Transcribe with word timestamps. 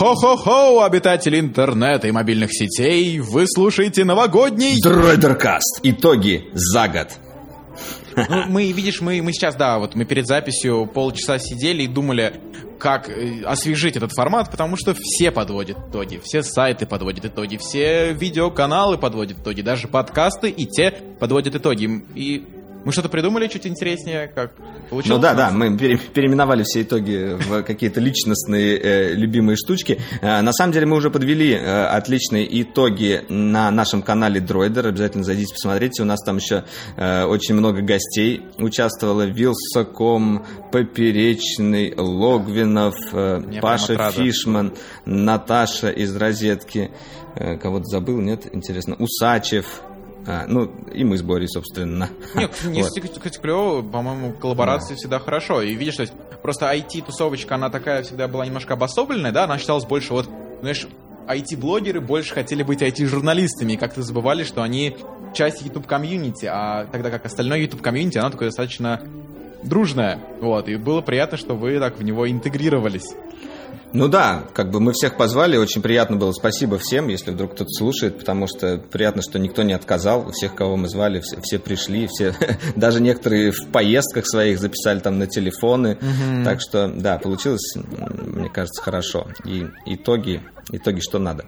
Хо-хо-хо, 0.00 0.82
обитатели 0.82 1.38
интернета 1.38 2.08
и 2.08 2.10
мобильных 2.10 2.54
сетей, 2.54 3.20
вы 3.20 3.44
слушаете 3.46 4.02
новогодний... 4.04 4.80
Дройдеркаст. 4.80 5.80
Итоги 5.82 6.48
за 6.54 6.88
год. 6.88 7.08
Ну, 8.16 8.46
мы, 8.46 8.72
видишь, 8.72 9.02
мы, 9.02 9.20
мы 9.20 9.34
сейчас, 9.34 9.56
да, 9.56 9.78
вот 9.78 9.94
мы 9.96 10.06
перед 10.06 10.26
записью 10.26 10.86
полчаса 10.86 11.38
сидели 11.38 11.82
и 11.82 11.86
думали, 11.86 12.40
как 12.78 13.10
э, 13.10 13.42
освежить 13.44 13.94
этот 13.98 14.12
формат, 14.12 14.50
потому 14.50 14.76
что 14.76 14.94
все 14.98 15.30
подводят 15.30 15.76
итоги, 15.90 16.18
все 16.24 16.42
сайты 16.42 16.86
подводят 16.86 17.26
итоги, 17.26 17.58
все 17.58 18.14
видеоканалы 18.14 18.96
подводят 18.96 19.40
итоги, 19.40 19.60
даже 19.60 19.86
подкасты 19.86 20.48
и 20.48 20.64
те 20.64 20.92
подводят 21.20 21.56
итоги. 21.56 22.06
И 22.14 22.46
мы 22.84 22.92
что-то 22.92 23.08
придумали 23.08 23.46
чуть 23.48 23.66
интереснее, 23.66 24.28
как 24.28 24.52
получилось? 24.88 25.16
Ну 25.16 25.18
да, 25.18 25.34
да, 25.34 25.50
мы 25.50 25.76
пере 25.76 25.98
переименовали 25.98 26.62
все 26.62 26.82
итоги 26.82 27.36
в 27.38 27.62
какие-то 27.62 28.00
личностные 28.00 28.78
э, 28.78 29.14
любимые 29.14 29.56
штучки. 29.56 30.00
Э, 30.22 30.40
на 30.40 30.52
самом 30.52 30.72
деле 30.72 30.86
мы 30.86 30.96
уже 30.96 31.10
подвели 31.10 31.52
э, 31.52 31.86
отличные 31.86 32.62
итоги 32.62 33.22
на 33.28 33.70
нашем 33.70 34.02
канале 34.02 34.40
Дроидер. 34.40 34.86
Обязательно 34.86 35.24
зайдите, 35.24 35.54
посмотрите. 35.54 36.02
У 36.02 36.06
нас 36.06 36.22
там 36.24 36.38
еще 36.38 36.64
э, 36.96 37.24
очень 37.24 37.54
много 37.54 37.82
гостей 37.82 38.42
участвовало. 38.58 39.26
Вилсаком, 39.26 40.44
Поперечный, 40.72 41.94
Логвинов, 41.96 42.96
э, 43.12 43.42
Паша 43.60 44.10
Фишман, 44.12 44.72
Наташа 45.04 45.90
из 45.90 46.16
Розетки. 46.16 46.90
Э, 47.36 47.56
кого-то 47.56 47.84
забыл, 47.84 48.20
нет? 48.20 48.46
Интересно. 48.52 48.96
Усачев, 48.98 49.82
а, 50.26 50.46
ну, 50.46 50.70
и 50.92 51.04
мы 51.04 51.16
с 51.16 51.22
Борей, 51.22 51.48
собственно. 51.48 52.10
Нет, 52.34 52.52
не 52.64 52.82
вот. 52.82 52.90
кстати, 52.90 53.38
клево, 53.38 53.82
по-моему, 53.82 54.32
коллаборации 54.32 54.90
да. 54.90 54.96
всегда 54.96 55.18
хорошо. 55.18 55.62
И 55.62 55.74
видишь, 55.74 55.96
то 55.96 56.02
есть, 56.02 56.12
просто 56.42 56.66
IT-тусовочка, 56.72 57.54
она 57.54 57.70
такая 57.70 58.02
всегда 58.02 58.28
была 58.28 58.46
немножко 58.46 58.74
обособленная, 58.74 59.32
да, 59.32 59.44
она 59.44 59.58
считалась 59.58 59.84
больше 59.84 60.12
вот, 60.12 60.28
знаешь, 60.60 60.86
IT-блогеры 61.26 62.00
больше 62.00 62.34
хотели 62.34 62.62
быть 62.62 62.82
IT-журналистами, 62.82 63.74
и 63.74 63.76
как-то 63.76 64.02
забывали, 64.02 64.44
что 64.44 64.62
они 64.62 64.96
часть 65.34 65.62
YouTube-комьюнити, 65.62 66.46
а 66.46 66.86
тогда 66.86 67.10
как 67.10 67.24
остальное 67.24 67.58
YouTube-комьюнити, 67.60 68.18
оно 68.18 68.30
такое 68.30 68.48
достаточно 68.48 69.00
дружное, 69.62 70.18
вот, 70.40 70.68
и 70.68 70.76
было 70.76 71.00
приятно, 71.00 71.38
что 71.38 71.54
вы 71.54 71.78
так 71.78 71.98
в 71.98 72.02
него 72.02 72.28
интегрировались. 72.28 73.14
Ну 73.92 74.08
да, 74.08 74.44
как 74.54 74.70
бы 74.70 74.80
мы 74.80 74.92
всех 74.92 75.16
позвали, 75.16 75.56
очень 75.56 75.82
приятно 75.82 76.16
было. 76.16 76.32
Спасибо 76.32 76.78
всем, 76.78 77.08
если 77.08 77.30
вдруг 77.30 77.54
кто-то 77.54 77.70
слушает, 77.70 78.18
потому 78.18 78.46
что 78.46 78.78
приятно, 78.78 79.22
что 79.22 79.38
никто 79.38 79.62
не 79.62 79.72
отказал. 79.72 80.30
Всех, 80.32 80.54
кого 80.54 80.76
мы 80.76 80.88
звали, 80.88 81.20
все, 81.20 81.40
все 81.42 81.58
пришли, 81.58 82.06
все, 82.06 82.34
даже 82.76 83.00
некоторые 83.00 83.50
в 83.52 83.68
поездках 83.68 84.26
своих 84.26 84.60
записали 84.60 85.00
там 85.00 85.18
на 85.18 85.26
телефоны. 85.26 85.98
Угу. 86.00 86.44
Так 86.44 86.60
что 86.60 86.88
да, 86.88 87.18
получилось, 87.18 87.74
мне 87.76 88.48
кажется, 88.48 88.82
хорошо. 88.82 89.26
И 89.44 89.66
итоги 89.86 90.40
итоге 90.72 91.00
что 91.00 91.18
надо. 91.18 91.46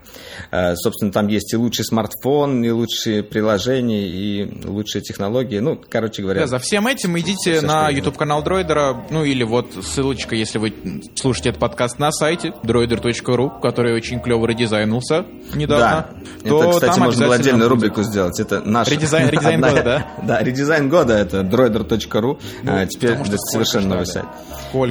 Э, 0.50 0.74
собственно, 0.76 1.12
там 1.12 1.28
есть 1.28 1.52
и 1.52 1.56
лучший 1.56 1.84
смартфон, 1.84 2.64
и 2.64 2.70
лучшие 2.70 3.22
приложения, 3.22 4.06
и 4.06 4.66
лучшие 4.66 5.02
технологии. 5.02 5.58
Ну, 5.58 5.80
короче 5.88 6.22
говоря. 6.22 6.42
Да, 6.42 6.46
за 6.46 6.58
всем 6.58 6.86
этим 6.86 7.18
идите 7.18 7.60
на 7.60 7.88
YouTube-канал 7.88 8.42
Дроидера, 8.42 9.06
ну 9.10 9.24
или 9.24 9.44
вот 9.44 9.72
ссылочка, 9.82 10.34
если 10.34 10.58
вы 10.58 10.72
слушаете 11.14 11.50
этот 11.50 11.60
подкаст 11.60 11.98
на 11.98 12.11
сайте 12.12 12.52
droider.ru, 12.62 13.60
который 13.60 13.94
очень 13.94 14.20
клево 14.20 14.46
редизайнулся 14.46 15.24
недавно. 15.54 16.08
Да, 16.42 16.48
то 16.48 16.62
это, 16.62 16.72
кстати, 16.72 16.98
можно 17.00 17.26
было 17.26 17.34
отдельную 17.34 17.68
рубрику 17.68 18.02
сделать. 18.02 18.38
Это 18.40 18.60
наш... 18.60 18.88
Редизайн, 18.88 19.28
редизайн 19.30 19.60
года, 19.60 19.82
да? 19.82 20.06
Да, 20.22 20.42
редизайн 20.42 20.88
года 20.88 21.14
это 21.14 21.40
droider.ru. 21.40 22.38
Ну, 22.62 22.72
а, 22.72 22.86
теперь 22.86 23.12
это 23.12 23.36
совершенно 23.38 23.88
новый 23.88 24.06
сайт. 24.06 24.26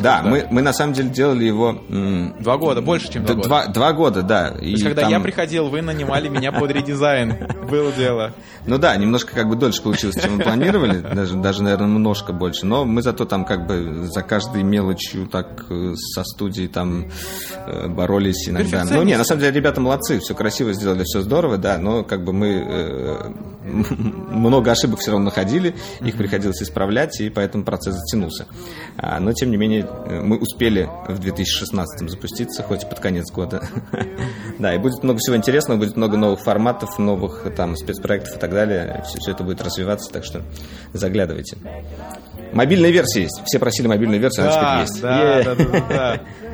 да, 0.01 0.21
Мы, 0.23 0.47
мы 0.49 0.61
на 0.61 0.73
самом 0.73 0.93
деле 0.93 1.09
делали 1.09 1.45
его... 1.45 1.77
Два 2.39 2.57
года, 2.57 2.81
больше, 2.81 3.11
чем 3.11 3.25
два 3.25 3.35
года. 3.35 3.67
Два 3.71 3.93
года, 3.93 4.21
да. 4.21 4.51
То 4.51 4.63
есть, 4.63 4.83
когда 4.83 5.03
там... 5.03 5.11
я 5.11 5.19
приходил, 5.19 5.69
вы 5.69 5.81
нанимали 5.81 6.27
меня 6.27 6.51
под 6.51 6.71
редизайн. 6.71 7.47
Было 7.69 7.91
дело. 7.91 8.33
Ну 8.65 8.77
да, 8.77 8.95
немножко 8.95 9.33
как 9.33 9.49
бы 9.49 9.55
дольше 9.55 9.81
получилось, 9.81 10.21
чем 10.21 10.37
мы 10.37 10.43
планировали. 10.43 10.99
Даже, 10.99 11.35
даже, 11.35 11.63
наверное, 11.63 11.87
немножко 11.87 12.33
больше. 12.33 12.65
Но 12.65 12.85
мы 12.85 13.01
зато 13.01 13.25
там 13.25 13.45
как 13.45 13.67
бы 13.67 14.05
за 14.05 14.21
каждой 14.21 14.63
мелочью 14.63 15.27
так 15.27 15.65
э, 15.69 15.93
со 15.95 16.23
студией 16.23 16.67
там 16.67 17.10
боролись 17.87 18.47
иногда. 18.47 18.83
Ну 18.85 19.03
не, 19.03 19.17
на 19.17 19.23
самом 19.23 19.41
деле 19.41 19.53
ребята 19.53 19.81
молодцы, 19.81 20.19
все 20.19 20.33
красиво 20.33 20.73
сделали, 20.73 21.03
все 21.03 21.21
здорово, 21.21 21.57
да, 21.57 21.77
но 21.77 22.03
как 22.03 22.23
бы 22.23 22.33
мы 22.33 22.65
э, 22.67 23.31
много 23.63 24.71
ошибок 24.71 24.99
все 24.99 25.11
равно 25.11 25.25
находили, 25.25 25.75
их 26.01 26.17
приходилось 26.17 26.61
исправлять, 26.61 27.19
и 27.21 27.29
поэтому 27.29 27.63
процесс 27.63 27.95
затянулся. 27.95 28.47
А, 28.97 29.19
но, 29.19 29.33
тем 29.33 29.51
не 29.51 29.57
менее, 29.57 29.87
мы 30.21 30.37
успели 30.37 30.89
в 31.07 31.19
2016 31.19 32.09
запуститься, 32.09 32.63
хоть 32.63 32.83
и 32.83 32.85
под 32.85 32.99
конец 32.99 33.31
года. 33.31 33.67
Да, 34.59 34.75
и 34.75 34.77
будет 34.77 35.01
много 35.01 35.17
всего 35.17 35.35
интересного, 35.35 35.79
будет 35.79 35.97
много 35.97 36.17
новых 36.17 36.41
форматов, 36.41 36.99
новых 36.99 37.47
там 37.55 37.75
спецпроектов 37.75 38.35
и 38.35 38.39
так 38.39 38.51
далее. 38.51 39.03
Все, 39.07 39.17
все 39.17 39.31
это 39.31 39.43
будет 39.43 39.59
развиваться, 39.59 40.11
так 40.11 40.23
что 40.23 40.43
заглядывайте. 40.93 41.57
Мобильная 42.53 42.91
версия 42.91 43.23
есть. 43.23 43.41
Все 43.45 43.57
просили 43.57 43.87
мобильную 43.87 44.21
версию, 44.21 44.45
она 44.45 44.53
теперь 44.53 44.81
есть. 44.81 45.01
Да, 45.01 45.43
да, 45.43 45.55
да, 45.55 45.85
да. 45.89 46.21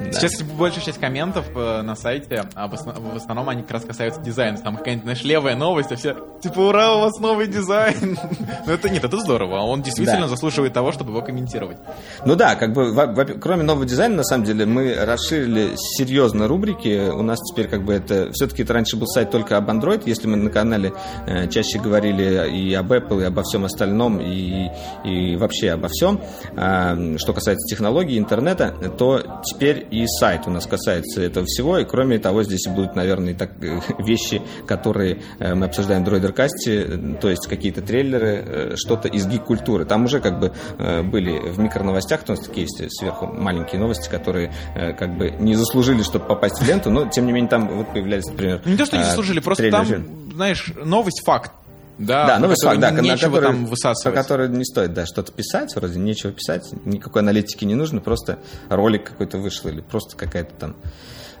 Да. 0.00 0.12
Сейчас 0.12 0.42
большая 0.42 0.84
часть 0.84 0.98
комментов 0.98 1.46
э, 1.54 1.82
на 1.82 1.94
сайте, 1.94 2.44
а 2.54 2.68
в, 2.68 2.74
основ, 2.74 2.98
в 2.98 3.16
основном 3.16 3.48
они 3.48 3.62
как 3.62 3.72
раз 3.72 3.84
касаются 3.84 4.20
дизайна. 4.20 4.58
Там 4.58 4.76
какая-нибудь, 4.76 5.04
знаешь, 5.04 5.22
левая 5.24 5.56
новость, 5.56 5.92
а 5.92 5.96
все 5.96 6.16
типа, 6.40 6.60
ура, 6.60 6.96
у 6.96 7.00
вас 7.00 7.18
новый 7.18 7.46
дизайн. 7.46 8.18
ну 8.66 8.72
это 8.72 8.88
нет, 8.88 9.04
это 9.04 9.18
здорово. 9.18 9.60
Он 9.60 9.82
действительно 9.82 10.22
да. 10.22 10.28
заслуживает 10.28 10.72
того, 10.72 10.92
чтобы 10.92 11.10
его 11.10 11.22
комментировать. 11.22 11.76
Ну 12.24 12.34
да, 12.34 12.56
как 12.56 12.72
бы, 12.72 13.38
кроме 13.40 13.62
нового 13.62 13.84
дизайна, 13.84 14.16
на 14.16 14.24
самом 14.24 14.44
деле, 14.44 14.66
мы 14.66 14.94
расширили 14.94 15.72
серьезно 15.76 16.48
рубрики. 16.48 17.10
У 17.10 17.22
нас 17.22 17.38
теперь 17.40 17.68
как 17.68 17.84
бы 17.84 17.92
это... 17.92 18.30
Все-таки 18.32 18.62
это 18.62 18.72
раньше 18.72 18.96
был 18.96 19.06
сайт 19.06 19.30
только 19.30 19.56
об 19.56 19.68
Android. 19.68 20.02
Если 20.06 20.26
мы 20.26 20.36
на 20.36 20.50
канале 20.50 20.92
э, 21.26 21.48
чаще 21.48 21.78
говорили 21.78 22.50
и 22.50 22.74
об 22.74 22.92
Apple, 22.92 23.20
и 23.20 23.24
обо 23.24 23.42
всем 23.42 23.64
остальном, 23.64 24.18
и, 24.20 24.68
и 25.04 25.36
вообще 25.36 25.72
обо 25.72 25.88
всем, 25.88 26.20
э, 26.56 27.16
что 27.18 27.32
касается 27.32 27.66
технологий, 27.68 28.18
интернета, 28.18 28.74
то 28.98 29.42
теперь 29.44 29.86
и 29.90 30.06
сайт 30.06 30.42
у 30.46 30.50
нас 30.50 30.66
касается 30.66 31.22
этого 31.22 31.46
всего. 31.46 31.78
И 31.78 31.84
кроме 31.84 32.18
того, 32.18 32.42
здесь 32.42 32.66
будут, 32.68 32.94
наверное, 32.94 33.34
так, 33.34 33.52
э, 33.62 33.80
вещи, 33.98 34.42
которые 34.66 35.22
э, 35.38 35.54
мы 35.54 35.66
обсуждаем 35.66 36.02
в 36.02 36.04
Дроидеркасте, 36.04 37.16
то 37.20 37.28
есть 37.28 37.46
какие-то 37.48 37.82
трейлеры, 37.82 38.44
э, 38.46 38.76
что-то 38.76 39.08
из 39.08 39.26
гик-культуры. 39.26 39.84
Там 39.84 40.04
уже 40.04 40.20
как 40.20 40.38
бы 40.38 40.52
были 40.78 41.50
в 41.50 41.58
микроновостях, 41.58 42.20
у 42.28 42.32
нас 42.32 42.40
такие 42.40 42.62
есть 42.62 42.98
сверху 42.98 43.26
маленькие 43.26 43.80
новости, 43.80 44.08
которые 44.08 44.52
как 44.74 45.16
бы 45.16 45.30
не 45.30 45.54
заслужили, 45.54 46.02
чтобы 46.02 46.26
попасть 46.26 46.60
в 46.60 46.66
ленту, 46.66 46.90
но 46.90 47.06
тем 47.06 47.26
не 47.26 47.32
менее 47.32 47.50
там 47.50 47.68
вот 47.68 47.92
появлялись, 47.92 48.26
например... 48.26 48.62
Не 48.64 48.76
то, 48.76 48.86
что 48.86 48.96
не 48.96 49.04
заслужили, 49.04 49.40
просто 49.40 49.70
там, 49.70 49.86
знаешь, 50.34 50.72
новость 50.84 51.22
факт. 51.24 51.52
Да, 52.00 52.26
да 52.26 52.38
новый 52.38 52.56
факт, 52.56 52.80
да, 52.80 52.90
нечего 52.92 53.34
который, 53.34 53.44
там 53.44 53.66
высасывать. 53.66 54.16
По 54.16 54.22
которой 54.22 54.48
не 54.48 54.64
стоит, 54.64 54.94
да, 54.94 55.04
что-то 55.04 55.32
писать, 55.32 55.76
вроде 55.76 55.98
нечего 55.98 56.32
писать, 56.32 56.70
никакой 56.86 57.20
аналитики 57.20 57.66
не 57.66 57.74
нужно, 57.74 58.00
просто 58.00 58.38
ролик 58.70 59.10
какой-то 59.10 59.36
вышел 59.36 59.68
или 59.68 59.82
просто 59.82 60.16
какая-то 60.16 60.54
там 60.54 60.76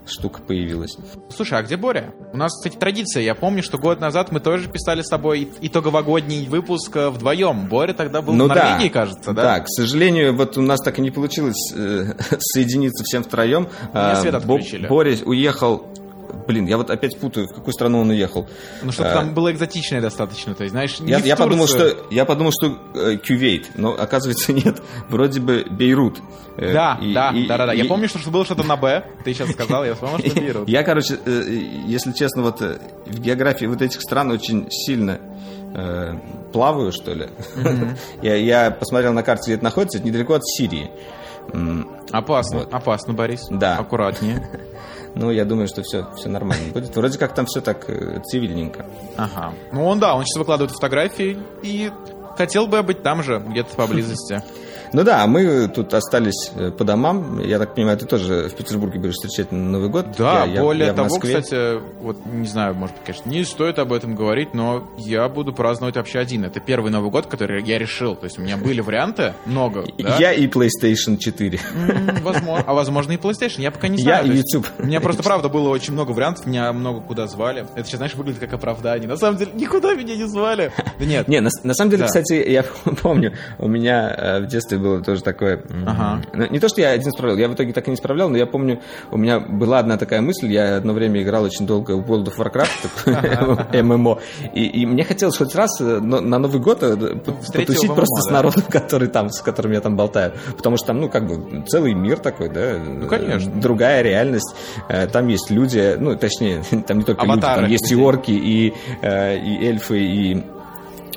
штука 0.06 0.42
появилась. 0.42 0.96
Слушай, 1.34 1.58
а 1.58 1.62
где 1.62 1.76
Боря? 1.76 2.12
У 2.32 2.36
нас, 2.36 2.52
кстати, 2.56 2.76
традиция. 2.76 3.22
Я 3.22 3.34
помню, 3.34 3.62
что 3.62 3.78
год 3.78 4.00
назад 4.00 4.32
мы 4.32 4.40
тоже 4.40 4.68
писали 4.68 5.02
с 5.02 5.06
собой 5.06 5.48
итоговогодний 5.60 6.46
выпуск 6.46 6.94
э, 6.96 7.10
вдвоем. 7.10 7.68
Боря 7.68 7.92
тогда 7.92 8.20
был 8.20 8.34
ну, 8.34 8.44
в 8.44 8.48
Норвегии, 8.48 8.88
да. 8.88 8.92
кажется, 8.92 9.32
да? 9.32 9.42
Да, 9.42 9.60
к 9.60 9.68
сожалению, 9.68 10.34
вот 10.36 10.58
у 10.58 10.62
нас 10.62 10.80
так 10.80 10.98
и 10.98 11.02
не 11.02 11.10
получилось 11.10 11.72
э, 11.74 12.14
соединиться 12.38 13.04
всем 13.04 13.22
втроем. 13.22 13.68
Мне 13.92 14.16
свет 14.16 14.34
отключили. 14.34 14.86
Боря 14.86 15.16
уехал 15.24 15.86
Блин, 16.46 16.66
я 16.66 16.76
вот 16.76 16.90
опять 16.90 17.18
путаю, 17.18 17.46
в 17.46 17.54
какую 17.54 17.72
страну 17.74 18.00
он 18.00 18.10
уехал. 18.10 18.48
Ну, 18.82 18.92
чтобы 18.92 19.10
а, 19.10 19.14
там 19.14 19.34
было 19.34 19.52
экзотичное 19.52 20.00
достаточно, 20.00 20.54
то 20.54 20.62
есть, 20.62 20.72
знаешь, 20.72 21.00
не 21.00 21.10
я, 21.10 21.18
я 21.18 21.36
подумал, 21.36 21.66
что 21.66 22.06
Я 22.10 22.24
подумал, 22.24 22.52
что 22.52 22.78
э, 22.94 23.16
Кювейт, 23.16 23.70
но 23.74 23.92
оказывается 23.92 24.52
нет. 24.52 24.82
Вроде 25.08 25.40
бы 25.40 25.64
Бейрут. 25.70 26.20
Э, 26.56 26.72
да, 26.72 26.98
и, 27.00 27.12
да, 27.12 27.30
и, 27.30 27.46
да, 27.46 27.58
да, 27.58 27.66
да. 27.66 27.72
Я 27.72 27.84
помню, 27.84 28.08
что 28.08 28.18
было 28.30 28.44
что-то 28.44 28.62
на 28.62 28.76
Б, 28.76 29.04
ты 29.24 29.32
сейчас 29.32 29.50
сказал, 29.50 29.84
я 29.84 29.94
вспомнил, 29.94 30.18
что 30.18 30.40
Бейрут. 30.40 30.68
Я, 30.68 30.82
короче, 30.82 31.18
э, 31.24 31.42
если 31.86 32.12
честно, 32.12 32.42
вот 32.42 32.62
э, 32.62 32.78
в 33.06 33.20
географии 33.20 33.66
вот 33.66 33.82
этих 33.82 34.00
стран 34.00 34.30
очень 34.30 34.70
сильно 34.70 35.20
э, 35.74 36.14
плаваю, 36.52 36.92
что 36.92 37.12
ли. 37.12 37.28
Mm-hmm. 37.56 37.98
я, 38.22 38.34
я 38.36 38.70
посмотрел 38.70 39.12
на 39.12 39.22
карте, 39.22 39.50
где 39.50 39.54
это 39.54 39.64
находится, 39.64 39.98
это 39.98 40.06
недалеко 40.06 40.34
от 40.34 40.44
Сирии. 40.44 40.90
Опасно, 42.12 42.60
вот. 42.60 42.72
опасно, 42.72 43.12
Борис. 43.12 43.46
Да. 43.50 43.76
Аккуратнее. 43.76 44.48
Ну, 45.14 45.30
я 45.30 45.44
думаю, 45.44 45.66
что 45.68 45.82
все, 45.82 46.06
все 46.16 46.28
нормально 46.28 46.64
будет. 46.72 46.94
Вроде 46.94 47.18
как 47.18 47.34
там 47.34 47.46
все 47.46 47.60
так 47.60 47.88
э, 47.88 48.20
цивильненько. 48.24 48.86
Ага. 49.16 49.52
Ну, 49.72 49.86
он, 49.86 49.98
да, 49.98 50.14
он 50.14 50.24
сейчас 50.24 50.38
выкладывает 50.38 50.72
фотографии 50.72 51.38
и 51.62 51.90
хотел 52.36 52.66
бы 52.66 52.82
быть 52.82 53.02
там 53.02 53.22
же, 53.22 53.38
где-то 53.38 53.74
поблизости. 53.76 54.42
Ну 54.92 55.04
да, 55.04 55.26
мы 55.26 55.68
тут 55.68 55.94
остались 55.94 56.50
э, 56.56 56.70
по 56.70 56.84
домам. 56.84 57.40
Я 57.40 57.58
так 57.58 57.74
понимаю, 57.74 57.96
ты 57.96 58.06
тоже 58.06 58.48
в 58.48 58.54
Петербурге 58.54 58.98
будешь 58.98 59.14
встречать 59.14 59.52
Новый 59.52 59.88
год. 59.88 60.06
Да, 60.18 60.44
я, 60.44 60.60
более 60.60 60.86
я, 60.86 60.86
я 60.88 60.94
того, 60.94 61.18
кстати, 61.18 61.80
вот 62.02 62.16
не 62.26 62.46
знаю, 62.46 62.74
может 62.74 62.96
быть, 62.96 63.04
конечно, 63.04 63.28
не 63.28 63.44
стоит 63.44 63.78
об 63.78 63.92
этом 63.92 64.14
говорить, 64.14 64.52
но 64.54 64.90
я 64.98 65.28
буду 65.28 65.52
праздновать 65.52 65.96
вообще 65.96 66.18
один. 66.18 66.44
Это 66.44 66.60
первый 66.60 66.90
Новый 66.90 67.10
год, 67.10 67.26
который 67.26 67.62
я 67.62 67.78
решил. 67.78 68.16
То 68.16 68.24
есть 68.24 68.38
у 68.38 68.42
меня 68.42 68.56
были 68.56 68.80
варианты, 68.80 69.34
много. 69.46 69.84
Да? 69.98 70.16
Я 70.18 70.32
и 70.32 70.46
PlayStation 70.48 71.16
4. 71.18 71.60
Возможно. 72.22 72.64
А 72.66 72.74
возможно 72.74 73.12
и 73.12 73.16
PlayStation. 73.16 73.60
Я 73.60 73.70
пока 73.70 73.88
не 73.88 73.98
знаю. 73.98 74.26
Я 74.26 74.32
и 74.32 74.36
YouTube. 74.36 74.66
У 74.78 74.86
меня 74.86 75.00
просто, 75.00 75.22
правда, 75.22 75.48
было 75.48 75.68
очень 75.68 75.92
много 75.92 76.10
вариантов. 76.10 76.46
Меня 76.46 76.72
много 76.72 77.00
куда 77.00 77.26
звали. 77.26 77.66
Это 77.74 77.84
сейчас, 77.84 77.98
знаешь, 77.98 78.14
выглядит 78.14 78.40
как 78.40 78.52
оправдание. 78.52 79.08
На 79.08 79.16
самом 79.16 79.38
деле, 79.38 79.52
никуда 79.54 79.94
меня 79.94 80.16
не 80.16 80.26
звали. 80.26 80.72
Да 80.98 81.04
нет. 81.04 81.28
Не, 81.28 81.40
на, 81.40 81.50
на 81.62 81.74
самом 81.74 81.90
деле, 81.90 82.02
да. 82.02 82.06
кстати, 82.06 82.34
я 82.50 82.64
помню, 83.02 83.34
у 83.58 83.68
меня 83.68 84.14
э, 84.16 84.40
в 84.40 84.46
детстве 84.46 84.79
было 84.80 85.02
тоже 85.02 85.22
такое... 85.22 85.62
Ага. 85.86 86.22
Ну, 86.32 86.46
не 86.50 86.58
то, 86.58 86.68
что 86.68 86.80
я 86.80 86.90
один 86.90 87.10
справлял, 87.12 87.36
я 87.38 87.48
в 87.48 87.54
итоге 87.54 87.72
так 87.72 87.86
и 87.88 87.90
не 87.90 87.96
справлял, 87.96 88.28
но 88.28 88.36
я 88.36 88.46
помню, 88.46 88.80
у 89.10 89.18
меня 89.18 89.40
была 89.40 89.78
одна 89.78 89.96
такая 89.96 90.20
мысль, 90.20 90.50
я 90.50 90.76
одно 90.76 90.92
время 90.92 91.22
играл 91.22 91.44
очень 91.44 91.66
долго 91.66 91.92
в 91.92 92.10
World 92.10 92.28
of 92.28 92.36
Warcraft, 92.38 93.72
ММО, 93.82 94.18
и, 94.54 94.66
и 94.66 94.86
мне 94.86 95.04
хотелось 95.04 95.36
хоть 95.36 95.54
раз 95.54 95.80
э, 95.80 96.00
на 96.00 96.38
Новый 96.38 96.60
год 96.60 96.82
э, 96.82 96.96
потусить 96.96 97.94
просто 97.94 98.22
с 98.22 98.30
народом, 98.30 98.62
который 98.68 99.08
там, 99.08 99.30
с 99.30 99.40
которым 99.40 99.72
я 99.72 99.80
там 99.80 99.96
болтаю. 99.96 100.32
Потому 100.56 100.76
что 100.76 100.88
там, 100.88 101.00
ну, 101.00 101.08
как 101.08 101.26
бы, 101.26 101.64
целый 101.66 101.94
мир 101.94 102.18
такой, 102.18 102.48
да? 102.48 102.78
Ну, 102.78 103.06
конечно. 103.06 103.52
Другая 103.60 104.02
реальность. 104.02 104.54
Там 105.12 105.28
есть 105.28 105.50
люди, 105.50 105.96
ну, 105.98 106.16
точнее, 106.16 106.62
там 106.86 106.98
не 106.98 107.04
только 107.04 107.24
люди, 107.26 107.40
там 107.40 107.66
есть 107.66 107.90
и 107.90 107.96
орки, 107.96 108.32
и 108.32 108.74
эльфы, 109.02 110.00
и 110.00 110.44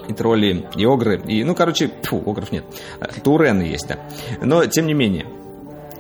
и 0.08 0.14
тролли, 0.14 0.66
и 0.76 0.86
огры, 0.86 1.22
и, 1.26 1.44
ну, 1.44 1.56
короче, 1.56 1.92
фу, 2.04 2.22
огров 2.26 2.52
нет, 2.52 2.64
турены 3.24 3.64
есть, 3.64 3.88
да. 3.88 4.00
Но, 4.42 4.66
тем 4.66 4.88
не 4.88 4.94
менее, 4.94 5.26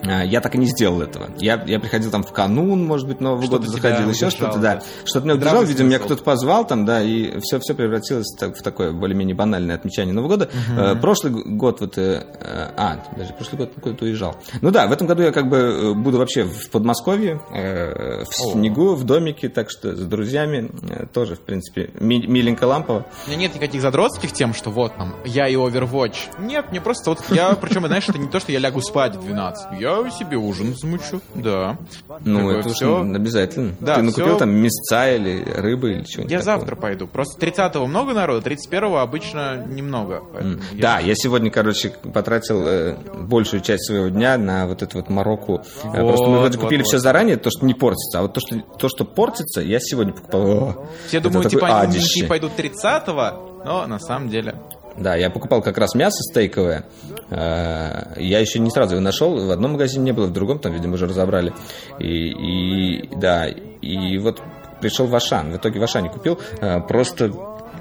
я 0.03 0.41
так 0.41 0.55
и 0.55 0.57
не 0.57 0.65
сделал 0.65 1.01
этого. 1.01 1.29
Я, 1.37 1.63
я 1.65 1.79
приходил 1.79 2.11
там 2.11 2.23
в 2.23 2.31
канун, 2.31 2.85
может 2.85 3.07
быть, 3.07 3.19
Нового 3.21 3.45
года 3.47 3.67
заходил, 3.67 4.09
еще 4.09 4.29
что-то, 4.29 4.59
да. 4.59 4.81
Что-то 5.05 5.25
меня 5.25 5.35
удержал, 5.35 5.63
видимо, 5.63 5.87
меня 5.89 5.99
кто-то 5.99 6.23
позвал 6.23 6.65
там, 6.65 6.85
да, 6.85 7.01
и 7.01 7.39
все, 7.39 7.59
все 7.59 7.73
превратилось 7.73 8.27
в 8.39 8.61
такое 8.61 8.91
более-менее 8.91 9.35
банальное 9.35 9.75
отмечание 9.75 10.13
Нового 10.13 10.29
года. 10.29 10.49
Uh-huh. 10.69 10.99
Прошлый 10.99 11.33
год 11.33 11.81
вот... 11.81 11.97
А, 11.97 13.03
даже 13.15 13.33
прошлый 13.33 13.59
год 13.59 13.71
куда-то 13.81 14.05
уезжал. 14.05 14.35
Ну 14.61 14.71
да, 14.71 14.87
в 14.87 14.91
этом 14.91 15.07
году 15.07 15.23
я 15.23 15.31
как 15.31 15.49
бы 15.49 15.57
э, 15.57 15.93
буду 15.93 16.17
вообще 16.17 16.43
в 16.43 16.69
Подмосковье, 16.69 17.41
в 17.49 18.33
снегу, 18.33 18.95
в 18.95 19.03
домике, 19.03 19.49
так 19.49 19.69
что 19.69 19.95
с 19.95 19.99
друзьями 19.99 20.69
тоже, 21.13 21.35
в 21.35 21.41
принципе, 21.41 21.91
миленько 21.99 22.65
лампово. 22.65 23.05
У 23.25 23.29
меня 23.29 23.41
нет 23.41 23.55
никаких 23.55 23.81
задротских 23.81 24.31
тем, 24.31 24.53
что 24.53 24.69
вот 24.69 24.95
там, 24.95 25.15
я 25.25 25.47
и 25.47 25.55
Overwatch. 25.55 26.39
Нет, 26.39 26.71
мне 26.71 26.81
просто 26.81 27.11
вот, 27.11 27.23
я, 27.29 27.53
причем, 27.55 27.85
знаешь, 27.87 28.07
это 28.09 28.17
не 28.17 28.27
то, 28.27 28.39
что 28.39 28.51
я 28.51 28.59
лягу 28.59 28.81
спать 28.81 29.15
в 29.15 29.23
12. 29.23 29.79
Я 29.79 29.92
себе 30.11 30.37
ужин 30.37 30.75
замучу, 30.75 31.21
да. 31.35 31.77
Ну, 32.25 32.39
Такое 32.39 32.59
это 32.59 32.69
все... 32.69 33.01
обязательно. 33.01 33.75
Да, 33.79 33.95
Ты 33.95 34.01
накупил 34.01 34.29
все... 34.29 34.39
там 34.39 34.51
мясца 34.51 35.11
или 35.11 35.43
рыбы 35.43 35.93
или 35.93 36.03
чего-нибудь 36.03 36.31
Я 36.31 36.39
такого. 36.39 36.57
завтра 36.57 36.75
пойду. 36.75 37.07
Просто 37.07 37.45
30-го 37.45 37.85
много 37.85 38.13
народу, 38.13 38.49
31-го 38.49 38.97
обычно 38.97 39.65
немного. 39.65 40.21
Mm. 40.33 40.61
Я... 40.73 40.81
Да, 40.81 40.99
я 40.99 41.15
сегодня, 41.15 41.51
короче, 41.51 41.93
потратил 42.13 42.63
э, 42.65 42.95
большую 43.21 43.61
часть 43.61 43.85
своего 43.85 44.09
дня 44.09 44.37
на 44.37 44.67
вот 44.67 44.81
эту 44.81 44.97
вот 44.97 45.09
Марокко. 45.09 45.51
Вот, 45.51 45.63
Просто 45.83 46.27
мы 46.27 46.39
вроде 46.39 46.57
вот, 46.57 46.65
купили 46.65 46.81
вот. 46.81 46.87
все 46.87 46.99
заранее, 46.99 47.37
то, 47.37 47.49
что 47.49 47.65
не 47.65 47.73
портится. 47.73 48.19
А 48.19 48.21
вот 48.23 48.33
то, 48.33 48.39
что, 48.39 48.59
то, 48.77 48.89
что 48.89 49.05
портится, 49.05 49.61
я 49.61 49.79
сегодня 49.79 50.13
покупал. 50.13 50.87
Все 51.07 51.19
думают, 51.19 51.49
типа, 51.49 51.81
они 51.81 52.23
пойдут 52.27 52.51
30-го, 52.57 53.63
но 53.65 53.87
на 53.87 53.99
самом 53.99 54.29
деле 54.29 54.55
да, 54.97 55.15
я 55.15 55.29
покупал 55.29 55.61
как 55.61 55.77
раз 55.77 55.95
мясо 55.95 56.21
стейковое. 56.23 56.85
Э, 57.29 58.13
я 58.17 58.39
еще 58.39 58.59
не 58.59 58.69
сразу 58.69 58.95
его 58.95 59.03
нашел. 59.03 59.45
В 59.45 59.51
одном 59.51 59.73
магазине 59.73 60.05
не 60.05 60.11
было, 60.11 60.27
в 60.27 60.33
другом 60.33 60.59
там, 60.59 60.73
видимо, 60.73 60.93
уже 60.93 61.07
разобрали. 61.07 61.53
И, 61.99 62.29
и 62.29 63.09
да, 63.15 63.47
и 63.47 64.17
вот 64.17 64.41
пришел 64.81 65.07
в 65.07 65.15
Ашан. 65.15 65.51
В 65.51 65.57
итоге 65.57 65.79
в 65.79 65.83
Ашане 65.83 66.09
купил. 66.09 66.39
Э, 66.61 66.79
просто 66.81 67.31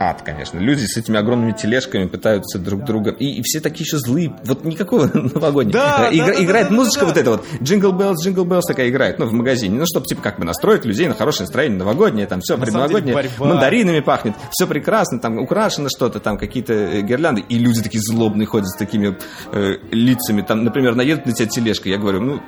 ад, 0.02 0.22
конечно. 0.22 0.58
Люди 0.58 0.84
с 0.84 0.96
этими 0.96 1.18
огромными 1.18 1.52
тележками 1.52 2.06
пытаются 2.06 2.58
друг 2.58 2.84
друга. 2.84 3.10
И, 3.10 3.38
и 3.38 3.42
все 3.42 3.60
такие 3.60 3.84
еще 3.84 3.98
злые. 3.98 4.34
Вот 4.44 4.64
никакого 4.64 5.06
новогоднего. 5.14 5.72
Да, 5.72 6.08
Игра, 6.12 6.26
да, 6.26 6.44
играет 6.44 6.68
да, 6.68 6.74
музычка 6.74 7.00
да, 7.00 7.06
вот 7.06 7.16
эта 7.16 7.30
вот. 7.30 7.44
Jingle 7.62 7.92
Bells, 7.92 8.24
Jingle 8.24 8.44
Bells 8.44 8.66
такая 8.66 8.88
играет. 8.88 9.18
Ну, 9.18 9.26
в 9.26 9.32
магазине. 9.32 9.78
Ну, 9.78 9.84
чтобы, 9.86 10.06
типа, 10.06 10.22
как 10.22 10.38
бы 10.38 10.44
настроить 10.44 10.84
людей 10.84 11.08
на 11.08 11.14
хорошее 11.14 11.42
настроение 11.46 11.78
новогоднее. 11.78 12.26
Там 12.26 12.40
все 12.40 12.58
предновогоднее. 12.58 13.30
Мандаринами 13.38 14.00
пахнет. 14.00 14.34
Все 14.50 14.66
прекрасно. 14.66 15.18
Там 15.18 15.38
украшено 15.38 15.88
что-то. 15.88 16.20
Там 16.20 16.38
какие-то 16.38 16.72
э, 16.72 17.02
гирлянды. 17.02 17.42
И 17.48 17.58
люди 17.58 17.82
такие 17.82 18.02
злобные 18.02 18.46
ходят 18.46 18.68
с 18.68 18.76
такими 18.76 19.16
э, 19.52 19.74
лицами. 19.90 20.42
Там, 20.42 20.64
например, 20.64 20.94
наедут 20.94 21.26
на 21.26 21.32
тебя 21.32 21.48
тележка. 21.48 21.88
Я 21.88 21.98
говорю, 21.98 22.20
ну, 22.20 22.40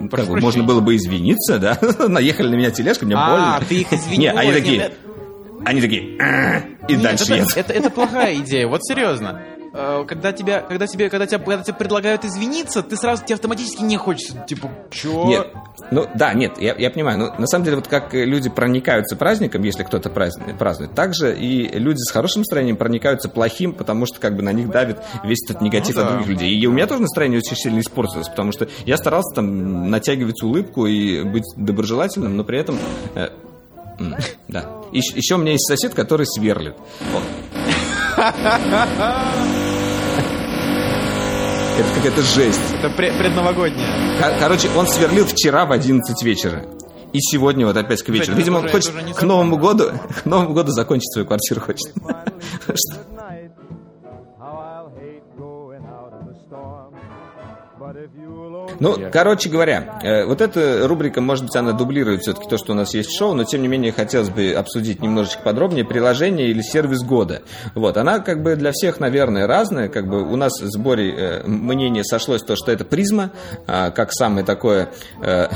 бы, 0.00 0.40
можно 0.40 0.64
было 0.64 0.80
бы 0.80 0.96
извиниться, 0.96 1.58
да? 1.58 1.78
Наехали 2.08 2.48
на 2.48 2.54
меня 2.54 2.70
тележка, 2.70 3.06
мне 3.06 3.14
а, 3.16 3.30
больно. 3.30 3.56
А, 3.56 3.60
ты 3.60 3.80
их 3.80 3.92
извинил. 3.92 4.20
Не, 4.20 4.30
они 4.38 4.52
такие, 4.52 4.92
они 5.64 5.80
такие, 5.80 6.16
и 6.88 6.92
Нет, 6.92 7.02
дальше 7.02 7.34
это. 7.34 7.60
Это, 7.60 7.72
это 7.72 7.90
плохая 7.90 8.36
идея, 8.36 8.66
вот 8.66 8.84
серьезно. 8.84 9.40
Э, 9.72 10.04
когда 10.06 10.32
тебя, 10.32 10.60
когда 10.60 10.86
тебе, 10.86 11.08
когда 11.08 11.26
тебя, 11.26 11.38
когда 11.38 11.62
тебе 11.62 11.74
предлагают 11.74 12.24
извиниться, 12.24 12.82
ты 12.82 12.96
сразу 12.96 13.24
тебе 13.24 13.36
автоматически 13.36 13.82
не 13.82 13.96
хочется, 13.96 14.44
типа, 14.48 14.70
чё? 14.90 15.26
Нет, 15.26 15.48
ну 15.92 16.08
да, 16.14 16.34
нет, 16.34 16.58
я, 16.58 16.74
я 16.76 16.90
понимаю, 16.90 17.18
но 17.18 17.34
на 17.38 17.46
самом 17.46 17.64
деле 17.64 17.76
вот 17.76 17.86
как 17.86 18.12
люди 18.12 18.50
проникаются 18.50 19.16
праздником, 19.16 19.62
если 19.62 19.84
кто-то 19.84 20.10
празднует, 20.10 20.58
празднует, 20.58 20.92
так 20.94 21.14
же 21.14 21.36
и 21.38 21.68
люди 21.78 21.98
с 21.98 22.10
хорошим 22.10 22.40
настроением 22.40 22.76
проникаются 22.76 23.28
плохим, 23.28 23.72
потому 23.72 24.06
что 24.06 24.18
как 24.18 24.34
бы 24.34 24.42
на 24.42 24.52
них 24.52 24.70
давит 24.70 24.98
весь 25.22 25.38
этот 25.48 25.62
негатив 25.62 25.94
ну, 25.94 26.02
от 26.02 26.08
да. 26.08 26.12
других 26.14 26.28
людей. 26.30 26.58
И 26.58 26.66
у 26.66 26.72
меня 26.72 26.86
тоже 26.86 27.02
настроение 27.02 27.38
очень 27.38 27.56
сильно 27.56 27.78
испортилось, 27.78 28.28
потому 28.28 28.50
что 28.50 28.68
я 28.86 28.96
старался 28.96 29.36
там 29.36 29.88
натягивать 29.88 30.42
улыбку 30.42 30.86
и 30.86 31.22
быть 31.22 31.44
доброжелательным, 31.56 32.36
но 32.36 32.42
при 32.42 32.58
этом 32.58 32.76
э, 33.14 33.28
да. 34.48 34.68
Еще, 34.92 35.16
еще 35.16 35.34
у 35.36 35.38
меня 35.38 35.52
есть 35.52 35.66
сосед, 35.66 35.94
который 35.94 36.26
сверлит. 36.26 36.74
Это 41.80 41.88
какая-то 41.94 42.22
жесть. 42.22 42.60
Это 42.78 42.90
предновогодняя. 42.90 44.38
Короче, 44.38 44.68
он 44.76 44.86
сверлил 44.86 45.24
вчера 45.24 45.64
в 45.64 45.72
11 45.72 46.22
вечера. 46.22 46.66
И 47.12 47.20
сегодня 47.20 47.66
вот 47.66 47.76
опять 47.76 48.02
к 48.02 48.08
вечеру. 48.08 48.36
Видимо, 48.36 48.58
он 48.58 48.68
хочет 48.68 48.92
к 48.92 49.22
Новому 49.22 49.56
году, 49.56 49.90
к 50.22 50.26
Новому 50.26 50.54
году 50.54 50.72
закончить 50.72 51.12
свою 51.12 51.26
квартиру 51.26 51.60
хочет. 51.60 51.92
Ну, 58.78 58.96
короче 59.12 59.48
говоря, 59.50 59.98
э, 60.02 60.24
вот 60.24 60.40
эта 60.40 60.86
рубрика, 60.86 61.20
может 61.20 61.44
быть, 61.44 61.56
она 61.56 61.72
дублирует 61.72 62.22
все-таки 62.22 62.48
то, 62.48 62.56
что 62.56 62.72
у 62.72 62.74
нас 62.74 62.94
есть 62.94 63.14
шоу, 63.16 63.34
но 63.34 63.44
тем 63.44 63.62
не 63.62 63.68
менее 63.68 63.92
хотелось 63.92 64.30
бы 64.30 64.52
обсудить 64.52 65.02
немножечко 65.02 65.42
подробнее 65.42 65.84
приложение 65.84 66.48
или 66.48 66.62
сервис 66.62 67.02
года. 67.02 67.42
Вот, 67.74 67.96
она 67.96 68.20
как 68.20 68.42
бы 68.42 68.56
для 68.56 68.72
всех, 68.72 69.00
наверное, 69.00 69.46
разная. 69.46 69.88
Как 69.88 70.08
бы 70.08 70.22
у 70.22 70.36
нас 70.36 70.60
в 70.60 70.66
сборе 70.66 71.14
э, 71.14 71.46
мнение 71.46 72.04
сошлось 72.04 72.42
то, 72.42 72.56
что 72.56 72.72
это 72.72 72.84
призма, 72.84 73.32
а, 73.66 73.90
как 73.90 74.12
самое 74.12 74.44
такое 74.44 74.90
э, 75.22 75.48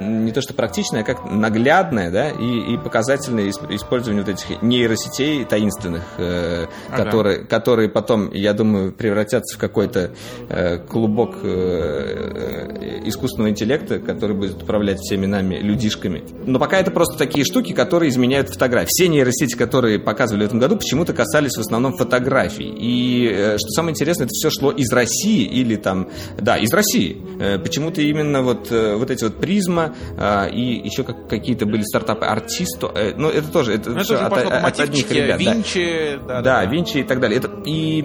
не 0.00 0.32
то 0.32 0.40
что 0.40 0.54
практичное, 0.54 1.02
а 1.02 1.04
как 1.04 1.30
наглядное, 1.30 2.10
да, 2.10 2.30
и, 2.30 2.74
и 2.74 2.78
показательное 2.78 3.50
использование 3.50 4.24
вот 4.24 4.32
этих 4.32 4.62
нейросетей 4.62 5.44
таинственных, 5.44 6.02
э, 6.18 6.66
ага. 6.90 7.04
которые, 7.04 7.44
которые 7.44 7.88
потом, 7.88 8.30
я 8.32 8.52
думаю, 8.52 8.92
превратятся 8.92 9.56
в 9.56 9.60
какой-то 9.60 10.10
э, 10.48 10.78
клубок 10.78 11.36
э, 11.42 12.68
э, 12.80 13.08
искусственного 13.08 13.50
интеллекта, 13.50 13.98
который 13.98 14.36
будет 14.36 14.62
управлять 14.62 14.98
всеми 14.98 15.26
нами 15.26 15.56
людишками. 15.56 16.24
Но 16.46 16.58
пока 16.58 16.78
это 16.78 16.90
просто 16.90 17.18
такие 17.18 17.44
штуки, 17.44 17.72
которые 17.72 18.10
изменяют 18.10 18.48
фотографии. 18.50 18.88
Все 18.88 19.08
нейросети, 19.08 19.56
которые 19.56 19.98
показывали 19.98 20.44
в 20.44 20.46
этом 20.46 20.58
году, 20.58 20.76
почему-то 20.76 21.12
касались 21.12 21.56
в 21.56 21.60
основном 21.60 21.96
фотографий. 21.96 22.72
И 22.76 23.28
э, 23.30 23.58
что 23.58 23.68
самое 23.70 23.92
интересное, 23.92 24.26
это 24.26 24.32
все 24.32 24.50
шло 24.50 24.70
из 24.70 24.92
России 24.92 25.44
или 25.44 25.76
там, 25.76 26.08
да, 26.38 26.56
из 26.56 26.72
России. 26.72 27.20
Э, 27.40 27.58
почему-то 27.58 28.00
именно 28.00 28.42
вот, 28.42 28.70
э, 28.70 28.96
вот 28.96 29.10
эти 29.10 29.24
вот 29.24 29.36
призма, 29.36 29.83
а, 30.16 30.46
и 30.46 30.86
еще 30.86 31.04
как, 31.04 31.28
какие-то 31.28 31.66
были 31.66 31.82
стартапы 31.82 32.24
Артисто, 32.26 32.90
э, 32.94 33.14
ну 33.16 33.28
это 33.28 33.48
тоже, 33.50 33.74
это, 33.74 33.90
ну, 33.90 34.00
это 34.00 34.26
от, 34.26 34.32
от, 34.32 34.52
от 34.52 34.80
одних 34.80 35.10
ребят. 35.10 35.40
Винчи, 35.40 36.18
да, 36.26 36.26
да, 36.26 36.42
да, 36.42 36.42
да, 36.42 36.64
Винчи 36.66 36.98
и 36.98 37.02
так 37.02 37.20
далее. 37.20 37.38
Это, 37.38 37.50
и 37.64 38.02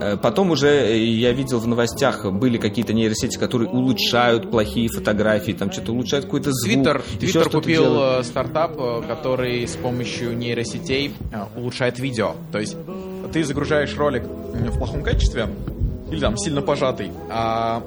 э, 0.00 0.16
Потом 0.20 0.50
уже 0.50 0.94
я 0.94 1.32
видел 1.32 1.58
в 1.58 1.66
новостях 1.66 2.30
были 2.30 2.58
какие-то 2.58 2.92
нейросети, 2.92 3.38
которые 3.38 3.70
улучшают 3.70 4.50
плохие 4.50 4.88
фотографии, 4.88 5.52
там 5.52 5.72
что-то 5.72 5.92
улучшают 5.92 6.26
какой-то 6.26 6.52
звук. 6.52 6.74
Твиттер, 6.74 7.02
Твиттер 7.18 7.48
купил 7.48 7.84
делает. 7.84 8.20
Э, 8.20 8.24
стартап, 8.24 8.76
который 9.06 9.66
с 9.66 9.76
помощью 9.76 10.36
нейросетей 10.36 11.14
улучшает 11.56 11.98
видео. 11.98 12.34
То 12.52 12.58
есть 12.58 12.76
ты 13.32 13.42
загружаешь 13.42 13.96
ролик 13.96 14.24
в 14.24 14.78
плохом 14.78 15.02
качестве 15.02 15.48
или 16.10 16.20
там 16.20 16.36
сильно 16.36 16.62
пожатый, 16.62 17.10
а 17.30 17.82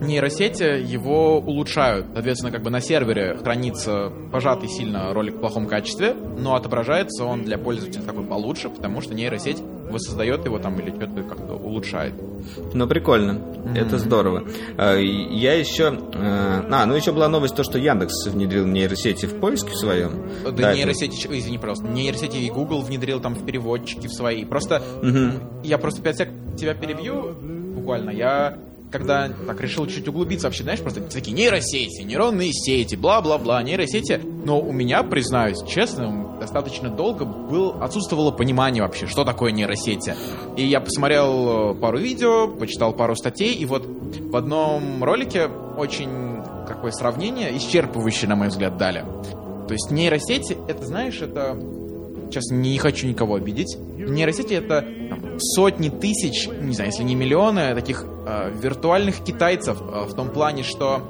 нейросети 0.00 0.62
его 0.62 1.38
улучшают. 1.38 2.06
Соответственно, 2.12 2.52
как 2.52 2.62
бы 2.62 2.70
на 2.70 2.80
сервере 2.80 3.36
хранится 3.36 4.12
пожатый 4.32 4.68
сильно 4.68 5.12
ролик 5.12 5.36
в 5.36 5.40
плохом 5.40 5.66
качестве, 5.66 6.14
но 6.14 6.54
отображается 6.54 7.24
он 7.24 7.44
для 7.44 7.58
пользователя 7.58 8.02
такой 8.02 8.24
получше, 8.24 8.68
потому 8.68 9.00
что 9.00 9.14
нейросеть 9.14 9.62
воссоздает 9.90 10.44
его 10.44 10.58
там 10.58 10.78
или 10.80 10.90
что-то 10.90 11.22
как-то 11.22 11.54
улучшает. 11.54 12.14
Ну, 12.74 12.86
прикольно. 12.86 13.32
Mm-hmm. 13.32 13.78
Это 13.78 13.98
здорово. 13.98 14.44
А, 14.76 14.96
я 14.96 15.54
еще... 15.54 15.98
Э, 16.14 16.62
а, 16.70 16.86
ну 16.86 16.94
еще 16.94 17.12
была 17.12 17.28
новость, 17.28 17.56
то, 17.56 17.64
что 17.64 17.78
Яндекс 17.78 18.26
внедрил 18.26 18.66
нейросети 18.66 19.26
в 19.26 19.40
поиске 19.40 19.70
в 19.70 19.76
своем. 19.76 20.28
Да, 20.44 20.50
да 20.52 20.74
нейросети... 20.74 21.26
Это... 21.26 21.38
Извини, 21.38 21.58
просто. 21.58 21.86
Нейросети 21.86 22.36
и 22.36 22.50
Google 22.50 22.82
внедрил 22.82 23.20
там 23.20 23.34
в 23.34 23.44
переводчики 23.44 24.06
в 24.06 24.12
свои. 24.12 24.44
Просто... 24.44 24.82
Mm-hmm. 25.02 25.64
Я 25.64 25.78
просто 25.78 26.00
опять 26.00 26.18
тебя 26.56 26.74
перебью 26.74 27.34
буквально. 27.74 28.10
Я 28.10 28.58
когда 28.90 29.28
так 29.28 29.60
решил 29.60 29.86
чуть 29.86 30.08
углубиться 30.08 30.46
вообще, 30.46 30.62
знаешь, 30.62 30.80
просто 30.80 31.00
такие 31.02 31.36
нейросети, 31.36 32.02
нейронные 32.02 32.52
сети, 32.52 32.96
бла-бла-бла, 32.96 33.62
нейросети. 33.62 34.20
Но 34.44 34.60
у 34.60 34.72
меня, 34.72 35.02
признаюсь, 35.02 35.58
честно, 35.68 36.36
достаточно 36.40 36.88
долго 36.88 37.24
был, 37.24 37.82
отсутствовало 37.82 38.30
понимание 38.30 38.82
вообще, 38.82 39.06
что 39.06 39.24
такое 39.24 39.52
нейросети. 39.52 40.14
И 40.56 40.64
я 40.64 40.80
посмотрел 40.80 41.72
э, 41.72 41.74
пару 41.74 41.98
видео, 41.98 42.48
почитал 42.48 42.92
пару 42.92 43.14
статей, 43.16 43.54
и 43.54 43.64
вот 43.66 43.84
в 43.86 44.36
одном 44.36 45.02
ролике 45.04 45.48
очень 45.76 46.38
какое 46.66 46.92
сравнение, 46.92 47.56
исчерпывающее, 47.56 48.28
на 48.28 48.36
мой 48.36 48.48
взгляд, 48.48 48.76
дали. 48.76 49.04
То 49.66 49.72
есть 49.72 49.90
нейросети, 49.90 50.56
это, 50.68 50.84
знаешь, 50.86 51.20
это... 51.20 51.58
Сейчас 52.30 52.50
не 52.50 52.76
хочу 52.76 53.06
никого 53.06 53.36
обидеть. 53.36 53.78
Нейросети— 53.96 54.52
это 54.54 54.84
сотни 55.38 55.88
тысяч, 55.88 56.46
не 56.46 56.74
знаю, 56.74 56.90
если 56.90 57.02
не 57.02 57.14
миллионы, 57.14 57.74
таких 57.74 58.04
виртуальных 58.54 59.22
китайцев 59.24 59.78
э, 59.80 60.04
в 60.04 60.14
том 60.14 60.30
плане, 60.30 60.62
что 60.62 61.02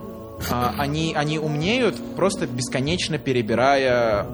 э, 0.50 0.70
они, 0.78 1.14
они 1.14 1.38
умнеют, 1.38 1.96
просто 2.16 2.46
бесконечно 2.46 3.18
перебирая 3.18 4.26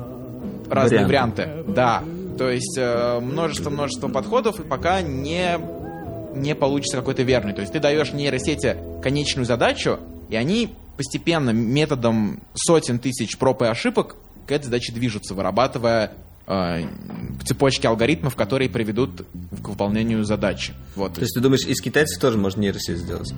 разные 0.70 1.06
варианты. 1.06 1.42
варианты. 1.42 1.72
Да. 1.72 2.02
То 2.38 2.50
есть 2.50 2.76
множество-множество 2.76 4.08
подходов, 4.08 4.58
и 4.58 4.64
пока 4.64 5.02
не, 5.02 5.56
не 6.34 6.56
получится 6.56 6.96
какой-то 6.96 7.22
верный. 7.22 7.52
То 7.52 7.60
есть 7.60 7.72
ты 7.72 7.78
даешь 7.78 8.12
нейросети 8.12 8.76
конечную 9.02 9.46
задачу, 9.46 10.00
и 10.28 10.34
они 10.34 10.74
постепенно 10.96 11.50
методом 11.50 12.40
сотен 12.54 12.98
тысяч 12.98 13.38
проб 13.38 13.62
и 13.62 13.66
ошибок 13.66 14.16
к 14.46 14.52
этой 14.52 14.64
задаче 14.64 14.92
движутся, 14.92 15.34
вырабатывая 15.34 16.06
э, 16.06 16.10
цепочки 16.46 17.86
алгоритмов, 17.86 18.36
которые 18.36 18.68
приведут 18.68 19.26
к 19.62 19.68
выполнению 19.68 20.24
задачи. 20.24 20.74
Вот. 20.94 21.14
То 21.14 21.20
есть 21.20 21.34
ты 21.34 21.40
думаешь, 21.40 21.64
из 21.66 21.80
китайцев 21.80 22.20
тоже 22.20 22.38
можно 22.38 22.60
нейросеть 22.60 22.98
сделать? 22.98 23.32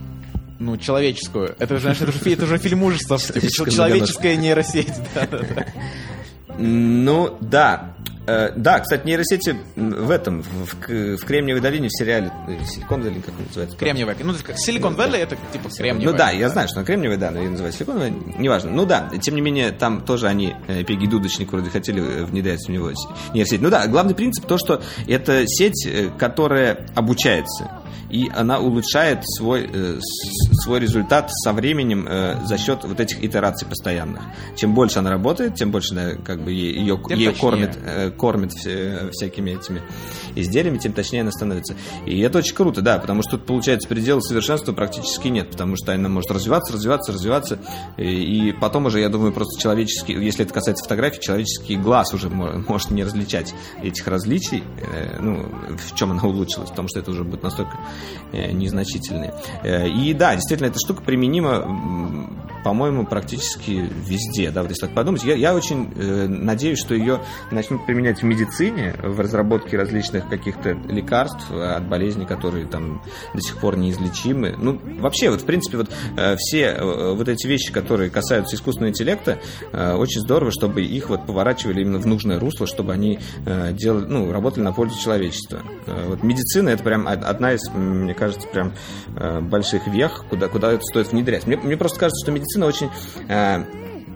Ну, 0.59 0.77
человеческую. 0.77 1.55
Это, 1.59 1.79
знаешь, 1.79 2.01
это 2.01 2.13
же, 2.13 2.31
это 2.31 2.47
же 2.47 2.59
фильм 2.59 2.83
ужасов. 2.83 3.23
Человеческая 3.23 4.37
нейросеть. 4.37 4.95
Ну, 6.59 7.37
да. 7.41 7.95
Э, 8.27 8.53
да, 8.57 8.81
кстати, 8.81 9.07
нейросети 9.07 9.57
в 9.77 10.11
этом, 10.11 10.43
в, 10.43 10.75
в 10.75 11.25
Кремниевой 11.25 11.63
долине, 11.63 11.89
в 11.89 11.97
сериале 11.97 12.33
Силикон 12.67 13.03
Вэлли, 13.03 13.21
как 13.21 13.35
называется? 13.39 13.77
Кремниевая. 13.77 14.17
Ну, 14.23 14.35
Силикон 14.57 14.95
Вэлли 14.97 15.19
это 15.19 15.37
типа 15.53 15.69
Кремниевая. 15.69 16.13
Ну 16.13 16.19
да, 16.19 16.31
я 16.31 16.49
знаю, 16.49 16.69
что 16.69 16.83
Кремниевая, 16.85 17.19
да, 17.19 17.31
но 17.31 17.41
ее 17.41 17.51
называют 17.51 17.77
Силиконовая, 17.77 18.11
неважно. 18.11 18.71
Ну 18.71 18.85
да, 18.85 19.11
тем 19.21 19.37
не 19.37 19.41
менее, 19.41 19.71
там 19.71 20.01
тоже 20.01 20.27
они, 20.27 20.55
э, 20.67 20.83
Пеги 20.83 21.07
Дудочник 21.07 21.53
вроде 21.53 21.71
хотели 21.71 22.03
э, 22.03 22.25
внедрять 22.25 22.67
в 22.67 22.69
него 22.69 22.91
нейросеть. 23.33 23.63
Ну 23.63 23.71
да, 23.71 23.87
главный 23.87 24.15
принцип 24.15 24.47
то, 24.47 24.59
что 24.59 24.83
это 25.07 25.45
сеть, 25.47 25.89
которая 26.19 26.87
обучается 26.95 27.71
и 28.11 28.31
она 28.35 28.59
улучшает 28.59 29.21
свой, 29.25 29.69
э, 29.73 29.99
свой 30.63 30.81
результат 30.81 31.31
со 31.31 31.53
временем 31.53 32.07
э, 32.09 32.37
за 32.45 32.59
счет 32.59 32.85
вот 32.85 33.01
этих 33.01 33.23
итераций 33.23 33.67
постоянных. 33.69 34.23
Чем 34.57 34.75
больше 34.75 34.99
она 35.01 35.11
работает, 35.11 35.55
тем 35.55 35.71
больше 35.71 36.19
как 36.25 36.43
бы 36.43 36.53
ее, 36.53 36.99
ее 37.11 37.33
кормит, 37.33 37.77
кормит 38.17 38.53
все, 38.53 39.11
всякими 39.13 39.53
этими 39.53 39.83
изделиями, 40.35 40.79
тем 40.79 40.93
точнее 40.93 41.23
она 41.23 41.31
становится. 41.31 41.75
И 42.05 42.19
это 42.21 42.39
очень 42.39 42.55
круто, 42.55 42.83
да, 42.83 42.99
потому 42.99 43.23
что 43.23 43.33
тут 43.33 43.47
получается 43.47 43.89
предела 43.89 44.21
совершенства 44.21 44.73
практически 44.73 45.29
нет, 45.29 45.51
потому 45.51 45.77
что 45.77 45.93
она 45.93 46.09
может 46.09 46.31
развиваться, 46.31 46.73
развиваться, 46.73 47.13
развиваться, 47.13 47.59
и, 47.97 48.49
и 48.49 48.53
потом 48.53 48.87
уже, 48.87 49.01
я 49.01 49.09
думаю, 49.09 49.33
просто 49.33 49.61
человеческий, 49.61 50.15
если 50.15 50.45
это 50.45 50.53
касается 50.53 50.85
фотографий, 50.85 51.21
человеческий 51.21 51.77
глаз 51.77 52.13
уже 52.15 52.29
может 52.29 52.91
не 52.91 53.05
различать 53.05 53.55
этих 53.83 54.07
различий, 54.07 54.63
э, 54.81 55.19
ну, 55.21 55.47
в 55.77 55.95
чем 55.95 56.13
она 56.13 56.23
улучшилась, 56.23 56.71
потому 56.71 56.89
что 56.89 57.01
это 57.01 57.11
уже 57.11 57.25
будет 57.25 57.43
настолько 57.43 57.79
Э, 58.33 58.51
незначительные. 58.53 59.35
Э, 59.63 59.89
и 59.89 60.13
да, 60.13 60.35
действительно, 60.35 60.67
эта 60.67 60.79
штука 60.79 61.03
применима, 61.03 62.29
по-моему, 62.65 63.07
практически 63.07 63.89
везде, 64.05 64.51
да, 64.51 64.63
вот 64.63 64.71
если 64.71 64.87
так 64.87 64.95
подумать. 64.95 65.23
Я, 65.25 65.35
я 65.35 65.55
очень 65.55 65.89
надеюсь, 65.97 66.79
что 66.79 66.95
ее 66.95 67.21
начнут 67.51 67.87
применять 67.87 68.06
в 68.15 68.23
медицине, 68.25 68.95
в 69.03 69.21
разработке 69.21 69.77
различных 69.77 70.29
каких-то 70.29 70.73
лекарств 70.89 71.51
от 71.51 71.89
болезней, 71.89 72.27
которые 72.27 72.67
там 72.67 73.03
до 73.35 73.41
сих 73.41 73.57
пор 73.59 73.77
неизлечимы. 73.77 74.55
Ну, 74.59 74.81
вообще, 75.01 75.31
вот, 75.31 75.43
в 75.43 75.45
принципе, 75.45 75.79
вот 75.79 75.91
все 76.39 76.79
вот 76.81 77.29
эти 77.29 77.47
вещи, 77.47 77.73
которые 77.73 78.11
касаются 78.11 78.57
искусственного 78.57 78.91
интеллекта, 78.91 79.39
очень 79.73 80.21
здорово, 80.21 80.51
чтобы 80.51 80.83
их 80.83 81.09
вот 81.09 81.27
поворачивали 81.27 81.83
именно 81.83 81.99
в 81.99 82.07
нужное 82.07 82.39
русло, 82.39 82.67
чтобы 82.67 82.93
они 82.93 83.19
делали, 83.73 84.07
ну, 84.07 84.33
работали 84.33 84.65
на 84.65 84.73
пользу 84.73 84.99
человечества. 84.99 85.63
Вот 85.87 86.23
медицина 86.23 86.71
это 86.71 86.83
прям 86.83 87.07
одна 87.07 87.53
из 87.53 87.61
мне 87.77 88.15
кажется, 88.15 88.47
прям 88.49 88.73
э, 89.17 89.41
больших 89.41 89.87
вех, 89.87 90.25
куда, 90.29 90.49
куда 90.49 90.73
это 90.73 90.83
стоит 90.83 91.13
внедрять. 91.13 91.47
Мне, 91.47 91.57
мне 91.57 91.77
просто 91.77 91.99
кажется, 91.99 92.25
что 92.25 92.33
медицина 92.33 92.67
очень 92.67 92.91
э, 93.29 93.65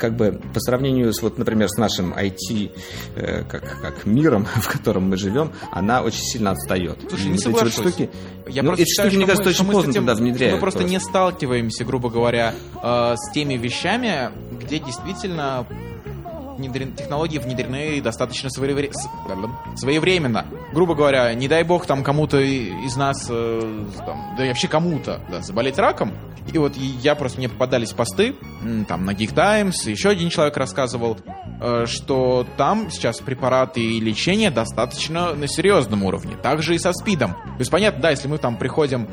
как 0.01 0.17
бы 0.17 0.41
по 0.55 0.61
сравнению 0.61 1.13
с, 1.13 1.23
вот, 1.23 1.39
например, 1.39 1.69
с 1.69 1.77
нашим 1.77 2.13
IT 2.15 2.73
э, 3.17 3.45
как, 3.45 3.81
как 3.81 4.07
миром, 4.07 4.47
в 4.57 4.69
котором 4.69 5.11
мы 5.11 5.17
живем, 5.17 5.53
она 5.71 6.03
очень 6.03 6.23
сильно 6.23 6.53
отстает. 6.53 6.99
Слушай, 7.09 7.29
не 7.29 7.39
соглашусь. 7.39 7.77
Вот 7.79 7.89
штуки, 7.95 8.11
Я 8.49 8.63
ну, 8.63 8.73
эти 8.73 8.85
считаю, 8.85 9.11
штуки, 9.11 9.19
мне 9.19 9.27
кажется, 9.27 9.51
мы, 9.63 9.69
очень 9.69 9.73
поздно 9.73 9.93
туда 9.93 10.15
внедряют. 10.15 10.55
Мы 10.55 10.61
просто, 10.61 10.81
просто 10.81 10.93
не 10.93 11.01
сталкиваемся, 11.01 11.85
грубо 11.85 12.11
говоря, 12.11 12.55
э, 12.83 13.15
с 13.17 13.33
теми 13.33 13.55
вещами, 13.55 14.31
где 14.61 14.79
действительно 14.79 15.67
внедрен, 16.61 16.95
технологии 16.95 17.39
внедрены 17.39 18.01
достаточно 18.01 18.51
своевре... 18.51 18.93
своевременно. 19.77 20.47
Грубо 20.73 20.95
говоря, 20.95 21.33
не 21.35 21.49
дай 21.49 21.65
бог 21.65 21.87
там 21.87 22.05
кому-то 22.05 22.39
из 22.39 22.97
нас, 22.97 23.27
э, 23.29 23.85
там, 24.05 24.35
да 24.37 24.45
и 24.45 24.49
вообще 24.49 24.69
кому-то, 24.69 25.21
да, 25.31 25.41
заболеть 25.41 25.79
раком. 25.79 26.13
И 26.53 26.59
вот 26.59 26.77
я 26.77 27.15
просто, 27.15 27.39
мне 27.39 27.49
попадались 27.49 27.93
посты, 27.93 28.35
там, 28.89 29.05
на 29.05 29.13
Geek 29.13 29.35
Times, 29.35 29.87
еще 29.87 30.11
один 30.11 30.31
человек 30.31 30.57
рассказывал, 30.57 31.19
э, 31.61 31.87
что 31.87 32.47
там 32.57 32.91
сейчас 32.91 33.21
препараты 33.21 33.81
и 33.81 34.01
лечение 34.01 34.51
достаточно 34.51 35.35
на 35.35 35.49
серьезном 35.49 36.05
уровне. 36.05 36.37
Также 36.37 36.75
и 36.75 36.79
со 36.79 36.93
СПИДом. 36.93 37.33
То 37.33 37.59
есть, 37.59 37.71
понятно, 37.71 38.03
да, 38.03 38.11
если 38.11 38.29
мы 38.29 38.39
там 38.39 38.57
приходим 38.57 39.09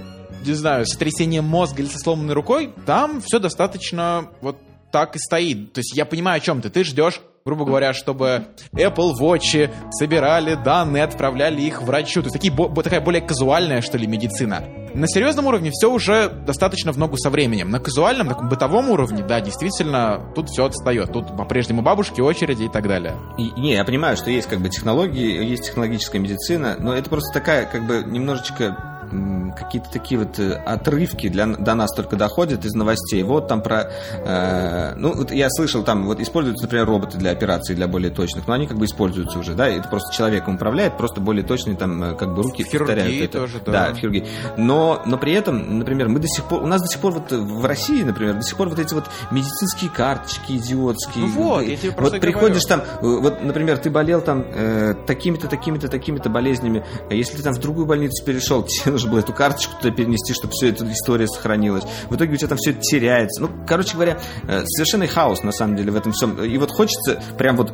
не 0.46 0.54
знаю, 0.54 0.86
с 0.86 0.96
трясением 0.96 1.46
мозга 1.46 1.82
или 1.82 1.90
со 1.90 2.00
сломанной 2.00 2.34
рукой, 2.34 2.74
там 2.86 3.22
все 3.22 3.40
достаточно 3.40 4.30
вот 4.42 4.58
так 4.92 5.16
и 5.16 5.20
стоит. 5.20 5.74
То 5.74 5.80
есть 5.80 5.96
я 5.96 6.06
понимаю, 6.06 6.38
о 6.38 6.40
чем 6.40 6.62
ты. 6.62 6.70
Ты 6.70 6.84
ждешь 6.84 7.22
грубо 7.48 7.64
говоря, 7.64 7.94
чтобы 7.94 8.48
Apple 8.74 9.14
Watch 9.22 9.72
собирали 9.92 10.56
данные, 10.56 11.06
отправляли 11.06 11.62
их 11.62 11.82
врачу. 11.82 12.22
То 12.22 12.26
есть 12.26 12.34
такие, 12.34 12.54
бо, 12.54 12.70
такая 12.84 13.00
более 13.00 13.22
казуальная, 13.22 13.82
что 13.82 13.98
ли, 13.98 14.06
медицина. 14.06 14.66
На 14.94 15.08
серьезном 15.08 15.46
уровне 15.46 15.72
все 15.72 15.90
уже 15.90 16.28
достаточно 16.28 16.92
в 16.92 16.98
ногу 16.98 17.16
со 17.16 17.30
временем. 17.30 17.70
На 17.70 17.80
казуальном, 17.80 18.28
таком 18.28 18.50
бытовом 18.50 18.90
уровне, 18.90 19.24
да, 19.24 19.40
действительно, 19.40 20.30
тут 20.36 20.50
все 20.50 20.66
отстает. 20.66 21.14
Тут 21.14 21.38
по-прежнему 21.38 21.82
бабушки, 21.82 22.20
очереди 22.20 22.64
и 22.64 22.70
так 22.70 22.86
далее. 22.86 23.16
И, 23.38 23.50
не, 23.58 23.76
я 23.76 23.86
понимаю, 23.86 24.18
что 24.18 24.30
есть 24.30 24.50
как 24.50 24.60
бы 24.60 24.68
технологии, 24.68 25.46
есть 25.46 25.68
технологическая 25.68 26.20
медицина, 26.20 26.76
но 26.78 26.94
это 26.94 27.10
просто 27.10 27.34
такая 27.34 27.66
как 27.66 27.88
бы 27.88 28.04
немножечко 28.06 28.97
какие-то 29.56 29.90
такие 29.92 30.20
вот 30.20 30.40
э, 30.40 30.54
отрывки 30.54 31.30
для, 31.30 31.46
до 31.46 31.76
нас 31.76 31.94
только 31.94 32.16
доходят 32.16 32.66
из 32.66 32.74
новостей. 32.74 33.24
Вот 33.24 33.48
там 33.48 33.62
про... 33.62 33.92
Э, 34.26 34.94
ну, 34.96 35.14
вот 35.14 35.32
я 35.32 35.50
слышал, 35.50 35.84
там 35.84 36.06
вот 36.06 36.20
используются, 36.20 36.66
например, 36.66 36.86
роботы 36.86 37.18
для 37.18 37.32
операций, 37.32 37.76
для 37.76 37.88
более 37.88 38.12
точных, 38.12 38.48
но 38.48 38.54
они 38.54 38.68
как 38.68 38.78
бы 38.78 38.86
используются 38.86 39.40
уже, 39.40 39.54
да, 39.54 39.68
это 39.68 39.88
просто 39.88 40.14
человеком 40.14 40.56
управляет, 40.56 40.98
просто 40.98 41.22
более 41.22 41.44
точные 41.44 41.76
там 41.78 42.04
э, 42.04 42.16
как 42.16 42.34
бы 42.34 42.44
руки 42.44 42.64
в 42.64 42.72
повторяют 42.72 43.24
это. 43.24 43.40
Тоже, 43.40 43.60
да. 43.66 43.72
да, 43.72 43.94
в 43.94 43.98
хирургии. 43.98 44.26
Но, 44.58 45.02
но 45.06 45.18
при 45.18 45.34
этом, 45.34 45.80
например, 45.80 46.10
мы 46.10 46.20
до 46.20 46.28
сих 46.28 46.46
пор, 46.46 46.64
у 46.64 46.68
нас 46.68 46.82
до 46.82 46.88
сих 46.88 47.00
пор 47.00 47.14
вот 47.14 47.32
в 47.32 47.66
России, 47.66 48.04
например, 48.04 48.36
до 48.36 48.44
сих 48.44 48.58
пор 48.58 48.70
вот 48.70 48.80
эти 48.80 48.94
вот 48.94 49.06
медицинские 49.32 49.90
карточки 49.90 50.54
идиотские. 50.54 51.26
Ну 51.26 51.32
вот, 51.32 51.62
я 51.64 51.76
тебе 51.78 51.94
Вот 51.98 52.20
приходишь 52.20 52.64
говорю. 52.66 52.86
там, 52.86 53.02
э, 53.02 53.22
вот, 53.22 53.44
например, 53.44 53.78
ты 53.78 53.90
болел 53.90 54.22
там 54.22 54.46
э, 54.54 54.96
такими-то, 55.06 55.48
такими-то, 55.48 55.88
такими-то 55.88 56.30
болезнями, 56.30 56.86
а 57.10 57.14
если 57.14 57.38
ты 57.38 57.44
там 57.44 57.54
в 57.54 57.60
другую 57.60 57.86
больницу 57.86 58.24
перешел, 58.26 58.64
тебе 58.64 58.97
нужно 58.98 59.12
было 59.12 59.20
эту 59.20 59.34
карточку 59.34 59.76
туда 59.80 59.94
перенести, 59.94 60.34
чтобы 60.34 60.54
все 60.54 60.70
эта 60.70 60.92
история 60.92 61.28
сохранилась. 61.28 61.84
В 62.10 62.16
итоге 62.16 62.34
у 62.34 62.36
тебя 62.36 62.50
там 62.50 62.58
все 62.58 62.72
это 62.72 62.82
теряется. 62.82 63.42
Ну, 63.42 63.50
короче 63.68 63.94
говоря, 63.94 64.20
э, 64.48 64.64
совершенный 64.66 65.08
хаос, 65.08 65.44
на 65.44 65.52
самом 65.52 65.76
деле, 65.76 65.92
в 65.92 65.96
этом 65.96 66.12
всем. 66.12 66.44
И 66.44 66.58
вот 66.58 66.72
хочется 66.72 67.22
прям 67.38 67.58
вот 67.58 67.72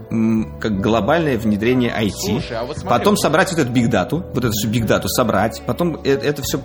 как 0.59 0.81
глобальное 0.81 1.37
внедрение 1.37 1.91
IT. 1.91 2.11
Слушай, 2.11 2.57
а 2.57 2.65
вот 2.65 2.77
смотри, 2.77 2.99
потом 2.99 3.17
собрать 3.17 3.51
вот 3.51 3.59
эту 3.59 3.71
биг 3.71 3.89
дату, 3.89 4.25
вот 4.33 4.43
эту 4.43 4.53
же 4.61 4.67
биг 4.67 4.85
дату 4.85 5.07
собрать, 5.07 5.61
потом 5.65 5.95
э, 6.03 6.11
это 6.11 6.41
все 6.41 6.59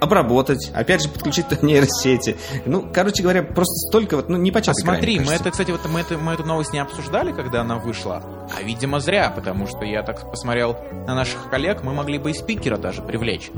обработать, 0.00 0.70
опять 0.74 1.02
же 1.02 1.08
подключить 1.08 1.62
нейросети. 1.62 2.36
Ну, 2.64 2.88
короче 2.92 3.22
говоря, 3.22 3.42
просто 3.42 3.74
столько 3.88 4.16
вот, 4.16 4.28
ну, 4.28 4.38
не 4.38 4.50
по 4.50 4.60
часу. 4.60 4.80
А 4.82 4.84
смотри, 4.84 5.20
мы 5.20 5.32
это, 5.32 5.50
кстати, 5.50 5.70
вот 5.70 5.86
мы, 5.88 6.00
это, 6.00 6.16
мы 6.18 6.32
эту 6.32 6.44
новость 6.44 6.72
не 6.72 6.78
обсуждали, 6.78 7.32
когда 7.32 7.60
она 7.60 7.76
вышла, 7.76 8.22
а, 8.56 8.62
видимо, 8.62 9.00
зря, 9.00 9.30
потому 9.34 9.66
что 9.66 9.84
я 9.84 10.02
так 10.02 10.30
посмотрел 10.30 10.76
на 11.06 11.14
наших 11.14 11.50
коллег, 11.50 11.82
мы 11.82 11.92
могли 11.92 12.18
бы 12.18 12.30
и 12.30 12.34
спикера 12.34 12.78
даже 12.78 13.02
привлечь. 13.02 13.50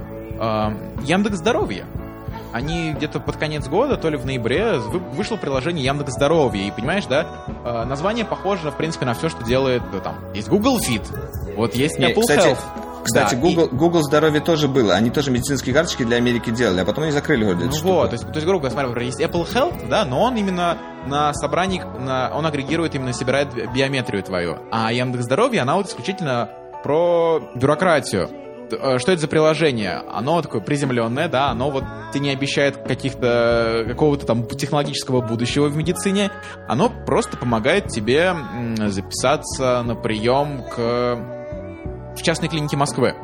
Яндекс 1.03 1.39
Здоровье 1.39 1.87
они 2.53 2.93
где-то 2.93 3.21
под 3.21 3.37
конец 3.37 3.67
года, 3.67 3.97
то 3.97 4.09
ли 4.09 4.17
в 4.17 4.27
ноябре, 4.27 4.79
вышло 4.79 5.37
приложение 5.37 5.85
Яндекс 5.85 6.13
Здоровье. 6.13 6.67
И 6.67 6.71
понимаешь, 6.71 7.07
да, 7.07 7.27
э, 7.65 7.85
название 7.85 8.25
похоже, 8.25 8.71
в 8.71 8.77
принципе, 8.77 9.07
на 9.07 9.15
все, 9.15 9.29
что 9.29 9.43
делает 9.43 9.83
э, 9.93 10.01
там. 10.01 10.17
Есть 10.35 10.49
Google 10.49 10.79
Fit, 10.79 11.03
вот 11.57 11.75
есть 11.75 11.99
Не, 11.99 12.13
Apple 12.13 12.21
кстати, 12.21 12.49
Health. 12.49 12.59
Кстати, 13.05 13.35
да, 13.35 13.41
Google, 13.41 13.65
и... 13.65 13.71
Google 13.71 14.03
здоровье 14.03 14.41
тоже 14.41 14.69
было. 14.69 14.95
Они 14.95 15.11
тоже 15.11 15.33
медицинские 15.33 15.75
карточки 15.75 16.05
для 16.05 16.19
Америки 16.19 16.51
делали, 16.51 16.81
а 16.81 16.85
потом 16.85 17.05
они 17.05 17.13
закрыли 17.13 17.45
вроде 17.45 17.65
Ну 17.65 17.73
вот, 17.83 18.11
то 18.11 18.15
есть, 18.15 18.27
то 18.27 18.35
есть, 18.35 18.47
грубо 18.47 18.69
говоря, 18.69 18.89
смотри, 18.89 19.07
есть 19.07 19.21
Apple 19.21 19.47
Health, 19.53 19.89
да, 19.89 20.05
но 20.05 20.23
он 20.23 20.37
именно 20.37 20.79
на 21.07 21.35
собрании, 21.35 21.83
на, 21.83 22.31
он 22.33 22.47
агрегирует, 22.47 22.95
именно 22.95 23.13
собирает 23.13 23.49
биометрию 23.73 24.23
твою. 24.23 24.59
А 24.71 24.93
Яндекс 24.93 25.25
Здоровье, 25.25 25.63
она 25.63 25.75
вот 25.77 25.89
исключительно 25.89 26.51
про 26.85 27.41
бюрократию. 27.55 28.29
Э, 28.71 28.99
что 28.99 29.13
это 29.13 29.21
за 29.21 29.29
приложение? 29.29 30.03
Оно 30.11 30.41
такое 30.43 30.61
приземленное, 30.61 31.29
да, 31.29 31.51
оно 31.51 31.71
вот 31.71 31.85
тебе 32.13 32.25
не 32.25 32.31
обещает 32.31 32.77
каких-то 32.77 33.85
какого-то 33.87 34.27
там 34.27 34.47
технологического 34.47 35.21
будущего 35.21 35.69
в 35.69 35.77
медицине, 35.77 36.31
оно 36.69 36.91
просто 37.07 37.37
помогает 37.37 37.89
тебе 37.89 38.35
записаться 38.89 39.83
на 39.83 39.95
прием 39.95 40.65
к 40.75 41.43
в 42.17 42.23
частной 42.23 42.49
клинике 42.49 42.77
Москвы. 42.77 43.15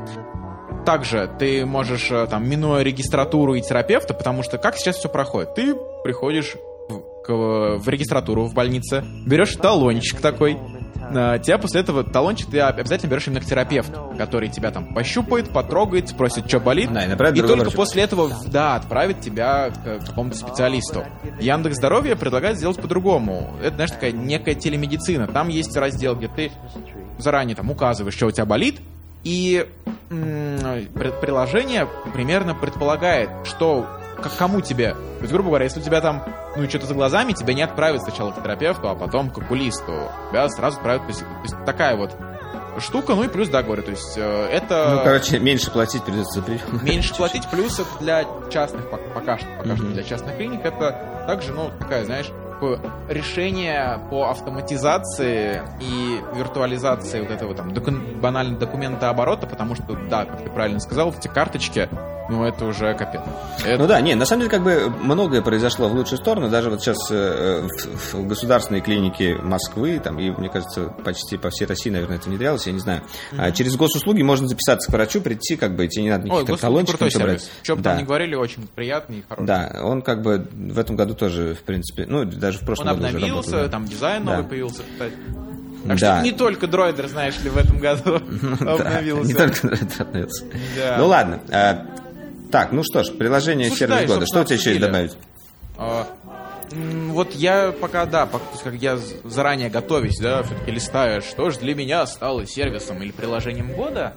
Также 0.86 1.30
ты 1.38 1.66
можешь, 1.66 2.10
э, 2.10 2.26
там, 2.28 2.48
минуя 2.48 2.82
регистратуру 2.82 3.54
и 3.54 3.60
терапевта, 3.60 4.14
потому 4.14 4.42
что 4.42 4.56
как 4.58 4.76
сейчас 4.76 4.96
все 4.96 5.08
проходит? 5.08 5.54
Ты 5.54 5.74
приходишь 6.02 6.56
в, 6.88 7.78
в 7.78 7.88
регистратуру 7.88 8.44
в 8.44 8.54
больнице, 8.54 9.04
берешь 9.26 9.54
талончик 9.56 10.20
такой, 10.20 10.58
тебя 11.42 11.58
после 11.58 11.80
этого 11.80 12.04
талончик 12.04 12.50
ты 12.50 12.60
обязательно 12.60 13.10
берешь 13.10 13.26
именно 13.26 13.40
к 13.40 13.44
терапевту, 13.44 14.14
который 14.16 14.48
тебя 14.48 14.70
там 14.70 14.94
пощупает, 14.94 15.50
потрогает, 15.50 16.08
спросит, 16.08 16.48
что 16.48 16.60
болит. 16.60 16.92
Да, 16.92 17.04
и, 17.04 17.08
и 17.10 17.40
только 17.40 17.62
врачу. 17.62 17.76
после 17.76 18.02
этого, 18.02 18.30
да, 18.46 18.74
отправит 18.74 19.20
тебя 19.20 19.70
к 19.70 20.06
какому-то 20.06 20.36
специалисту. 20.36 21.04
Яндекс 21.40 21.76
Здоровье 21.76 22.16
предлагает 22.16 22.56
сделать 22.58 22.80
по-другому. 22.80 23.54
Это, 23.62 23.74
знаешь, 23.74 23.90
такая 23.90 24.12
некая 24.12 24.54
телемедицина. 24.54 25.26
Там 25.26 25.48
есть 25.48 25.76
раздел, 25.76 26.14
где 26.16 26.28
ты 26.28 26.52
заранее 27.18 27.56
там 27.56 27.70
указываешь, 27.70 28.14
что 28.14 28.26
у 28.26 28.30
тебя 28.30 28.44
болит, 28.46 28.80
и 29.24 29.66
приложение 30.10 31.88
примерно 32.14 32.54
предполагает, 32.54 33.30
что 33.44 33.86
к 34.22 34.36
кому 34.36 34.60
тебе. 34.60 34.92
То 34.92 35.22
есть, 35.22 35.32
грубо 35.32 35.48
говоря, 35.48 35.64
если 35.64 35.80
у 35.80 35.82
тебя 35.82 36.00
там, 36.00 36.24
ну, 36.56 36.68
что-то 36.68 36.86
за 36.86 36.94
глазами, 36.94 37.32
тебя 37.32 37.54
не 37.54 37.62
отправят 37.62 38.02
сначала 38.02 38.32
к 38.32 38.42
терапевту, 38.42 38.88
а 38.88 38.94
потом 38.94 39.30
к 39.30 39.38
окулисту. 39.38 40.10
Тебя 40.30 40.48
сразу 40.48 40.76
отправят... 40.76 41.02
То 41.02 41.08
есть, 41.08 41.20
то 41.20 41.42
есть 41.42 41.54
такая 41.64 41.96
вот 41.96 42.12
штука, 42.80 43.14
ну 43.14 43.24
и 43.24 43.28
плюс, 43.28 43.48
да, 43.48 43.62
говорю, 43.62 43.82
то 43.82 43.90
есть 43.90 44.14
э, 44.16 44.48
это... 44.52 44.96
Ну, 44.96 45.04
короче, 45.04 45.38
меньше 45.38 45.70
платить 45.70 46.04
придется. 46.04 46.44
Меньше 46.82 47.14
платить, 47.16 47.48
плюс 47.50 47.78
это 47.78 47.88
для 48.00 48.24
частных, 48.50 48.88
пока 49.14 49.38
что, 49.38 49.48
пока 49.58 49.76
что 49.76 49.86
для 49.86 50.02
частных 50.02 50.36
клиник, 50.36 50.64
это 50.64 51.24
также, 51.26 51.52
ну, 51.52 51.70
такая, 51.78 52.04
знаешь, 52.04 52.30
такое 52.58 52.80
решение 53.08 54.00
по 54.10 54.30
автоматизации 54.30 55.62
и 55.80 56.20
виртуализации 56.36 57.20
вот 57.20 57.30
этого 57.30 57.54
там 57.54 57.72
доку- 57.72 57.92
банально 58.20 58.58
документа 58.58 59.10
оборота, 59.10 59.46
потому 59.46 59.76
что, 59.76 59.96
да, 60.10 60.24
как 60.24 60.42
ты 60.42 60.50
правильно 60.50 60.80
сказал, 60.80 61.14
эти 61.16 61.28
карточки, 61.28 61.88
ну, 62.28 62.44
это 62.44 62.66
уже 62.66 62.94
капец. 62.94 63.22
Это... 63.64 63.78
Ну 63.82 63.88
да, 63.88 64.00
не, 64.02 64.14
на 64.14 64.26
самом 64.26 64.42
деле, 64.42 64.50
как 64.50 64.62
бы 64.62 64.90
многое 65.02 65.40
произошло 65.40 65.88
в 65.88 65.94
лучшую 65.94 66.18
сторону. 66.18 66.50
Даже 66.50 66.68
вот 66.68 66.82
сейчас 66.82 67.10
э, 67.10 67.66
в, 67.66 68.14
в 68.14 68.26
государственной 68.26 68.82
клинике 68.82 69.34
Москвы, 69.36 69.98
там, 69.98 70.18
и, 70.18 70.30
мне 70.30 70.50
кажется, 70.50 70.88
почти 71.04 71.38
по 71.38 71.48
всей 71.48 71.64
России, 71.64 71.88
наверное, 71.88 72.18
это 72.18 72.28
внедрялось, 72.28 72.66
я 72.66 72.72
не 72.74 72.80
знаю. 72.80 73.00
Mm-hmm. 73.00 73.36
А 73.38 73.52
через 73.52 73.76
госуслуги 73.76 74.20
можно 74.20 74.46
записаться 74.46 74.90
к 74.90 74.92
врачу, 74.92 75.22
прийти, 75.22 75.56
как 75.56 75.74
бы, 75.74 75.88
тебе 75.88 76.04
не 76.04 76.10
надо 76.10 76.26
никаких 76.26 76.50
Ой, 76.50 76.58
талончиков 76.58 77.10
собрать. 77.10 77.50
Что 77.62 77.76
бы 77.76 77.82
да. 77.82 77.92
там 77.92 78.02
ни 78.02 78.04
говорили, 78.04 78.34
очень 78.34 78.68
приятный 78.74 79.20
и 79.20 79.24
хороший. 79.26 79.46
Да, 79.46 79.80
он 79.82 80.02
как 80.02 80.20
бы 80.20 80.46
в 80.52 80.78
этом 80.78 80.96
году 80.96 81.14
тоже, 81.14 81.54
в 81.54 81.62
принципе, 81.62 82.04
ну, 82.06 82.24
даже 82.48 82.60
в 82.60 82.64
прошлом 82.64 82.88
он 82.88 82.94
году 82.94 83.06
обновился, 83.08 83.50
работал, 83.50 83.64
да. 83.64 83.68
там 83.68 83.86
дизайн 83.86 84.24
новый 84.24 84.42
да. 84.42 84.48
появился, 84.48 84.82
кстати. 84.90 85.14
Так 85.86 85.98
да. 85.98 86.16
что 86.16 86.24
не 86.24 86.32
только 86.32 86.66
дроидер, 86.66 87.06
знаешь 87.08 87.38
ли, 87.40 87.50
в 87.50 87.58
этом 87.58 87.78
году 87.78 88.16
обновился. 88.60 89.28
Не 89.28 89.34
только 89.34 89.68
дроидер 89.68 90.02
обновился. 90.02 90.44
Ну 90.96 91.06
ладно. 91.06 91.40
А, 91.50 91.86
так, 92.50 92.72
ну 92.72 92.82
что 92.84 93.04
ж, 93.04 93.12
приложение 93.12 93.68
сервис 93.68 94.00
да, 94.00 94.06
года. 94.06 94.26
Что 94.26 94.40
у 94.40 94.44
тебя 94.44 94.56
еще 94.56 94.70
есть 94.70 94.80
добавить? 94.80 95.18
А, 95.76 96.06
вот 97.10 97.34
я 97.34 97.72
пока, 97.72 98.06
да, 98.06 98.26
как 98.64 98.74
я 98.74 98.98
заранее 99.24 99.68
готовюсь, 99.68 100.18
да, 100.18 100.42
все-таки 100.42 100.70
листаю, 100.70 101.20
что 101.20 101.50
же 101.50 101.58
для 101.58 101.74
меня 101.74 102.06
стало 102.06 102.46
сервисом 102.46 103.02
или 103.02 103.10
приложением 103.10 103.74
года, 103.74 104.14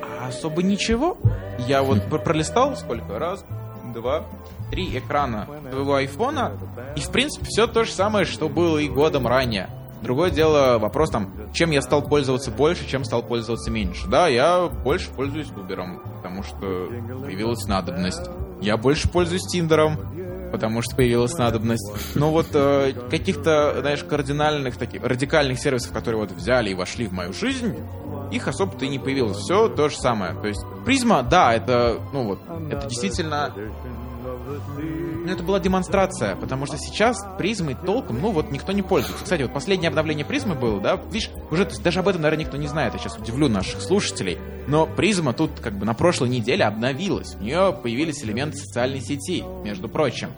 а 0.00 0.28
особо 0.28 0.62
ничего. 0.62 1.18
Я 1.58 1.82
вот 1.82 2.08
пролистал 2.24 2.74
сколько? 2.74 3.18
Раз, 3.18 3.44
два, 3.92 4.24
три 4.72 4.98
экрана 4.98 5.46
твоего 5.70 5.96
айфона, 5.96 6.52
и 6.96 7.00
в 7.00 7.10
принципе 7.10 7.44
все 7.46 7.66
то 7.66 7.84
же 7.84 7.92
самое, 7.92 8.24
что 8.24 8.48
было 8.48 8.78
и 8.78 8.88
годом 8.88 9.26
ранее. 9.26 9.68
Другое 10.00 10.30
дело, 10.30 10.78
вопрос 10.78 11.10
там, 11.10 11.52
чем 11.52 11.70
я 11.70 11.82
стал 11.82 12.02
пользоваться 12.02 12.50
больше, 12.50 12.88
чем 12.88 13.04
стал 13.04 13.22
пользоваться 13.22 13.70
меньше. 13.70 14.08
Да, 14.08 14.26
я 14.28 14.66
больше 14.66 15.10
пользуюсь 15.10 15.48
Uber, 15.48 16.00
потому 16.16 16.42
что 16.42 16.56
появилась 16.56 17.66
надобность. 17.68 18.28
Я 18.60 18.78
больше 18.78 19.08
пользуюсь 19.08 19.42
Тиндером, 19.42 20.50
потому 20.50 20.82
что 20.82 20.96
появилась 20.96 21.34
надобность. 21.34 21.92
Но 22.14 22.30
вот 22.30 22.48
э, 22.54 22.92
каких-то, 23.10 23.76
знаешь, 23.80 24.02
кардинальных, 24.02 24.76
таких, 24.76 25.04
радикальных 25.04 25.58
сервисов, 25.58 25.92
которые 25.92 26.20
вот 26.20 26.32
взяли 26.32 26.70
и 26.70 26.74
вошли 26.74 27.06
в 27.06 27.12
мою 27.12 27.32
жизнь, 27.32 27.76
их 28.30 28.48
особо-то 28.48 28.84
и 28.84 28.88
не 28.88 28.98
появилось. 28.98 29.36
Все 29.36 29.68
то 29.68 29.88
же 29.88 29.96
самое. 29.96 30.34
То 30.34 30.48
есть 30.48 30.64
призма, 30.84 31.22
да, 31.22 31.54
это, 31.54 31.98
ну 32.12 32.24
вот, 32.24 32.40
это 32.70 32.86
действительно 32.88 33.52
ну, 34.22 35.30
это 35.30 35.42
была 35.42 35.60
демонстрация, 35.60 36.36
потому 36.36 36.66
что 36.66 36.78
сейчас 36.78 37.18
призмой 37.38 37.74
толком, 37.74 38.20
ну 38.20 38.30
вот 38.30 38.50
никто 38.50 38.72
не 38.72 38.82
пользуется. 38.82 39.24
Кстати, 39.24 39.42
вот 39.42 39.52
последнее 39.52 39.88
обновление 39.88 40.24
призмы 40.24 40.54
было, 40.54 40.80
да, 40.80 41.00
видишь, 41.10 41.30
уже, 41.50 41.64
то 41.64 41.70
есть 41.70 41.82
даже 41.82 42.00
об 42.00 42.08
этом, 42.08 42.22
наверное, 42.22 42.44
никто 42.44 42.56
не 42.56 42.68
знает, 42.68 42.94
я 42.94 42.98
сейчас 42.98 43.18
удивлю 43.18 43.48
наших 43.48 43.80
слушателей, 43.80 44.38
но 44.66 44.86
призма 44.86 45.32
тут 45.32 45.60
как 45.60 45.74
бы 45.74 45.84
на 45.84 45.94
прошлой 45.94 46.28
неделе 46.28 46.64
обновилась, 46.64 47.34
у 47.34 47.42
нее 47.42 47.76
появились 47.82 48.22
элементы 48.22 48.58
социальной 48.58 49.00
сети, 49.00 49.44
между 49.64 49.88
прочим. 49.88 50.30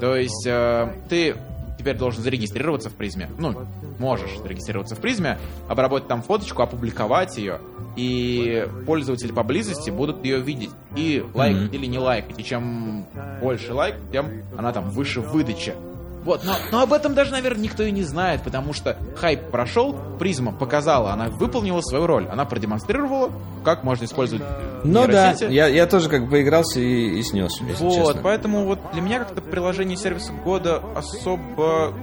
То 0.00 0.16
есть 0.16 0.46
э, 0.46 0.94
ты 1.08 1.36
теперь 1.80 1.96
должен 1.96 2.22
зарегистрироваться 2.22 2.90
в 2.90 2.92
призме. 2.92 3.30
Ну, 3.38 3.66
можешь 3.98 4.38
зарегистрироваться 4.38 4.96
в 4.96 4.98
призме, 5.00 5.38
обработать 5.66 6.08
там 6.08 6.20
фоточку, 6.22 6.60
опубликовать 6.62 7.38
ее, 7.38 7.58
и 7.96 8.68
пользователи 8.84 9.32
поблизости 9.32 9.88
будут 9.88 10.22
ее 10.22 10.40
видеть 10.40 10.70
и 10.94 11.24
лайкать 11.32 11.72
mm-hmm. 11.72 11.74
или 11.74 11.86
не 11.86 11.98
лайкать. 11.98 12.38
И 12.38 12.44
чем 12.44 13.06
больше 13.40 13.72
лайк, 13.72 13.96
тем 14.12 14.42
она 14.58 14.72
там 14.72 14.90
выше 14.90 15.22
в 15.22 15.30
выдаче. 15.30 15.74
Вот, 16.24 16.44
но, 16.44 16.54
но 16.70 16.82
об 16.82 16.92
этом 16.92 17.14
даже, 17.14 17.32
наверное, 17.32 17.62
никто 17.62 17.82
и 17.82 17.90
не 17.90 18.02
знает, 18.02 18.42
потому 18.42 18.72
что 18.72 18.98
хайп 19.16 19.50
прошел, 19.50 19.96
призма 20.18 20.52
показала, 20.52 21.12
она 21.12 21.28
выполнила 21.28 21.80
свою 21.80 22.06
роль, 22.06 22.28
она 22.30 22.44
продемонстрировала, 22.44 23.30
как 23.64 23.84
можно 23.84 24.04
использовать 24.04 24.44
Ну 24.84 25.06
да, 25.06 25.32
я, 25.48 25.66
я 25.66 25.86
тоже 25.86 26.08
как 26.08 26.24
бы 26.24 26.32
поигрался 26.32 26.80
и, 26.80 27.18
и 27.18 27.22
снес. 27.22 27.60
Вот, 27.78 27.94
честно. 27.94 28.20
поэтому 28.22 28.64
вот 28.64 28.80
для 28.92 29.00
меня 29.00 29.20
как-то 29.20 29.40
приложение 29.40 29.96
сервиса 29.96 30.32
года 30.32 30.82
особо 30.94 31.94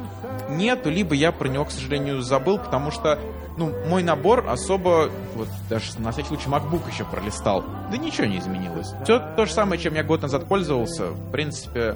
нету, 0.49 0.89
либо 0.89 1.13
я 1.13 1.32
про 1.32 1.47
него, 1.47 1.65
к 1.65 1.71
сожалению, 1.71 2.21
забыл, 2.21 2.58
потому 2.58 2.91
что 2.91 3.19
ну, 3.58 3.73
мой 3.88 4.03
набор 4.03 4.45
особо, 4.47 5.10
вот 5.36 5.47
даже 5.69 5.99
на 5.99 6.12
всякий 6.12 6.30
случай 6.30 6.47
MacBook 6.47 6.82
еще 6.91 7.06
пролистал, 7.06 7.63
да 7.91 7.97
ничего 7.97 8.25
не 8.25 8.39
изменилось. 8.39 8.88
Все 9.03 9.19
то 9.36 9.45
же 9.45 9.53
самое, 9.53 9.82
чем 9.82 9.95
я 9.95 10.03
год 10.03 10.21
назад 10.21 10.47
пользовался, 10.47 11.08
в 11.08 11.32
принципе, 11.32 11.95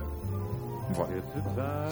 вот. 0.95 1.07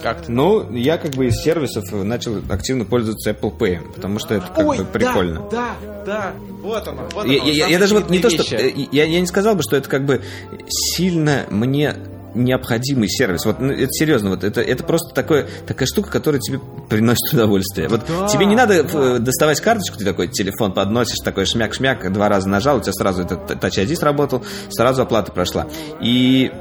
Как-то. 0.02 0.30
Ну, 0.30 0.70
я 0.72 0.98
как 0.98 1.12
бы 1.12 1.26
из 1.26 1.36
сервисов 1.42 1.92
начал 2.04 2.38
активно 2.48 2.84
пользоваться 2.84 3.30
Apple 3.30 3.56
Pay, 3.56 3.92
потому 3.94 4.18
что 4.18 4.34
это 4.34 4.46
как 4.48 4.66
Ой, 4.66 4.78
бы 4.78 4.84
прикольно. 4.84 5.48
Да, 5.50 5.74
да, 5.82 6.04
да, 6.04 6.32
вот 6.62 6.86
оно. 6.88 7.02
Вот 7.12 7.26
я, 7.26 7.40
оно, 7.40 7.50
я, 7.50 7.66
я 7.66 7.78
даже 7.78 7.94
вот 7.94 8.10
не 8.10 8.18
вещи. 8.18 8.36
то, 8.36 8.44
что... 8.44 8.56
Э, 8.56 8.72
я, 8.92 9.04
я 9.04 9.20
не 9.20 9.26
сказал 9.26 9.54
бы, 9.54 9.62
что 9.62 9.76
это 9.76 9.88
как 9.88 10.04
бы 10.04 10.22
сильно 10.68 11.46
мне 11.50 11.96
необходимый 12.34 13.08
сервис. 13.08 13.44
Вот 13.44 13.60
ну, 13.60 13.72
это 13.72 13.90
серьезно, 13.90 14.30
вот 14.30 14.44
это, 14.44 14.60
это 14.60 14.84
просто 14.84 15.14
такое, 15.14 15.48
такая 15.66 15.86
штука, 15.86 16.10
которая 16.10 16.40
тебе 16.40 16.60
приносит 16.88 17.32
удовольствие. 17.32 17.88
Вот 17.88 18.02
да, 18.06 18.28
тебе 18.28 18.46
не 18.46 18.56
надо 18.56 18.84
да. 18.84 19.18
доставать 19.18 19.60
карточку, 19.60 19.98
ты 19.98 20.04
такой 20.04 20.28
телефон 20.28 20.72
подносишь, 20.72 21.18
такой 21.24 21.44
шмяк-шмяк, 21.44 22.10
два 22.10 22.28
раза 22.28 22.48
нажал, 22.48 22.78
у 22.78 22.80
тебя 22.80 22.92
сразу 22.92 23.22
этот 23.22 23.50
Touch 23.50 23.84
ID 23.84 23.94
сработал, 23.96 24.44
сразу 24.70 25.02
оплата 25.02 25.32
прошла. 25.32 25.66
И 26.00 26.52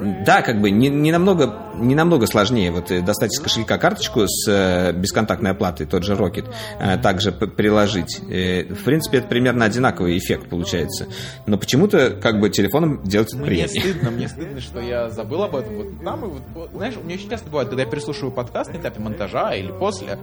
да, 0.00 0.42
как 0.42 0.60
бы 0.60 0.70
не, 0.70 0.88
не, 0.88 1.12
намного, 1.12 1.54
не 1.76 1.94
намного 1.94 2.26
сложнее 2.26 2.70
вот 2.70 2.90
э, 2.90 3.02
достать 3.02 3.32
из 3.32 3.40
кошелька 3.40 3.78
карточку 3.78 4.26
с 4.26 4.48
э, 4.48 4.92
бесконтактной 4.92 5.50
оплатой, 5.50 5.86
тот 5.86 6.04
же 6.04 6.14
Rocket, 6.14 6.48
э, 6.78 6.98
также 6.98 7.32
приложить. 7.32 8.20
В 8.20 8.84
принципе, 8.84 9.18
это 9.18 9.28
примерно 9.28 9.64
одинаковый 9.64 10.16
эффект 10.16 10.48
получается. 10.48 11.06
Но 11.46 11.58
почему-то 11.58 12.10
как 12.10 12.40
бы 12.40 12.50
телефоном 12.50 13.02
делать 13.04 13.32
мне 13.34 13.46
приятнее. 13.46 13.82
Мне 13.82 13.92
стыдно, 13.92 14.10
мне 14.10 14.28
стыдно, 14.28 14.60
что 14.60 14.80
я 14.80 15.10
забыл 15.10 15.42
об 15.42 15.56
этом. 15.56 15.76
Вот 15.76 16.04
там, 16.04 16.20
вот, 16.20 16.42
вот, 16.54 16.70
знаешь, 16.74 16.96
у 16.96 17.04
меня 17.04 17.16
очень 17.16 17.30
часто 17.30 17.48
бывает, 17.48 17.68
когда 17.68 17.82
я 17.82 17.88
переслушиваю 17.88 18.32
подкаст 18.32 18.72
на 18.72 18.78
этапе 18.78 19.00
монтажа 19.00 19.54
или 19.54 19.70
после, 19.72 20.18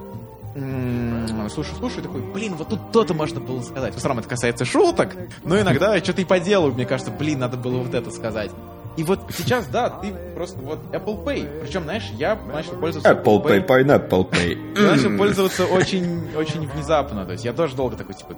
слушаю, 1.50 1.76
слушаю, 1.76 2.04
такой, 2.04 2.22
блин, 2.22 2.56
вот 2.56 2.70
тут 2.70 2.92
то-то 2.92 3.14
можно 3.14 3.40
было 3.40 3.62
сказать. 3.62 3.94
В 3.94 3.98
основном 3.98 4.20
это 4.20 4.30
касается 4.30 4.66
шуток, 4.66 5.16
но 5.44 5.60
иногда 5.60 5.98
что-то 6.00 6.22
и 6.22 6.26
по 6.26 6.40
делу, 6.40 6.72
мне 6.72 6.86
кажется, 6.86 7.12
блин, 7.12 7.40
надо 7.40 7.58
было 7.58 7.78
вот 7.78 7.94
это 7.94 8.12
сказать. 8.12 8.52
И 8.98 9.04
вот 9.04 9.32
сейчас, 9.32 9.68
да, 9.68 9.90
ты 9.90 10.12
просто 10.34 10.60
вот 10.60 10.80
Apple 10.92 11.24
Pay. 11.24 11.62
Причем, 11.62 11.84
знаешь, 11.84 12.06
я 12.18 12.36
начал 12.36 12.74
пользоваться 12.78 13.12
Apple, 13.12 13.44
Apple 13.44 13.68
Pay, 13.68 13.68
Pineapple 13.68 14.30
Pay. 14.30 14.82
Я 14.82 14.96
начал 14.96 15.18
пользоваться 15.18 15.66
очень, 15.66 16.36
очень 16.36 16.68
внезапно. 16.68 17.24
То 17.24 17.34
есть 17.34 17.46
я 17.46 17.54
тоже 17.54 17.76
долго 17.76 17.96
такой, 17.96 18.16
типа, 18.16 18.36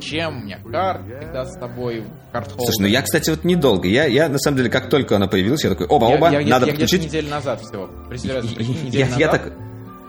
чем 0.00 0.38
у 0.38 0.44
меня 0.44 0.58
карт 0.70 1.02
всегда 1.20 1.46
с 1.46 1.56
тобой, 1.56 2.04
карт 2.32 2.50
Слушай, 2.56 2.80
ну 2.80 2.86
я, 2.88 3.02
кстати, 3.02 3.30
вот 3.30 3.44
недолго. 3.44 3.86
Я, 3.86 4.06
я, 4.06 4.28
на 4.28 4.38
самом 4.38 4.56
деле, 4.56 4.68
как 4.68 4.90
только 4.90 5.14
она 5.14 5.28
появилась, 5.28 5.62
я 5.62 5.70
такой, 5.70 5.86
оба-оба, 5.86 6.30
я, 6.30 6.40
надо 6.40 6.66
я, 6.66 6.72
подключить. 6.72 7.02
Я 7.02 7.08
неделю 7.08 7.28
назад 7.30 7.60
всего. 7.60 7.88
Я, 8.90 9.06
я 9.16 9.28
так... 9.28 9.52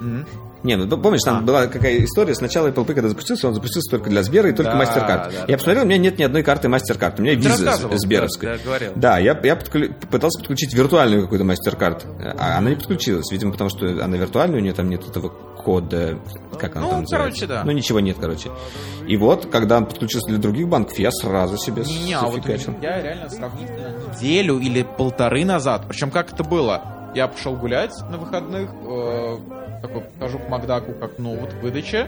Mm-hmm. 0.02 0.26
Не, 0.64 0.76
ну 0.76 0.98
помнишь, 0.98 1.22
там 1.24 1.40
а. 1.40 1.42
была 1.42 1.68
какая 1.68 2.04
история, 2.04 2.36
сначала 2.36 2.68
Apple 2.68 2.86
Pay, 2.86 2.94
когда 2.94 3.10
запустился, 3.10 3.48
он 3.48 3.54
запустился 3.54 3.90
только 3.90 4.10
для 4.10 4.24
Сбера 4.24 4.50
и 4.50 4.54
только 4.54 4.72
да, 4.72 4.82
MasterCard. 4.82 5.32
Да, 5.32 5.32
я 5.32 5.46
да, 5.48 5.54
посмотрел, 5.58 5.84
у 5.84 5.88
меня 5.88 5.98
нет 5.98 6.20
ни 6.20 6.24
одной 6.24 6.44
карты 6.44 6.68
MasterCard, 6.68 7.16
у 7.18 7.22
меня 7.22 7.36
виза 7.36 7.78
Сберовская. 7.98 8.58
Да, 8.58 8.64
говорил. 8.64 8.92
да 8.96 9.20
я, 9.20 9.40
я 9.44 9.56
подклю... 9.56 9.94
пытался 10.10 10.40
подключить 10.40 10.74
виртуальную 10.74 11.24
какую-то 11.24 11.46
MasterCard, 11.46 12.36
а 12.38 12.58
она 12.58 12.70
не 12.70 12.76
подключилась, 12.76 13.32
видимо, 13.32 13.52
потому 13.52 13.70
что 13.70 13.88
она 13.88 14.18
виртуальная, 14.18 14.60
у 14.60 14.62
нее 14.62 14.74
там 14.74 14.90
нет 14.90 15.08
этого 15.08 15.30
кода, 15.30 16.20
как 16.60 16.76
она 16.76 16.86
ну, 16.86 16.92
там 16.92 17.02
называется. 17.02 17.42
короче, 17.42 17.48
да. 17.48 17.64
Ну, 17.64 17.72
ничего 17.72 18.00
нет, 18.00 18.18
короче. 18.20 18.50
И 19.08 19.18
вот, 19.18 19.48
когда 19.48 19.78
он 19.78 19.86
подключился 19.86 20.28
для 20.30 20.38
других 20.38 20.68
банков, 20.68 20.98
я 21.00 21.12
сразу 21.12 21.58
себе 21.58 21.84
не, 21.84 22.14
а 22.14 22.24
вот 22.24 22.46
я 22.48 23.02
реально 23.02 23.30
сравнительно 23.30 23.94
неделю 24.14 24.60
или 24.60 24.84
полторы 24.84 25.46
назад, 25.46 25.86
причем 25.88 26.12
как 26.12 26.34
это 26.34 26.44
было? 26.44 27.12
Я 27.14 27.28
пошел 27.28 27.56
гулять 27.56 27.92
на 28.10 28.18
выходных, 28.18 28.70
э, 28.70 29.38
такой 29.82 30.04
хожу 30.20 30.40
к 30.40 30.50
Макдаку 30.50 30.94
как 30.94 31.18
ну 31.18 31.36
вот 31.38 31.54
к 31.54 31.62
выдаче, 31.62 32.08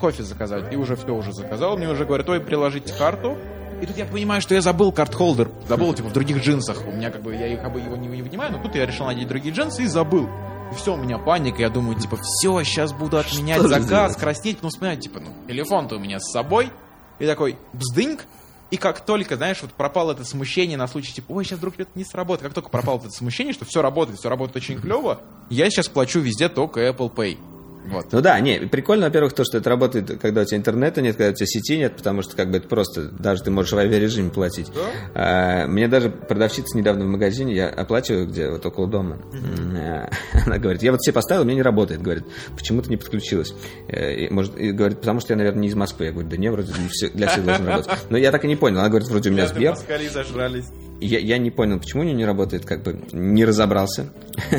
кофе 0.00 0.22
заказать, 0.22 0.72
и 0.72 0.76
уже 0.76 0.96
все 0.96 1.14
уже 1.14 1.32
заказал, 1.32 1.76
мне 1.76 1.88
уже 1.88 2.04
говорят, 2.04 2.28
ой, 2.28 2.40
приложите 2.40 2.92
карту, 2.94 3.36
и 3.80 3.86
тут 3.86 3.96
я 3.96 4.06
понимаю, 4.06 4.40
что 4.40 4.54
я 4.54 4.62
забыл 4.62 4.90
карт-холдер, 4.90 5.50
забыл, 5.68 5.92
типа, 5.92 6.08
в 6.08 6.12
других 6.12 6.42
джинсах, 6.42 6.86
у 6.86 6.90
меня 6.90 7.10
как 7.10 7.22
бы, 7.22 7.34
я 7.34 7.46
их 7.46 7.70
бы 7.70 7.78
его 7.78 7.96
не, 7.96 8.08
не 8.08 8.22
вынимаю, 8.22 8.52
но 8.52 8.62
тут 8.62 8.74
я 8.74 8.86
решил 8.86 9.06
надеть 9.06 9.28
другие 9.28 9.54
джинсы 9.54 9.82
и 9.82 9.86
забыл. 9.86 10.28
И 10.72 10.74
все, 10.74 10.94
у 10.94 10.96
меня 10.96 11.18
паника, 11.18 11.60
я 11.60 11.68
думаю, 11.68 11.98
типа, 11.98 12.16
все, 12.22 12.62
сейчас 12.64 12.92
буду 12.92 13.18
отменять 13.18 13.58
что 13.58 13.68
заказ, 13.68 14.16
краснеть, 14.16 14.58
ну, 14.62 14.70
вспоминать, 14.70 15.00
типа, 15.00 15.20
ну, 15.20 15.30
телефон-то 15.46 15.96
у 15.96 15.98
меня 15.98 16.18
с 16.20 16.30
собой, 16.30 16.70
и 17.18 17.26
такой, 17.26 17.58
бздыньк, 17.74 18.24
и 18.70 18.76
как 18.76 19.04
только, 19.04 19.36
знаешь, 19.36 19.62
вот 19.62 19.72
пропало 19.72 20.12
это 20.12 20.24
смущение 20.24 20.76
на 20.76 20.88
случай, 20.88 21.12
типа, 21.12 21.32
ой, 21.32 21.44
сейчас 21.44 21.58
вдруг 21.58 21.74
это 21.78 21.90
не 21.94 22.04
сработает, 22.04 22.48
как 22.48 22.54
только 22.54 22.68
пропало 22.68 22.98
это 22.98 23.10
смущение, 23.10 23.52
что 23.52 23.64
все 23.64 23.82
работает, 23.82 24.18
все 24.18 24.28
работает 24.28 24.56
очень 24.56 24.80
клево, 24.80 25.20
я 25.50 25.70
сейчас 25.70 25.88
плачу 25.88 26.20
везде 26.20 26.48
только 26.48 26.80
Apple 26.80 27.12
Pay. 27.12 27.38
Вот. 27.86 28.12
Ну 28.12 28.20
да, 28.20 28.38
не, 28.40 28.60
прикольно, 28.60 29.06
во-первых, 29.06 29.32
то, 29.32 29.44
что 29.44 29.58
это 29.58 29.70
работает, 29.70 30.18
когда 30.20 30.42
у 30.42 30.44
тебя 30.44 30.58
интернета 30.58 31.02
нет, 31.02 31.16
когда 31.16 31.30
у 31.30 31.34
тебя 31.34 31.46
сети 31.46 31.78
нет, 31.78 31.96
потому 31.96 32.22
что 32.22 32.36
как 32.36 32.50
бы 32.50 32.58
это 32.58 32.68
просто, 32.68 33.08
даже 33.08 33.42
ты 33.42 33.50
можешь 33.50 33.72
в 33.72 33.78
авиарежиме 33.78 34.30
платить. 34.30 34.70
Да? 34.74 34.80
А, 35.14 35.66
мне 35.66 35.88
даже 35.88 36.10
продавщица 36.10 36.76
недавно 36.76 37.04
в 37.04 37.08
магазине, 37.08 37.54
я 37.54 37.68
оплачиваю 37.68 38.26
где, 38.26 38.50
вот 38.50 38.64
около 38.64 38.86
дома, 38.86 39.18
mm-hmm. 39.32 40.12
она 40.46 40.58
говорит, 40.58 40.82
я 40.82 40.92
вот 40.92 41.00
все 41.00 41.12
поставил, 41.12 41.42
у 41.42 41.44
меня 41.44 41.56
не 41.56 41.62
работает, 41.62 42.02
говорит, 42.02 42.24
почему 42.56 42.82
ты 42.82 42.90
не 42.90 42.96
подключилась? 42.96 43.54
Э, 43.88 44.14
и, 44.14 44.30
может, 44.30 44.58
и 44.58 44.72
говорит, 44.72 45.00
потому 45.00 45.20
что 45.20 45.32
я, 45.32 45.36
наверное, 45.36 45.62
не 45.62 45.68
из 45.68 45.74
Москвы. 45.74 46.06
Я 46.06 46.12
говорю, 46.12 46.28
да 46.28 46.36
не, 46.36 46.50
вроде 46.50 46.72
для 46.72 46.88
всех, 46.88 47.14
для 47.14 47.28
всех 47.28 47.44
должен 47.44 47.66
работать. 47.66 47.90
Но 48.10 48.16
я 48.16 48.32
так 48.32 48.44
и 48.44 48.48
не 48.48 48.56
понял, 48.56 48.80
она 48.80 48.88
говорит, 48.88 49.08
вроде 49.08 49.30
у 49.30 49.32
меня 49.32 49.46
Сбер. 49.46 49.76
зажрались 50.12 50.66
я, 51.00 51.18
я 51.18 51.38
не 51.38 51.50
понял, 51.50 51.78
почему 51.78 52.02
у 52.02 52.04
нее 52.04 52.14
не 52.14 52.24
работает, 52.24 52.64
как 52.64 52.82
бы 52.82 52.98
не 53.12 53.44
разобрался. 53.44 54.06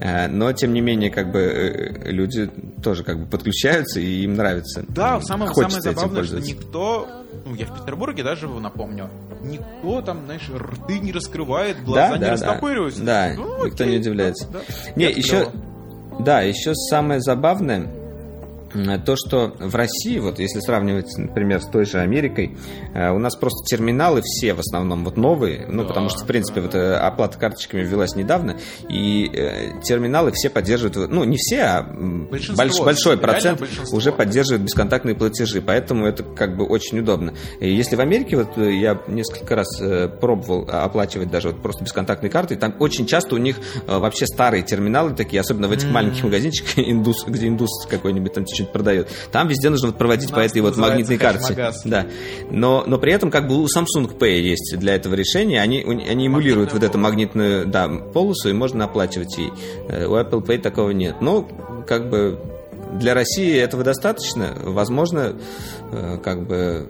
Э, 0.00 0.28
но, 0.28 0.52
тем 0.52 0.72
не 0.72 0.80
менее, 0.80 1.10
как 1.10 1.32
бы 1.32 1.40
э, 1.40 2.10
люди 2.10 2.48
тоже 2.82 3.02
как 3.02 3.18
бы 3.18 3.26
подключаются, 3.26 3.98
и 3.98 4.22
им 4.22 4.34
нравится. 4.34 4.84
Да, 4.88 5.20
самое, 5.20 5.52
самое 5.52 5.80
забавное, 5.80 6.22
что 6.22 6.38
никто, 6.38 7.08
ну, 7.44 7.54
я 7.56 7.66
в 7.66 7.80
Петербурге 7.80 8.22
да, 8.22 8.36
живу, 8.36 8.60
напомню, 8.60 9.10
никто 9.42 10.00
там, 10.02 10.24
знаешь, 10.26 10.48
рты 10.48 11.00
не 11.00 11.10
раскрывает, 11.10 11.82
глаза 11.82 12.10
да, 12.10 12.14
не 12.14 12.24
да, 12.24 12.30
растопыриваются. 12.30 13.02
Да, 13.02 13.32
ну, 13.36 13.66
никто 13.66 13.84
не 13.84 13.96
удивляется. 13.96 14.48
Да, 14.52 14.60
да. 14.60 14.92
Не, 14.94 15.10
еще, 15.10 15.50
да, 16.20 16.42
еще 16.42 16.74
самое 16.74 17.20
забавное, 17.20 17.88
то, 19.04 19.16
что 19.16 19.54
в 19.58 19.74
России, 19.74 20.18
вот 20.18 20.38
если 20.38 20.60
сравнивать, 20.60 21.16
например, 21.16 21.60
с 21.60 21.66
той 21.66 21.86
же 21.86 21.98
Америкой, 21.98 22.56
э, 22.94 23.10
у 23.10 23.18
нас 23.18 23.36
просто 23.36 23.64
терминалы 23.64 24.20
все 24.22 24.54
в 24.54 24.60
основном 24.60 25.04
вот 25.04 25.16
новые, 25.16 25.66
ну, 25.68 25.82
да, 25.82 25.88
потому 25.88 26.08
что, 26.08 26.24
в 26.24 26.26
принципе, 26.26 26.60
да. 26.60 26.66
вот 26.66 26.74
э, 26.74 26.94
оплата 26.94 27.38
карточками 27.38 27.82
ввелась 27.82 28.14
недавно, 28.14 28.56
и 28.88 29.30
э, 29.32 29.80
терминалы 29.82 30.32
все 30.32 30.50
поддерживают, 30.50 31.10
ну, 31.10 31.24
не 31.24 31.36
все, 31.36 31.62
а 31.62 31.82
больш, 31.82 32.50
большой 32.50 33.16
процент 33.16 33.62
уже 33.92 34.12
поддерживает 34.12 34.62
бесконтактные 34.62 35.14
платежи, 35.14 35.62
поэтому 35.62 36.06
это 36.06 36.22
как 36.22 36.56
бы 36.56 36.64
очень 36.64 36.98
удобно. 36.98 37.34
И 37.60 37.72
если 37.72 37.96
в 37.96 38.00
Америке, 38.00 38.36
вот 38.36 38.56
я 38.56 39.00
несколько 39.08 39.54
раз 39.54 39.80
пробовал 40.20 40.68
оплачивать 40.70 41.30
даже 41.30 41.48
вот 41.48 41.62
просто 41.62 41.84
бесконтактной 41.84 42.30
картой, 42.30 42.56
там 42.56 42.74
очень 42.78 43.06
часто 43.06 43.34
у 43.34 43.38
них 43.38 43.56
вообще 43.86 44.26
старые 44.26 44.62
терминалы 44.62 45.14
такие, 45.14 45.40
особенно 45.40 45.68
в 45.68 45.72
этих 45.72 45.88
mm-hmm. 45.88 45.92
маленьких 45.92 46.24
магазинчиках, 46.24 46.72
индус, 46.78 47.24
где 47.26 47.48
индус 47.48 47.86
какой-нибудь 47.88 48.32
там 48.32 48.44
что-нибудь 48.58 48.72
продает. 48.72 49.08
Там 49.32 49.48
везде 49.48 49.70
нужно 49.70 49.88
вот 49.88 49.98
проводить 49.98 50.30
по 50.30 50.40
этой 50.40 50.60
вот 50.60 50.76
магнитной 50.76 51.18
карте. 51.18 51.72
Да. 51.84 52.06
Но, 52.50 52.84
но 52.86 52.98
при 52.98 53.12
этом 53.12 53.30
как 53.30 53.48
бы 53.48 53.56
у 53.62 53.66
Samsung 53.66 54.16
Pay 54.18 54.40
есть 54.40 54.76
для 54.78 54.94
этого 54.94 55.14
решения. 55.14 55.60
Они, 55.60 55.82
они 55.82 56.26
эмулируют 56.26 56.72
вот 56.72 56.82
эту 56.82 56.98
магнитную 56.98 57.66
да, 57.66 57.88
полосу, 57.88 58.48
и 58.50 58.52
можно 58.52 58.84
оплачивать 58.84 59.36
ей. 59.38 59.52
Э, 59.88 60.06
у 60.06 60.16
Apple 60.16 60.44
Pay 60.44 60.58
такого 60.58 60.90
нет. 60.90 61.20
Но 61.20 61.48
как 61.86 62.08
бы 62.10 62.38
для 62.94 63.14
России 63.14 63.58
этого 63.58 63.84
достаточно. 63.84 64.54
Возможно, 64.62 65.34
э, 65.92 66.18
как 66.22 66.46
бы 66.46 66.88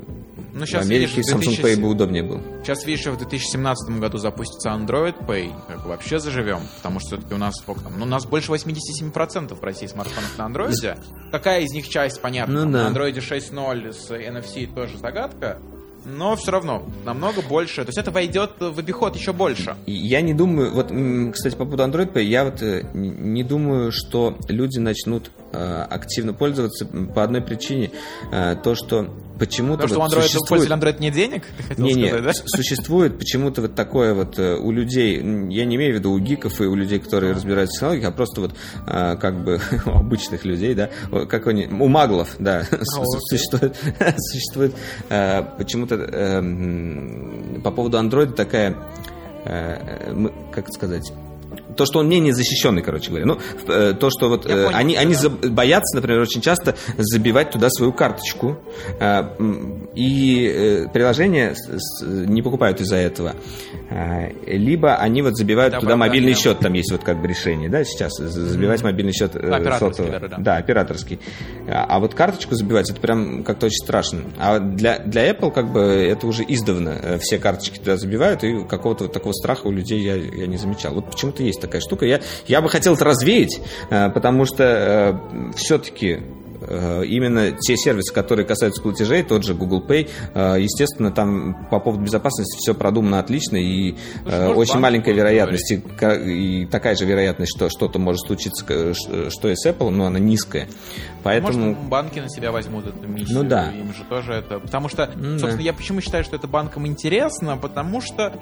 ну, 0.58 0.66
сейчас, 0.66 0.84
в 0.84 0.88
Америке 0.88 1.16
видишь, 1.16 1.32
Samsung 1.32 1.56
2000... 1.56 1.60
Pay 1.62 1.80
бы 1.80 1.88
удобнее 1.88 2.22
был. 2.22 2.40
Сейчас, 2.62 2.84
видишь, 2.84 3.06
в 3.06 3.16
2017 3.16 3.98
году 3.98 4.18
запустится 4.18 4.70
Android 4.70 5.14
Pay, 5.26 5.52
как 5.66 5.86
вообще 5.86 6.18
заживем, 6.18 6.60
потому 6.76 7.00
что 7.00 7.16
все-таки 7.16 7.34
у 7.34 7.38
нас 7.38 7.54
сколько 7.56 7.82
там? 7.82 7.98
Ну, 7.98 8.04
у 8.04 8.08
нас 8.08 8.26
больше 8.26 8.52
87% 8.52 9.54
в 9.54 9.62
России 9.62 9.86
смартфонов 9.86 10.36
на 10.38 10.42
Android. 10.42 10.98
Какая 11.30 11.62
из 11.62 11.70
них 11.72 11.88
часть, 11.88 12.20
понятно, 12.20 12.64
ну, 12.64 12.72
да. 12.72 12.90
на 12.90 12.94
Android 12.94 13.14
6.0 13.16 13.92
с 13.92 14.10
NFC 14.10 14.72
тоже 14.72 14.98
загадка, 14.98 15.58
но 16.04 16.36
все 16.36 16.50
равно 16.52 16.84
намного 17.04 17.42
больше. 17.42 17.82
То 17.82 17.88
есть 17.88 17.98
это 17.98 18.10
войдет 18.10 18.52
в 18.58 18.78
обиход 18.78 19.16
еще 19.16 19.32
больше. 19.32 19.76
Я 19.86 20.20
не 20.20 20.34
думаю, 20.34 20.72
вот, 20.72 20.86
кстати, 21.32 21.54
по 21.54 21.64
поводу 21.64 21.84
Android 21.84 22.12
Pay, 22.12 22.22
я 22.22 22.44
вот 22.44 22.62
э, 22.62 22.84
не 22.94 23.42
думаю, 23.42 23.92
что 23.92 24.36
люди 24.48 24.78
начнут 24.78 25.30
активно 25.52 26.32
пользоваться 26.34 26.86
по 26.86 27.24
одной 27.24 27.40
причине. 27.40 27.90
Э, 28.32 28.56
то, 28.62 28.74
что 28.74 29.08
почему-то... 29.38 29.82
Потому 29.82 30.00
вот 30.02 30.10
что 30.10 30.18
у 30.18 30.20
Android, 30.20 30.26
существует... 30.26 30.70
Android 30.70 30.96
нет 31.00 31.14
денег? 31.14 31.44
Не, 31.76 31.94
не, 31.94 32.08
сказать, 32.08 32.24
да? 32.24 32.32
существует 32.46 33.18
почему-то 33.18 33.62
вот 33.62 33.74
такое 33.74 34.14
вот 34.14 34.38
у 34.38 34.70
людей, 34.70 35.16
я 35.16 35.64
не 35.64 35.76
имею 35.76 35.94
в 35.94 35.98
виду 35.98 36.12
у 36.12 36.18
гиков 36.18 36.60
и 36.60 36.64
у 36.64 36.74
людей, 36.74 36.98
которые 36.98 37.32
разбираются 37.32 37.72
в 37.72 37.76
технологиях, 37.76 38.08
а 38.08 38.12
просто 38.12 38.40
вот 38.40 38.54
как 38.86 39.44
бы 39.44 39.60
у 39.86 39.90
обычных 39.90 40.44
людей, 40.44 40.74
да, 40.74 40.90
как 41.28 41.46
они, 41.46 41.66
у 41.66 41.88
маглов, 41.88 42.34
да, 42.38 42.64
существует, 43.30 43.76
существует 44.18 44.74
почему-то 45.58 45.96
э, 45.96 47.60
по 47.62 47.70
поводу 47.70 47.98
андроида 47.98 48.32
такая, 48.32 48.76
э, 49.44 50.28
как 50.52 50.72
сказать, 50.72 51.12
то, 51.76 51.86
что 51.86 52.00
он 52.00 52.08
менее 52.08 52.34
защищенный, 52.34 52.82
короче 52.82 53.08
говоря. 53.08 53.26
Ну, 53.26 53.38
э, 53.68 53.94
то, 53.94 54.10
что 54.10 54.28
вот 54.28 54.46
э, 54.46 54.68
они, 54.68 54.96
они 54.96 55.14
да. 55.14 55.48
боятся, 55.48 55.96
например, 55.96 56.20
очень 56.20 56.40
часто 56.40 56.74
забивать 56.96 57.50
туда 57.50 57.70
свою 57.70 57.92
карточку, 57.92 58.58
э, 58.98 59.22
и 59.98 60.86
приложения 60.92 61.54
не 62.02 62.42
покупают 62.42 62.80
из-за 62.80 62.96
этого. 62.96 63.34
Либо 64.46 64.94
они 64.96 65.22
вот 65.22 65.36
забивают 65.36 65.74
да, 65.74 65.80
туда 65.80 65.96
мобильный 65.96 66.34
да. 66.34 66.38
счет, 66.38 66.58
там 66.60 66.72
есть 66.74 66.92
вот 66.92 67.02
как 67.02 67.20
бы 67.20 67.26
решение, 67.26 67.68
да, 67.68 67.84
сейчас, 67.84 68.16
забивать 68.16 68.80
mm-hmm. 68.80 68.84
мобильный 68.84 69.12
счет 69.12 69.34
операторский, 69.34 70.04
да. 70.28 70.36
да, 70.38 70.56
операторский. 70.56 71.18
А, 71.66 71.86
а 71.88 71.98
вот 71.98 72.14
карточку 72.14 72.54
забивать, 72.54 72.90
это 72.90 73.00
прям 73.00 73.42
как-то 73.42 73.66
очень 73.66 73.84
страшно. 73.84 74.20
А 74.38 74.58
для, 74.58 74.98
для 74.98 75.30
Apple 75.30 75.50
как 75.50 75.72
бы 75.72 75.80
это 75.80 76.26
уже 76.26 76.44
издавна 76.46 77.18
все 77.20 77.38
карточки 77.38 77.78
туда 77.78 77.96
забивают, 77.96 78.44
и 78.44 78.64
какого-то 78.64 79.04
вот 79.04 79.12
такого 79.12 79.32
страха 79.32 79.66
у 79.66 79.72
людей 79.72 80.00
я, 80.00 80.14
я 80.14 80.46
не 80.46 80.58
замечал. 80.58 80.94
Вот 80.94 81.10
почему-то 81.10 81.42
есть 81.42 81.60
такая 81.60 81.80
штука. 81.80 82.06
Я, 82.06 82.20
я 82.46 82.60
бы 82.60 82.68
хотел 82.68 82.94
это 82.94 83.04
развеять, 83.04 83.60
э, 83.90 84.10
потому 84.10 84.44
что 84.44 84.64
э, 84.64 85.52
все-таки 85.56 86.08
э, 86.08 86.20
именно 86.68 87.52
те 87.52 87.76
сервисы, 87.76 88.12
которые 88.12 88.46
касаются 88.46 88.82
платежей, 88.82 89.22
тот 89.22 89.44
же 89.44 89.54
Google 89.54 89.82
Pay, 89.86 90.08
э, 90.34 90.56
естественно, 90.60 91.10
там 91.10 91.66
по 91.70 91.80
поводу 91.80 92.04
безопасности 92.04 92.56
все 92.58 92.74
продумано 92.74 93.18
отлично 93.18 93.56
и 93.56 93.94
Слушай, 94.22 94.54
очень 94.54 94.78
маленькая 94.78 95.12
вероятность, 95.12 95.72
и, 95.72 96.62
и 96.62 96.66
такая 96.66 96.96
же 96.96 97.04
вероятность, 97.04 97.52
что 97.56 97.68
что-то 97.68 97.98
может 97.98 98.26
случиться, 98.26 98.64
что 98.64 99.48
и 99.48 99.54
с 99.54 99.66
Apple, 99.66 99.90
но 99.90 100.06
она 100.06 100.18
низкая. 100.18 100.68
Поэтому... 101.22 101.68
Может, 101.68 101.78
банки 101.84 102.18
на 102.18 102.28
себя 102.28 102.52
возьмут 102.52 102.86
эту 102.86 103.06
миссию. 103.06 103.38
Ну 103.38 103.48
да. 103.48 103.70
Им 103.72 103.92
же 103.94 104.04
тоже 104.04 104.32
это... 104.34 104.60
Потому 104.60 104.88
что, 104.88 105.06
собственно, 105.06 105.56
да. 105.56 105.62
я 105.62 105.72
почему 105.72 106.00
считаю, 106.00 106.24
что 106.24 106.36
это 106.36 106.46
банкам 106.46 106.86
интересно, 106.86 107.56
потому 107.56 108.00
что 108.00 108.32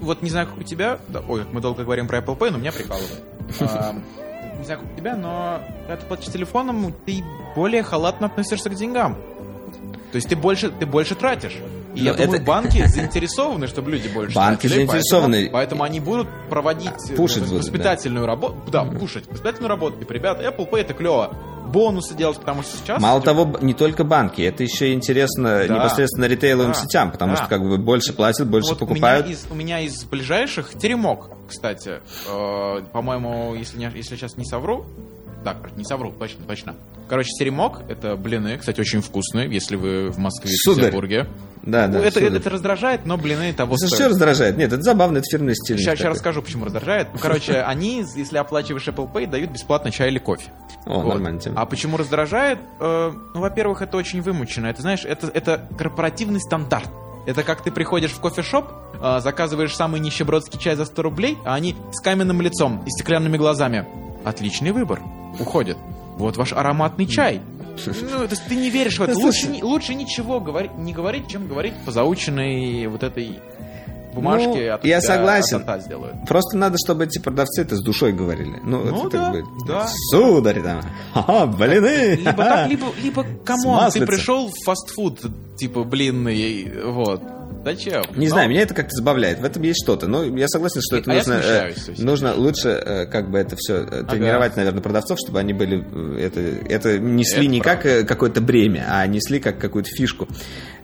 вот 0.00 0.22
не 0.22 0.30
знаю, 0.30 0.46
как 0.46 0.58
у 0.58 0.62
тебя, 0.62 0.98
да, 1.08 1.20
ой, 1.26 1.44
мы 1.52 1.60
долго 1.60 1.84
говорим 1.84 2.06
про 2.06 2.18
Apple 2.18 2.38
Pay, 2.38 2.50
но 2.50 2.58
меня 2.58 2.72
прикалывает. 2.72 3.22
Не 4.58 4.64
знаю, 4.64 4.80
как 4.80 4.92
у 4.92 4.96
тебя, 4.96 5.16
но 5.16 5.60
когда 5.86 5.96
ты 5.96 6.06
платишь 6.06 6.32
телефоном, 6.32 6.92
ты 7.06 7.22
более 7.54 7.82
халатно 7.82 8.26
относишься 8.26 8.68
к 8.70 8.74
деньгам. 8.74 9.16
То 10.10 10.16
есть 10.16 10.28
ты 10.28 10.36
больше, 10.36 10.70
ты 10.70 10.86
больше 10.86 11.14
тратишь. 11.14 11.56
И 11.98 12.04
я 12.04 12.14
думаю, 12.14 12.42
банки 12.42 12.86
заинтересованы, 12.86 13.66
чтобы 13.66 13.90
люди 13.90 14.08
больше 14.08 14.34
Банки 14.34 14.62
тратили, 14.62 14.86
заинтересованы. 14.86 15.36
Поэтому, 15.36 15.52
поэтому 15.52 15.82
они 15.82 16.00
будут 16.00 16.28
проводить 16.48 17.10
а, 17.10 17.14
пушить 17.14 17.48
воспитательную 17.48 18.26
будут, 18.26 18.40
да. 18.40 18.48
работу. 18.48 18.70
Да, 18.70 18.98
пушить. 18.98 19.26
Воспитательную 19.28 19.68
работу. 19.68 19.98
Типа, 19.98 20.12
ребята, 20.12 20.42
Apple 20.44 20.70
Pay 20.70 20.80
это 20.80 20.94
клево 20.94 21.36
бонусы 21.68 22.14
делать, 22.14 22.38
потому 22.38 22.62
что 22.62 22.76
сейчас... 22.78 23.00
Мало 23.02 23.20
типа... 23.20 23.32
того, 23.34 23.58
не 23.60 23.74
только 23.74 24.04
банки, 24.04 24.42
это 24.42 24.62
еще 24.62 24.92
интересно 24.92 25.66
да. 25.66 25.74
непосредственно 25.74 26.24
ритейловым 26.24 26.72
да. 26.72 26.78
сетям, 26.78 27.10
потому 27.10 27.32
да. 27.32 27.36
что 27.38 27.48
как 27.48 27.62
бы 27.62 27.76
больше 27.78 28.12
платят, 28.12 28.48
больше 28.48 28.70
вот 28.70 28.78
покупают. 28.78 29.26
У 29.26 29.28
меня, 29.28 29.38
из, 29.38 29.46
у 29.50 29.54
меня 29.54 29.80
из 29.80 30.04
ближайших 30.04 30.70
теремок, 30.78 31.30
кстати, 31.48 32.00
э, 32.26 32.82
по-моему, 32.92 33.54
если, 33.54 33.78
не, 33.78 33.90
если 33.94 34.16
сейчас 34.16 34.36
не 34.36 34.44
совру, 34.44 34.86
да, 35.44 35.56
не 35.76 35.84
совру, 35.84 36.12
точно, 36.12 36.44
точно. 36.46 36.74
Короче, 37.08 37.30
теремок— 37.38 37.82
это 37.88 38.16
блины, 38.16 38.58
кстати, 38.58 38.80
очень 38.80 39.00
вкусные, 39.00 39.50
если 39.50 39.76
вы 39.76 40.10
в 40.10 40.18
Москве, 40.18 40.50
в 40.50 40.76
Петербурге. 40.76 41.26
Да, 41.62 41.86
да. 41.86 41.98
Это, 42.00 42.20
это, 42.20 42.36
это 42.36 42.50
раздражает, 42.50 43.04
но 43.04 43.16
блины 43.16 43.52
того 43.52 43.74
это 43.74 43.86
стоят. 43.86 43.94
Что 43.94 44.08
раздражает? 44.10 44.56
Нет, 44.56 44.72
это 44.72 44.82
забавно, 44.82 45.18
это 45.18 45.26
фирменный 45.30 45.54
стиль. 45.54 45.78
Сейчас, 45.78 45.98
сейчас 45.98 46.14
расскажу, 46.14 46.42
почему 46.42 46.64
раздражает. 46.64 47.08
Ну, 47.12 47.18
короче, 47.18 47.60
они, 47.66 48.04
если 48.16 48.38
оплачиваешь 48.38 48.86
Apple 48.86 49.12
Pay, 49.12 49.26
дают 49.26 49.50
бесплатно 49.50 49.90
чай 49.90 50.08
или 50.08 50.18
кофе. 50.18 50.50
О, 50.86 51.00
вот. 51.00 51.14
нормально 51.14 51.40
тема. 51.40 51.60
А 51.60 51.66
почему 51.66 51.96
раздражает? 51.96 52.58
Э, 52.80 53.12
ну, 53.34 53.40
во-первых, 53.40 53.82
это 53.82 53.96
очень 53.96 54.22
вымучено. 54.22 54.66
Это, 54.66 54.82
знаешь, 54.82 55.04
это, 55.04 55.28
это 55.28 55.68
корпоративный 55.76 56.40
стандарт. 56.40 56.88
Это 57.28 57.42
как 57.42 57.60
ты 57.60 57.70
приходишь 57.70 58.12
в 58.12 58.20
кофешоп, 58.20 58.72
э, 59.02 59.20
заказываешь 59.20 59.76
самый 59.76 60.00
нищебродский 60.00 60.58
чай 60.58 60.76
за 60.76 60.86
100 60.86 61.02
рублей, 61.02 61.36
а 61.44 61.56
они 61.56 61.76
с 61.92 62.00
каменным 62.00 62.40
лицом 62.40 62.82
и 62.86 62.90
стеклянными 62.90 63.36
глазами. 63.36 63.86
Отличный 64.24 64.70
выбор. 64.70 65.02
Уходят. 65.38 65.76
Вот 66.16 66.38
ваш 66.38 66.54
ароматный 66.54 67.04
чай. 67.04 67.42
Ну, 67.84 67.92
то 67.92 68.30
есть 68.30 68.46
ты 68.48 68.56
не 68.56 68.70
веришь 68.70 68.98
в 68.98 69.02
это. 69.02 69.12
Лучше, 69.18 69.46
лучше 69.60 69.94
ничего 69.94 70.40
говорить, 70.40 70.74
не 70.78 70.94
говорить, 70.94 71.28
чем 71.28 71.48
говорить 71.48 71.74
по 71.84 71.92
заученной 71.92 72.86
вот 72.86 73.02
этой 73.02 73.38
бумажке, 74.20 74.72
ну, 74.72 74.78
а 74.82 74.86
я 74.86 75.00
согласен. 75.00 75.64
сделают. 75.80 76.16
Просто 76.26 76.56
надо, 76.56 76.76
чтобы 76.78 77.04
эти 77.04 77.18
продавцы 77.18 77.62
это 77.62 77.76
с 77.76 77.82
душой 77.82 78.12
говорили. 78.12 78.60
Ну, 78.62 78.84
ну 78.84 79.06
это 79.06 79.18
да, 79.18 79.32
как 79.32 79.44
бы, 79.44 79.66
да. 79.66 79.88
Сударь 80.10 80.62
там, 80.62 80.82
ха 81.12 81.46
блины. 81.46 82.16
Либо 82.16 82.32
так, 82.32 82.68
либо, 82.68 82.86
либо, 83.02 83.26
come 83.44 83.70
on, 83.70 83.90
ты 83.90 84.06
пришел 84.06 84.48
в 84.48 84.64
фастфуд, 84.64 85.20
типа, 85.56 85.84
блинный, 85.84 86.72
вот. 86.84 87.22
Зачем? 87.64 88.02
Не 88.14 88.26
Но... 88.26 88.32
знаю, 88.32 88.48
меня 88.48 88.62
это 88.62 88.74
как-то 88.74 88.94
забавляет. 88.94 89.40
В 89.40 89.44
этом 89.44 89.62
есть 89.62 89.82
что-то. 89.84 90.06
Но 90.06 90.24
я 90.24 90.48
согласен, 90.48 90.80
что 90.80 90.96
это 90.96 91.10
а 91.10 91.14
нужно, 91.14 91.32
э, 91.34 91.74
нужно 91.98 92.34
лучше 92.34 92.68
э, 92.68 93.06
как 93.06 93.30
бы 93.30 93.38
это 93.38 93.56
все 93.56 93.78
э, 93.78 94.04
тренировать, 94.04 94.52
ага. 94.52 94.60
наверное, 94.60 94.80
продавцов, 94.80 95.18
чтобы 95.18 95.38
они 95.38 95.52
были 95.52 95.84
э, 95.92 96.24
это, 96.24 96.40
это 96.40 96.98
несли 96.98 97.44
это 97.44 97.46
не 97.48 97.60
правда. 97.60 97.82
как 97.82 97.92
э, 97.92 98.04
какое-то 98.04 98.40
бремя, 98.40 98.86
а 98.88 99.06
несли 99.06 99.40
как 99.40 99.58
какую-то 99.58 99.90
фишку. 99.90 100.28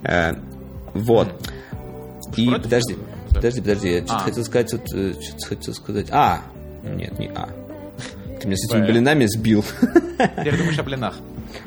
Э, 0.02 0.32
вот. 0.92 1.28
И 2.36 2.50
подожди, 2.50 2.96
подожди, 3.34 3.60
подожди, 3.60 3.88
я 3.90 3.98
что-то 3.98 4.16
а. 4.16 4.20
хотел 4.20 4.44
сказать, 4.44 4.72
вот, 4.72 4.88
что-то 4.88 5.46
хотел 5.46 5.74
сказать. 5.74 6.06
А, 6.10 6.42
нет, 6.82 7.18
не 7.18 7.28
А. 7.34 7.48
Ты 8.40 8.48
меня 8.48 8.56
с 8.56 8.70
этими 8.70 8.86
блинами 8.86 9.26
сбил. 9.26 9.64
Теперь 10.18 10.56
думаешь 10.56 10.78
о 10.78 10.82
блинах. 10.82 11.14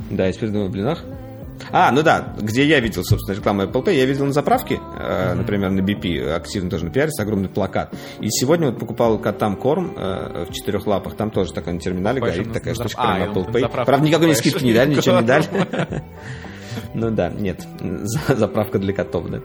Да, 0.09 0.25
я 0.25 0.33
теперь 0.33 0.49
думаю 0.49 0.67
о 0.67 0.69
блинах. 0.69 1.03
А, 1.71 1.91
ну 1.91 2.01
да, 2.01 2.33
где 2.39 2.65
я 2.65 2.79
видел, 2.79 3.03
собственно, 3.03 3.35
рекламу 3.35 3.63
Apple 3.63 3.83
Pay, 3.83 3.95
я 3.95 4.05
видел 4.05 4.25
на 4.25 4.31
заправке, 4.31 4.79
э, 4.99 5.33
например, 5.33 5.71
на 5.71 5.81
BP, 5.81 6.31
активно 6.31 6.69
тоже 6.69 6.85
напиарится, 6.85 7.23
огромный 7.23 7.49
плакат. 7.49 7.93
И 8.19 8.29
сегодня 8.29 8.67
вот 8.67 8.79
покупал 8.79 9.17
котам 9.19 9.55
корм 9.57 9.93
э, 9.97 10.45
в 10.49 10.53
четырех 10.53 10.87
лапах, 10.87 11.15
там 11.15 11.31
тоже 11.31 11.53
такая 11.53 11.73
на 11.73 11.79
терминале 11.79 12.21
Пойдем 12.21 12.43
горит 12.43 12.53
такая 12.53 12.73
штучка, 12.73 13.01
а, 13.01 13.27
Apple 13.27 13.51
Pay. 13.51 13.85
Правда, 13.85 14.05
никакой 14.05 14.27
мне 14.27 14.35
скидки 14.35 14.63
не 14.63 14.73
дали, 14.73 14.95
ничего 14.95 15.19
не 15.19 15.25
дали. 15.25 15.45
Ну 16.93 17.11
да, 17.11 17.29
нет, 17.29 17.65
заправка 18.27 18.79
для 18.79 18.93
котов, 18.93 19.29
да. 19.29 19.41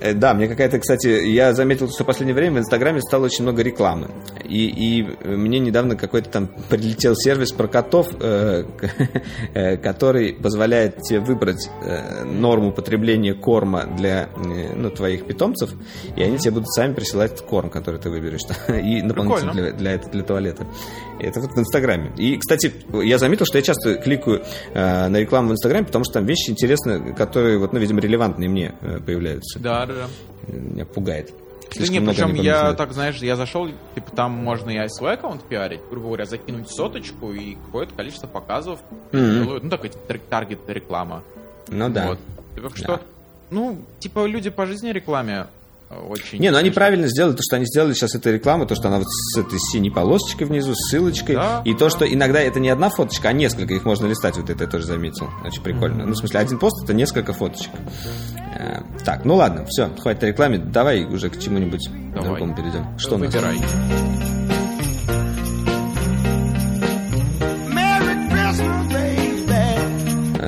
Э, 0.00 0.14
да, 0.14 0.34
мне 0.34 0.48
какая-то, 0.48 0.78
кстати, 0.78 1.08
я 1.08 1.52
заметил, 1.52 1.90
что 1.90 2.04
в 2.04 2.06
последнее 2.06 2.34
время 2.34 2.56
в 2.56 2.58
Инстаграме 2.60 3.00
стало 3.00 3.26
очень 3.26 3.42
много 3.44 3.62
рекламы. 3.62 4.08
И, 4.44 4.66
и 4.66 5.26
мне 5.26 5.58
недавно 5.58 5.96
какой-то 5.96 6.30
там 6.30 6.48
прилетел 6.68 7.14
сервис 7.14 7.52
про 7.52 7.68
котов, 7.68 8.08
э, 8.20 8.64
э, 9.54 9.76
который 9.76 10.34
позволяет 10.34 11.02
тебе 11.02 11.20
выбрать 11.20 11.68
э, 11.82 12.24
норму 12.24 12.72
потребления 12.72 13.34
корма 13.34 13.84
для 13.96 14.30
э, 14.34 14.74
ну, 14.74 14.90
твоих 14.90 15.26
питомцев, 15.26 15.70
и 16.16 16.22
они 16.22 16.38
тебе 16.38 16.52
будут 16.52 16.70
сами 16.70 16.94
присылать 16.94 17.40
корм, 17.44 17.70
который 17.70 18.00
ты 18.00 18.10
выберешь, 18.10 18.40
и 18.68 19.02
наполнитель 19.02 19.52
для, 19.52 19.72
для, 19.72 19.98
для 19.98 20.22
туалета. 20.22 20.66
Это 21.18 21.40
вот 21.40 21.52
в 21.52 21.58
Инстаграме. 21.58 22.12
И, 22.16 22.36
кстати, 22.38 22.72
я 23.02 23.18
заметил, 23.18 23.44
что 23.44 23.58
я 23.58 23.62
часто 23.62 23.96
кликаю 23.96 24.42
э, 24.72 25.08
на 25.08 25.16
рекламу 25.18 25.50
в 25.50 25.52
Инстаграме, 25.52 25.84
потому 25.84 26.04
что 26.04 26.14
там 26.14 26.24
вещи 26.24 26.50
интересные, 26.50 27.14
которые, 27.14 27.58
вот, 27.58 27.72
ну, 27.72 27.78
видимо, 27.78 28.00
релевантные 28.00 28.48
мне 28.48 28.74
э, 28.80 28.98
появляются. 29.00 29.58
Да, 29.58 29.86
да. 29.94 30.52
Меня 30.52 30.84
пугает. 30.84 31.32
Да 31.76 31.86
нет, 31.86 32.04
причем 32.04 32.34
я 32.34 32.72
так, 32.74 32.92
знаешь, 32.92 33.16
я 33.18 33.36
зашел, 33.36 33.68
типа 33.94 34.10
там 34.14 34.32
можно 34.32 34.70
и 34.70 34.88
свой 34.88 35.14
аккаунт 35.14 35.44
пиарить, 35.44 35.80
грубо 35.88 36.06
говоря, 36.08 36.24
закинуть 36.24 36.68
соточку 36.68 37.32
и 37.32 37.54
какое-то 37.54 37.94
количество 37.94 38.26
показов 38.26 38.80
mm-hmm. 39.12 39.44
делают, 39.44 39.64
ну, 39.64 39.70
такой 39.70 39.90
таргет 40.28 40.60
реклама. 40.66 41.22
Ну 41.68 41.88
да. 41.88 42.08
Вот. 42.08 42.18
Так 42.56 42.76
что, 42.76 42.86
да. 42.86 43.00
ну, 43.50 43.78
типа 44.00 44.26
люди 44.26 44.50
по 44.50 44.66
жизни 44.66 44.90
рекламе 44.90 45.46
очень... 45.90 46.38
Не, 46.38 46.50
ну 46.50 46.58
они 46.58 46.70
правильно 46.70 47.08
сделали, 47.08 47.34
то, 47.34 47.42
что 47.42 47.56
они 47.56 47.66
сделали 47.66 47.94
сейчас 47.94 48.14
этой 48.14 48.32
рекламы, 48.34 48.66
то, 48.66 48.74
что 48.74 48.88
она 48.88 48.98
вот 48.98 49.08
с 49.08 49.38
этой 49.38 49.58
синей 49.58 49.90
полосочкой 49.90 50.46
внизу, 50.46 50.74
с 50.74 50.88
ссылочкой, 50.88 51.34
да, 51.36 51.62
и 51.64 51.74
то, 51.74 51.90
что 51.90 52.04
иногда 52.04 52.40
это 52.40 52.60
не 52.60 52.68
одна 52.68 52.90
фоточка, 52.90 53.28
а 53.28 53.32
несколько, 53.32 53.74
их 53.74 53.84
можно 53.84 54.06
листать, 54.06 54.36
вот 54.36 54.48
это 54.50 54.64
я 54.64 54.70
тоже 54.70 54.86
заметил, 54.86 55.28
очень 55.44 55.62
прикольно. 55.62 56.02
Mm-hmm. 56.02 56.06
Ну, 56.06 56.12
в 56.12 56.16
смысле, 56.16 56.40
один 56.40 56.58
пост 56.58 56.84
это 56.84 56.94
несколько 56.94 57.32
фоточек. 57.32 57.70
Э, 58.56 58.82
так, 59.04 59.24
ну 59.24 59.34
ладно, 59.34 59.64
все, 59.68 59.90
хватит 59.98 60.22
рекламе, 60.22 60.58
давай 60.58 61.04
уже 61.04 61.28
к 61.28 61.38
чему-нибудь 61.38 61.88
другому 62.14 62.54
перейдем. 62.54 62.98
Что 62.98 63.16
Выбирай. 63.16 63.58
нас? 63.58 63.66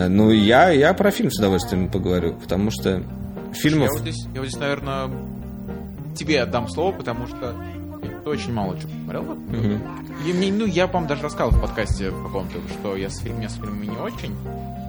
Э, 0.03 0.09
ну, 0.09 0.31
я, 0.31 0.71
я 0.71 0.95
про 0.95 1.11
фильм 1.11 1.31
с 1.31 1.39
удовольствием 1.39 1.91
поговорю, 1.91 2.35
потому 2.35 2.71
что 2.71 3.03
фильмов... 3.53 3.89
Я 3.89 3.93
вот 3.93 4.01
здесь, 4.01 4.27
я 4.35 4.41
вот 4.41 4.49
здесь 4.49 4.61
наверное, 4.61 5.11
тебе 6.15 6.43
отдам 6.43 6.69
слово, 6.69 6.93
потому 6.93 7.27
что 7.27 7.55
ты 8.23 8.31
очень 8.31 8.53
мало 8.53 8.77
чего 8.79 8.91
посмотрел. 8.91 9.23
Mm-hmm. 9.23 9.81
И 10.27 10.33
мне, 10.33 10.53
ну, 10.53 10.67
я, 10.67 10.87
по-моему, 10.87 11.09
даже 11.09 11.23
рассказал 11.23 11.51
в 11.51 11.61
подкасте 11.61 12.11
каком-то, 12.11 12.59
что 12.69 12.97
я 12.97 13.11
с, 13.11 13.19
фильм, 13.19 13.43
с 13.43 13.55
фильмами 13.55 13.87
не 13.87 13.97
очень. 13.97 14.35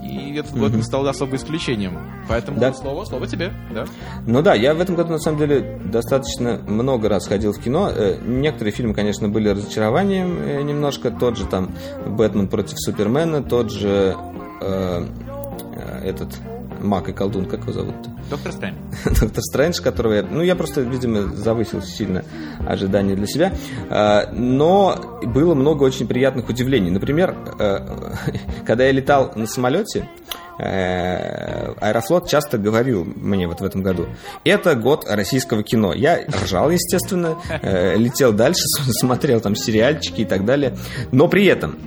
И 0.04 0.36
этот 0.38 0.56
год 0.56 0.74
mm-hmm. 0.74 0.84
стал 0.84 1.08
особым 1.08 1.38
исключением. 1.38 1.98
Поэтому 2.28 2.60
да. 2.60 2.74
слово, 2.74 3.06
слово 3.06 3.26
тебе, 3.26 3.52
да? 3.74 3.86
Ну 4.28 4.42
да, 4.42 4.54
я 4.54 4.74
в 4.74 4.80
этом 4.80 4.96
году, 4.96 5.12
на 5.12 5.20
самом 5.20 5.40
деле, 5.40 5.80
достаточно 5.86 6.60
много 6.68 7.10
раз 7.10 7.28
ходил 7.28 7.54
в 7.54 7.60
кино. 7.60 7.90
Э, 7.90 8.18
некоторые 8.24 8.74
фильмы, 8.74 8.94
конечно, 8.94 9.30
были 9.30 9.50
разочарованием 9.50 10.38
э, 10.40 10.62
немножко. 10.62 11.10
Тот 11.10 11.38
же 11.38 11.46
там 11.48 11.72
«Бэтмен 12.06 12.48
против 12.48 12.78
Супермена», 12.78 13.42
тот 13.42 13.72
же 13.72 14.16
э, 14.62 15.08
этот 16.04 16.30
Мак 16.84 17.10
и 17.10 17.14
колдун, 17.14 17.46
как 17.46 17.62
его 17.62 17.72
зовут-то? 17.72 18.10
Доктор 18.30 18.52
Стрэндж. 18.52 18.76
Доктор 19.06 19.44
Стрэндж, 19.44 19.82
которого 19.82 20.14
я... 20.14 20.24
Ну, 20.24 20.42
я 20.42 20.56
просто, 20.56 20.82
видимо, 20.82 21.34
завысил 21.36 21.82
сильно 21.82 22.24
ожидания 22.68 23.16
для 23.16 23.28
себя. 23.28 23.54
А, 23.90 24.30
но 24.32 25.20
было 25.24 25.56
много 25.56 25.84
очень 25.84 26.08
приятных 26.08 26.50
удивлений. 26.50 26.92
Например, 26.92 27.36
э, 27.60 27.80
когда 28.66 28.86
я 28.86 28.92
летал 28.92 29.32
на 29.36 29.48
самолете, 29.48 30.10
э, 30.60 31.74
Аэрофлот 31.80 32.28
часто 32.28 32.58
говорил 32.58 33.06
мне 33.06 33.48
вот 33.48 33.62
в 33.62 33.64
этом 33.64 33.82
году, 33.82 34.08
это 34.44 34.76
год 34.76 35.06
российского 35.08 35.64
кино. 35.64 35.94
Я 35.94 36.20
ржал, 36.44 36.70
естественно, 36.70 37.38
э, 37.62 37.96
летел 37.98 38.34
дальше, 38.34 38.64
смотрел 38.92 39.40
там 39.40 39.56
сериальчики 39.56 40.22
и 40.22 40.26
так 40.26 40.46
далее. 40.46 40.76
Но 41.12 41.28
при 41.28 41.46
этом 41.46 41.78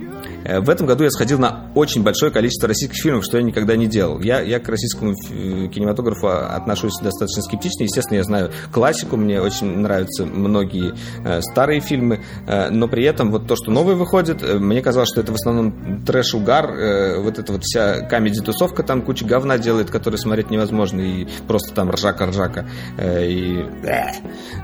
в 0.47 0.69
этом 0.69 0.87
году 0.87 1.03
я 1.03 1.11
сходил 1.11 1.39
на 1.39 1.69
очень 1.75 2.03
большое 2.03 2.31
количество 2.31 2.67
российских 2.67 3.01
фильмов, 3.01 3.25
что 3.25 3.37
я 3.37 3.43
никогда 3.43 3.75
не 3.75 3.87
делал. 3.87 4.19
Я, 4.21 4.41
я 4.41 4.59
к 4.59 4.69
российскому 4.69 5.13
кинематографу 5.15 6.27
отношусь 6.27 6.93
достаточно 7.01 7.41
скептично. 7.41 7.83
Естественно, 7.83 8.17
я 8.17 8.23
знаю 8.23 8.51
классику, 8.71 9.17
мне 9.17 9.41
очень 9.41 9.79
нравятся 9.79 10.25
многие 10.25 10.93
э, 11.25 11.41
старые 11.41 11.81
фильмы, 11.81 12.21
э, 12.47 12.69
но 12.69 12.87
при 12.87 13.03
этом 13.03 13.31
вот 13.31 13.47
то, 13.47 13.55
что 13.55 13.71
новое 13.71 13.95
выходит, 13.95 14.41
э, 14.41 14.57
мне 14.57 14.81
казалось, 14.81 15.09
что 15.11 15.21
это 15.21 15.31
в 15.31 15.35
основном 15.35 16.03
трэш-угар, 16.05 16.71
э, 16.71 17.21
вот 17.21 17.39
эта 17.39 17.51
вот 17.51 17.63
вся 17.63 18.01
комедий-тусовка 18.01 18.83
там 18.83 19.01
куча 19.01 19.25
говна 19.25 19.57
делает, 19.57 19.89
который 19.89 20.17
смотреть 20.17 20.49
невозможно, 20.49 21.01
и 21.01 21.27
просто 21.47 21.73
там 21.73 21.89
ржака-ржака. 21.91 22.69
Э, 22.97 23.27
и... 23.27 23.65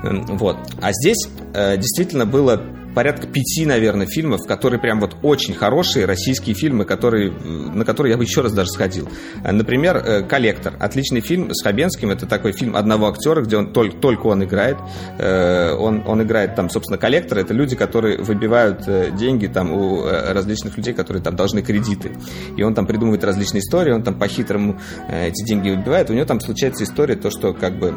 Вот. 0.03 0.57
А 0.81 0.91
здесь 0.91 1.29
э, 1.53 1.77
действительно 1.77 2.25
было 2.25 2.61
порядка 2.93 3.27
пяти, 3.27 3.65
наверное, 3.65 4.07
фильмов, 4.07 4.41
которые 4.47 4.79
прям 4.79 4.99
вот 4.99 5.15
очень 5.21 5.53
хорошие 5.53 6.05
российские 6.05 6.55
фильмы, 6.55 6.85
которые, 6.85 7.31
на 7.31 7.85
которые 7.85 8.11
я 8.11 8.17
бы 8.17 8.23
еще 8.23 8.41
раз 8.41 8.53
даже 8.53 8.69
сходил. 8.69 9.09
Например, 9.43 9.97
э, 9.97 10.23
«Коллектор». 10.23 10.73
Отличный 10.79 11.21
фильм 11.21 11.53
с 11.53 11.63
Хабенским. 11.63 12.11
Это 12.11 12.25
такой 12.25 12.53
фильм 12.53 12.75
одного 12.75 13.07
актера, 13.07 13.41
где 13.41 13.57
он 13.57 13.73
только, 13.73 13.97
только 13.97 14.27
он 14.27 14.43
играет. 14.43 14.77
Э, 15.17 15.73
он, 15.73 16.03
он 16.05 16.21
играет 16.23 16.55
там, 16.55 16.69
собственно, 16.69 16.97
коллектор. 16.97 17.37
Это 17.37 17.53
люди, 17.53 17.75
которые 17.75 18.21
выбивают 18.21 18.87
э, 18.87 19.11
деньги 19.11 19.47
там 19.47 19.73
у 19.73 20.03
различных 20.03 20.77
людей, 20.77 20.93
которые 20.93 21.23
там 21.23 21.35
должны 21.35 21.61
кредиты. 21.61 22.15
И 22.57 22.63
он 22.63 22.73
там 22.73 22.85
придумывает 22.85 23.23
различные 23.23 23.61
истории, 23.61 23.91
он 23.91 24.03
там 24.03 24.17
по-хитрому 24.17 24.79
эти 25.09 25.45
деньги 25.45 25.69
выбивает. 25.69 26.09
У 26.09 26.13
него 26.13 26.25
там 26.25 26.39
случается 26.39 26.83
история, 26.83 27.15
то, 27.15 27.29
что 27.29 27.53
как 27.53 27.77
бы 27.77 27.93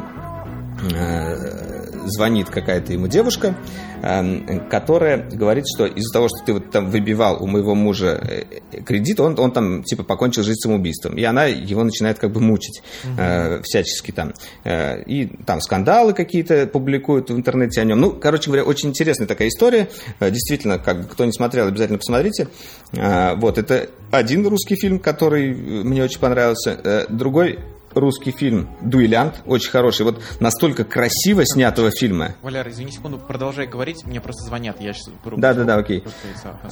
звонит 2.09 2.49
какая-то 2.49 2.93
ему 2.93 3.07
девушка, 3.07 3.55
эм, 4.03 4.67
которая 4.69 5.29
говорит, 5.29 5.65
что 5.67 5.85
из-за 5.85 6.13
того, 6.13 6.27
что 6.27 6.45
ты 6.45 6.53
вот 6.53 6.71
там 6.71 6.89
выбивал 6.89 7.41
у 7.41 7.47
моего 7.47 7.75
мужа 7.75 8.19
э, 8.21 8.81
кредит, 8.81 9.19
он, 9.19 9.39
он 9.39 9.51
там 9.51 9.83
типа 9.83 10.03
покончил 10.03 10.43
жизнь 10.43 10.59
самоубийством. 10.59 11.17
И 11.17 11.23
она 11.23 11.45
его 11.45 11.83
начинает 11.83 12.19
как 12.19 12.31
бы 12.31 12.41
мучить 12.41 12.81
угу. 13.03 13.61
всячески 13.63 14.11
там. 14.11 14.33
Э, 14.63 15.01
и 15.03 15.27
там 15.45 15.61
скандалы 15.61 16.13
какие-то 16.13 16.67
публикуют 16.67 17.29
в 17.29 17.35
интернете 17.35 17.81
о 17.81 17.83
нем. 17.83 17.99
Ну, 17.99 18.11
короче 18.11 18.47
говоря, 18.47 18.63
очень 18.63 18.89
интересная 18.89 19.27
такая 19.27 19.47
история. 19.47 19.89
Действительно, 20.19 20.79
как 20.79 21.09
кто 21.09 21.25
не 21.25 21.31
смотрел, 21.31 21.67
обязательно 21.67 21.97
посмотрите. 21.97 22.47
Вот, 22.91 23.57
это 23.57 23.89
один 24.11 24.45
русский 24.47 24.75
фильм, 24.75 24.99
который 24.99 25.53
мне 25.53 26.03
очень 26.03 26.19
понравился. 26.19 27.05
Другой 27.09 27.59
русский 27.99 28.31
фильм 28.31 28.69
«Дуэлянт», 28.81 29.35
очень 29.45 29.69
хороший, 29.69 30.03
вот 30.03 30.21
настолько 30.39 30.83
красиво 30.83 31.45
снятого 31.45 31.91
фильма. 31.91 32.35
Валяр, 32.41 32.69
извини 32.69 32.91
секунду, 32.91 33.17
продолжай 33.17 33.67
говорить, 33.67 34.05
мне 34.05 34.21
просто 34.21 34.45
звонят, 34.45 34.81
я 34.81 34.93
сейчас... 34.93 35.13
Да, 35.37 35.53
да, 35.53 35.63
да, 35.63 35.75
окей. 35.75 36.03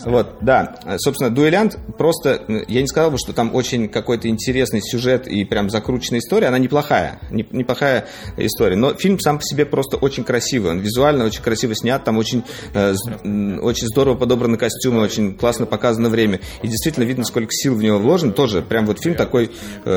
Вот, 0.06 0.38
да, 0.42 0.80
собственно, 0.98 1.30
«Дуэлянт» 1.30 1.78
просто, 1.98 2.44
я 2.68 2.82
не 2.82 2.88
сказал 2.88 3.12
бы, 3.12 3.18
что 3.18 3.34
там 3.34 3.54
очень 3.56 3.90
какой-то 3.90 4.28
интересный 4.28 4.82
сюжет 4.82 5.28
и 5.28 5.46
прям 5.46 5.70
закрученная 5.70 6.20
история, 6.20 6.48
она 6.48 6.58
неплохая, 6.58 7.20
неплохая 7.30 8.08
история, 8.38 8.76
но 8.76 8.94
фильм 8.94 9.20
сам 9.20 9.38
по 9.38 9.44
себе 9.44 9.66
просто 9.66 9.98
очень 9.98 10.24
красивый, 10.24 10.72
он 10.72 10.80
визуально 10.80 11.26
очень 11.26 11.42
красиво 11.42 11.76
снят, 11.76 12.04
там 12.04 12.18
очень, 12.18 12.44
э, 12.74 12.94
очень 12.94 13.88
здорово 13.88 14.16
подобраны 14.16 14.58
костюмы, 14.58 15.02
очень 15.02 15.36
классно 15.36 15.66
показано 15.66 16.10
время, 16.10 16.40
и 16.62 16.68
действительно 16.68 17.04
видно, 17.04 17.24
сколько 17.24 17.52
сил 17.52 17.76
в 17.76 17.82
него 17.82 17.98
вложено, 18.00 18.32
тоже 18.32 18.62
прям 18.62 18.86
вот 18.86 19.02
фильм 19.02 19.16
такой 19.16 19.52
э, 19.86 19.90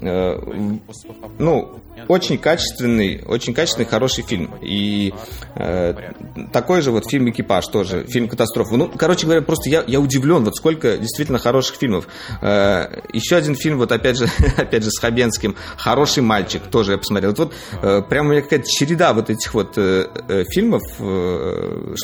э, 0.00 0.65
ну, 1.38 1.80
очень 2.08 2.38
качественный, 2.38 3.22
очень 3.26 3.54
качественный, 3.54 3.86
хороший 3.86 4.22
фильм. 4.22 4.50
И 4.62 5.12
э, 5.54 5.94
такой 6.52 6.82
же 6.82 6.90
вот 6.90 7.08
фильм 7.08 7.28
«Экипаж» 7.30 7.66
тоже, 7.68 8.04
фильм 8.06 8.28
«Катастрофа». 8.28 8.76
Ну, 8.76 8.90
короче 8.96 9.24
говоря, 9.24 9.42
просто 9.42 9.70
я, 9.70 9.82
я 9.86 10.00
удивлен, 10.00 10.44
вот 10.44 10.56
сколько 10.56 10.98
действительно 10.98 11.38
хороших 11.38 11.76
фильмов. 11.76 12.06
Э, 12.42 13.00
еще 13.12 13.36
один 13.36 13.54
фильм, 13.56 13.78
вот 13.78 13.92
опять 13.92 14.18
же, 14.18 14.28
опять 14.56 14.84
же 14.84 14.90
с 14.90 14.98
Хабенским, 14.98 15.56
«Хороший 15.76 16.22
мальчик», 16.22 16.62
тоже 16.70 16.92
я 16.92 16.98
посмотрел. 16.98 17.30
Вот, 17.30 17.38
вот 17.38 17.54
э, 17.82 18.02
прямо 18.08 18.28
у 18.28 18.32
меня 18.32 18.42
какая-то 18.42 18.66
череда 18.68 19.12
вот 19.12 19.30
этих 19.30 19.54
вот 19.54 19.76
э, 19.76 20.06
э, 20.28 20.44
фильмов. 20.50 20.82
Э, 20.98 21.94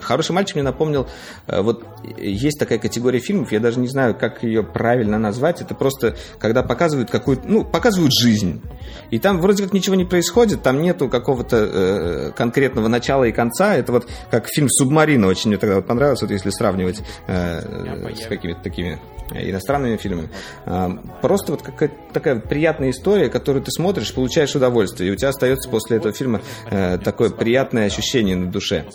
«Хороший 0.00 0.32
мальчик» 0.32 0.56
мне 0.56 0.64
напомнил, 0.64 1.06
э, 1.46 1.60
вот 1.62 1.84
есть 2.18 2.58
такая 2.58 2.78
категория 2.78 3.20
фильмов, 3.20 3.52
я 3.52 3.60
даже 3.60 3.78
не 3.78 3.88
знаю, 3.88 4.14
как 4.14 4.42
ее 4.42 4.62
правильно 4.62 5.18
назвать, 5.18 5.60
это 5.62 5.74
просто, 5.74 6.16
когда 6.38 6.62
показывают 6.62 7.10
какую-то, 7.10 7.42
ну, 7.46 7.64
показывают 7.64 7.97
жизнь. 8.10 8.62
И 9.10 9.18
там 9.18 9.40
вроде 9.40 9.62
как 9.62 9.72
ничего 9.72 9.94
не 9.94 10.04
происходит, 10.04 10.62
там 10.62 10.80
нету 10.82 11.08
какого-то 11.08 11.56
э, 11.56 12.32
конкретного 12.32 12.88
начала 12.88 13.24
и 13.24 13.32
конца. 13.32 13.74
Это 13.74 13.92
вот 13.92 14.06
как 14.30 14.46
фильм 14.48 14.68
«Субмарина» 14.68 15.26
очень 15.26 15.50
мне 15.50 15.58
тогда 15.58 15.80
понравился, 15.80 16.26
вот 16.26 16.32
если 16.32 16.50
сравнивать 16.50 17.02
э, 17.26 18.14
с 18.14 18.26
какими-то 18.26 18.60
такими 18.62 19.00
иностранными 19.32 19.96
фильмами. 19.96 20.30
Э, 20.66 20.88
просто 21.22 21.52
вот 21.52 21.62
какая-то 21.62 21.94
такая 22.12 22.40
приятная 22.40 22.90
история, 22.90 23.28
которую 23.28 23.62
ты 23.62 23.70
смотришь, 23.70 24.12
получаешь 24.12 24.54
удовольствие, 24.54 25.10
и 25.10 25.12
у 25.12 25.16
тебя 25.16 25.30
остается 25.30 25.68
после 25.68 25.98
этого 25.98 26.12
фильма 26.12 26.42
э, 26.70 26.98
такое 26.98 27.30
приятное 27.30 27.86
ощущение 27.86 28.36
на 28.36 28.50
душе. 28.50 28.86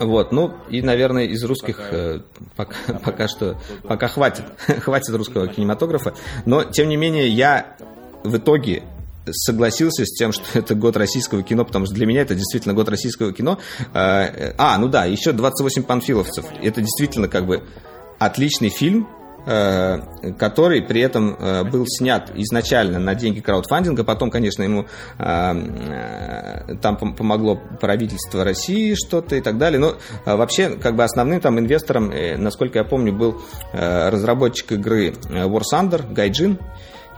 Вот, 0.00 0.32
ну 0.32 0.54
и, 0.68 0.82
наверное, 0.82 1.24
из 1.24 1.44
русских 1.44 1.80
э, 1.92 2.20
пока, 2.56 2.76
пока 3.04 3.28
что, 3.28 3.60
пока 3.82 4.08
хватит, 4.08 4.44
хватит 4.80 5.14
русского 5.14 5.48
кинематографа. 5.48 6.14
Но, 6.44 6.64
тем 6.64 6.88
не 6.88 6.96
менее, 6.96 7.28
я 7.28 7.76
в 8.26 8.36
итоге 8.36 8.82
согласился 9.30 10.04
с 10.04 10.12
тем, 10.12 10.32
что 10.34 10.44
это 10.54 10.74
год 10.74 10.96
российского 10.96 11.42
кино, 11.42 11.64
потому 11.64 11.86
что 11.86 11.94
для 11.94 12.06
меня 12.06 12.22
это 12.22 12.34
действительно 12.34 12.74
год 12.74 12.88
российского 12.88 13.32
кино. 13.32 13.58
А, 13.92 14.30
а 14.58 14.78
ну 14.78 14.88
да, 14.88 15.04
еще 15.04 15.32
28 15.32 15.82
панфиловцев. 15.82 16.44
Это 16.62 16.80
действительно 16.80 17.28
как 17.28 17.46
бы 17.46 17.62
отличный 18.18 18.70
фильм, 18.70 19.08
э, 19.46 19.98
который 20.38 20.82
при 20.82 21.02
этом 21.02 21.36
э, 21.38 21.64
был 21.64 21.84
снят 21.86 22.32
изначально 22.34 22.98
на 22.98 23.14
деньги 23.14 23.40
краудфандинга, 23.40 24.04
потом, 24.04 24.30
конечно, 24.30 24.62
ему 24.62 24.86
э, 25.18 26.74
там 26.80 26.96
помогло 26.96 27.60
правительство 27.80 28.42
России 28.42 28.94
что-то 28.94 29.36
и 29.36 29.40
так 29.40 29.58
далее, 29.58 29.78
но 29.78 29.96
вообще, 30.24 30.70
как 30.70 30.96
бы 30.96 31.04
основным 31.04 31.40
там 31.40 31.58
инвестором, 31.58 32.12
насколько 32.38 32.78
я 32.78 32.84
помню, 32.84 33.12
был 33.12 33.42
разработчик 33.72 34.72
игры 34.72 35.10
War 35.28 35.62
Thunder, 35.70 36.12
Гайджин, 36.12 36.58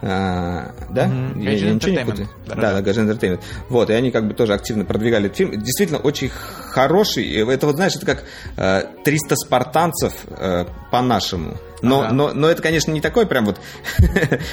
а, 0.01 0.75
да? 0.91 1.07
Mm-hmm. 1.07 1.43
Я, 1.43 1.51
я 1.51 1.73
ничего 1.73 1.91
не 1.91 2.05
путаю. 2.05 2.29
Да, 2.47 2.55
да, 2.55 2.81
да, 2.81 2.91
Entertainment. 2.91 3.41
Вот, 3.69 3.91
и 3.91 3.93
они 3.93 4.11
как 4.11 4.29
бы 4.29 4.35
тоже 4.35 4.55
активно 4.55 4.85
продвигали 4.85 5.27
этот 5.27 5.39
фильм. 5.39 5.51
Действительно, 5.61 5.99
очень 5.99 6.31
хороший. 6.31 7.29
Это 7.53 7.67
вот, 7.67 7.77
знаешь, 7.77 7.97
это 7.97 8.07
как 8.07 8.25
э, 8.57 8.83
300 9.05 9.37
спартанцев 9.37 10.13
э, 10.31 10.67
по-нашему. 10.91 11.57
Но, 11.81 12.03
ага. 12.03 12.13
но, 12.13 12.33
но 12.33 12.49
это, 12.49 12.63
конечно, 12.63 12.91
не 12.91 13.01
такой 13.01 13.27
прям 13.27 13.47
вот... 13.47 13.61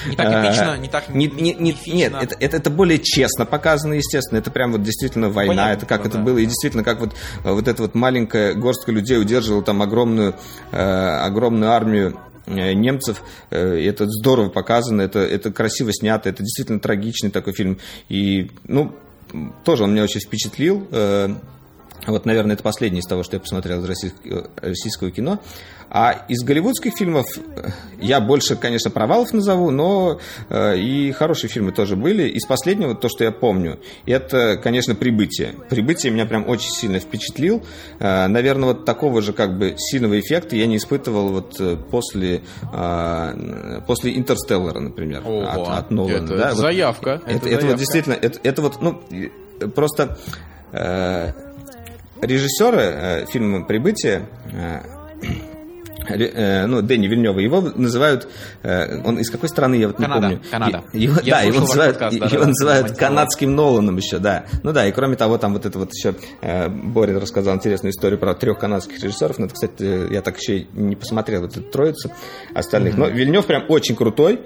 Не 0.07 0.15
так 0.15 0.45
эпично, 0.45 0.77
не 0.79 0.87
так 0.87 1.09
не, 1.09 1.27
не, 1.27 1.53
не, 1.53 1.75
Нет, 1.87 2.13
это, 2.21 2.35
это, 2.39 2.57
это 2.57 2.69
более 2.69 2.99
честно 2.99 3.45
показано, 3.45 3.93
естественно. 3.93 4.37
Это 4.37 4.51
прям 4.51 4.71
вот 4.71 4.83
действительно 4.83 5.29
война, 5.29 5.63
Понятно, 5.63 5.77
это 5.77 5.85
как 5.85 6.03
да, 6.03 6.09
это 6.09 6.17
было. 6.19 6.37
И 6.37 6.45
действительно, 6.45 6.83
как 6.83 6.99
вот, 6.99 7.15
вот 7.43 7.67
эта 7.67 7.81
вот 7.81 7.95
маленькая 7.95 8.53
горстка 8.53 8.91
людей 8.91 9.19
удерживала 9.19 9.63
там 9.63 9.81
огромную, 9.81 10.35
э, 10.71 10.77
огромную 10.77 11.71
армию 11.71 12.19
немцев. 12.47 13.21
Э, 13.49 13.77
это 13.81 14.05
здорово 14.07 14.49
показано, 14.49 15.01
это, 15.01 15.19
это 15.19 15.51
красиво 15.51 15.91
снято, 15.93 16.29
это 16.29 16.43
действительно 16.43 16.79
трагичный 16.79 17.31
такой 17.31 17.53
фильм. 17.53 17.79
И, 18.09 18.51
ну, 18.65 18.95
тоже 19.63 19.83
он 19.83 19.91
меня 19.91 20.03
очень 20.03 20.21
впечатлил. 20.21 20.87
Э, 22.05 22.11
вот, 22.11 22.25
наверное, 22.25 22.53
это 22.53 22.63
последний 22.63 22.99
из 22.99 23.05
того, 23.05 23.23
что 23.23 23.35
я 23.35 23.39
посмотрел 23.39 23.81
из 23.81 23.85
российского, 23.85 24.49
российского 24.57 25.11
кино. 25.11 25.39
А 25.89 26.25
из 26.27 26.43
голливудских 26.43 26.93
фильмов 26.97 27.25
э, 27.37 27.69
я 27.99 28.19
больше, 28.19 28.55
конечно, 28.55 28.89
провалов 28.89 29.33
назову, 29.33 29.71
но 29.71 30.19
э, 30.49 30.77
и 30.77 31.11
хорошие 31.11 31.49
фильмы 31.49 31.71
тоже 31.71 31.95
были. 31.95 32.27
Из 32.29 32.45
последнего, 32.45 32.95
то, 32.95 33.07
что 33.07 33.23
я 33.23 33.31
помню, 33.31 33.79
это, 34.05 34.57
конечно, 34.57 34.95
«Прибытие». 34.95 35.53
«Прибытие» 35.69 36.11
меня 36.11 36.25
прям 36.25 36.47
очень 36.49 36.71
сильно 36.71 36.99
впечатлил. 36.99 37.63
Э, 37.99 38.27
наверное, 38.27 38.69
вот 38.69 38.85
такого 38.85 39.21
же 39.21 39.33
как 39.33 39.57
бы 39.57 39.75
сильного 39.77 40.19
эффекта 40.19 40.55
я 40.55 40.65
не 40.65 40.77
испытывал 40.77 41.29
вот 41.29 41.55
э, 41.59 41.77
после, 41.77 42.41
э, 42.73 43.81
после 43.87 44.17
«Интерстеллара», 44.17 44.79
например, 44.79 45.21
Ого, 45.25 45.47
от, 45.47 45.79
от 45.79 45.91
Нолана. 45.91 46.25
Это 46.25 46.37
да? 46.37 46.55
заявка. 46.55 47.21
Вот, 47.25 47.35
это, 47.35 47.35
это, 47.35 47.43
заявка. 47.43 47.57
это 47.57 47.67
вот 47.67 47.77
действительно, 47.77 48.13
это, 48.13 48.39
это 48.43 48.61
вот, 48.61 48.81
ну, 48.81 49.01
просто... 49.73 50.17
Э, 50.71 51.31
режиссеры 52.21 52.81
э, 52.81 53.25
фильма 53.27 53.65
«Прибытие» 53.65 54.27
э, 54.51 54.81
э, 56.07 56.65
ну, 56.65 56.81
Дэнни 56.81 57.07
Вильнева, 57.07 57.39
его 57.39 57.61
называют, 57.61 58.27
э, 58.63 59.01
он 59.03 59.19
из 59.19 59.29
какой 59.29 59.49
страны, 59.49 59.75
я 59.75 59.87
вот 59.87 59.99
не 59.99 60.05
Канада, 60.05 60.27
помню. 60.27 60.41
Канада. 60.49 60.83
Его, 60.93 61.21
да, 61.25 61.41
его 61.41 61.61
называют, 61.61 61.99
подкаст, 61.99 62.33
его 62.33 62.45
называют 62.45 62.91
канадским 62.97 63.55
Ноланом 63.55 63.97
еще, 63.97 64.19
да. 64.19 64.45
Ну 64.63 64.71
да, 64.71 64.87
и 64.87 64.91
кроме 64.91 65.15
того, 65.15 65.37
там 65.37 65.53
вот 65.53 65.65
это 65.65 65.77
вот 65.79 65.93
еще 65.93 66.15
э, 66.41 66.69
Боря 66.69 67.19
рассказал 67.19 67.55
интересную 67.55 67.91
историю 67.91 68.19
про 68.19 68.33
трех 68.35 68.59
канадских 68.59 69.01
режиссеров, 69.03 69.39
но 69.39 69.45
это, 69.45 69.53
кстати, 69.53 70.13
я 70.13 70.21
так 70.21 70.37
еще 70.39 70.67
не 70.73 70.95
посмотрел 70.95 71.41
вот 71.41 71.57
эту 71.57 71.63
троицу 71.63 72.11
остальных. 72.53 72.95
Mm-hmm. 72.95 72.99
Но 72.99 73.07
Вильнев 73.07 73.45
прям 73.45 73.65
очень 73.69 73.95
крутой. 73.95 74.41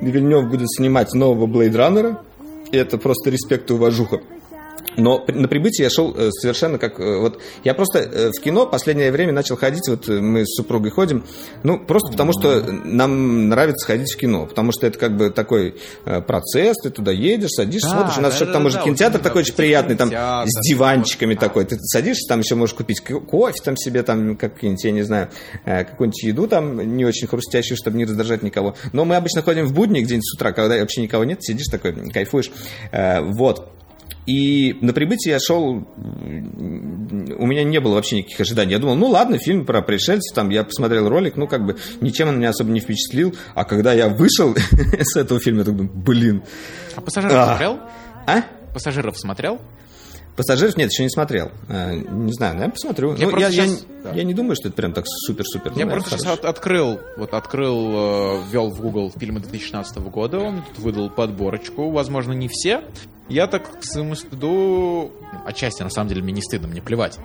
Вильнев 0.00 0.48
будет 0.48 0.70
снимать 0.70 1.12
нового 1.12 1.46
Блейд 1.46 1.74
Раннера, 1.74 2.22
и 2.70 2.76
это 2.76 2.98
просто 2.98 3.30
респект 3.30 3.70
и 3.70 3.74
уважуха. 3.74 4.20
Но 4.98 5.24
на 5.28 5.48
прибытии 5.48 5.82
я 5.82 5.90
шел 5.90 6.14
э, 6.14 6.30
совершенно 6.32 6.76
как... 6.78 6.98
Э, 6.98 7.18
вот 7.18 7.40
я 7.62 7.74
просто 7.74 8.00
э, 8.00 8.30
в 8.30 8.40
кино 8.40 8.66
последнее 8.66 9.12
время 9.12 9.32
начал 9.32 9.56
ходить, 9.56 9.88
вот 9.88 10.08
мы 10.08 10.44
с 10.44 10.56
супругой 10.56 10.90
ходим, 10.90 11.24
ну, 11.62 11.78
просто 11.78 12.10
потому 12.10 12.32
что 12.32 12.62
нам 12.62 13.48
нравится 13.48 13.86
ходить 13.86 14.12
в 14.12 14.16
кино, 14.16 14.46
потому 14.46 14.72
что 14.72 14.86
это 14.86 14.98
как 14.98 15.16
бы 15.16 15.30
такой 15.30 15.76
процесс, 16.26 16.76
ты 16.82 16.90
туда 16.90 17.12
едешь, 17.12 17.50
садишься, 17.50 17.90
да, 17.90 17.94
смотришь, 17.94 18.18
у 18.18 18.20
нас 18.22 18.32
да, 18.32 18.36
еще 18.36 18.46
да, 18.46 18.52
там 18.52 18.62
да, 18.62 18.66
уже 18.66 18.76
да, 18.78 18.82
кинотеатр 18.82 19.18
такой 19.20 19.42
очень 19.42 19.54
приятный, 19.54 19.94
там 19.94 20.10
с 20.10 20.68
диванчиками 20.68 21.34
да. 21.34 21.40
такой, 21.40 21.64
ты 21.64 21.76
садишься, 21.78 22.28
там 22.28 22.40
еще 22.40 22.56
можешь 22.56 22.74
купить 22.74 23.00
кофе 23.00 23.60
там 23.64 23.76
себе, 23.76 24.02
там 24.02 24.36
какие-нибудь, 24.36 24.84
я 24.84 24.90
не 24.90 25.02
знаю, 25.02 25.28
какую-нибудь 25.64 26.22
еду 26.24 26.48
там 26.48 26.96
не 26.96 27.04
очень 27.04 27.28
хрустящую, 27.28 27.76
чтобы 27.76 27.98
не 27.98 28.04
раздражать 28.04 28.42
никого. 28.42 28.74
Но 28.92 29.04
мы 29.04 29.14
обычно 29.14 29.42
ходим 29.42 29.66
в 29.66 29.72
будни 29.72 30.00
где-нибудь 30.00 30.26
с 30.26 30.34
утра, 30.34 30.52
когда 30.52 30.76
вообще 30.78 31.02
никого 31.02 31.24
нет, 31.24 31.42
сидишь 31.42 31.68
такой, 31.68 32.10
кайфуешь. 32.10 32.50
Вот. 32.92 33.77
И 34.28 34.76
на 34.82 34.92
прибытии 34.92 35.30
я 35.30 35.38
шел, 35.40 35.70
у 35.70 37.46
меня 37.46 37.64
не 37.64 37.80
было 37.80 37.94
вообще 37.94 38.18
никаких 38.18 38.38
ожиданий. 38.40 38.72
Я 38.72 38.78
думал, 38.78 38.94
ну 38.94 39.06
ладно, 39.06 39.38
фильм 39.38 39.64
про 39.64 39.80
пришельцев, 39.80 40.34
там 40.34 40.50
я 40.50 40.64
посмотрел 40.64 41.08
ролик, 41.08 41.36
ну 41.36 41.46
как 41.46 41.64
бы 41.64 41.78
ничем 42.02 42.28
он 42.28 42.36
меня 42.36 42.50
особо 42.50 42.70
не 42.70 42.80
впечатлил. 42.80 43.34
А 43.54 43.64
когда 43.64 43.94
я 43.94 44.10
вышел 44.10 44.54
с 45.00 45.16
этого 45.16 45.40
фильма, 45.40 45.60
я 45.60 45.64
думаю, 45.64 45.90
блин. 45.90 46.42
А 46.94 47.00
пассажиров 47.00 47.38
а. 47.38 47.46
смотрел? 47.46 47.80
А? 48.26 48.42
Пассажиров 48.74 49.18
смотрел? 49.18 49.60
Пассажиров 50.38 50.76
нет, 50.76 50.92
еще 50.92 51.02
не 51.02 51.10
смотрел. 51.10 51.50
А, 51.68 51.92
не 51.92 52.32
знаю, 52.32 52.54
наверное, 52.54 52.72
посмотрю. 52.72 53.16
Я, 53.16 53.28
ну, 53.28 53.38
я, 53.38 53.50
сейчас... 53.50 53.84
я, 54.04 54.12
я 54.12 54.22
не 54.22 54.34
думаю, 54.34 54.54
что 54.54 54.68
это 54.68 54.76
прям 54.76 54.92
так 54.92 55.04
супер-супер. 55.04 55.72
Я 55.74 55.84
ну, 55.84 55.90
просто 55.90 56.16
сейчас 56.16 56.38
открыл, 56.44 57.00
вот 57.16 57.34
открыл, 57.34 57.76
э, 57.76 58.42
ввел 58.48 58.70
в 58.70 58.80
Google 58.80 59.12
фильмы 59.18 59.40
2016 59.40 59.98
года, 59.98 60.38
он 60.38 60.62
тут 60.62 60.78
выдал 60.78 61.10
подборочку, 61.10 61.90
возможно, 61.90 62.34
не 62.34 62.46
все. 62.46 62.84
Я 63.28 63.48
так 63.48 63.80
к 63.80 63.82
своему 63.82 64.14
стыду, 64.14 65.10
отчасти 65.44 65.82
на 65.82 65.90
самом 65.90 66.08
деле 66.08 66.22
мне 66.22 66.34
не 66.34 66.42
стыдно, 66.42 66.68
мне 66.68 66.80
плевать 66.80 67.18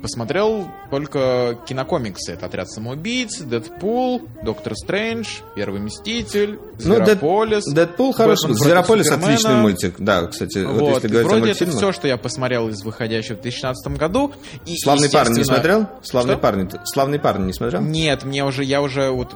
посмотрел 0.00 0.68
только 0.90 1.58
кинокомиксы. 1.66 2.32
Это 2.32 2.46
«Отряд 2.46 2.70
самоубийц», 2.70 3.40
«Дэдпул», 3.40 4.22
«Доктор 4.42 4.74
Стрэндж», 4.74 5.40
«Первый 5.54 5.80
Мститель», 5.80 6.58
«Зверополис». 6.78 7.66
Ну, 7.66 7.74
«Дэдпул» 7.74 8.12
хороший, 8.12 8.54
«Зверополис» 8.54 9.10
отличный 9.10 9.56
мультик. 9.56 9.96
Да, 9.98 10.26
кстати, 10.26 10.64
вот, 10.64 10.80
вот 10.80 10.94
если 10.94 11.08
говорить 11.08 11.30
вроде 11.30 11.52
это 11.52 11.66
все, 11.66 11.92
что 11.92 12.08
я 12.08 12.16
посмотрел 12.16 12.68
из 12.68 12.82
выходящего 12.82 13.36
в 13.36 13.42
2016 13.42 13.98
году. 13.98 14.32
И, 14.64 14.76
«Славный 14.78 15.10
парень» 15.10 15.34
не 15.34 15.44
смотрел? 15.44 15.86
«Славный 16.02 16.36
парень», 16.36 16.70
«Славный 16.84 17.18
парень» 17.18 17.46
не 17.46 17.52
смотрел? 17.52 17.80
Нет, 17.82 18.24
мне 18.24 18.44
уже, 18.44 18.64
я 18.64 18.82
уже 18.82 19.10
вот 19.10 19.34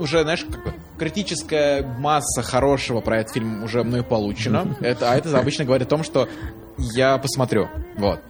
уже, 0.00 0.22
знаешь, 0.22 0.44
как 0.50 0.64
бы 0.64 0.74
критическая 0.98 1.82
масса 1.82 2.42
хорошего 2.42 3.00
про 3.00 3.20
этот 3.20 3.34
фильм 3.34 3.62
уже 3.62 3.84
мной 3.84 4.02
получена. 4.02 4.76
Это, 4.80 5.12
а 5.12 5.16
это 5.16 5.38
обычно 5.38 5.64
говорит 5.64 5.86
о 5.86 5.90
том, 5.90 6.02
что 6.02 6.28
я 6.78 7.18
посмотрю. 7.18 7.68
Вот. 7.96 8.20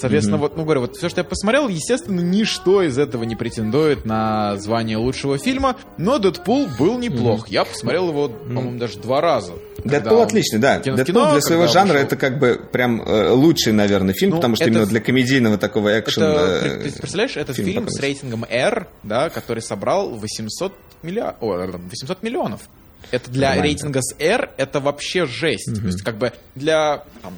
Соответственно, 0.00 0.36
mm-hmm. 0.36 0.40
вот, 0.40 0.56
ну, 0.56 0.64
говорю, 0.64 0.80
вот 0.80 0.96
все, 0.96 1.10
что 1.10 1.20
я 1.20 1.24
посмотрел, 1.24 1.68
естественно, 1.68 2.20
ничто 2.20 2.82
из 2.82 2.96
этого 2.96 3.24
не 3.24 3.36
претендует 3.36 4.06
на 4.06 4.56
звание 4.56 4.96
лучшего 4.96 5.36
фильма, 5.36 5.76
но 5.98 6.18
Дэдпул 6.18 6.68
был 6.78 6.98
неплох. 6.98 7.46
Mm-hmm. 7.46 7.52
Я 7.52 7.64
посмотрел 7.66 8.08
его, 8.08 8.28
по-моему, 8.28 8.78
даже 8.78 8.98
два 8.98 9.20
раза. 9.20 9.52
Дэдпул 9.84 10.22
отличный, 10.22 10.58
да. 10.58 10.80
Кино, 10.80 10.96
Дэдпул 10.96 11.32
для 11.32 11.40
своего 11.42 11.66
жанра 11.66 11.92
вышел. 11.92 12.06
это 12.06 12.16
как 12.16 12.38
бы 12.38 12.58
прям 12.72 13.02
э, 13.02 13.28
лучший, 13.28 13.74
наверное, 13.74 14.14
фильм, 14.14 14.30
ну, 14.30 14.36
потому 14.36 14.56
что 14.56 14.64
это, 14.64 14.72
именно 14.72 14.86
для 14.86 15.00
комедийного 15.00 15.58
такого 15.58 16.00
экшена. 16.00 16.30
Это, 16.30 16.66
э, 16.66 16.90
ты 16.90 16.98
представляешь, 16.98 17.36
это 17.36 17.52
фильм, 17.52 17.66
фильм 17.66 17.88
с 17.90 18.00
рейтингом 18.00 18.46
R, 18.48 18.88
да, 19.02 19.28
который 19.28 19.60
собрал 19.60 20.14
800, 20.16 20.72
миллиар... 21.02 21.36
О, 21.40 21.56
800 21.56 22.22
миллионов. 22.22 22.62
Это 23.10 23.30
для 23.30 23.48
Нормально. 23.48 23.62
рейтинга 23.64 24.00
с 24.02 24.14
R 24.18 24.50
это 24.56 24.80
вообще 24.80 25.26
жесть. 25.26 25.68
Mm-hmm. 25.68 25.80
То 25.80 25.86
есть, 25.86 26.02
как 26.02 26.16
бы 26.16 26.32
для 26.54 27.04
там, 27.22 27.34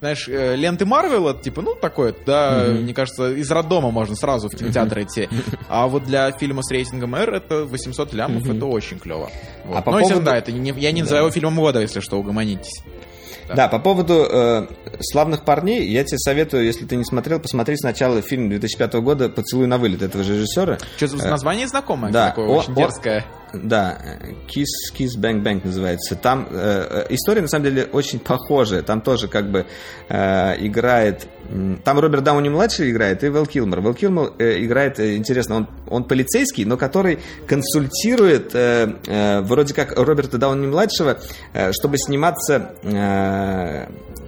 знаешь, 0.00 0.28
э, 0.28 0.56
ленты 0.56 0.86
Марвела, 0.86 1.34
типа, 1.34 1.60
ну, 1.60 1.74
такое, 1.74 2.14
да, 2.24 2.64
mm-hmm. 2.64 2.80
мне 2.80 2.94
кажется, 2.94 3.30
из 3.32 3.50
роддома 3.50 3.90
можно 3.90 4.16
сразу 4.16 4.48
в 4.48 4.56
кинотеатр 4.56 4.98
mm-hmm. 4.98 5.04
идти. 5.04 5.28
А 5.68 5.86
вот 5.86 6.04
для 6.04 6.32
фильма 6.32 6.62
с 6.62 6.70
рейтингом 6.70 7.14
R 7.14 7.34
это 7.34 7.64
800 7.64 8.14
лямов, 8.14 8.42
mm-hmm. 8.42 8.56
это 8.56 8.66
очень 8.66 8.98
клево. 8.98 9.30
Вот. 9.66 9.76
А 9.76 9.82
по 9.82 9.92
ну, 9.92 10.00
поводу... 10.00 10.22
да, 10.22 10.38
это 10.38 10.52
не, 10.52 10.72
я 10.72 10.92
не 10.92 11.02
называю 11.02 11.24
да. 11.24 11.26
его 11.26 11.30
фильмом 11.30 11.56
года, 11.56 11.80
если 11.80 12.00
что, 12.00 12.18
угомонитесь. 12.18 12.82
Да. 13.50 13.56
да, 13.56 13.68
по 13.68 13.78
поводу 13.78 14.26
э, 14.30 14.66
славных 15.00 15.44
парней, 15.44 15.88
я 15.88 16.04
тебе 16.04 16.18
советую, 16.18 16.64
если 16.64 16.86
ты 16.86 16.96
не 16.96 17.04
смотрел, 17.04 17.40
посмотри 17.40 17.76
сначала 17.76 18.22
фильм 18.22 18.48
2005 18.48 18.94
года 18.94 19.28
«Поцелуй 19.28 19.66
на 19.66 19.78
вылет» 19.78 20.02
этого 20.02 20.22
же 20.22 20.34
режиссера. 20.36 20.78
Что-то 20.96 21.16
э, 21.16 21.30
название 21.30 21.66
знакомое, 21.66 22.12
да, 22.12 22.28
такое 22.28 22.46
о, 22.46 22.58
очень 22.58 22.74
дерзкое. 22.74 23.24
Да, 23.52 23.98
Kiss, 24.48 24.66
Kiss 24.96 25.18
Bang 25.18 25.42
Bang 25.42 25.60
называется. 25.64 26.14
Там 26.14 26.46
э, 26.50 27.06
э, 27.08 27.14
история 27.14 27.42
на 27.42 27.48
самом 27.48 27.64
деле 27.64 27.84
очень 27.84 28.20
похожая. 28.20 28.82
Там 28.82 29.00
тоже 29.00 29.26
как 29.26 29.50
бы 29.50 29.66
э, 30.08 30.64
играет. 30.64 31.26
Там 31.84 31.98
Роберт 31.98 32.24
Дауни 32.24 32.48
младший 32.48 32.90
играет 32.90 33.24
и 33.24 33.28
Вэл 33.28 33.46
Килмер. 33.46 33.80
Вэл 33.80 33.94
Килмер 33.94 34.32
э, 34.38 34.64
играет 34.64 35.00
э, 35.00 35.16
интересно. 35.16 35.56
Он 35.56 35.68
он 35.88 36.04
полицейский, 36.04 36.64
но 36.64 36.76
который 36.76 37.18
консультирует 37.46 38.54
э, 38.54 38.94
э, 39.06 39.40
вроде 39.40 39.74
как 39.74 39.98
Роберта 39.98 40.38
Дауни 40.38 40.66
младшего, 40.66 41.18
э, 41.52 41.72
чтобы 41.72 41.98
сниматься. 41.98 42.72
Э, 42.82 43.86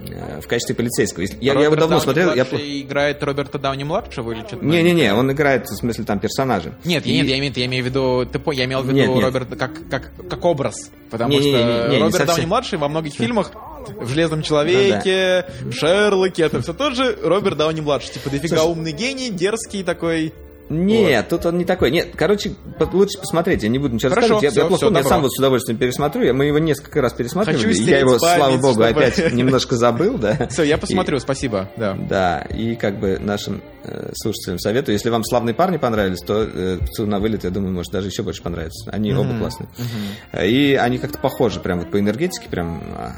Э, 0.09 0.41
в 0.41 0.47
качестве 0.47 0.75
полицейского. 0.75 1.23
Я, 1.23 1.53
я 1.53 1.61
его 1.61 1.75
давно 1.75 1.99
Дауни 1.99 2.03
смотрел. 2.03 2.33
Я... 2.33 2.43
играет 2.43 3.23
Роберта 3.23 3.57
Дауни 3.57 3.83
младшего 3.83 4.31
или 4.31 4.41
что-то? 4.41 4.63
Не-не-не, 4.65 5.13
он 5.13 5.31
играет 5.31 5.67
в 5.67 5.75
смысле 5.75 6.03
там 6.03 6.19
персонажа. 6.19 6.73
Нет, 6.83 7.05
и... 7.05 7.13
нет, 7.13 7.27
я 7.27 7.39
имею, 7.39 7.53
я 7.55 7.65
имею 7.65 7.83
в 7.83 7.87
виду, 7.87 8.25
ты 8.25 8.39
я 8.51 8.65
имел 8.65 8.81
в 8.81 8.85
виду 8.85 8.95
нет, 8.95 9.09
нет. 9.09 9.23
Роберта 9.23 9.55
как, 9.55 9.71
как, 9.89 10.11
как 10.29 10.45
образ, 10.45 10.91
потому 11.09 11.31
не, 11.31 11.39
что 11.39 11.49
не, 11.49 11.63
не, 11.63 11.95
не, 11.95 12.03
Роберт 12.03 12.19
не 12.19 12.25
Дауни 12.25 12.45
младший 12.45 12.77
во 12.77 12.89
многих 12.89 13.13
фильмах 13.13 13.51
в 13.89 14.07
Железном 14.07 14.41
человеке, 14.41 15.45
ну, 15.61 15.65
да. 15.65 15.71
в 15.71 15.73
Шерлоке, 15.73 16.43
это 16.43 16.61
все 16.61 16.73
тот 16.73 16.95
же 16.95 17.17
Роберт 17.23 17.57
Дауни 17.57 17.81
младший, 17.81 18.13
типа 18.13 18.29
дофига 18.29 18.57
Слушай, 18.57 18.71
умный 18.71 18.91
гений, 18.91 19.29
дерзкий 19.29 19.83
такой. 19.83 20.33
Нет, 20.69 21.27
вот. 21.29 21.41
тут 21.41 21.45
он 21.47 21.57
не 21.57 21.65
такой. 21.65 21.91
Нет, 21.91 22.09
короче, 22.15 22.53
лучше 22.93 23.19
посмотреть, 23.19 23.63
я 23.63 23.69
не 23.69 23.79
буду 23.79 23.95
ничего 23.95 24.09
Хорошо, 24.09 24.35
рассказывать. 24.35 24.53
Все, 24.53 24.59
я, 24.59 24.63
я, 24.63 24.67
плохо, 24.69 24.85
все, 24.85 24.97
я 24.97 25.03
сам 25.03 25.21
вот 25.21 25.31
с 25.33 25.39
удовольствием 25.39 25.77
пересмотрю. 25.77 26.33
Мы 26.33 26.45
его 26.45 26.59
несколько 26.59 27.01
раз 27.01 27.13
пересматривали. 27.13 27.73
я 27.73 27.99
его, 27.99 28.17
слава 28.17 28.57
богу, 28.57 28.83
чтобы... 28.83 28.87
опять 28.87 29.33
немножко 29.33 29.75
забыл, 29.75 30.17
да. 30.17 30.47
Все, 30.49 30.63
я 30.63 30.77
посмотрю, 30.77 31.17
и, 31.17 31.19
спасибо. 31.19 31.69
Да. 31.75 31.95
да, 31.95 32.39
и 32.39 32.75
как 32.75 32.99
бы 32.99 33.19
нашим 33.19 33.61
э, 33.83 34.11
слушателям 34.15 34.59
советую. 34.59 34.93
Если 34.93 35.09
вам 35.09 35.23
славные 35.23 35.53
парни 35.53 35.77
понравились, 35.77 36.21
то 36.25 36.43
э, 36.43 36.79
на 36.99 37.19
вылет, 37.19 37.43
я 37.43 37.49
думаю, 37.49 37.73
может 37.73 37.91
даже 37.91 38.07
еще 38.07 38.23
больше 38.23 38.41
понравится. 38.41 38.89
Они 38.91 39.11
mm-hmm. 39.11 39.19
оба 39.19 39.39
классные. 39.39 39.69
Mm-hmm. 39.77 40.47
И 40.47 40.73
они 40.75 40.97
как-то 40.97 41.19
похожи, 41.19 41.59
прям 41.59 41.79
вот 41.79 41.91
по 41.91 41.99
энергетике, 41.99 42.47
прям 42.49 42.81
а, 42.95 43.15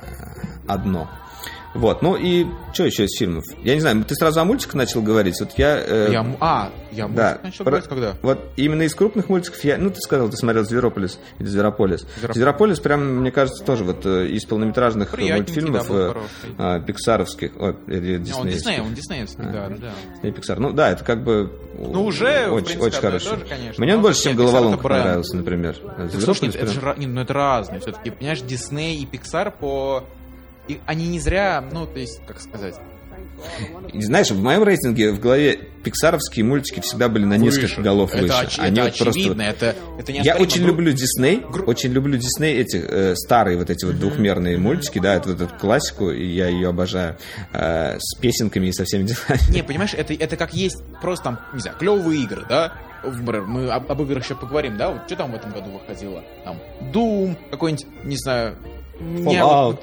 одно. 0.67 1.09
Вот, 1.75 2.01
ну 2.01 2.15
и 2.15 2.45
что 2.73 2.85
еще 2.85 3.03
из 3.03 3.17
фильмов? 3.17 3.43
Я 3.61 3.75
не 3.75 3.81
знаю, 3.81 4.03
ты 4.05 4.15
сразу 4.15 4.39
о 4.39 4.45
мультиках 4.45 4.75
начал 4.75 5.01
говорить. 5.01 5.39
Вот 5.41 5.51
я... 5.57 5.77
Э, 5.77 6.09
я 6.09 6.25
а, 6.39 6.71
я 6.91 7.03
мультик 7.03 7.17
да, 7.17 7.39
начал 7.43 7.65
про, 7.65 7.71
говорить 7.71 7.89
когда? 7.89 8.15
Вот 8.21 8.39
именно 8.55 8.83
из 8.83 8.95
крупных 8.95 9.27
мультиков 9.27 9.61
я... 9.65 9.77
Ну, 9.77 9.89
ты 9.89 9.99
сказал, 9.99 10.29
ты 10.29 10.37
смотрел 10.37 10.63
«Зверополис» 10.63 11.19
или 11.37 11.47
«Зверополис». 11.47 12.07
«Зверополис», 12.15 12.35
Зверополис 12.35 12.79
прям, 12.79 13.17
мне 13.17 13.31
кажется, 13.31 13.63
тоже 13.65 13.83
вот 13.83 14.05
э, 14.05 14.27
из 14.27 14.45
полнометражных 14.45 15.17
мультфильмов 15.17 15.87
да, 16.57 16.77
э, 16.77 16.81
пиксаровских. 16.85 17.51
О, 17.57 17.75
или 17.87 18.17
Диснеевских. 18.19 18.37
Он 18.37 18.47
Дисней, 18.47 18.79
он 18.79 18.93
диснеевский, 18.93 19.43
а, 19.43 19.51
да, 19.51 19.69
да. 19.69 19.91
Дисней, 20.13 20.31
Пиксар. 20.31 20.59
Ну 20.59 20.71
да, 20.71 20.91
это 20.91 21.03
как 21.03 21.23
бы... 21.25 21.51
Ну 21.77 22.05
уже, 22.05 22.47
очень, 22.47 22.65
принципе, 22.67 22.85
очень 22.85 23.01
хорошо. 23.01 23.29
Тоже, 23.31 23.45
конечно. 23.45 23.83
Мне 23.83 23.95
он 23.95 24.01
больше, 24.01 24.23
чем 24.23 24.37
«Головоломка» 24.37 24.81
понравился, 24.81 25.35
например. 25.35 25.75
Слушай, 26.23 26.49
это, 26.49 26.67
же, 26.67 26.95
ну, 26.97 27.21
это 27.21 27.33
разные. 27.33 27.81
Все-таки, 27.81 28.11
понимаешь, 28.11 28.41
Дисней 28.41 29.01
и 29.01 29.05
Пиксар 29.05 29.51
по 29.51 30.05
и 30.67 30.79
они 30.85 31.07
не 31.07 31.19
зря, 31.19 31.63
ну, 31.71 31.85
то 31.85 31.99
есть, 31.99 32.21
как 32.25 32.39
сказать... 32.39 32.75
Знаешь, 33.93 34.31
в 34.31 34.41
моем 34.41 34.63
рейтинге 34.63 35.11
в 35.11 35.19
голове 35.19 35.59
пиксаровские 35.83 36.45
мультики 36.45 36.79
всегда 36.79 37.09
были 37.09 37.25
на 37.25 37.37
выше. 37.37 37.61
несколько 37.61 37.81
голов 37.81 38.13
это 38.13 38.23
выше. 38.23 38.33
Оч- 38.33 38.59
они 38.59 38.79
это 38.79 39.03
вот 39.03 39.07
очевидно, 39.09 39.43
просто... 39.43 39.65
это, 39.65 39.75
это 39.99 40.11
Я 40.11 40.35
очень 40.37 40.61
гру... 40.61 40.71
люблю 40.71 40.91
Дисней, 40.93 41.43
гру... 41.51 41.65
очень 41.65 41.91
люблю 41.91 42.17
Дисней, 42.17 42.57
эти 42.57 42.77
э, 42.77 43.15
старые 43.15 43.57
вот 43.57 43.69
эти 43.69 43.85
вот 43.85 43.99
двухмерные 43.99 44.57
мультики, 44.57 44.99
да, 44.99 45.15
это 45.15 45.29
вот 45.29 45.41
эту 45.41 45.55
классику, 45.55 46.11
и 46.11 46.25
я 46.25 46.47
ее 46.47 46.69
обожаю, 46.69 47.17
э, 47.53 47.97
с 47.99 48.17
песенками 48.19 48.67
и 48.67 48.73
со 48.73 48.85
всеми 48.85 49.03
делами. 49.03 49.39
Не, 49.51 49.63
понимаешь, 49.63 49.93
это, 49.93 50.13
это 50.13 50.37
как 50.37 50.53
есть 50.53 50.81
просто 51.01 51.25
там, 51.25 51.39
не 51.53 51.59
знаю, 51.59 51.77
клевые 51.77 52.23
игры, 52.23 52.45
да, 52.49 52.73
мы 53.03 53.69
об, 53.69 53.91
об 53.91 54.01
играх 54.01 54.23
еще 54.23 54.35
поговорим, 54.35 54.77
да, 54.77 54.91
вот 54.91 55.01
что 55.07 55.17
там 55.17 55.31
в 55.31 55.35
этом 55.35 55.51
году 55.51 55.71
выходило? 55.71 56.23
Там 56.43 56.59
Doom, 56.93 57.37
какой-нибудь, 57.51 57.85
не 58.03 58.17
знаю, 58.17 58.57
Fallout. 58.99 59.79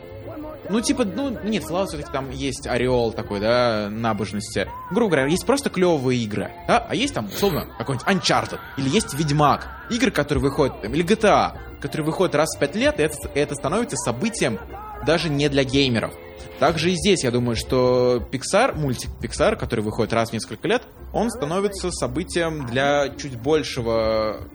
Ну, 0.70 0.80
типа, 0.80 1.04
ну, 1.04 1.30
нет, 1.44 1.64
Fallout 1.64 1.88
все-таки 1.88 2.10
там 2.12 2.30
есть 2.30 2.66
ореол 2.66 3.12
такой, 3.12 3.40
да, 3.40 3.88
набожности. 3.90 4.68
Грубо 4.90 5.16
говоря, 5.16 5.26
есть 5.28 5.44
просто 5.44 5.70
клевые 5.70 6.20
игры, 6.20 6.52
да, 6.68 6.78
а 6.88 6.94
есть 6.94 7.14
там, 7.14 7.26
условно, 7.26 7.66
какой-нибудь 7.78 8.06
Uncharted, 8.06 8.58
или 8.76 8.88
есть 8.88 9.14
Ведьмак, 9.14 9.68
игры, 9.90 10.10
которые 10.10 10.42
выходят, 10.42 10.76
или 10.84 11.04
GTA, 11.04 11.58
которые 11.80 12.06
выходят 12.06 12.34
раз 12.34 12.56
в 12.56 12.60
пять 12.60 12.76
лет, 12.76 13.00
и 13.00 13.02
это, 13.02 13.16
это 13.34 13.54
становится 13.54 13.96
событием 13.96 14.58
даже 15.04 15.28
не 15.28 15.48
для 15.48 15.64
геймеров. 15.64 16.14
Также 16.58 16.92
и 16.92 16.94
здесь, 16.94 17.24
я 17.24 17.30
думаю, 17.32 17.56
что 17.56 18.22
Pixar, 18.30 18.76
мультик 18.78 19.10
Pixar, 19.20 19.56
который 19.56 19.80
выходит 19.80 20.12
раз 20.12 20.30
в 20.30 20.32
несколько 20.32 20.68
лет, 20.68 20.82
он 21.12 21.30
становится 21.30 21.90
событием 21.90 22.66
для 22.66 23.08
чуть 23.20 23.36
большего 23.36 24.46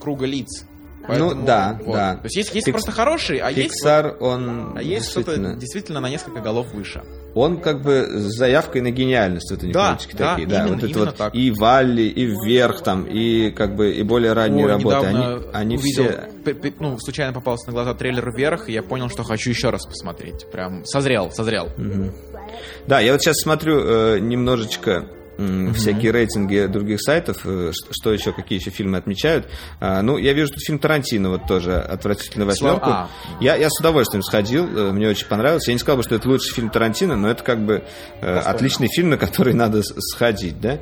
круга 0.00 0.24
лиц. 0.24 0.64
Поэтому, 1.06 1.34
ну 1.34 1.46
да, 1.46 1.78
вот. 1.84 1.94
да. 1.94 2.14
То 2.16 2.24
есть 2.24 2.36
есть, 2.36 2.54
есть 2.54 2.68
Pix- 2.68 2.72
просто 2.72 2.92
хорошие, 2.92 3.42
а 3.42 3.50
есть, 3.50 3.84
Pixar, 3.84 4.18
он 4.18 4.74
а 4.76 4.82
есть 4.82 5.10
что-то 5.10 5.30
действительно... 5.32 5.56
действительно 5.56 6.00
на 6.00 6.10
несколько 6.10 6.40
голов 6.40 6.72
выше. 6.72 7.02
Он 7.34 7.60
как 7.60 7.82
бы 7.82 8.06
с 8.10 8.36
заявкой 8.36 8.80
на 8.82 8.90
гениальность, 8.90 9.50
вот 9.50 9.62
они 9.62 9.72
Да, 9.72 9.98
да, 10.12 10.30
такие, 10.32 10.48
да, 10.48 10.66
именно- 10.66 10.74
вот 10.74 10.84
это 10.84 10.98
вот 10.98 11.16
так. 11.16 11.34
и 11.34 11.50
Валли, 11.52 12.02
и 12.02 12.26
вверх 12.26 12.82
там, 12.82 13.04
и 13.04 13.50
как 13.50 13.76
бы 13.76 13.92
и 13.92 14.02
более 14.02 14.32
ранние 14.32 14.66
Ой, 14.66 14.72
работы, 14.72 15.06
они, 15.06 15.42
они 15.52 15.76
увидел, 15.76 16.04
все 16.04 16.72
ну, 16.80 16.98
случайно 16.98 17.32
попался 17.32 17.68
на 17.68 17.72
глаза 17.72 17.94
трейлер 17.94 18.30
вверх, 18.34 18.68
и 18.68 18.72
я 18.72 18.82
понял, 18.82 19.08
что 19.08 19.22
хочу 19.22 19.50
еще 19.50 19.70
раз 19.70 19.86
посмотреть. 19.86 20.46
Прям 20.50 20.84
созрел, 20.84 21.30
созрел. 21.30 21.68
Да, 22.86 23.00
я 23.00 23.12
вот 23.12 23.22
сейчас 23.22 23.36
смотрю 23.38 23.80
э, 23.80 24.18
немножечко 24.20 25.06
всякие 25.74 26.12
рейтинги 26.12 26.66
других 26.66 27.00
сайтов, 27.00 27.40
э, 27.44 27.72
что 27.90 28.12
еще, 28.12 28.32
какие 28.32 28.58
еще 28.58 28.70
фильмы 28.70 28.98
отмечают. 28.98 29.46
А, 29.80 30.02
ну, 30.02 30.18
я 30.18 30.32
вижу 30.32 30.52
тут 30.52 30.62
фильм 30.62 30.78
Тарантино 30.78 31.30
вот 31.30 31.46
тоже 31.46 31.76
«Отвратительная 31.76 32.46
восьмерку». 32.46 32.90
А. 32.90 33.08
Я, 33.40 33.56
я 33.56 33.68
с 33.70 33.80
удовольствием 33.80 34.22
сходил, 34.22 34.66
э, 34.66 34.92
мне 34.92 35.08
очень 35.08 35.26
понравился. 35.26 35.70
Я 35.70 35.74
не 35.74 35.80
сказал 35.80 35.98
бы, 35.98 36.02
что 36.02 36.14
это 36.14 36.28
лучший 36.28 36.54
фильм 36.54 36.70
Тарантино, 36.70 37.16
но 37.16 37.30
это 37.30 37.42
как 37.42 37.64
бы 37.64 37.84
э, 38.20 38.38
отличный 38.38 38.88
фильм, 38.88 39.10
на 39.10 39.16
который 39.16 39.54
надо 39.54 39.82
сходить, 39.82 40.60
да? 40.60 40.78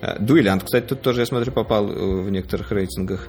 Э, 0.00 0.18
«Дуэлянт», 0.18 0.64
кстати, 0.64 0.86
тут 0.86 1.02
тоже, 1.02 1.20
я 1.20 1.26
смотрю, 1.26 1.52
попал 1.52 1.86
в 1.86 2.30
некоторых 2.30 2.70
рейтингах. 2.70 3.28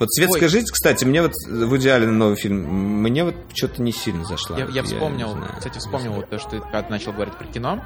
Вот 0.00 0.10
«Светская 0.10 0.44
Ой. 0.44 0.48
жизнь», 0.48 0.66
кстати, 0.72 1.04
мне 1.04 1.20
вот 1.20 1.32
в 1.46 1.76
идеале 1.76 2.06
новый 2.06 2.36
фильм, 2.36 2.56
мне 3.02 3.22
вот 3.22 3.34
что-то 3.54 3.82
не 3.82 3.92
сильно 3.92 4.24
зашла. 4.24 4.58
Я, 4.58 4.64
я 4.64 4.82
вспомнил, 4.82 5.32
знаю. 5.32 5.52
кстати, 5.58 5.78
вспомнил 5.78 6.12
вот 6.14 6.30
то, 6.30 6.38
что 6.38 6.50
ты 6.52 6.60
когда 6.60 6.88
начал 6.88 7.12
говорить 7.12 7.34
про 7.36 7.46
кино. 7.46 7.84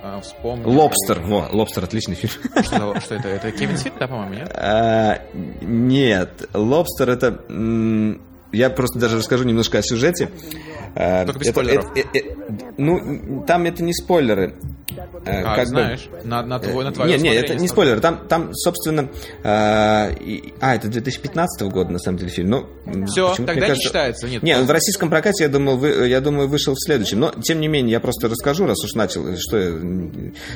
э, 0.00 0.20
Вспомнил... 0.22 0.70
«Лобстер», 0.70 1.20
во, 1.22 1.48
«Лобстер» 1.50 1.82
отличный 1.82 2.14
фильм. 2.14 2.32
Что 2.62 2.94
это? 3.16 3.28
Это 3.28 3.50
Кевин 3.50 3.76
Смит, 3.76 3.94
да, 3.98 4.06
по-моему, 4.06 4.34
нет? 4.34 4.50
А, 4.54 5.20
Нет, 5.60 6.48
лобстер 6.54 7.10
это. 7.10 7.44
Я 8.56 8.70
просто 8.70 8.98
даже 8.98 9.18
расскажу 9.18 9.44
немножко 9.44 9.78
о 9.78 9.82
сюжете. 9.82 10.30
Только 10.94 11.38
без 11.38 11.48
это- 11.48 11.60
спойлеров. 11.60 11.90
это- 11.94 12.08
э, 12.14 12.20
э, 12.20 12.22
Ну, 12.78 13.44
там 13.46 13.64
это 13.64 13.82
не 13.82 13.92
спойлеры. 13.92 14.54
Э, 15.26 15.42
А, 15.44 15.56
как 15.56 15.64
бы- 15.64 15.70
знаешь, 15.70 16.08
на, 16.24 16.42
на 16.42 16.58
твой, 16.58 16.84
на 16.84 16.88
Э, 16.88 16.92
твое 16.92 17.16
Не, 17.18 17.22
не, 17.24 17.34
это 17.34 17.52
не 17.52 17.68
смотрю. 17.68 17.68
спойлер. 17.68 18.00
Там, 18.00 18.26
там 18.28 18.54
собственно... 18.54 19.10
а, 19.44 20.08
и- 20.10 20.54
А, 20.60 20.74
это 20.74 20.88
2015 20.88 21.68
года, 21.68 21.90
на 21.92 21.98
самом 21.98 22.16
деле, 22.18 22.30
фильм. 22.30 22.48
Ну, 22.50 22.66
м, 22.86 23.06
Всё, 23.06 23.30
почему-то, 23.30 23.52
тогда 23.52 23.66
мне 23.66 23.74
не 23.76 23.80
считается, 23.82 24.26
нет. 24.28 24.42
Не, 24.42 24.56
он 24.56 24.64
в 24.64 24.70
российском 24.70 25.10
прокате, 25.10 25.44
я 25.44 25.50
думал, 25.50 25.76
вы- 25.76 26.08
я 26.08 26.20
думаю, 26.22 26.48
вышел 26.48 26.72
в 26.74 26.80
следующем. 26.82 27.20
Но, 27.20 27.30
тем 27.42 27.60
не 27.60 27.68
менее, 27.68 27.92
я 27.92 28.00
просто 28.00 28.28
расскажу, 28.28 28.64
раз 28.66 28.82
уж 28.82 28.94
начал. 28.94 29.24
Что 29.36 29.78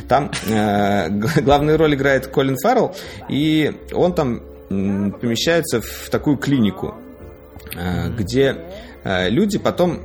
Там 0.08 0.30
э, 0.48 1.08
главную 1.42 1.76
роль 1.76 1.94
играет 1.94 2.28
Колин 2.28 2.56
Фаррелл, 2.62 2.94
и 3.28 3.72
он 3.92 4.14
там 4.14 4.40
помещается 4.70 5.80
в 5.82 6.08
такую 6.10 6.36
клинику, 6.38 6.94
э, 6.94 7.09
где 8.16 8.56
э, 9.04 9.30
люди 9.30 9.58
потом 9.58 10.00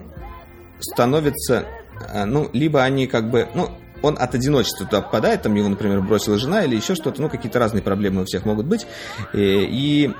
становятся, 0.79 1.65
э, 2.13 2.25
ну, 2.25 2.49
либо 2.53 2.83
они 2.83 3.07
как 3.07 3.29
бы, 3.29 3.47
ну, 3.53 3.69
он 4.01 4.17
от 4.19 4.35
одиночества 4.35 4.85
туда 4.85 5.01
попадает, 5.01 5.41
там 5.41 5.55
его, 5.55 5.67
например, 5.67 6.01
бросила 6.01 6.37
жена 6.37 6.63
или 6.63 6.75
еще 6.75 6.95
что-то, 6.95 7.21
ну, 7.21 7.29
какие-то 7.29 7.59
разные 7.59 7.81
проблемы 7.81 8.21
у 8.21 8.25
всех 8.25 8.45
могут 8.45 8.65
быть, 8.65 8.85
Э, 9.33 9.37
и 9.37 10.11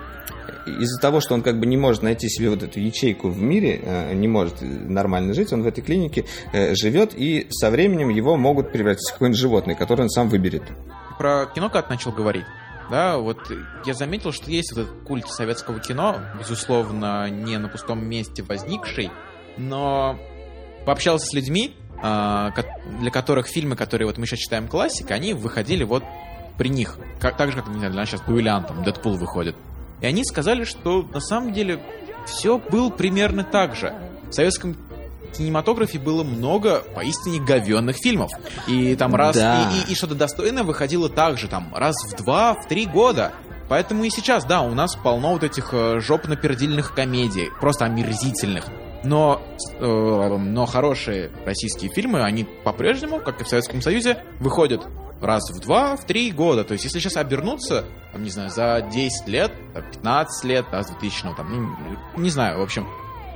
из-за 0.66 1.00
того, 1.00 1.20
что 1.22 1.36
он 1.36 1.42
как 1.42 1.60
бы 1.60 1.66
не 1.66 1.78
может 1.78 2.02
найти 2.02 2.28
себе 2.28 2.50
вот 2.50 2.64
эту 2.64 2.80
ячейку 2.80 3.30
в 3.30 3.42
мире, 3.42 3.80
э, 3.84 4.14
не 4.14 4.28
может 4.28 4.56
нормально 4.62 5.34
жить, 5.34 5.54
он 5.54 5.64
в 5.64 5.68
этой 5.68 5.82
клинике 5.82 6.26
э, 6.54 6.76
живет, 6.76 7.12
и 7.16 7.48
со 7.52 7.70
временем 7.70 8.10
его 8.10 8.36
могут 8.36 8.72
превратить 8.72 9.08
в 9.10 9.14
какое-нибудь 9.14 9.40
животное, 9.40 9.76
которое 9.76 10.04
он 10.04 10.10
сам 10.10 10.30
выберет. 10.30 10.64
Про 11.18 11.46
кино 11.54 11.70
как 11.70 11.90
начал 11.90 12.12
говорить. 12.12 12.46
Да, 12.90 13.18
вот 13.18 13.52
я 13.86 13.94
заметил, 13.94 14.32
что 14.32 14.50
есть 14.52 14.74
вот 14.76 14.84
этот 14.84 15.04
культ 15.04 15.28
советского 15.28 15.80
кино, 15.80 16.20
безусловно, 16.38 17.30
не 17.30 17.58
на 17.58 17.68
пустом 17.68 18.06
месте 18.06 18.44
возникший, 18.44 19.12
но 19.58 20.20
пообщался 20.86 21.26
с 21.26 21.34
людьми, 21.34 21.76
а, 22.02 22.52
для 23.00 23.10
которых 23.10 23.48
фильмы, 23.48 23.76
которые 23.76 24.08
вот 24.08 24.18
мы 24.18 24.28
сейчас 24.28 24.40
читаем 24.40 24.68
классика, 24.68 25.14
они 25.14 25.34
выходили 25.34 25.84
вот 25.84 26.04
при 26.58 26.70
них. 26.70 26.98
Как, 27.20 27.38
так 27.38 27.52
же, 27.52 27.58
как, 27.58 27.68
не 27.68 27.78
знаю, 27.78 27.92
для 27.92 28.02
нас 28.02 28.10
сейчас 28.10 28.22
Дуэлянт, 28.22 28.68
там, 28.68 28.84
Дэдпул 28.84 29.16
выходит. 29.16 29.56
И 30.02 30.06
они 30.06 30.24
сказали, 30.24 30.64
что 30.64 31.04
на 31.04 31.20
самом 31.20 31.54
деле 31.54 31.80
все 32.26 32.58
было 32.58 32.90
примерно 32.90 33.44
так 33.44 33.76
же. 33.76 33.94
В 34.30 34.34
советском 34.34 34.76
кинематографе 35.38 36.00
было 36.00 36.24
много 36.24 36.82
поистине 36.96 37.40
говенных 37.40 37.98
фильмов. 37.98 38.32
И 38.68 38.96
там 38.96 39.14
раз... 39.16 39.36
Да. 39.36 39.70
И, 39.72 39.90
и- 39.90 39.92
и 39.94 39.96
что-то 39.96 40.16
достойное 40.16 40.64
выходило 40.64 41.10
также 41.10 41.48
там 41.48 41.74
раз 41.76 41.96
в 42.06 42.16
два, 42.24 42.54
в 42.54 42.68
три 42.68 42.86
года. 42.86 43.32
Поэтому 43.70 44.04
и 44.04 44.10
сейчас, 44.10 44.46
да, 44.46 44.62
у 44.62 44.74
нас 44.76 44.96
полно 44.96 45.32
вот 45.34 45.44
этих 45.44 45.70
э, 45.74 46.00
жопно-пердильных 46.00 46.94
комедий, 46.94 47.50
просто 47.60 47.86
омерзительных. 47.86 48.66
Но, 49.04 49.42
э, 49.80 49.86
но 50.38 50.66
хорошие 50.66 51.32
российские 51.46 51.92
фильмы, 51.92 52.22
они 52.24 52.44
по-прежнему, 52.64 53.20
как 53.20 53.42
и 53.42 53.44
в 53.44 53.48
Советском 53.48 53.82
Союзе, 53.82 54.24
выходят 54.40 54.86
раз 55.22 55.50
в 55.52 55.60
два, 55.62 55.96
в 55.96 56.06
три 56.06 56.32
года. 56.32 56.64
То 56.64 56.74
есть, 56.74 56.84
если 56.86 57.00
сейчас 57.00 57.18
обернуться, 57.18 57.86
там, 58.12 58.22
не 58.24 58.30
знаю, 58.30 58.50
за 58.52 58.82
10 58.92 59.28
лет, 59.28 59.52
там, 59.74 59.84
15 59.92 60.46
лет, 60.46 60.66
да, 60.72 60.84
с 60.84 60.88
2000, 60.88 61.26
ну, 61.26 61.34
там, 61.36 61.78
ну, 62.16 62.22
не 62.22 62.30
знаю, 62.30 62.60
в 62.60 62.62
общем, 62.62 62.88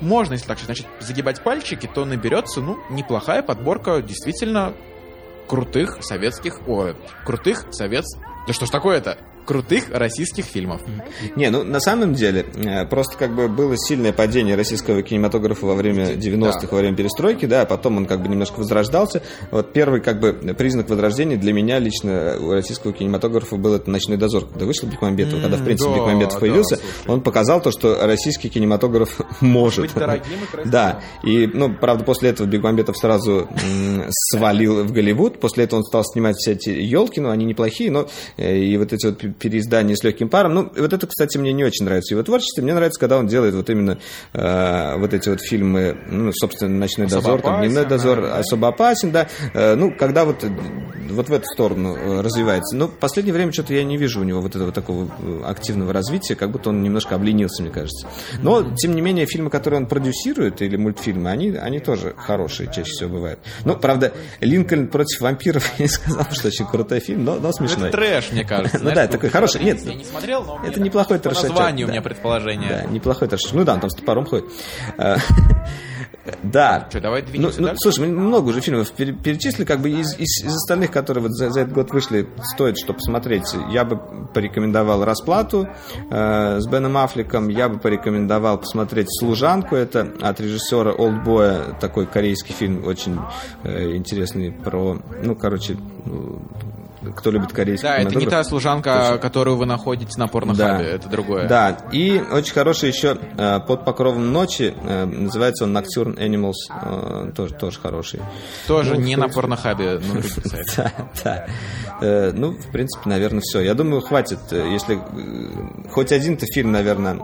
можно, 0.02 0.34
если 0.34 0.48
так 0.48 0.58
начать 0.68 0.88
загибать 1.00 1.42
пальчики, 1.44 1.90
то 1.94 2.06
наберется, 2.06 2.62
ну, 2.62 2.78
неплохая 2.90 3.42
подборка 3.42 4.02
действительно 4.02 4.74
крутых 5.48 5.98
советских, 6.02 6.68
ой, 6.68 6.96
крутых 7.26 7.66
совет... 7.72 8.06
Да 8.48 8.54
что 8.54 8.66
ж 8.66 8.70
такое-то? 8.70 9.18
Крутых 9.50 9.86
российских 9.92 10.46
фильмов. 10.46 10.82
Не, 11.36 11.50
ну 11.50 11.64
на 11.64 11.80
самом 11.80 12.14
деле, 12.14 12.46
э, 12.56 12.86
просто 12.86 13.18
как 13.18 13.36
бы 13.36 13.48
было 13.48 13.76
сильное 13.78 14.14
падение 14.14 14.56
российского 14.56 15.02
кинематографа 15.02 15.66
во 15.66 15.74
время 15.74 16.14
90-х, 16.14 16.62
Да. 16.62 16.68
во 16.70 16.78
время 16.78 16.96
перестройки, 16.96 17.48
да, 17.48 17.64
а 17.64 17.66
потом 17.66 17.98
он 17.98 18.06
как 18.06 18.22
бы 18.22 18.28
немножко 18.30 18.60
возрождался. 18.60 19.24
Вот 19.50 19.74
первый 19.74 20.02
как 20.02 20.20
бы 20.20 20.34
признак 20.56 20.88
возрождения 20.90 21.36
для 21.36 21.52
меня 21.52 21.80
лично 21.80 22.38
у 22.40 22.52
российского 22.52 22.94
кинематографа 22.94 23.56
был 23.56 23.74
это 23.74 23.90
«Ночной 23.90 24.18
дозор», 24.18 24.46
когда 24.46 24.66
вышел 24.66 24.88
Бекмамбетов, 24.88 25.34
М, 25.34 25.42
когда 25.42 25.58
в 25.58 25.64
принципе 25.66 25.90
да, 25.90 25.96
Бекмамбетов 25.98 26.34
да, 26.36 26.40
появился, 26.40 26.76
слушай. 26.76 27.10
он 27.12 27.22
показал 27.22 27.60
то, 27.60 27.72
что 27.72 28.06
российский 28.06 28.50
кинематограф 28.50 29.20
может. 29.42 29.82
Быть 29.86 29.94
дорогим 29.96 30.22
и 30.44 30.46
красивым. 30.46 30.72
Да, 30.72 31.02
и, 31.24 31.48
ну, 31.52 31.74
правда, 31.74 32.04
после 32.04 32.30
этого 32.30 32.46
Бекмамбетов 32.46 32.96
сразу 32.98 33.48
свалил 34.12 34.84
в 34.84 34.92
Голливуд, 34.92 35.40
после 35.40 35.64
этого 35.64 35.80
он 35.80 35.84
стал 35.86 36.04
снимать 36.06 36.36
все 36.38 36.52
эти 36.54 36.70
елки, 36.70 37.20
ну, 37.20 37.30
они 37.30 37.46
неплохие, 37.46 37.92
но 37.92 38.08
э, 38.38 38.58
и 38.58 38.78
вот 38.78 38.94
эти 38.94 39.08
вот 39.08 39.20
пе- 39.40 39.50
переиздания 39.50 39.96
с 39.96 40.04
легким 40.04 40.30
паром, 40.30 40.54
ну, 40.54 40.72
вот 40.76 40.94
это, 40.94 41.08
кстати, 41.08 41.38
мне 41.38 41.54
не 41.54 41.64
очень 41.64 41.86
нравится 41.86 42.14
его 42.14 42.24
творчество, 42.24 42.62
мне 42.62 42.74
нравится, 42.74 43.00
когда 43.00 43.18
он 43.18 43.28
делает 43.28 43.56
вот 43.56 43.70
именно 43.70 43.98
э, 44.34 44.98
вот 44.98 45.14
эти 45.14 45.30
вот 45.30 45.42
фильмы, 45.42 45.98
ну, 46.08 46.32
собственно, 46.34 46.78
«Ночной 46.78 47.08
Особо 47.08 47.22
дозор», 47.24 47.42
там, 47.42 47.60
«Дневной 47.62 47.82
опасен, 47.84 47.98
дозор», 47.98 48.22
да. 48.22 48.38
«Особо 48.38 48.68
опасен», 48.68 49.12
да, 49.12 49.28
Э, 49.54 49.76
ну, 49.76 49.92
когда 49.92 50.26
вот, 50.26 50.46
вот 51.10 51.30
в 51.30 51.34
эту 51.34 51.46
сторону 51.46 51.96
э, 51.96 52.22
развивается. 52.22 52.76
Но 52.76 52.88
в 52.88 52.98
последнее 52.98 53.34
время 53.34 53.52
что-то 53.52 53.74
я 53.74 53.84
не 53.84 53.98
вижу 53.98 54.22
у 54.22 54.24
него 54.24 54.42
вот 54.42 54.56
этого 54.56 54.72
такого 54.72 55.10
э, 55.20 55.42
активного 55.46 55.94
развития, 55.94 56.36
как 56.36 56.52
будто 56.52 56.70
он 56.70 56.84
немножко 56.84 57.16
обленился, 57.16 57.62
мне 57.64 57.72
кажется. 57.72 58.08
Но, 58.42 58.64
тем 58.76 58.96
не 58.96 59.02
менее, 59.02 59.26
фильмы, 59.26 59.50
которые 59.50 59.82
он 59.82 59.88
продюсирует, 59.88 60.62
или 60.62 60.76
мультфильмы, 60.76 61.30
они, 61.30 61.52
они 61.52 61.80
тоже 61.80 62.14
хорошие 62.18 62.68
чаще 62.68 62.92
всего 62.92 63.10
бывают. 63.10 63.40
Ну, 63.66 63.76
правда, 63.76 64.14
«Линкольн 64.40 64.88
против 64.88 65.22
вампиров», 65.22 65.64
я 65.78 65.86
не 65.86 65.90
сказал, 65.90 66.26
что 66.32 66.48
очень 66.48 66.66
крутой 66.66 67.00
фильм, 67.00 67.24
но, 67.26 67.36
но 67.36 67.52
смешной. 67.52 67.90
это 67.90 67.98
трэш, 67.98 68.32
мне 68.32 68.44
кажется. 68.44 68.80
Ну 68.90 68.96
да, 68.96 69.08
такой 69.08 69.29
хороший. 69.32 69.64
Нет, 69.64 69.82
Я 69.86 69.94
не 69.96 70.06
смотрел, 70.06 70.44
но 70.44 70.60
это 70.66 70.80
неплохой 70.82 71.18
по 71.18 71.24
трешачок, 71.30 71.50
названию 71.52 71.86
у 71.86 71.88
да. 71.88 71.94
меня 71.94 72.02
предположение. 72.02 72.70
Да, 72.70 72.84
неплохой 72.92 73.28
трэш. 73.28 73.42
Ну 73.54 73.64
да, 73.64 73.74
он 73.76 73.80
там 73.80 73.90
с 73.90 73.96
топором 73.96 74.26
ходит. 74.26 74.46
Э, 74.98 75.18
Да. 76.44 76.86
Что, 76.90 77.00
давай 77.02 77.22
Ну, 77.24 77.28
двинемся 77.30 77.60
ну, 77.62 77.68
дальше? 77.68 77.80
слушай, 77.82 78.08
мы 78.08 78.20
много 78.20 78.50
уже 78.50 78.62
фильмов 78.62 78.92
пере- 78.92 79.14
перечислили, 79.14 79.66
как 79.66 79.80
бы 79.80 79.90
из, 79.90 80.14
из- 80.20 80.44
из 80.44 80.54
остальных, 80.56 80.92
которые 80.92 81.24
вот 81.24 81.32
за, 81.32 81.50
за 81.50 81.62
этот 81.62 81.74
год 81.74 81.92
вышли, 81.92 82.28
стоит 82.54 82.78
что 82.78 82.94
посмотреть. 82.94 83.46
Я 83.72 83.84
бы 83.84 84.00
порекомендовал 84.34 85.04
«Расплату» 85.06 85.68
э, 86.12 86.60
с 86.60 86.68
Беном 86.68 86.98
Аффлеком, 86.98 87.48
я 87.50 87.68
бы 87.68 87.80
порекомендовал 87.80 88.60
посмотреть 88.60 89.08
«Служанку», 89.20 89.76
это 89.76 90.12
от 90.22 90.40
режиссера 90.40 90.92
«Олдбоя», 90.92 91.74
такой 91.80 92.06
корейский 92.06 92.54
фильм, 92.54 92.86
очень 92.86 93.18
э, 93.64 93.96
интересный 93.96 94.52
про, 94.52 95.00
ну, 95.24 95.36
короче, 95.36 95.78
ну, 96.06 96.42
кто 97.16 97.32
любит 97.32 97.52
корейский 97.54 97.88
Да, 97.88 97.98
это 97.98 98.16
не 98.16 98.26
та 98.26 98.44
служанка, 98.44 99.18
которую 99.22 99.58
вы 99.58 99.66
находите 99.66 100.20
на 100.20 100.28
порнохабе, 100.28 100.86
это 100.86 101.08
другое. 101.10 101.48
Да, 101.48 101.78
и 101.92 102.22
очень 102.32 102.54
хороший 102.54 102.90
еще 102.90 103.18
э, 103.38 103.60
под 103.60 103.86
покровом 103.86 104.32
ночи, 104.32 104.74
э, 104.84 105.06
называется 105.06 105.64
он 105.64 105.76
Nocturne 105.78 106.18
Animals, 106.18 106.54
э, 106.84 107.32
тоже, 107.36 107.54
тоже 107.54 107.80
хороший. 107.80 108.20
Тоже 108.68 108.96
Ну, 108.96 109.02
не 109.02 109.16
на 109.16 109.30
порнохабе, 109.30 110.00
ну, 110.02 110.22
сайтах. 110.46 110.92
Да, 111.24 111.46
да. 112.02 112.32
Ну, 112.34 112.52
в 112.52 112.72
принципе, 112.72 113.10
наверное, 113.10 113.42
все. 113.42 113.60
Я 113.62 113.74
думаю, 113.74 114.02
хватит. 114.02 114.40
Если 114.52 115.00
хоть 115.92 116.12
один-то 116.12 116.46
фильм, 116.46 116.72
наверное, 116.72 117.16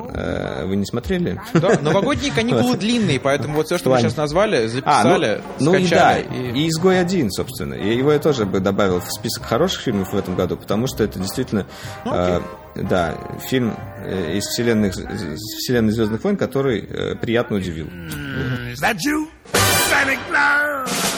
вы 0.65 0.75
не 0.75 0.85
смотрели. 0.85 1.39
Да, 1.53 1.79
новогодние 1.81 2.31
каникулы 2.31 2.75
длинные, 2.77 3.19
поэтому 3.19 3.55
вот 3.55 3.67
все, 3.67 3.77
что 3.77 3.89
мы 3.89 3.99
сейчас 3.99 4.17
назвали, 4.17 4.69
А, 4.85 5.03
ну, 5.03 5.09
записали, 5.11 5.41
ну 5.59 5.73
и 5.75 5.87
да, 5.87 6.13
скачали. 6.17 6.51
и- 6.59 6.67
«Изгой 6.69 6.99
один», 6.99 7.31
собственно. 7.31 7.73
И 7.73 7.95
его 7.95 8.11
я 8.11 8.19
тоже 8.19 8.45
бы 8.45 8.59
добавил 8.59 8.99
в 8.99 9.09
список 9.11 9.43
хороших 9.43 9.64
фильмов 9.73 10.13
в 10.13 10.17
этом 10.17 10.35
году, 10.35 10.57
потому 10.57 10.87
что 10.87 11.03
это 11.03 11.19
действительно 11.19 11.65
Ну, 12.05 12.13
э, 12.13 12.41
да, 12.75 13.15
фильм 13.47 13.75
э, 14.03 14.37
из 14.37 14.45
вселенной, 14.45 14.89
из 14.89 15.39
вселенной 15.59 15.91
Звездных 15.93 16.23
войн, 16.23 16.37
который 16.37 16.81
э, 16.81 17.15
приятно 17.15 17.57
удивил. 17.57 17.87
Is 17.87 18.81
that 18.81 18.97
you? 19.05 19.27
Sonic 19.53 20.19
Blur! 20.29 21.15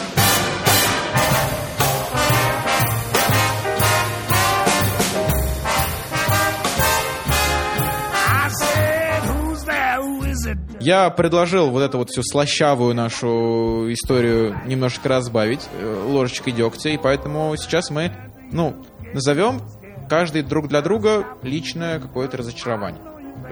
Я 10.79 11.09
предложил 11.09 11.69
вот 11.69 11.81
эту 11.81 11.97
вот 11.97 12.09
всю 12.09 12.21
слащавую 12.23 12.95
нашу 12.95 13.91
историю 13.91 14.57
немножко 14.65 15.09
разбавить 15.09 15.67
э, 15.73 16.03
ложечкой 16.07 16.53
дегтя, 16.53 16.89
и 16.89 16.97
поэтому 16.97 17.53
сейчас 17.57 17.89
мы, 17.89 18.11
ну, 18.51 18.75
назовем 19.13 19.61
каждый 20.09 20.41
друг 20.41 20.67
для 20.67 20.81
друга 20.81 21.25
личное 21.41 21.99
какое-то 21.99 22.37
разочарование. 22.37 23.01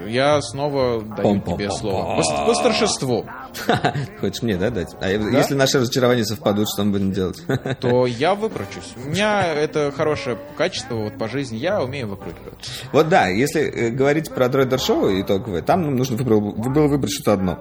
Я 0.08 0.42
снова 0.42 1.02
даю 1.02 1.40
тебе 1.42 1.72
слово. 1.72 2.22
По, 2.22 2.46
по 2.46 2.54
старшеству. 2.54 3.26
Хочешь 4.20 4.42
мне, 4.42 4.58
да, 4.58 4.70
дать? 4.70 4.94
А 5.00 5.02
да? 5.02 5.08
если 5.08 5.56
наши 5.56 5.80
разочарования 5.80 6.26
совпадут, 6.26 6.68
что 6.74 6.84
мы 6.84 6.92
будем 6.92 7.12
делать? 7.12 7.42
То 7.80 8.06
я 8.06 8.36
выкручусь. 8.36 8.94
У 8.96 9.10
меня 9.10 9.46
это 9.46 9.92
хорошее 9.96 10.38
качество 10.58 10.96
вот 10.96 11.18
по 11.18 11.28
жизни. 11.28 11.58
Я 11.58 11.82
умею 11.82 12.08
выкручиваться. 12.08 12.72
Вот 12.92 13.10
да, 13.10 13.28
если 13.28 13.62
э, 13.62 13.90
говорить 13.90 14.32
про 14.32 14.50
дроидер 14.50 14.80
шоу 14.80 15.10
итоговое, 15.22 15.62
там 15.62 15.96
нужно 15.96 16.18
было 16.18 16.88
выбрать 16.88 17.12
что-то 17.12 17.34
одно. 17.34 17.60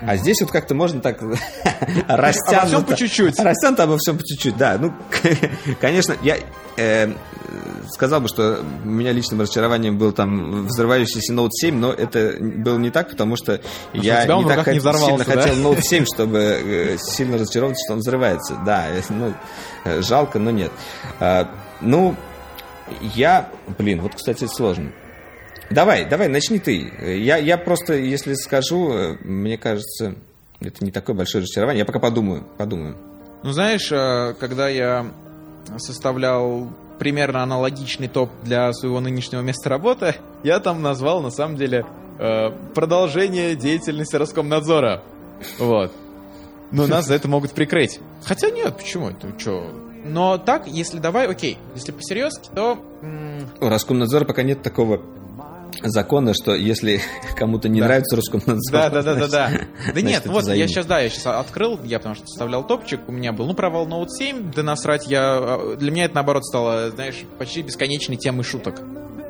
А 0.00 0.16
здесь 0.16 0.40
вот 0.40 0.50
как-то 0.50 0.74
можно 0.74 1.00
так 1.00 1.20
растянуто. 2.08 2.60
Обо 2.60 2.66
всем 2.66 2.84
по 2.84 2.96
чуть-чуть. 2.96 3.38
Растянуто 3.38 3.84
обо 3.84 3.96
всем 3.98 4.18
по 4.18 4.24
чуть-чуть, 4.24 4.56
да. 4.56 4.78
Ну, 4.78 4.92
конечно, 5.80 6.16
я 6.22 6.36
э, 6.76 7.12
сказал 7.90 8.20
бы, 8.20 8.28
что 8.28 8.64
у 8.84 8.88
меня 8.88 9.12
личным 9.12 9.40
разочарованием 9.40 9.98
был 9.98 10.12
там 10.12 10.66
взрывающийся 10.66 11.32
Note 11.32 11.50
7, 11.50 11.76
но 11.76 11.92
это 11.92 12.36
было 12.40 12.78
не 12.78 12.90
так, 12.90 13.10
потому 13.10 13.36
что 13.36 13.54
а 13.54 13.96
я 13.96 14.24
не 14.26 14.44
так 14.44 14.66
не 14.66 14.80
сильно? 14.80 15.24
Хотел 15.34 15.56
Note 15.56 15.80
7, 15.80 16.04
чтобы 16.04 16.38
э, 16.38 16.96
сильно 16.98 17.38
разочароваться, 17.38 17.84
что 17.86 17.94
он 17.94 18.00
взрывается. 18.00 18.56
Да, 18.64 18.88
э, 18.88 19.00
ну, 19.10 19.34
э, 19.84 20.02
жалко, 20.02 20.38
но 20.38 20.50
нет. 20.50 20.72
А, 21.20 21.50
ну, 21.80 22.16
я, 23.00 23.48
блин, 23.78 24.00
вот, 24.00 24.14
кстати, 24.14 24.46
сложно. 24.46 24.92
Давай, 25.70 26.04
давай, 26.04 26.28
начни 26.28 26.58
ты. 26.58 26.92
Я, 27.00 27.38
я 27.38 27.56
просто, 27.56 27.94
если 27.94 28.34
скажу, 28.34 29.16
мне 29.22 29.56
кажется, 29.56 30.14
это 30.60 30.84
не 30.84 30.90
такое 30.90 31.16
большое 31.16 31.42
разочарование. 31.42 31.80
Я 31.80 31.84
пока 31.86 31.98
подумаю, 31.98 32.44
подумаю. 32.58 32.96
Ну, 33.42 33.52
знаешь, 33.52 33.88
когда 34.38 34.68
я 34.68 35.06
составлял 35.78 36.68
примерно 36.98 37.42
аналогичный 37.42 38.08
топ 38.08 38.30
для 38.42 38.72
своего 38.72 39.00
нынешнего 39.00 39.40
места 39.40 39.68
работы, 39.70 40.16
я 40.42 40.60
там 40.60 40.82
назвал, 40.82 41.22
на 41.22 41.30
самом 41.30 41.56
деле, 41.56 41.86
продолжение 42.74 43.56
деятельности 43.56 44.16
Роскомнадзора. 44.16 45.02
Вот. 45.58 45.92
Но 46.70 46.86
нас 46.86 47.06
за 47.06 47.14
это 47.14 47.28
могут 47.28 47.52
прикрыть. 47.52 48.00
Хотя 48.24 48.50
нет, 48.50 48.76
почему? 48.76 49.10
Это 49.10 49.38
что? 49.38 49.70
Но 50.04 50.38
так, 50.38 50.66
если 50.66 50.98
давай, 50.98 51.26
окей, 51.26 51.58
если 51.74 51.92
по-серьезки, 51.92 52.50
то... 52.54 52.78
У 53.60 53.68
Роскомнадзора 53.68 54.24
пока 54.24 54.42
нет 54.42 54.62
такого 54.62 55.00
закона, 55.82 56.34
что 56.34 56.54
если 56.54 57.00
кому-то 57.36 57.68
не 57.68 57.80
да. 57.80 57.86
нравится 57.86 58.16
Роскомнадзор... 58.16 58.72
Да, 58.72 58.90
да, 58.90 59.02
да, 59.02 59.14
да, 59.14 59.28
да. 59.28 59.50
Да 59.94 60.00
нет, 60.00 60.26
вот 60.26 60.46
я 60.48 60.68
сейчас, 60.68 60.86
да, 60.86 61.00
я 61.00 61.08
сейчас 61.08 61.26
открыл, 61.26 61.80
я 61.84 61.98
потому 61.98 62.14
что 62.14 62.26
составлял 62.26 62.66
топчик, 62.66 63.00
у 63.06 63.12
меня 63.12 63.32
был, 63.32 63.46
ну, 63.46 63.54
провал 63.54 63.86
Note 63.86 64.08
7, 64.08 64.52
да 64.52 64.62
насрать, 64.62 65.06
я... 65.06 65.36
А, 65.38 65.76
для 65.76 65.90
меня 65.90 66.04
это, 66.04 66.16
наоборот, 66.16 66.44
стало, 66.44 66.90
знаешь, 66.90 67.22
почти 67.38 67.62
бесконечной 67.62 68.16
темой 68.16 68.44
шуток. 68.44 68.80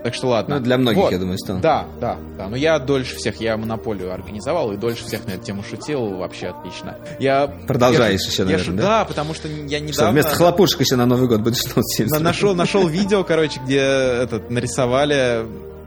Так 0.05 0.15
что 0.15 0.29
ладно. 0.29 0.57
Ну, 0.59 0.63
для 0.63 0.77
многих, 0.79 1.03
вот. 1.03 1.13
я 1.13 1.19
думаю, 1.19 1.39
стало. 1.39 1.61
Да, 1.61 1.87
да, 2.01 2.19
да. 2.37 2.49
Но 2.49 2.57
я 2.57 2.79
дольше 2.79 3.17
всех, 3.17 3.41
я 3.41 3.57
монополию 3.57 4.13
организовал 4.13 4.71
и 4.73 4.77
дольше 4.77 5.05
всех 5.07 5.27
на 5.27 5.33
эту 5.33 5.45
тему 5.45 5.63
шутил. 5.63 6.17
Вообще 6.17 6.49
отлично. 6.49 6.99
Я, 7.19 7.47
Продолжаешь 7.67 8.21
я, 8.21 8.31
еще, 8.31 8.45
наверное, 8.45 8.77
я, 8.77 8.83
да? 8.83 8.99
Да, 8.99 9.05
потому 9.07 9.35
что 9.35 9.49
я 9.49 9.81
недавно... 9.81 9.93
Что, 9.93 10.11
вместо 10.11 10.37
хлопушек 10.37 10.81
еще 10.81 10.97
на 10.97 11.07
Новый 11.07 11.27
год 11.27 11.41
будешь 11.41 11.65
носить. 11.75 12.11
Нашел, 12.21 12.55
нашел 12.55 12.87
видео, 12.89 13.25
короче, 13.25 13.61
где 13.65 13.79
этот, 13.79 14.51
нарисовали 14.51 15.47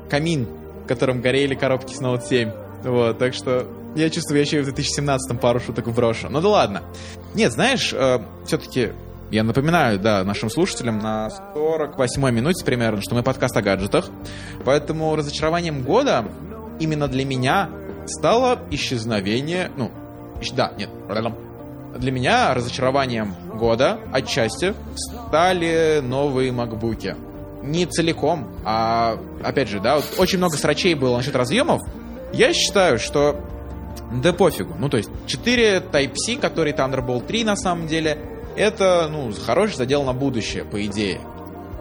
камин 0.10 0.48
в 0.84 0.88
котором 0.88 1.20
горели 1.20 1.54
коробки 1.54 1.94
с 1.94 2.00
Note 2.00 2.26
7. 2.26 2.52
Вот, 2.86 3.18
так 3.18 3.34
что 3.34 3.68
я 3.98 4.10
чувствую, 4.10 4.38
я 4.38 4.46
еще 4.46 4.60
и 4.60 4.62
в 4.62 4.66
2017 4.66 5.38
пару 5.38 5.60
шуток 5.60 5.88
вброшу. 5.88 6.30
Ну 6.30 6.40
да 6.40 6.48
ладно. 6.48 6.84
Нет, 7.34 7.52
знаешь, 7.52 7.92
э, 7.94 8.20
все-таки 8.46 8.94
я 9.32 9.44
напоминаю, 9.44 10.00
да, 10.00 10.24
нашим 10.24 10.50
слушателям 10.50 11.00
на 11.00 11.30
48-й 11.56 12.32
минуте 12.32 12.64
примерно, 12.66 13.02
что 13.02 13.16
мы 13.16 13.24
подкаст 13.24 13.56
о 13.58 13.62
гаджетах. 13.62 14.10
Поэтому 14.64 15.16
разочарованием 15.16 15.84
года 15.84 16.26
именно 16.80 17.08
для 17.08 17.26
меня 17.26 17.70
стало 18.06 18.60
исчезновение... 18.72 19.72
Ну, 19.76 19.92
да, 20.56 20.72
нет, 20.78 20.90
для 21.98 22.12
меня 22.12 22.54
разочарованием 22.54 23.36
года 23.56 24.00
отчасти 24.14 24.74
стали 24.96 26.02
новые 26.04 26.52
макбуки 26.52 27.16
не 27.64 27.86
целиком, 27.86 28.48
а, 28.64 29.20
опять 29.44 29.68
же, 29.68 29.80
да, 29.80 29.96
вот 29.96 30.06
очень 30.18 30.38
много 30.38 30.58
срачей 30.58 30.94
было 30.94 31.18
насчет 31.18 31.36
разъемов. 31.36 31.82
Я 32.34 32.54
считаю, 32.54 33.00
что 33.00 33.42
да 34.12 34.34
пофигу. 34.34 34.76
Ну, 34.80 34.90
то 34.90 34.98
есть 34.98 35.10
4 35.26 35.80
Type-C, 35.92 36.38
который 36.38 36.74
Thunderbolt 36.74 37.26
3 37.26 37.44
на 37.44 37.56
самом 37.56 37.88
деле, 37.88 38.18
это, 38.58 39.08
ну, 39.10 39.32
хороший 39.46 39.76
задел 39.76 40.04
на 40.04 40.14
будущее, 40.14 40.66
по 40.66 40.84
идее. 40.86 41.22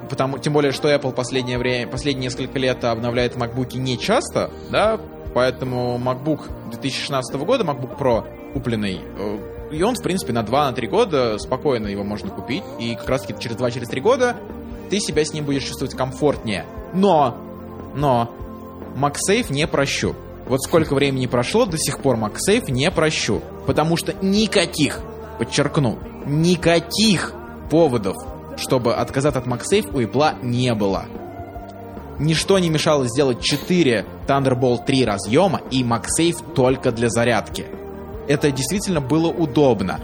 Потому, 0.08 0.38
тем 0.38 0.52
более, 0.52 0.72
что 0.72 0.92
Apple 0.92 1.12
последнее 1.12 1.58
время, 1.58 1.90
последние 1.90 2.24
несколько 2.24 2.58
лет 2.58 2.84
обновляет 2.84 3.34
MacBook 3.36 3.76
не 3.76 3.98
часто, 3.98 4.50
да, 4.70 5.00
поэтому 5.34 5.98
MacBook 5.98 6.70
2016 6.70 7.34
года, 7.36 7.64
MacBook 7.64 7.98
Pro 7.98 8.52
купленный, 8.52 9.00
э, 9.18 9.38
и 9.72 9.82
он, 9.82 9.96
в 9.96 10.02
принципе, 10.02 10.32
на 10.32 10.42
2-3 10.42 10.86
года 10.86 11.38
спокойно 11.38 11.88
его 11.88 12.04
можно 12.04 12.30
купить, 12.30 12.62
и 12.78 12.94
как 12.94 13.08
раз-таки 13.08 13.40
через 13.40 13.56
2-3 13.56 14.00
года 14.00 14.36
ты 14.90 15.00
себя 15.00 15.24
с 15.24 15.32
ним 15.32 15.44
будешь 15.44 15.64
чувствовать 15.64 15.94
комфортнее. 15.94 16.64
Но, 16.94 17.36
но, 17.94 18.30
MagSafe 18.96 19.52
не 19.52 19.66
прощу. 19.66 20.14
Вот 20.46 20.62
сколько 20.62 20.94
времени 20.94 21.26
прошло, 21.26 21.66
до 21.66 21.76
сих 21.76 21.98
пор 22.00 22.16
MagSafe 22.16 22.70
не 22.70 22.90
прощу. 22.90 23.42
Потому 23.66 23.96
что 23.96 24.14
никаких, 24.22 25.00
подчеркну, 25.38 25.98
никаких 26.26 27.32
поводов, 27.70 28.16
чтобы 28.56 28.94
отказаться 28.94 29.40
от 29.40 29.46
MagSafe 29.46 29.94
у 29.94 30.00
Apple 30.00 30.42
не 30.42 30.74
было. 30.74 31.04
Ничто 32.18 32.58
не 32.58 32.70
мешало 32.70 33.06
сделать 33.06 33.42
4 33.42 34.06
Thunderbolt 34.26 34.86
3 34.86 35.04
разъема 35.04 35.60
и 35.70 35.82
MagSafe 35.82 36.54
только 36.54 36.90
для 36.92 37.10
зарядки 37.10 37.66
это 38.28 38.50
действительно 38.50 39.00
было 39.00 39.28
удобно. 39.28 40.00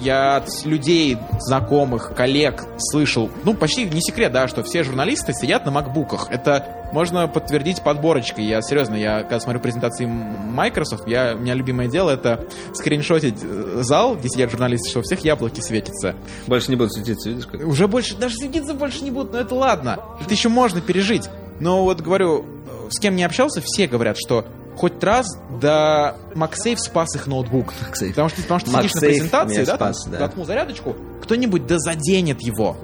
Я 0.00 0.36
от 0.36 0.64
людей, 0.64 1.16
знакомых, 1.40 2.14
коллег 2.14 2.64
слышал, 2.78 3.30
ну, 3.44 3.54
почти 3.54 3.84
не 3.84 4.00
секрет, 4.00 4.32
да, 4.32 4.48
что 4.48 4.62
все 4.62 4.82
журналисты 4.82 5.32
сидят 5.32 5.64
на 5.64 5.70
макбуках. 5.70 6.28
Это 6.30 6.88
можно 6.92 7.26
подтвердить 7.26 7.82
подборочкой. 7.82 8.44
Я 8.44 8.60
серьезно, 8.62 8.94
я 8.94 9.22
когда 9.22 9.40
смотрю 9.40 9.60
презентации 9.60 10.04
Microsoft, 10.06 11.08
я, 11.08 11.34
у 11.34 11.38
меня 11.38 11.54
любимое 11.54 11.88
дело 11.88 12.10
это 12.10 12.46
скриншотить 12.74 13.38
э, 13.42 13.80
зал, 13.82 14.16
где 14.16 14.28
сидят 14.28 14.50
журналисты, 14.50 14.90
что 14.90 15.00
у 15.00 15.02
всех 15.02 15.20
яблоки 15.20 15.60
светятся. 15.60 16.14
Больше 16.46 16.70
не 16.70 16.76
будут 16.76 16.92
светиться, 16.92 17.30
видишь? 17.30 17.46
Как? 17.46 17.66
Уже 17.66 17.88
больше, 17.88 18.16
даже 18.16 18.36
светиться 18.36 18.74
больше 18.74 19.02
не 19.04 19.10
будут, 19.10 19.32
но 19.32 19.38
это 19.38 19.54
ладно. 19.54 20.00
Это 20.20 20.32
еще 20.32 20.48
можно 20.48 20.80
пережить. 20.80 21.28
Но 21.60 21.84
вот 21.84 22.00
говорю, 22.00 22.44
э, 22.44 22.90
с 22.90 23.00
кем 23.00 23.16
не 23.16 23.24
общался, 23.24 23.62
все 23.64 23.86
говорят, 23.86 24.16
что 24.18 24.46
хоть 24.76 25.02
раз, 25.02 25.26
да 25.60 26.16
MagSafe 26.34 26.76
спас 26.76 27.14
их 27.14 27.26
ноутбук. 27.26 27.72
MagSafe. 27.72 28.10
Потому 28.10 28.28
что, 28.28 28.42
потому 28.42 28.60
что 28.60 28.70
ты 28.70 28.76
сидишь 28.76 28.94
на 28.94 29.00
презентации, 29.00 29.64
да, 29.64 29.76
спас, 29.76 30.02
там, 30.02 30.12
да. 30.12 30.18
заткнул 30.18 30.46
зарядочку, 30.46 30.96
кто-нибудь 31.22 31.66
да 31.66 31.78
заденет 31.78 32.40
его. 32.42 32.76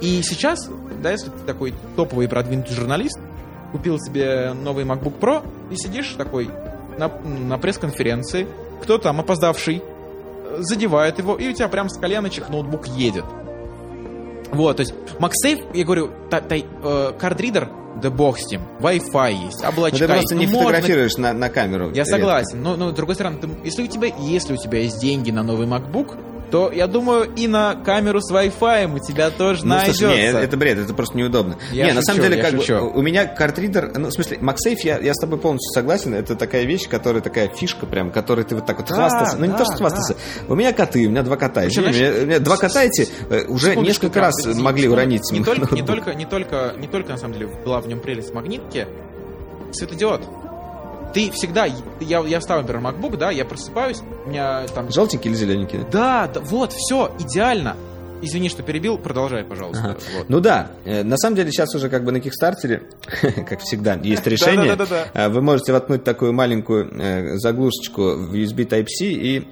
И 0.00 0.22
сейчас, 0.22 0.68
да, 1.02 1.12
если 1.12 1.30
ты 1.30 1.38
такой 1.46 1.74
топовый 1.96 2.28
продвинутый 2.28 2.74
журналист, 2.74 3.18
купил 3.72 3.98
себе 3.98 4.52
новый 4.52 4.84
MacBook 4.84 5.18
Pro 5.18 5.46
и 5.70 5.76
сидишь 5.76 6.14
такой 6.16 6.50
на, 6.98 7.08
на 7.08 7.58
пресс-конференции, 7.58 8.46
кто 8.82 8.98
там 8.98 9.20
опоздавший, 9.20 9.82
задевает 10.58 11.18
его, 11.18 11.36
и 11.36 11.48
у 11.48 11.52
тебя 11.52 11.68
прям 11.68 11.88
с 11.88 11.98
коленочек 11.98 12.48
ноутбук 12.48 12.86
едет. 12.86 13.24
Вот, 14.52 14.76
то 14.76 14.82
есть 14.82 14.94
MagSafe, 15.18 15.64
я 15.74 15.84
говорю, 15.84 16.10
та, 16.30 16.40
та, 16.40 16.56
э, 16.56 17.12
кардридер 17.18 17.70
да 18.00 18.10
бог 18.10 18.38
с 18.38 18.50
ним. 18.50 18.60
Wi-Fi 18.80 19.32
есть, 19.46 19.64
облачка 19.64 19.98
Но 20.00 20.06
ты 20.06 20.12
просто 20.12 20.34
не 20.34 20.46
фотографируешь 20.46 21.16
на, 21.16 21.32
на 21.32 21.48
камеру. 21.48 21.90
Я 21.94 22.04
согласен. 22.04 22.62
Но, 22.62 22.76
но, 22.76 22.90
с 22.90 22.94
другой 22.94 23.14
стороны, 23.14 23.38
ты, 23.38 23.48
если, 23.64 23.82
у 23.82 23.86
тебя, 23.86 24.08
если 24.18 24.52
у 24.52 24.56
тебя 24.56 24.80
есть 24.80 25.00
деньги 25.00 25.30
на 25.30 25.42
новый 25.42 25.66
MacBook, 25.66 26.18
то 26.50 26.70
я 26.72 26.86
думаю, 26.86 27.30
и 27.34 27.46
на 27.46 27.74
камеру 27.74 28.20
с 28.20 28.32
Wi-Fi 28.32 28.94
у 28.94 28.98
тебя 28.98 29.30
тоже 29.30 29.64
ну, 29.64 29.74
найдется. 29.74 30.06
Слушай, 30.06 30.16
не, 30.16 30.40
это 30.40 30.56
бред, 30.56 30.78
это 30.78 30.94
просто 30.94 31.16
неудобно. 31.16 31.58
Я 31.72 31.84
не, 31.84 31.90
шучу, 31.90 31.96
на 31.96 32.02
самом 32.02 32.22
деле, 32.22 32.42
как 32.42 32.50
шучу. 32.52 32.74
бы, 32.74 32.90
у 32.90 33.02
меня 33.02 33.26
картридер, 33.26 33.92
ну, 33.96 34.08
в 34.08 34.12
смысле, 34.12 34.38
MagSafe, 34.38 34.78
я, 34.84 34.98
я 34.98 35.14
с 35.14 35.18
тобой 35.18 35.38
полностью 35.38 35.72
согласен, 35.72 36.14
это 36.14 36.36
такая 36.36 36.64
вещь, 36.64 36.88
которая 36.88 37.22
такая 37.22 37.48
фишка 37.48 37.86
прям, 37.86 38.10
которой 38.10 38.44
ты 38.44 38.54
вот 38.54 38.66
так 38.66 38.78
вот 38.78 38.88
да, 38.88 38.94
хвастался. 38.94 39.36
Ну, 39.38 39.46
не 39.46 39.52
да, 39.52 39.58
то, 39.58 39.64
что 39.64 39.74
хвастался. 39.74 40.14
Да. 40.14 40.52
У 40.52 40.56
меня 40.56 40.72
коты, 40.72 41.06
у 41.06 41.10
меня 41.10 41.22
два 41.22 41.36
кота. 41.36 41.68
Знаешь, 41.68 41.76
у, 41.76 41.98
меня, 41.98 42.22
у 42.22 42.26
меня 42.26 42.40
два 42.40 42.56
кота 42.56 42.84
эти 42.84 43.08
э, 43.30 43.46
уже 43.46 43.76
несколько 43.76 44.20
раз 44.20 44.34
могли 44.46 44.88
уронить. 44.88 45.30
Не 45.32 45.44
только, 45.44 45.74
не 45.74 45.82
только, 45.86 46.14
не 46.14 46.26
только, 46.26 46.74
не 46.76 46.86
только, 46.86 47.12
на 47.12 47.18
самом 47.18 47.34
деле, 47.34 47.48
была 47.64 47.80
в 47.80 47.88
нем 47.88 48.00
прелесть 48.00 48.32
магнитки, 48.32 48.86
светодиод. 49.72 50.22
Ты 51.16 51.30
всегда, 51.30 51.64
я, 51.98 52.20
я 52.20 52.40
ставлю, 52.42 52.66
например, 52.66 52.92
MacBook, 52.92 53.16
да, 53.16 53.30
я 53.30 53.46
просыпаюсь, 53.46 54.02
у 54.26 54.28
меня 54.28 54.66
там... 54.74 54.92
Желтенький 54.92 55.30
или 55.30 55.34
зелененький? 55.34 55.78
Да, 55.90 56.26
да, 56.26 56.40
вот, 56.40 56.74
все, 56.74 57.10
идеально. 57.18 57.74
Извини, 58.22 58.48
что 58.48 58.62
перебил, 58.62 58.98
продолжай, 58.98 59.44
пожалуйста. 59.44 59.82
Ага. 59.84 59.96
Вот. 60.16 60.28
Ну 60.28 60.40
да, 60.40 60.70
э, 60.84 61.02
на 61.02 61.18
самом 61.18 61.36
деле 61.36 61.50
сейчас 61.50 61.74
уже 61.74 61.90
как 61.90 62.04
бы 62.04 62.12
на 62.12 62.20
Кикстартере, 62.20 62.82
как 63.48 63.60
всегда, 63.60 63.94
есть 63.94 64.26
решение. 64.26 64.76
Э, 65.12 65.28
вы 65.28 65.42
можете 65.42 65.72
воткнуть 65.72 66.02
такую 66.02 66.32
маленькую 66.32 66.90
э, 66.98 67.36
заглушечку 67.36 68.16
в 68.16 68.34
USB 68.34 68.66
Type-C 68.66 69.04
и 69.04 69.46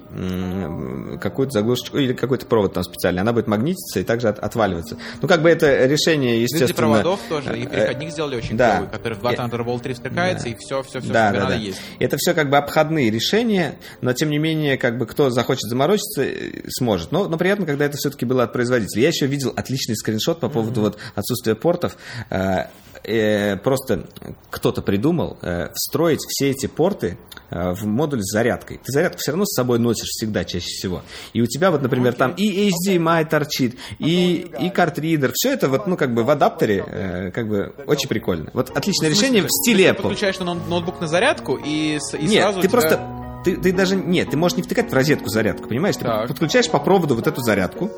какую-то 1.19 1.51
заглушечку, 1.51 1.97
или 1.97 2.13
какой-то 2.13 2.45
провод 2.45 2.73
там 2.73 2.83
специальный, 2.83 3.21
она 3.21 3.33
будет 3.33 3.47
магнититься 3.47 3.99
и 3.99 4.03
также 4.03 4.29
отваливаться. 4.29 4.97
Ну 5.21 5.27
как 5.27 5.41
бы 5.41 5.49
это 5.49 5.85
решение, 5.85 6.41
естественно... 6.41 6.67
Для 6.67 6.75
проводов 6.75 7.19
тоже, 7.29 7.59
и 7.59 7.67
переходник 7.67 8.11
сделали 8.11 8.37
очень 8.37 8.57
да. 8.57 8.77
клевый, 8.77 8.89
который 8.89 9.13
в 9.13 9.19
2 9.19 9.33
Thunderbolt 9.33 9.81
3 9.81 9.93
втыкается, 9.93 10.49
и 10.49 10.55
все, 10.55 10.81
все, 10.83 10.99
все, 11.01 11.11
да, 11.11 11.31
да, 11.31 11.45
да. 11.47 11.55
есть. 11.55 11.79
Это 11.99 12.17
все 12.17 12.33
как 12.33 12.49
бы 12.49 12.57
обходные 12.57 13.11
решения, 13.11 13.75
но 14.01 14.13
тем 14.13 14.29
не 14.29 14.37
менее, 14.37 14.77
как 14.77 14.97
бы 14.97 15.05
кто 15.05 15.29
захочет 15.29 15.69
заморочиться, 15.69 16.25
сможет. 16.69 17.11
Но, 17.11 17.27
но 17.27 17.37
приятно, 17.37 17.65
когда 17.65 17.85
это 17.85 17.97
все-таки 17.97 18.25
было 18.25 18.43
от 18.43 18.54
производителя. 18.55 19.01
Я 19.01 19.09
еще 19.09 19.27
видел 19.27 19.51
отличный 19.53 19.97
скриншот 19.97 20.39
по 20.39 20.47
поводу 20.47 20.79
mm-hmm. 20.79 20.83
вот 20.83 20.97
отсутствия 21.13 21.55
портов. 21.55 21.97
Э, 22.29 22.67
э, 23.03 23.57
просто 23.57 24.07
кто-то 24.49 24.81
придумал 24.81 25.37
э, 25.41 25.67
встроить 25.73 26.21
все 26.25 26.51
эти 26.51 26.67
порты 26.67 27.17
в 27.49 27.85
модуль 27.85 28.21
с 28.21 28.31
зарядкой. 28.31 28.77
Ты 28.77 28.93
зарядку 28.93 29.17
все 29.19 29.31
равно 29.31 29.45
с 29.45 29.53
собой 29.53 29.77
носишь 29.77 30.07
всегда 30.07 30.45
чаще 30.45 30.67
всего. 30.67 31.03
И 31.33 31.41
у 31.41 31.47
тебя 31.47 31.69
вот, 31.69 31.81
например, 31.81 32.13
там 32.13 32.31
и 32.31 32.69
HDMI 32.69 33.25
торчит, 33.25 33.77
и, 33.99 34.49
и 34.59 34.69
картридер. 34.69 35.31
Все 35.33 35.51
это 35.51 35.67
вот, 35.67 35.85
ну, 35.85 35.97
как 35.97 36.13
бы 36.13 36.23
в 36.23 36.29
адаптере, 36.29 37.31
как 37.33 37.47
бы 37.47 37.75
очень 37.85 38.07
прикольно. 38.07 38.49
Вот 38.53 38.75
отличное 38.75 39.09
решение 39.09 39.43
в 39.43 39.49
стиле 39.49 39.89
Apple. 39.89 39.95
Ты 39.95 40.01
подключаешь 40.03 40.39
ноутбук 40.39 41.01
на 41.01 41.07
зарядку 41.07 41.55
и, 41.55 41.99
и 42.13 42.25
Нет, 42.25 42.43
сразу 42.43 42.61
ты 42.61 42.69
просто 42.69 43.25
ты, 43.45 43.55
ты 43.57 43.71
даже 43.71 43.95
нет, 43.95 44.31
ты 44.31 44.37
можешь 44.37 44.57
не 44.57 44.63
втыкать 44.63 44.89
в 44.89 44.93
розетку 44.93 45.29
зарядку, 45.29 45.69
понимаешь? 45.69 45.95
Ты 45.95 46.05
так. 46.05 46.27
подключаешь 46.27 46.69
по 46.69 46.79
проводу 46.79 47.15
вот 47.15 47.27
эту 47.27 47.41
зарядку, 47.41 47.91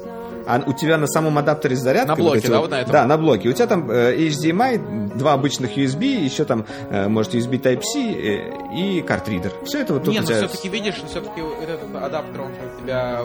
а 0.47 0.63
у 0.65 0.73
тебя 0.73 0.97
на 0.97 1.07
самом 1.07 1.37
адаптере 1.37 1.75
с 1.75 1.79
зарядкой... 1.79 2.09
На 2.09 2.15
блоке, 2.15 2.47
вот 2.47 2.51
да, 2.51 2.59
вот 2.61 2.71
на 2.71 2.81
этом? 2.81 2.91
Да, 2.91 3.05
на 3.05 3.17
блоке. 3.17 3.49
У 3.49 3.53
тебя 3.53 3.67
там 3.67 3.91
э, 3.91 4.15
HDMI, 4.15 5.17
два 5.17 5.33
обычных 5.33 5.77
USB, 5.77 6.05
еще 6.05 6.45
там, 6.45 6.65
э, 6.89 7.07
может, 7.07 7.35
USB 7.35 7.61
Type-C 7.61 7.99
э, 7.99 8.75
и 8.75 9.01
картридер. 9.01 9.51
Все 9.65 9.81
это 9.81 9.93
вот 9.93 10.05
тут 10.05 10.13
Не, 10.13 10.19
у 10.19 10.21
ну 10.21 10.27
тебя... 10.27 10.37
все-таки 10.37 10.69
видишь, 10.69 10.95
все-таки 11.05 11.41
этот 11.61 11.95
адаптер, 11.95 12.41
он 12.41 12.51
у 12.51 12.81
тебя 12.81 13.21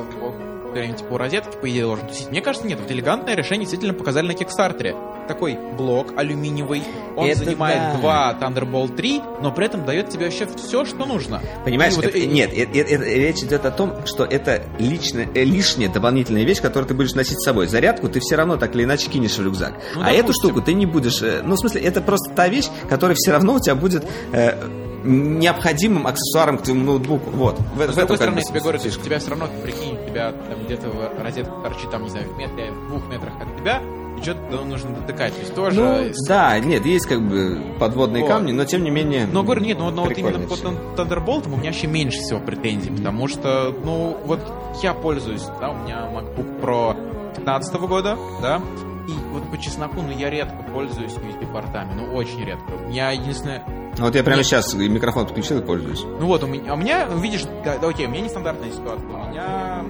где-нибудь 0.73 1.09
по 1.09 1.19
розетке, 1.19 1.57
по 1.59 1.69
идее, 1.71 1.85
должен 1.85 2.09
тусить. 2.09 2.31
Мне 2.31 2.41
кажется, 2.41 2.67
нет, 2.67 2.81
вот 2.81 2.91
элегантное 2.91 3.35
решение 3.35 3.61
действительно 3.61 3.95
показали 3.95 4.27
на 4.29 4.35
Кикстартере. 4.35 4.97
Такой 5.29 5.57
блок 5.77 6.15
алюминиевый, 6.17 6.83
он 7.17 7.29
это 7.29 7.45
занимает 7.45 7.79
да. 7.79 7.99
два 7.99 8.39
Thunderbolt 8.41 8.97
3, 8.97 9.23
но 9.41 9.53
при 9.53 9.67
этом 9.67 9.85
дает 9.85 10.11
тебе 10.11 10.25
вообще 10.25 10.47
все, 10.57 10.85
что 10.85 11.07
нужно. 11.07 11.41
Понимаешь, 11.65 11.95
вот, 11.95 12.05
это, 12.05 12.19
и... 12.19 12.27
нет, 12.27 12.51
это, 12.53 12.79
это, 12.79 13.05
речь 13.05 13.43
идет 13.43 13.65
о 13.65 13.71
том, 13.71 14.05
что 14.07 14.25
это 14.25 14.65
личная, 14.79 15.29
э, 15.33 15.45
лишняя 15.45 15.89
дополнительная 15.89 16.45
вещь, 16.45 16.61
которую 16.61 16.89
ты 16.89 16.95
будешь 16.95 17.15
носить 17.15 17.41
с 17.41 17.45
собой. 17.45 17.69
Зарядку 17.69 18.09
ты 18.09 18.19
все 18.21 18.35
равно 18.35 18.57
так 18.57 18.75
или 18.75 18.83
иначе 18.85 19.09
кинешь 19.09 19.39
в 19.39 19.43
рюкзак. 19.43 19.75
Ну, 19.95 20.01
а 20.01 20.05
допустим. 20.05 20.25
эту 20.25 20.33
штуку 20.33 20.61
ты 20.63 20.75
не 20.75 20.87
будешь... 20.87 21.23
Э, 21.23 21.43
ну, 21.45 21.55
в 21.55 21.59
смысле, 21.59 21.83
это 21.83 22.01
просто 22.01 22.35
та 22.35 22.49
вещь, 22.49 22.69
которая 22.89 23.15
все 23.15 23.31
равно 23.31 23.55
у 23.55 23.61
тебя 23.61 23.77
будет... 23.77 24.05
Э, 24.33 24.82
необходимым 25.05 26.07
аксессуаром 26.07 26.59
к 26.59 26.63
твоему 26.63 26.85
ноутбуку. 26.85 27.31
Вот. 27.31 27.59
В, 27.59 27.77
в 27.77 27.99
этом 27.99 28.17
стороны, 28.17 28.39
я 28.39 28.43
тебе 28.43 28.61
говорю, 28.61 28.79
что 28.79 28.89
у 28.89 29.03
тебя 29.03 29.19
все 29.19 29.31
равно, 29.31 29.49
прикинь, 29.63 29.99
у 30.03 30.09
тебя 30.09 30.33
там 30.33 30.65
где-то 30.65 31.13
розетка 31.19 31.53
торчит, 31.63 31.91
там, 31.91 32.05
не 32.05 32.11
знаю, 32.11 32.29
в 32.29 32.37
метре, 32.37 32.71
в 32.71 32.89
двух 32.89 33.09
метрах 33.09 33.33
от 33.41 33.57
тебя, 33.59 33.83
и 34.19 34.23
что-то 34.23 34.65
нужно 34.65 34.91
дотыкать. 34.91 35.35
То 35.35 35.41
есть 35.41 35.55
тоже... 35.55 35.81
Ну, 35.81 36.13
да, 36.27 36.59
нет, 36.59 36.85
есть 36.85 37.07
как 37.07 37.21
бы 37.27 37.75
подводные 37.79 38.23
вот. 38.23 38.29
камни, 38.29 38.53
но 38.53 38.65
тем 38.65 38.85
не 38.85 38.91
менее... 38.91 39.27
Но 39.27 39.43
говорю, 39.43 39.63
нет, 39.63 39.79
ну, 39.79 39.91
но 39.91 40.05
вот 40.05 40.17
именно 40.17 40.47
по 40.47 40.55
Thunderbolt 40.55 41.47
у 41.47 41.57
меня 41.57 41.71
вообще 41.71 41.87
меньше 41.87 42.19
всего 42.21 42.41
претензий, 42.41 42.91
потому 42.91 43.29
что, 43.29 43.75
ну, 43.85 44.17
вот 44.25 44.41
я 44.83 44.95
пользуюсь, 44.95 45.45
да, 45.61 45.71
у 45.71 45.75
меня 45.75 46.09
MacBook 46.13 46.61
Pro 46.61 47.35
15 47.37 47.75
года, 47.81 48.17
да, 48.41 48.61
и 49.09 49.13
вот 49.33 49.51
по 49.51 49.59
чесноку, 49.59 50.01
ну, 50.03 50.13
я 50.17 50.31
редко 50.31 50.63
пользуюсь 50.73 51.13
USB-портами, 51.13 51.95
ну, 51.97 52.15
очень 52.15 52.45
редко. 52.45 52.73
У 52.85 52.89
меня 52.89 53.11
единственное... 53.11 53.65
Ну, 53.99 54.05
вот 54.05 54.15
я 54.15 54.23
прямо 54.23 54.39
Нет. 54.39 54.47
сейчас 54.47 54.73
микрофон 54.75 55.27
подключил 55.27 55.59
и 55.59 55.63
пользуюсь. 55.63 56.03
Ну 56.03 56.27
вот, 56.27 56.43
у 56.43 56.47
меня, 56.47 56.73
у 56.73 56.77
меня 56.77 57.07
ну, 57.11 57.19
видишь, 57.19 57.45
да, 57.65 57.77
да, 57.79 57.89
окей, 57.89 58.07
у 58.07 58.09
меня 58.09 58.23
нестандартная 58.23 58.71
ситуация. 58.71 59.07
У 59.07 59.29
меня... 59.29 59.85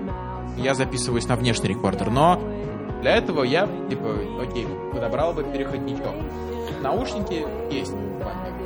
Я 0.56 0.74
записываюсь 0.74 1.26
на 1.28 1.36
внешний 1.36 1.68
рекордер, 1.68 2.10
но 2.10 2.40
для 3.00 3.16
этого 3.16 3.42
я, 3.44 3.68
типа, 3.88 4.16
окей, 4.40 4.66
подобрал 4.92 5.32
бы 5.32 5.44
переходничок. 5.44 6.14
Наушники 6.82 7.46
есть, 7.70 7.94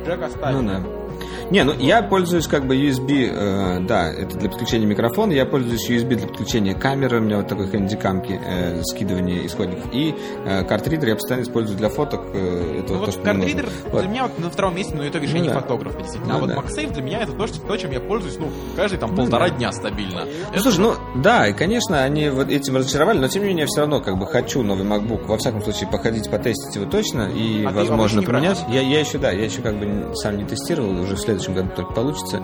джек 0.05 0.21
оставил. 0.21 0.61
Ну 0.61 0.69
да. 0.69 1.06
Не, 1.51 1.63
ну 1.63 1.73
я 1.73 2.01
пользуюсь 2.01 2.47
как 2.47 2.65
бы 2.65 2.75
USB, 2.75 3.29
э, 3.31 3.79
да, 3.81 4.11
это 4.11 4.37
для 4.37 4.49
подключения 4.49 4.85
микрофона, 4.85 5.31
я 5.31 5.45
пользуюсь 5.45 5.89
USB 5.89 6.15
для 6.15 6.27
подключения 6.27 6.73
камеры, 6.73 7.19
у 7.19 7.21
меня 7.21 7.37
вот 7.37 7.47
такой 7.47 7.67
хэндикамки, 7.67 8.39
э, 8.43 8.81
скидывания 8.83 9.45
исходников, 9.45 9.85
и 9.93 10.15
э, 10.45 10.63
картридер 10.63 11.09
я 11.09 11.15
постоянно 11.15 11.43
использую 11.43 11.77
для 11.77 11.89
фоток. 11.89 12.21
Э, 12.33 12.81
это 12.83 12.93
ну, 12.93 12.99
вот, 12.99 13.11
что 13.11 13.21
картридер 13.21 13.69
для 13.83 13.91
вот. 13.91 14.05
меня 14.07 14.23
вот 14.23 14.39
на 14.39 14.49
втором 14.49 14.75
месте, 14.75 14.95
но 14.95 15.03
это 15.03 15.19
решение 15.19 15.51
ну, 15.51 15.55
да. 15.55 15.61
фотографа, 15.61 15.97
действительно. 15.99 16.33
Ну, 16.33 16.37
а 16.37 16.41
вот 16.41 16.49
да. 16.49 16.55
MagSafe 16.55 16.93
для 16.93 17.03
меня 17.03 17.19
это 17.21 17.31
то, 17.33 17.47
что, 17.47 17.59
то, 17.61 17.77
чем 17.77 17.91
я 17.91 17.99
пользуюсь, 17.99 18.37
ну, 18.37 18.49
каждый 18.75 18.97
там 18.97 19.11
ну 19.11 19.17
полтора 19.17 19.49
да. 19.49 19.55
дня 19.55 19.71
стабильно. 19.71 20.25
Ну, 20.53 20.59
слушай, 20.59 20.79
ну, 20.79 20.93
да, 21.15 21.47
и, 21.47 21.53
конечно, 21.53 22.03
они 22.03 22.29
вот 22.29 22.49
этим 22.49 22.77
разочаровали, 22.77 23.19
но 23.19 23.27
тем 23.27 23.43
не 23.43 23.49
менее 23.49 23.61
я 23.63 23.67
все 23.67 23.81
равно 23.81 24.01
как 24.01 24.17
бы 24.17 24.27
хочу 24.27 24.63
новый 24.63 24.85
MacBook, 24.85 25.25
во 25.25 25.37
всяком 25.37 25.61
случае, 25.61 25.89
походить, 25.89 26.29
потестить 26.29 26.75
его 26.75 26.85
точно, 26.89 27.29
и, 27.29 27.65
а 27.65 27.71
возможно, 27.71 28.21
поменять. 28.21 28.63
Я, 28.69 28.81
я 28.81 28.99
еще, 28.99 29.17
да, 29.17 29.31
я 29.31 29.45
еще 29.45 29.61
как 29.61 29.77
бы 29.77 30.15
сам 30.15 30.37
не 30.37 30.45
тестировал, 30.45 30.99
уже 31.01 31.16
в 31.17 31.21
следующем 31.21 31.53
году 31.53 31.69
только 31.75 31.93
получится. 31.93 32.43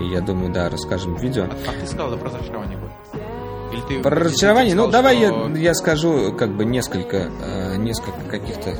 И 0.00 0.08
я 0.08 0.20
думаю, 0.20 0.52
да, 0.52 0.68
расскажем 0.68 1.16
в 1.16 1.22
видео. 1.22 1.44
А, 1.44 1.70
а 1.70 1.80
ты 1.80 1.86
сказал, 1.86 2.10
да, 2.10 2.16
про 2.16 2.30
разочарование 2.30 2.78
будет? 2.78 2.92
Или 3.72 3.80
ты, 3.82 4.02
про 4.02 4.16
разочарование? 4.16 4.74
ну, 4.74 4.88
давай 4.88 5.16
что... 5.16 5.48
я, 5.48 5.56
я 5.56 5.74
скажу 5.74 6.32
как 6.32 6.56
бы 6.56 6.64
несколько, 6.64 7.30
э, 7.42 7.76
несколько 7.76 8.20
каких-то 8.28 8.74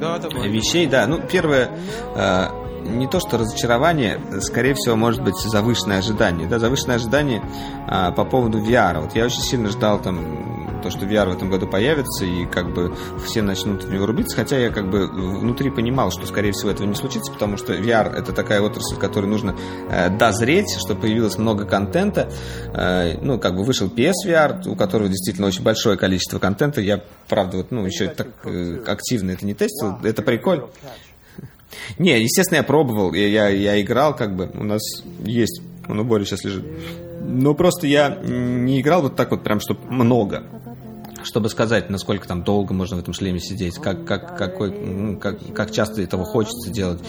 да, 0.00 0.18
вещей. 0.46 0.86
Да, 0.86 1.06
ну, 1.06 1.20
первое, 1.20 1.70
э, 2.16 2.46
не 2.84 3.06
то 3.06 3.20
что 3.20 3.38
разочарование, 3.38 4.20
скорее 4.40 4.74
всего, 4.74 4.96
может 4.96 5.22
быть 5.22 5.36
завышенное 5.36 5.98
ожидание. 5.98 6.48
Да, 6.48 6.58
завышенное 6.58 6.96
ожидание 6.96 7.42
а, 7.88 8.12
по 8.12 8.24
поводу 8.24 8.58
VR. 8.58 9.00
Вот 9.00 9.14
я 9.14 9.24
очень 9.24 9.40
сильно 9.40 9.68
ждал 9.68 10.00
там 10.00 10.63
то, 10.84 10.90
что 10.90 11.06
VR 11.06 11.30
в 11.30 11.32
этом 11.32 11.48
году 11.48 11.66
появится, 11.66 12.26
и 12.26 12.44
как 12.44 12.72
бы 12.74 12.94
все 13.24 13.40
начнут 13.40 13.84
в 13.84 13.92
него 13.92 14.04
рубиться, 14.04 14.36
хотя 14.36 14.58
я 14.58 14.70
как 14.70 14.90
бы 14.90 15.06
внутри 15.06 15.70
понимал, 15.70 16.10
что, 16.10 16.26
скорее 16.26 16.52
всего, 16.52 16.70
этого 16.70 16.86
не 16.86 16.94
случится, 16.94 17.32
потому 17.32 17.56
что 17.56 17.72
VR— 17.72 18.14
это 18.16 18.32
такая 18.32 18.60
отрасль, 18.60 18.96
в 18.96 18.98
которой 18.98 19.26
нужно 19.26 19.56
э, 19.88 20.10
дозреть, 20.10 20.76
чтобы 20.78 21.00
появилось 21.00 21.38
много 21.38 21.64
контента. 21.64 22.30
Э, 22.74 23.16
ну, 23.22 23.38
как 23.38 23.56
бы 23.56 23.64
вышел 23.64 23.88
PSVR, 23.88 24.68
у 24.68 24.76
которого 24.76 25.08
действительно 25.08 25.46
очень 25.46 25.62
большое 25.62 25.96
количество 25.96 26.38
контента. 26.38 26.82
Я, 26.82 27.02
правда, 27.28 27.56
вот, 27.56 27.70
ну, 27.70 27.86
еще 27.86 28.08
так 28.08 28.28
э, 28.44 28.82
активно 28.86 29.30
это 29.30 29.46
не 29.46 29.54
тестил. 29.54 29.98
Это 30.02 30.20
прикольно. 30.20 30.66
Не, 31.98 32.20
естественно, 32.20 32.58
я 32.58 32.62
пробовал, 32.62 33.14
я, 33.14 33.26
я, 33.26 33.48
я 33.48 33.80
играл, 33.80 34.14
как 34.14 34.36
бы, 34.36 34.50
у 34.52 34.62
нас 34.62 34.82
есть, 35.20 35.62
он 35.88 35.98
у 35.98 36.04
Бори 36.04 36.24
сейчас 36.24 36.44
лежит. 36.44 36.66
Но 37.26 37.54
просто 37.54 37.86
я 37.86 38.10
не 38.22 38.82
играл 38.82 39.00
вот 39.00 39.16
так 39.16 39.30
вот 39.30 39.42
прям, 39.42 39.60
чтобы 39.60 39.80
много 39.90 40.44
чтобы 41.24 41.48
сказать, 41.48 41.90
насколько 41.90 42.28
там 42.28 42.44
долго 42.44 42.72
можно 42.74 42.96
в 42.96 43.00
этом 43.00 43.14
шлеме 43.14 43.40
сидеть, 43.40 43.76
как, 43.76 44.04
как, 44.04 44.36
какой, 44.36 44.70
ну, 44.70 45.18
как, 45.18 45.38
как 45.54 45.72
часто 45.72 46.02
этого 46.02 46.24
хочется 46.24 46.70
делать. 46.70 47.00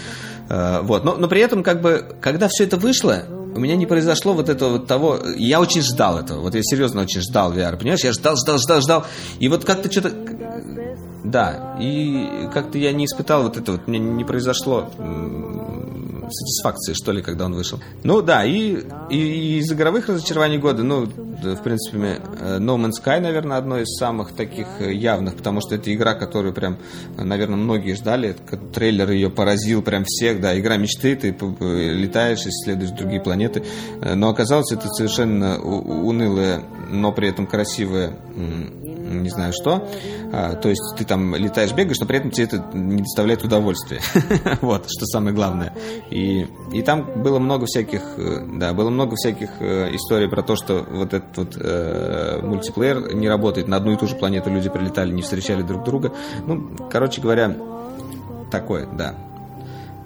Э, 0.50 0.82
вот. 0.82 1.04
Но, 1.04 1.16
но 1.16 1.28
при 1.28 1.42
этом, 1.42 1.64
как 1.64 1.82
бы, 1.82 2.06
когда 2.22 2.48
все 2.50 2.64
это 2.64 2.78
вышло, 2.78 3.24
у 3.56 3.60
меня 3.60 3.76
не 3.76 3.86
произошло 3.86 4.34
вот 4.34 4.50
этого 4.50 4.72
вот 4.72 4.88
того... 4.88 5.20
Я 5.38 5.62
очень 5.62 5.82
ждал 5.82 6.20
этого. 6.20 6.42
Вот 6.42 6.56
я 6.56 6.62
серьезно 6.64 7.02
очень 7.02 7.22
ждал 7.22 7.54
VR, 7.54 7.78
понимаешь? 7.78 8.04
Я 8.04 8.12
ждал, 8.12 8.36
ждал, 8.36 8.58
ждал, 8.58 8.82
ждал. 8.82 9.06
И 9.40 9.48
вот 9.48 9.64
как-то 9.64 9.92
что-то 9.92 10.12
да, 11.26 11.76
и 11.82 12.48
как-то 12.54 12.78
я 12.78 12.92
не 12.92 13.06
испытал 13.06 13.44
вот 13.44 13.58
это 13.58 13.74
вот, 13.74 13.88
мне 13.88 13.98
не 13.98 14.24
произошло 14.24 14.92
сатисфакции, 16.32 16.94
что 16.94 17.12
ли, 17.12 17.22
когда 17.22 17.46
он 17.46 17.54
вышел. 17.54 17.80
Ну 18.04 18.22
да, 18.22 18.46
и, 18.46 18.78
и 19.10 19.60
из 19.60 19.72
игровых 19.72 20.08
разочарований 20.08 20.58
года, 20.58 20.84
ну, 20.84 21.06
в 21.06 21.64
принципе, 21.64 22.20
э, 22.40 22.58
No 22.60 22.78
Man's 22.78 23.04
Sky, 23.04 23.20
наверное, 23.20 23.58
одно 23.58 23.80
из 23.80 23.96
самых 23.98 24.34
таких 24.34 24.68
э, 24.80 24.94
явных, 24.94 25.36
потому 25.36 25.62
что 25.62 25.76
это 25.76 25.94
игра, 25.94 26.14
которую 26.14 26.54
прям, 26.54 26.78
наверное, 27.18 27.58
многие 27.58 27.96
ждали. 27.96 28.36
Трейлер 28.74 29.12
ее 29.12 29.30
поразил 29.30 29.82
прям 29.82 30.04
всех, 30.06 30.42
да, 30.42 30.58
игра 30.58 30.78
мечты, 30.78 31.16
ты 31.16 31.36
летаешь, 31.60 32.46
исследуешь 32.46 32.92
другие 32.92 33.22
планеты. 33.22 33.64
Э, 34.02 34.16
но 34.16 34.30
оказалось, 34.30 34.72
это 34.72 34.88
совершенно 34.90 35.60
унылая, 35.60 36.62
но 36.90 37.12
при 37.12 37.30
этом 37.30 37.48
красивая 37.48 38.14
не 39.24 39.30
знаю 39.30 39.54
что. 39.54 39.88
А, 40.32 40.56
то 40.56 40.70
есть 40.70 40.82
ты 40.98 41.06
там 41.06 41.36
летаешь, 41.36 41.74
бегаешь, 41.74 42.00
но 42.00 42.06
при 42.06 42.18
этом 42.18 42.32
тебе 42.32 42.46
это 42.46 42.64
не 42.74 43.02
доставляет 43.02 43.44
удовольствия. 43.44 44.00
вот, 44.62 44.86
что 44.88 45.06
самое 45.06 45.36
главное. 45.36 45.74
И, 46.10 46.48
и 46.74 46.82
там 46.82 47.22
было 47.24 47.40
много 47.40 47.66
всяких, 47.66 48.02
э, 48.18 48.46
да, 48.58 48.74
было 48.74 48.90
много 48.90 49.16
всяких 49.16 49.50
э, 49.60 49.96
историй 49.96 50.30
про 50.30 50.42
то, 50.42 50.56
что 50.56 50.86
вот 50.90 51.14
этот 51.14 51.38
вот 51.38 51.58
э, 51.60 52.40
мультиплеер 52.42 53.14
не 53.14 53.30
работает. 53.30 53.68
На 53.68 53.78
одну 53.78 53.94
и 53.94 53.98
ту 53.98 54.08
же 54.08 54.16
планету 54.16 54.50
люди 54.50 54.70
прилетали, 54.70 55.12
не 55.12 55.22
встречали 55.22 55.62
друг 55.62 55.84
друга. 55.84 56.14
Ну, 56.46 56.76
короче 56.92 57.22
говоря, 57.22 57.56
такое, 58.52 58.88
да. 58.88 59.16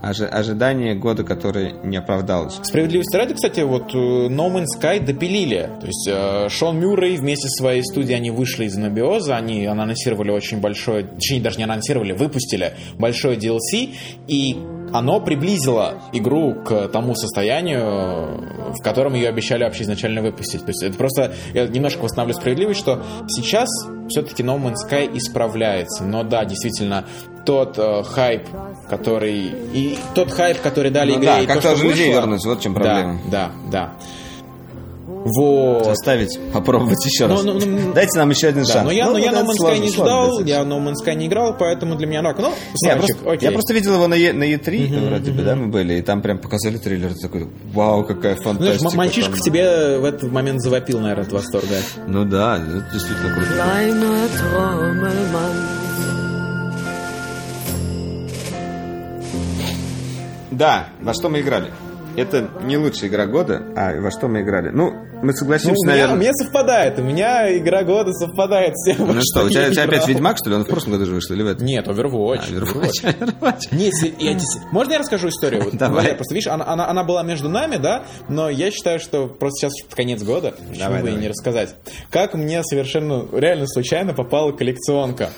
Ожи- 0.01 0.25
ожидание 0.27 0.95
года, 0.95 1.23
который 1.23 1.73
не 1.83 1.97
оправдалось. 1.97 2.59
Справедливости 2.63 3.15
ради, 3.15 3.33
кстати, 3.33 3.61
вот 3.61 3.93
э, 3.93 3.97
No 3.97 4.51
Man's 4.53 4.65
Sky 4.79 5.03
допилили. 5.03 5.69
То 5.79 5.85
есть 5.87 6.07
э, 6.07 6.49
Шон 6.49 6.79
Мюррей 6.79 7.17
вместе 7.17 7.47
со 7.49 7.61
своей 7.63 7.83
студией, 7.83 8.17
они 8.17 8.31
вышли 8.31 8.65
из 8.65 8.77
анабиоза, 8.77 9.35
они 9.37 9.65
анонсировали 9.65 10.31
очень 10.31 10.59
большое, 10.59 11.03
точнее, 11.05 11.41
даже 11.41 11.57
не 11.57 11.63
анонсировали, 11.63 12.13
выпустили 12.13 12.73
большое 12.97 13.37
DLC, 13.37 13.89
и 14.27 14.57
оно 14.91 15.19
приблизило 15.21 16.01
игру 16.13 16.55
к 16.63 16.87
тому 16.87 17.13
состоянию, 17.15 18.73
в 18.73 18.81
котором 18.83 19.13
ее 19.13 19.29
обещали 19.29 19.63
вообще 19.63 19.83
изначально 19.83 20.21
выпустить. 20.21 20.61
То 20.61 20.69
есть 20.69 20.81
это 20.83 20.97
просто, 20.97 21.33
я 21.53 21.67
немножко 21.67 22.01
восстанавливаю 22.01 22.39
справедливость, 22.41 22.79
что 22.79 23.03
сейчас 23.27 23.69
все-таки 24.09 24.41
No 24.41 24.59
Man's 24.59 24.77
Sky 24.89 25.15
исправляется. 25.15 26.03
Но 26.03 26.23
да, 26.23 26.43
действительно, 26.45 27.05
тот 27.45 27.77
э, 27.77 28.03
хайп, 28.03 28.43
который... 28.89 29.51
И 29.73 29.97
тот 30.15 30.31
хайп, 30.31 30.61
который 30.61 30.91
дали 30.91 31.11
Ну 31.13 31.17
игре, 31.19 31.27
да, 31.27 31.39
и 31.41 31.45
как 31.45 31.55
то, 31.57 31.61
что 31.61 31.71
тоже 31.71 31.83
людей 31.85 32.09
вышло- 32.09 32.13
вернуть, 32.21 32.45
вот 32.45 32.59
в 32.59 32.61
чем 32.61 32.73
проблема. 32.73 33.19
Да, 33.29 33.51
да, 33.71 33.71
да. 33.71 33.93
Вот. 35.25 35.83
Заставить 35.83 36.39
попробовать 36.53 37.03
еще 37.05 37.25
раз. 37.25 37.43
Ну, 37.43 37.53
ну, 37.53 37.65
ну, 37.65 37.93
Дайте 37.93 38.17
нам 38.17 38.29
еще 38.29 38.47
один 38.47 38.63
Да, 38.63 38.71
шанс. 38.73 38.85
но 38.85 38.91
я, 38.91 39.09
но 39.09 39.17
я 39.17 39.31
No 39.33 39.45
Man's 39.45 39.59
Sky 39.59 39.77
не 39.79 39.89
ждал, 39.89 40.39
я 40.45 40.61
No 40.61 40.79
Man's 40.81 40.93
Sky 41.05 41.15
не 41.15 41.27
играл, 41.27 41.55
поэтому 41.59 41.95
для 41.95 42.07
меня 42.07 42.21
рак. 42.21 42.37
Ну, 42.39 42.53
Не, 42.83 42.89
я, 42.89 42.95
просто, 42.95 43.15
окей. 43.29 43.49
я 43.49 43.51
просто 43.51 43.73
видел 43.73 43.95
его 43.95 44.07
на, 44.07 44.13
Е- 44.13 44.31
на 44.31 44.43
E3, 44.45 45.07
вроде 45.09 45.31
бы, 45.31 45.41
да, 45.41 45.55
мы 45.57 45.67
были, 45.67 45.95
и 45.95 46.01
там 46.01 46.21
прям 46.21 46.37
показали 46.37 46.77
трейлер, 46.77 47.11
такой, 47.21 47.49
вау, 47.73 48.05
какая 48.05 48.35
Знаешь, 48.37 48.43
фантастика. 48.43 48.91
м- 48.91 48.97
мальчишка 48.97 49.31
там. 49.31 49.39
в 49.39 49.43
тебе 49.43 49.97
в 49.97 50.05
этот 50.05 50.31
момент 50.31 50.61
завопил, 50.61 50.99
наверное, 50.99 51.25
от 51.25 51.31
восторга. 51.33 51.75
Ну 52.07 52.23
да, 52.23 52.55
это 52.57 52.85
действительно 52.93 53.33
круто. 53.35 53.51
Да, 60.59 60.89
во 61.01 61.13
что 61.13 61.29
мы 61.29 61.39
играли? 61.39 61.71
Это 62.17 62.49
не 62.63 62.75
лучшая 62.77 63.09
игра 63.09 63.25
года, 63.27 63.61
а 63.77 63.93
во 64.01 64.11
что 64.11 64.27
мы 64.27 64.41
играли. 64.41 64.71
Ну, 64.71 64.91
мы 65.21 65.27
Ну, 65.27 65.31
согласимся, 65.33 65.75
у, 65.79 65.83
меня, 65.85 65.93
наверное. 65.93 66.15
у 66.15 66.19
меня 66.19 66.33
совпадает, 66.33 66.99
у 66.99 67.03
меня 67.03 67.57
игра 67.57 67.83
года 67.83 68.11
совпадает 68.11 68.73
с 68.77 68.83
тем, 68.85 69.07
Ну 69.07 69.21
что, 69.21 69.43
у 69.43 69.47
я 69.47 69.49
тебя, 69.49 69.67
у 69.69 69.71
тебя 69.71 69.83
опять. 69.83 70.07
Ведьмак, 70.07 70.37
что 70.37 70.49
ли? 70.49 70.55
Он 70.57 70.63
в 70.65 70.67
прошлом 70.67 70.93
году 70.93 71.05
же 71.05 71.13
вышел, 71.13 71.33
или 71.35 71.43
в 71.43 71.47
этом? 71.47 71.65
Нет, 71.65 71.87
Overwatch. 71.87 72.41
А, 72.49 72.59
Overwatch, 72.59 73.19
Overwatch. 73.19 73.59
Нет, 73.71 73.93
я 74.19 74.37
можно 74.71 74.93
я 74.93 74.99
расскажу 74.99 75.29
историю? 75.29 75.63
Вот, 75.63 75.75
Давай. 75.75 76.03
Валер, 76.03 76.15
Просто 76.15 76.33
видишь, 76.33 76.47
она, 76.47 76.67
она, 76.67 76.89
она 76.89 77.03
была 77.05 77.23
между 77.23 77.47
нами, 77.47 77.77
да, 77.77 78.03
но 78.27 78.49
я 78.49 78.69
считаю, 78.71 78.99
что 78.99 79.27
просто 79.27 79.69
сейчас 79.69 79.73
конец 79.95 80.21
года, 80.23 80.51
почему 80.57 80.75
Давай, 80.77 81.01
бы 81.01 81.07
и 81.07 81.11
давай. 81.11 81.21
не 81.23 81.29
рассказать. 81.29 81.75
Как 82.11 82.33
мне 82.33 82.63
совершенно 82.63 83.25
реально 83.31 83.65
случайно 83.67 84.13
попала 84.13 84.51
коллекционка. 84.51 85.29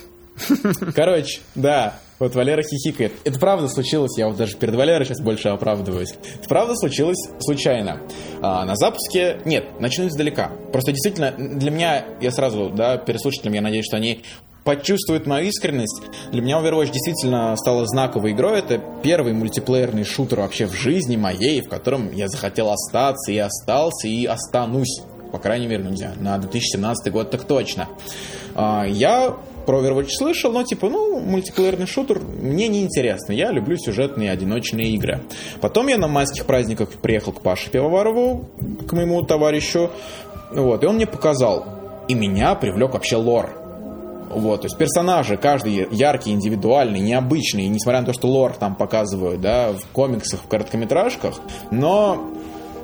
Короче, 0.96 1.42
да, 1.54 1.94
вот 2.22 2.36
Валера 2.36 2.62
хихикает. 2.62 3.14
Это 3.24 3.40
правда 3.40 3.68
случилось, 3.68 4.18
я 4.18 4.28
вот 4.28 4.38
даже 4.38 4.56
перед 4.56 4.76
Валерой 4.76 5.06
сейчас 5.06 5.20
больше 5.20 5.50
оправдываюсь. 5.50 6.14
Это 6.40 6.48
правда 6.48 6.76
случилось 6.76 7.18
случайно. 7.40 8.02
А, 8.42 8.64
на 8.66 8.76
запуске... 8.76 9.40
Нет, 9.46 9.80
начну 9.80 10.08
издалека. 10.08 10.52
Просто 10.72 10.92
действительно, 10.92 11.32
для 11.32 11.72
меня, 11.72 12.06
я 12.22 12.32
сразу, 12.32 12.70
да, 12.70 12.98
переслушателям, 12.98 13.54
я 13.54 13.62
надеюсь, 13.62 13.86
что 13.86 13.98
они 13.98 14.24
почувствуют 14.64 15.26
мою 15.26 15.48
искренность. 15.48 16.02
Для 16.32 16.42
меня 16.42 16.60
Overwatch 16.60 16.92
действительно 16.92 17.56
стала 17.56 17.86
знаковой 17.88 18.34
игрой. 18.34 18.60
Это 18.60 18.80
первый 19.02 19.34
мультиплеерный 19.34 20.04
шутер 20.04 20.42
вообще 20.42 20.68
в 20.68 20.74
жизни 20.74 21.16
моей, 21.16 21.62
в 21.62 21.70
котором 21.70 22.12
я 22.14 22.28
захотел 22.28 22.70
остаться 22.70 23.32
и 23.32 23.38
остался, 23.38 24.08
и 24.08 24.26
останусь. 24.26 25.02
По 25.32 25.40
крайней 25.40 25.68
мере, 25.68 25.84
ну, 25.84 25.90
не 25.90 25.98
знаю, 25.98 26.16
на 26.20 26.38
2017 26.38 27.12
год 27.12 27.32
так 27.32 27.46
точно. 27.46 27.88
А, 28.54 28.86
Я 28.86 29.38
про 29.66 29.82
Overwatch 29.82 30.10
слышал, 30.10 30.52
но 30.52 30.64
типа, 30.64 30.90
ну, 30.90 31.20
мультиплеерный 31.20 31.88
шутер 31.88 32.20
мне 32.20 32.68
не 32.68 32.82
интересно. 32.82 33.34
Я 33.34 33.52
люблю 33.52 33.78
сюжетные 33.78 34.32
одиночные 34.32 34.92
игры. 34.92 35.22
Потом 35.60 35.88
я 35.88 35.98
на 35.98 36.08
майских 36.08 36.46
праздниках 36.46 36.90
приехал 37.02 37.34
к 37.34 37.42
Паше 37.42 37.70
Пивоварову, 37.70 38.50
к 38.88 38.94
моему 38.94 39.22
товарищу, 39.24 39.90
вот, 40.52 40.84
и 40.84 40.88
он 40.88 40.96
мне 40.96 41.08
показал. 41.08 41.66
И 42.08 42.14
меня 42.14 42.56
привлек 42.56 42.94
вообще 42.94 43.16
лор. 43.16 43.58
Вот, 44.30 44.62
то 44.62 44.66
есть 44.68 44.78
персонажи, 44.78 45.36
каждый 45.36 45.88
яркий, 45.92 46.32
индивидуальный, 46.32 47.02
необычный, 47.02 47.68
несмотря 47.68 48.00
на 48.00 48.08
то, 48.08 48.14
что 48.14 48.28
лор 48.28 48.54
там 48.54 48.76
показывают, 48.76 49.42
да, 49.42 49.74
в 49.74 49.86
комиксах, 49.92 50.42
в 50.42 50.48
короткометражках, 50.48 51.36
но 51.70 52.32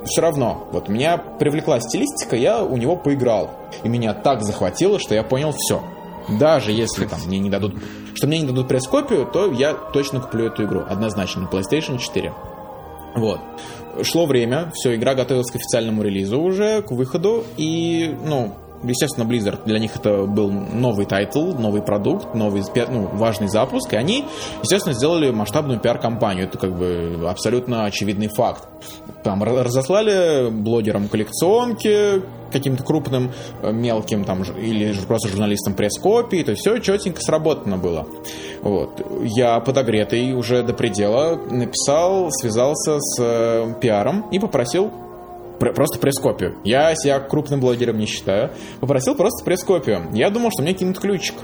все 0.04 0.20
равно, 0.20 0.68
вот 0.72 0.88
меня 0.88 1.16
привлекла 1.16 1.80
стилистика, 1.80 2.36
я 2.36 2.62
у 2.62 2.76
него 2.76 2.96
поиграл. 2.96 3.50
И 3.82 3.88
меня 3.88 4.14
так 4.14 4.42
захватило, 4.42 4.98
что 4.98 5.14
я 5.14 5.22
понял 5.22 5.52
все. 5.56 5.82
Даже 6.28 6.72
если 6.72 7.06
там 7.06 7.20
мне 7.26 7.38
не 7.38 7.50
дадут, 7.50 7.74
что 8.14 8.26
мне 8.26 8.40
не 8.40 8.46
дадут 8.46 8.68
пресс-копию, 8.68 9.26
то 9.26 9.50
я 9.50 9.74
точно 9.74 10.20
куплю 10.20 10.46
эту 10.46 10.64
игру, 10.64 10.82
однозначно, 10.88 11.42
на 11.42 11.46
PlayStation 11.46 11.98
4. 11.98 12.32
Вот. 13.16 13.40
Шло 14.02 14.26
время, 14.26 14.70
все, 14.74 14.94
игра 14.94 15.14
готовилась 15.14 15.50
к 15.50 15.56
официальному 15.56 16.02
релизу 16.02 16.40
уже, 16.40 16.82
к 16.82 16.90
выходу, 16.90 17.44
и, 17.56 18.14
ну, 18.24 18.54
естественно, 18.82 19.24
Blizzard, 19.24 19.60
для 19.64 19.78
них 19.78 19.96
это 19.96 20.24
был 20.24 20.50
новый 20.50 21.06
тайтл, 21.06 21.52
новый 21.54 21.82
продукт, 21.82 22.34
новый, 22.34 22.62
ну, 22.90 23.08
важный 23.12 23.48
запуск, 23.48 23.92
и 23.92 23.96
они, 23.96 24.24
естественно, 24.62 24.94
сделали 24.94 25.30
масштабную 25.30 25.80
пиар-компанию, 25.80 26.46
это 26.46 26.58
как 26.58 26.76
бы 26.76 27.26
абсолютно 27.28 27.84
очевидный 27.84 28.28
факт. 28.28 28.68
Там 29.24 29.42
ра- 29.42 29.62
разослали 29.62 30.50
блогерам 30.50 31.08
коллекционки, 31.08 32.22
каким-то 32.52 32.82
крупным, 32.82 33.30
э, 33.62 33.72
мелким 33.72 34.24
там, 34.24 34.42
или 34.42 34.92
же 34.92 35.02
просто 35.02 35.28
журналистам 35.28 35.74
пресс-копии, 35.74 36.42
то 36.42 36.52
есть 36.52 36.62
все 36.62 36.78
четенько 36.78 37.20
сработано 37.20 37.76
было. 37.76 38.06
Вот. 38.62 39.04
Я 39.22 39.60
подогретый 39.60 40.32
уже 40.32 40.62
до 40.62 40.72
предела 40.72 41.36
написал, 41.36 42.28
связался 42.30 42.98
с 43.00 43.16
э, 43.20 43.74
пиаром 43.80 44.26
и 44.30 44.38
попросил 44.38 44.90
пр- 44.90 45.07
просто 45.58 45.98
пресс-копию. 45.98 46.56
Я 46.64 46.94
себя 46.94 47.20
крупным 47.20 47.60
блогером 47.60 47.98
не 47.98 48.06
считаю. 48.06 48.50
Попросил 48.80 49.14
просто 49.14 49.44
пресс-копию. 49.44 50.08
Я 50.12 50.30
думал, 50.30 50.50
что 50.50 50.62
мне 50.62 50.74
кинут 50.74 50.98
ключик. 50.98 51.34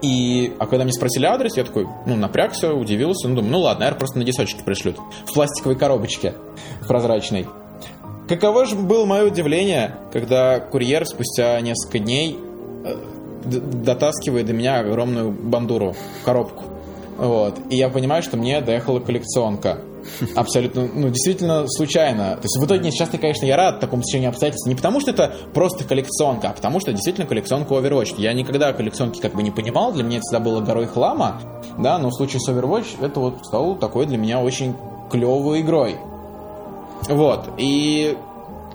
И, 0.00 0.52
а 0.58 0.66
когда 0.66 0.84
мне 0.84 0.92
спросили 0.92 1.26
адрес, 1.26 1.56
я 1.56 1.64
такой, 1.64 1.86
ну, 2.06 2.14
напрягся, 2.14 2.72
удивился, 2.72 3.28
ну, 3.28 3.36
думаю, 3.36 3.52
ну, 3.52 3.60
ладно, 3.60 3.80
наверное, 3.80 3.98
просто 3.98 4.18
на 4.18 4.24
десочке 4.24 4.62
пришлют. 4.62 4.96
В 5.26 5.34
пластиковой 5.34 5.76
коробочке 5.76 6.34
прозрачной. 6.86 7.46
Каково 8.28 8.66
же 8.66 8.76
было 8.76 9.06
мое 9.06 9.24
удивление, 9.24 9.96
когда 10.12 10.60
курьер 10.60 11.04
спустя 11.06 11.60
несколько 11.60 11.98
дней 11.98 12.38
э, 12.84 12.96
дотаскивает 13.44 14.46
до 14.46 14.52
меня 14.52 14.80
огромную 14.80 15.30
бандуру, 15.30 15.96
коробку. 16.24 16.64
Вот. 17.18 17.58
И 17.68 17.76
я 17.76 17.88
понимаю, 17.88 18.22
что 18.22 18.36
мне 18.36 18.60
доехала 18.60 19.00
коллекционка. 19.00 19.80
Абсолютно, 20.36 20.88
ну, 20.94 21.08
действительно 21.08 21.64
случайно. 21.66 22.36
То 22.36 22.44
есть 22.44 22.56
в 22.56 22.64
итоге 22.64 22.90
сейчас, 22.92 23.10
конечно, 23.10 23.44
я 23.44 23.56
рад 23.56 23.80
такому 23.80 24.02
стечению 24.02 24.30
обстоятельств. 24.30 24.68
Не 24.68 24.76
потому, 24.76 25.00
что 25.00 25.10
это 25.10 25.34
просто 25.52 25.84
коллекционка, 25.84 26.50
а 26.50 26.52
потому, 26.52 26.78
что 26.80 26.92
действительно 26.92 27.26
коллекционка 27.26 27.74
Overwatch. 27.74 28.14
Я 28.18 28.32
никогда 28.32 28.72
коллекционки 28.72 29.20
как 29.20 29.34
бы 29.34 29.42
не 29.42 29.50
понимал, 29.50 29.92
для 29.92 30.04
меня 30.04 30.18
это 30.18 30.22
всегда 30.22 30.40
было 30.40 30.60
горой 30.60 30.86
хлама, 30.86 31.40
да, 31.76 31.98
но 31.98 32.10
в 32.10 32.14
случае 32.14 32.40
с 32.40 32.48
Overwatch 32.48 33.04
это 33.04 33.18
вот 33.20 33.44
стало 33.44 33.76
такой 33.76 34.06
для 34.06 34.16
меня 34.16 34.40
очень 34.40 34.74
клевой 35.10 35.60
игрой. 35.60 35.96
Вот, 37.08 37.48
и 37.58 38.16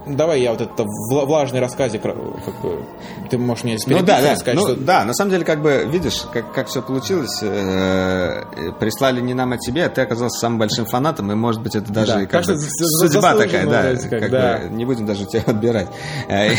давай 0.05 0.41
я 0.41 0.51
вот 0.51 0.61
это 0.61 0.83
вла- 0.83 1.25
влажный 1.25 1.59
рассказик, 1.59 2.01
как 2.01 2.15
бы, 2.15 2.83
ты 3.29 3.37
можешь 3.37 3.63
мне 3.63 3.77
Ну 3.87 3.99
да, 4.01 4.21
да. 4.21 4.35
сказать, 4.35 4.55
ну, 4.55 4.63
что... 4.67 4.75
да, 4.75 5.03
на 5.05 5.13
самом 5.13 5.31
деле, 5.31 5.45
как 5.45 5.61
бы, 5.61 5.87
видишь, 5.89 6.23
как, 6.31 6.53
как 6.53 6.67
все 6.67 6.81
получилось. 6.81 7.39
э, 7.41 8.43
э, 8.55 8.71
прислали 8.79 9.21
не 9.21 9.33
нам, 9.33 9.53
а 9.53 9.57
тебе, 9.57 9.85
а 9.85 9.89
ты 9.89 10.01
оказался 10.01 10.39
самым 10.39 10.59
большим 10.59 10.85
фанатом, 10.85 11.31
и, 11.31 11.35
может 11.35 11.61
быть, 11.61 11.75
это 11.75 11.91
даже 11.91 12.13
Да, 12.13 12.25
как 12.25 12.45
бы 12.45 12.55
судьба 12.57 13.35
такая, 13.35 13.65
да. 13.67 13.95
как, 14.09 14.19
как 14.21 14.29
да. 14.31 14.57
бы, 14.69 14.75
не 14.75 14.85
будем 14.85 15.05
даже 15.05 15.25
тебя 15.25 15.43
отбирать. 15.45 15.87
Э, 16.27 16.49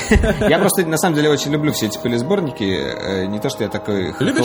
Я 0.48 0.58
просто, 0.58 0.84
на 0.86 0.96
самом 0.96 1.16
деле, 1.16 1.30
очень 1.30 1.52
люблю 1.52 1.72
все 1.72 1.86
эти 1.86 1.98
пылесборники. 1.98 2.64
э, 2.64 3.26
Не 3.26 3.38
то, 3.40 3.48
что 3.48 3.64
я 3.64 3.68
такой 3.70 4.14
любишь? 4.20 4.44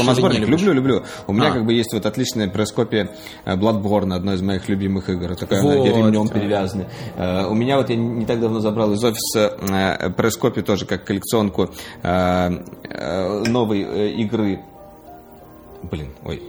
Люблю, 0.49 0.73
люблю. 0.73 1.03
У 1.27 1.33
меня 1.33 1.49
А. 1.49 1.51
как 1.51 1.65
бы 1.65 1.73
есть 1.73 1.93
вот 1.93 2.05
отличная 2.05 2.47
пресс-копия 2.49 3.09
Bloodborne, 3.45 4.13
одной 4.15 4.35
из 4.35 4.41
моих 4.41 4.67
любимых 4.69 5.09
игр. 5.09 5.35
Такая 5.35 5.61
Вот. 5.61 5.85
ремнем 5.85 6.27
перевязана. 6.27 6.85
У 7.49 7.53
меня 7.53 7.77
вот 7.77 7.89
я 7.89 7.95
не 7.95 8.25
так 8.25 8.39
давно 8.39 8.59
забрал 8.59 8.88
из 8.93 9.03
офиса 9.03 9.53
э, 9.59 10.09
пресс-копию 10.11 10.63
тоже 10.63 10.85
как 10.85 11.05
коллекционку 11.05 11.69
э, 12.03 12.49
э, 12.83 13.43
новой 13.47 13.81
игры. 14.21 14.61
Блин, 15.83 16.09
ой. 16.25 16.41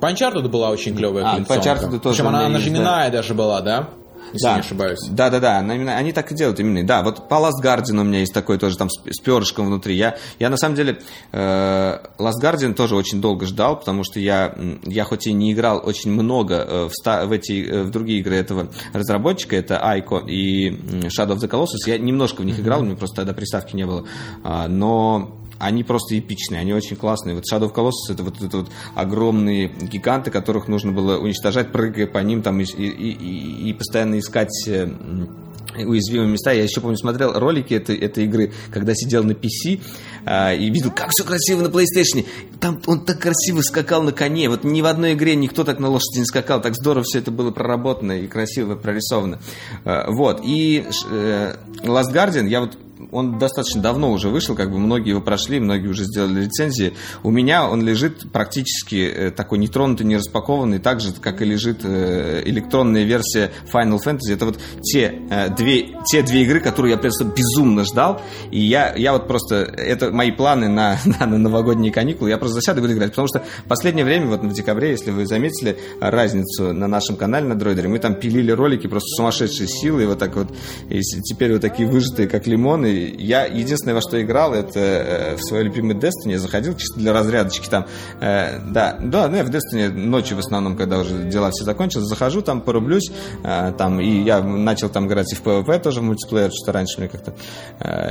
По 0.00 0.06
Uncharted 0.10 0.48
была 0.48 0.70
очень 0.70 0.96
клевая 0.96 1.24
А, 1.24 1.32
коллекционка. 1.34 1.62
по 1.62 1.68
Uncharted 1.68 1.98
тоже 2.00 2.16
Причем 2.22 2.28
она, 2.28 2.46
она 2.46 2.58
же 2.58 2.70
да. 2.70 2.76
именная 2.76 3.10
даже 3.10 3.34
была, 3.34 3.60
да? 3.60 3.88
Если 4.34 4.46
не 4.54 4.60
ошибаюсь. 4.60 4.98
Да, 5.10 5.30
да, 5.30 5.40
да. 5.40 5.60
именно- 5.60 5.96
Они 5.96 6.12
так 6.12 6.30
и 6.30 6.34
делают 6.34 6.60
именно. 6.60 6.86
Да, 6.86 7.02
вот 7.02 7.28
по 7.28 7.34
Last 7.36 7.62
Guardian 7.62 8.00
у 8.00 8.04
меня 8.04 8.20
есть 8.20 8.34
такой 8.34 8.58
тоже 8.58 8.76
там 8.76 8.90
с, 8.90 9.00
с 9.10 9.18
перышком 9.20 9.66
внутри. 9.66 9.96
Я, 9.96 10.16
я 10.38 10.50
на 10.50 10.56
самом 10.56 10.74
деле 10.74 10.98
э, 11.32 11.98
Last 12.18 12.42
Guardian 12.42 12.74
тоже 12.74 12.96
очень 12.96 13.20
долго 13.20 13.46
ждал, 13.46 13.78
потому 13.78 14.04
что 14.04 14.20
я, 14.20 14.54
я 14.84 15.04
хоть 15.04 15.26
и 15.26 15.32
не 15.32 15.52
играл 15.52 15.80
очень 15.84 16.10
много 16.12 16.54
э, 16.56 16.84
в, 16.88 16.92
ста- 16.92 17.26
в 17.26 17.32
эти 17.32 17.64
э, 17.66 17.82
в 17.84 17.90
другие 17.90 18.20
игры 18.20 18.36
этого 18.36 18.68
разработчика, 18.92 19.56
это 19.56 19.78
Айко 19.82 20.18
и 20.18 20.70
Shadow 20.70 21.36
of 21.36 21.38
the 21.38 21.48
Colossus, 21.48 21.86
я 21.86 21.98
немножко 21.98 22.42
в 22.42 22.44
них 22.44 22.58
играл, 22.60 22.80
у 22.80 22.84
меня 22.84 22.96
просто 22.96 23.16
тогда 23.16 23.32
приставки 23.32 23.76
не 23.76 23.86
было. 23.86 24.04
А, 24.42 24.68
но 24.68 25.30
они 25.58 25.84
просто 25.84 26.18
эпичные, 26.18 26.60
они 26.60 26.72
очень 26.72 26.96
классные. 26.96 27.34
Вот 27.34 27.44
Shadow 27.50 27.70
of 27.70 27.74
Colossus 27.74 28.12
это 28.12 28.22
вот, 28.22 28.40
это 28.42 28.58
вот 28.58 28.70
огромные 28.94 29.68
гиганты, 29.68 30.30
которых 30.30 30.68
нужно 30.68 30.92
было 30.92 31.18
уничтожать, 31.18 31.72
прыгая 31.72 32.06
по 32.06 32.18
ним 32.18 32.42
там 32.42 32.60
и, 32.60 32.64
и, 32.64 33.68
и, 33.68 33.72
постоянно 33.72 34.18
искать 34.18 34.66
э, 34.66 34.88
уязвимые 35.76 36.28
места. 36.28 36.52
Я 36.52 36.62
еще 36.62 36.80
помню, 36.80 36.96
смотрел 36.96 37.32
ролики 37.38 37.74
этой, 37.74 37.96
этой 37.96 38.24
игры, 38.24 38.52
когда 38.70 38.94
сидел 38.94 39.24
на 39.24 39.32
PC 39.32 39.80
а, 40.24 40.52
и 40.54 40.70
видел, 40.70 40.90
как 40.90 41.10
все 41.10 41.24
красиво 41.24 41.62
на 41.62 41.68
PlayStation. 41.68 42.26
Там 42.60 42.80
он 42.86 43.04
так 43.04 43.20
красиво 43.20 43.60
скакал 43.62 44.02
на 44.02 44.12
коне. 44.12 44.48
Вот 44.48 44.64
ни 44.64 44.82
в 44.82 44.86
одной 44.86 45.14
игре 45.14 45.36
никто 45.36 45.64
так 45.64 45.78
на 45.78 45.88
лошади 45.88 46.18
не 46.18 46.24
скакал. 46.24 46.60
Так 46.60 46.74
здорово 46.74 47.04
все 47.04 47.18
это 47.18 47.30
было 47.30 47.50
проработано 47.50 48.12
и 48.12 48.26
красиво 48.26 48.74
прорисовано. 48.76 49.40
А, 49.84 50.10
вот. 50.10 50.40
И 50.44 50.84
э, 51.10 51.56
Last 51.82 52.12
Guardian, 52.12 52.48
я 52.48 52.60
вот 52.60 52.76
он 53.12 53.38
достаточно 53.38 53.80
давно 53.80 54.12
уже 54.12 54.28
вышел, 54.28 54.54
как 54.54 54.70
бы 54.70 54.78
многие 54.78 55.10
его 55.10 55.20
прошли, 55.20 55.60
многие 55.60 55.88
уже 55.88 56.04
сделали 56.04 56.44
рецензии. 56.44 56.94
У 57.22 57.30
меня 57.30 57.68
он 57.68 57.82
лежит 57.82 58.30
практически 58.32 59.06
э, 59.06 59.30
такой 59.30 59.58
нетронутый, 59.58 60.06
не 60.06 60.16
распакованный, 60.16 60.78
так 60.78 61.00
же, 61.00 61.12
как 61.12 61.42
и 61.42 61.44
лежит 61.44 61.80
э, 61.84 62.42
электронная 62.44 63.04
версия 63.04 63.50
Final 63.72 63.98
Fantasy. 64.04 64.32
Это 64.32 64.46
вот 64.46 64.58
те, 64.82 65.22
э, 65.30 65.48
две, 65.54 65.88
те 66.04 66.22
две 66.22 66.42
игры, 66.42 66.60
которые 66.60 66.92
я 66.92 66.98
просто 66.98 67.24
безумно 67.24 67.84
ждал. 67.84 68.20
И 68.50 68.60
я, 68.60 68.94
я 68.94 69.12
вот 69.12 69.26
просто... 69.26 69.56
Это 69.56 70.10
мои 70.10 70.30
планы 70.30 70.68
на, 70.68 70.98
на, 71.04 71.26
на 71.26 71.38
новогодние 71.38 71.92
каникулы. 71.92 72.30
Я 72.30 72.38
просто 72.38 72.56
засяду 72.56 72.80
и 72.80 72.82
буду 72.82 72.94
играть. 72.94 73.10
Потому 73.10 73.28
что 73.28 73.40
в 73.64 73.68
последнее 73.68 74.04
время, 74.04 74.26
вот 74.26 74.42
в 74.42 74.52
декабре, 74.52 74.90
если 74.90 75.10
вы 75.10 75.26
заметили 75.26 75.76
разницу 76.00 76.72
на 76.72 76.86
нашем 76.86 77.16
канале 77.16 77.46
на 77.46 77.54
Дройдере, 77.54 77.88
мы 77.88 77.98
там 77.98 78.14
пилили 78.14 78.52
ролики 78.52 78.86
просто 78.86 79.08
сумасшедшей 79.16 79.68
силы. 79.68 80.04
И 80.04 80.06
вот 80.06 80.18
так 80.18 80.36
вот... 80.36 80.48
И 80.88 81.00
теперь 81.00 81.52
вот 81.52 81.62
такие 81.62 81.88
выжатые, 81.88 82.28
как 82.28 82.46
лимоны 82.46 82.93
я 82.94 83.44
единственное, 83.44 83.94
во 83.94 84.00
что 84.00 84.20
играл, 84.20 84.54
это 84.54 84.78
э, 84.78 85.36
в 85.36 85.40
свой 85.42 85.64
любимый 85.64 85.96
Destiny. 85.96 86.32
Я 86.32 86.38
заходил 86.38 86.74
чисто 86.76 86.98
для 86.98 87.12
разрядочки 87.12 87.68
там. 87.68 87.86
Э, 88.20 88.58
да, 88.58 88.96
да, 89.00 89.28
ну 89.28 89.36
я 89.36 89.44
в 89.44 89.50
Destiny 89.50 89.88
ночью 89.88 90.36
в 90.36 90.40
основном, 90.40 90.76
когда 90.76 90.98
уже 90.98 91.24
дела 91.24 91.50
все 91.50 91.64
закончились, 91.64 92.04
захожу 92.04 92.42
там, 92.42 92.60
порублюсь. 92.60 93.10
Э, 93.42 93.72
там, 93.76 94.00
и 94.00 94.22
я 94.22 94.42
начал 94.42 94.88
там 94.88 95.06
играть 95.06 95.32
и 95.32 95.36
в 95.36 95.42
PvP 95.42 95.80
тоже 95.80 96.00
в 96.00 96.04
мультиплеер, 96.04 96.50
что 96.52 96.72
раньше 96.72 96.98
мне 96.98 97.08
как-то 97.08 97.34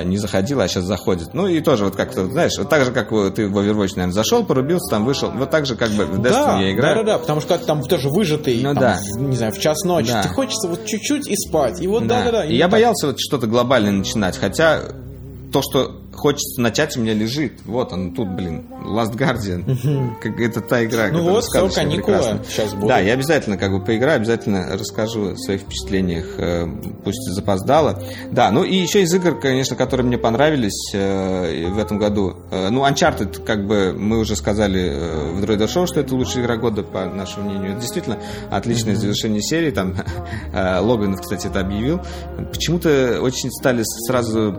не 0.03 0.17
заходило, 0.17 0.63
а 0.63 0.67
сейчас 0.67 0.83
заходит. 0.83 1.33
Ну 1.33 1.47
и 1.47 1.61
тоже 1.61 1.85
вот 1.85 1.95
как-то, 1.95 2.25
знаешь, 2.27 2.53
вот 2.57 2.69
так 2.69 2.85
же, 2.85 2.91
как 2.91 3.09
ты 3.33 3.47
в 3.47 3.57
Overwatch, 3.57 3.93
наверное, 3.95 4.11
зашел, 4.11 4.43
порубился, 4.43 4.89
там 4.91 5.05
вышел. 5.05 5.31
Вот 5.31 5.49
так 5.49 5.65
же, 5.65 5.75
как 5.75 5.91
бы 5.91 6.05
в 6.05 6.19
Destiny 6.19 6.45
да, 6.45 6.59
я 6.59 6.71
играю. 6.71 6.95
Да, 6.97 7.03
да, 7.03 7.11
да, 7.13 7.17
потому 7.19 7.41
что 7.41 7.57
там 7.57 7.83
тоже 7.83 8.09
выжатый, 8.09 8.59
ну, 8.61 8.73
там, 8.73 8.79
да. 8.79 8.99
не 9.17 9.35
знаю, 9.35 9.51
в 9.51 9.59
час 9.59 9.83
ночи. 9.83 10.11
Да. 10.11 10.23
Ты 10.23 10.29
хочется 10.29 10.67
вот 10.67 10.85
чуть-чуть 10.85 11.27
и 11.27 11.35
спать. 11.35 11.81
И 11.81 11.87
вот 11.87 12.07
да, 12.07 12.23
да, 12.23 12.31
да. 12.31 12.45
И 12.45 12.55
я 12.55 12.65
так. 12.65 12.71
боялся 12.71 13.07
вот 13.07 13.19
что-то 13.19 13.47
глобальное 13.47 13.91
начинать, 13.91 14.37
хотя 14.37 14.72
that 14.81 15.12
то, 15.53 15.61
что 15.61 16.01
хочется 16.11 16.59
начать, 16.59 16.97
у 16.97 17.01
меня 17.01 17.13
лежит. 17.13 17.59
Вот 17.65 17.93
он 17.93 18.13
тут, 18.15 18.27
блин, 18.29 18.65
Last 18.85 19.15
Guardian. 19.15 20.17
Как 20.19 20.39
это 20.39 20.61
та 20.61 20.83
игра, 20.83 21.09
Ну 21.11 21.21
вот, 21.29 21.43
все, 21.43 21.69
каникулы 21.69 22.39
сейчас 22.47 22.73
будут. 22.73 22.87
Да, 22.87 22.99
я 22.99 23.13
обязательно 23.13 23.57
как 23.57 23.71
бы 23.71 23.79
поиграю, 23.79 24.17
обязательно 24.17 24.65
расскажу 24.71 25.33
о 25.33 25.35
своих 25.35 25.61
впечатлениях, 25.61 26.25
э, 26.39 26.65
пусть 27.03 27.21
запоздало. 27.33 28.01
Да, 28.31 28.49
ну 28.49 28.63
и 28.63 28.75
еще 28.75 29.03
из 29.03 29.13
игр, 29.13 29.39
конечно, 29.39 29.75
которые 29.75 30.07
мне 30.07 30.17
понравились 30.17 30.91
э, 30.93 31.67
в 31.67 31.77
этом 31.77 31.99
году. 31.99 32.35
Э, 32.49 32.69
ну, 32.69 32.85
Uncharted, 32.85 33.43
как 33.43 33.67
бы 33.67 33.93
мы 33.93 34.17
уже 34.17 34.35
сказали 34.35 35.33
в 35.33 35.43
Droider 35.43 35.67
Show, 35.67 35.85
что 35.85 35.99
это 35.99 36.15
лучшая 36.15 36.43
игра 36.43 36.57
года, 36.57 36.81
по 36.81 37.05
нашему 37.05 37.51
мнению. 37.51 37.73
Это 37.73 37.81
действительно 37.81 38.17
отличное 38.49 38.95
завершение 38.95 39.43
серии. 39.43 39.69
Там 39.69 39.95
Логан, 40.53 41.15
кстати, 41.15 41.45
это 41.45 41.59
объявил. 41.59 42.01
Почему-то 42.51 43.19
очень 43.21 43.51
стали 43.51 43.83
сразу 44.07 44.51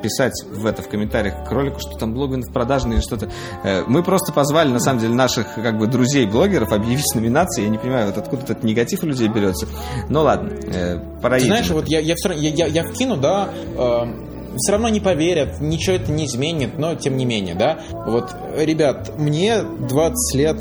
писать 0.00 0.44
в 0.48 0.66
это 0.66 0.82
в 0.82 0.88
комментариях 0.88 1.48
к 1.48 1.50
ролику, 1.50 1.80
что 1.80 1.96
там 1.98 2.14
блогинг 2.14 2.52
продажный 2.52 2.96
или 2.96 3.02
что-то. 3.02 3.30
Э, 3.64 3.84
мы 3.86 4.02
просто 4.02 4.32
позвали, 4.32 4.68
на 4.68 4.80
самом 4.80 5.00
деле, 5.00 5.14
наших 5.14 5.54
как 5.54 5.78
бы 5.78 5.86
друзей-блогеров 5.86 6.72
объявить 6.72 7.06
номинации. 7.14 7.62
Я 7.62 7.68
не 7.68 7.78
понимаю, 7.78 8.06
вот 8.06 8.18
откуда 8.18 8.42
этот 8.44 8.62
негатив 8.62 9.02
у 9.02 9.06
людей 9.06 9.28
берется. 9.28 9.66
Ну 10.08 10.22
ладно, 10.22 10.50
э, 10.50 10.98
пора 11.20 11.38
Ты 11.38 11.46
знаешь, 11.46 11.70
вот 11.70 11.88
я, 11.88 12.00
я, 12.00 12.14
все, 12.16 12.32
я, 12.32 12.50
я, 12.50 12.66
я 12.66 12.84
вкину, 12.84 13.16
да, 13.16 13.48
э, 13.76 14.26
все 14.56 14.72
равно 14.72 14.88
не 14.88 15.00
поверят, 15.00 15.60
ничего 15.60 15.96
это 15.96 16.10
не 16.10 16.26
изменит, 16.26 16.78
но 16.78 16.94
тем 16.94 17.16
не 17.16 17.24
менее, 17.24 17.54
да. 17.54 17.78
Вот, 18.06 18.34
ребят, 18.56 19.12
мне 19.18 19.62
20 19.62 20.34
лет, 20.34 20.56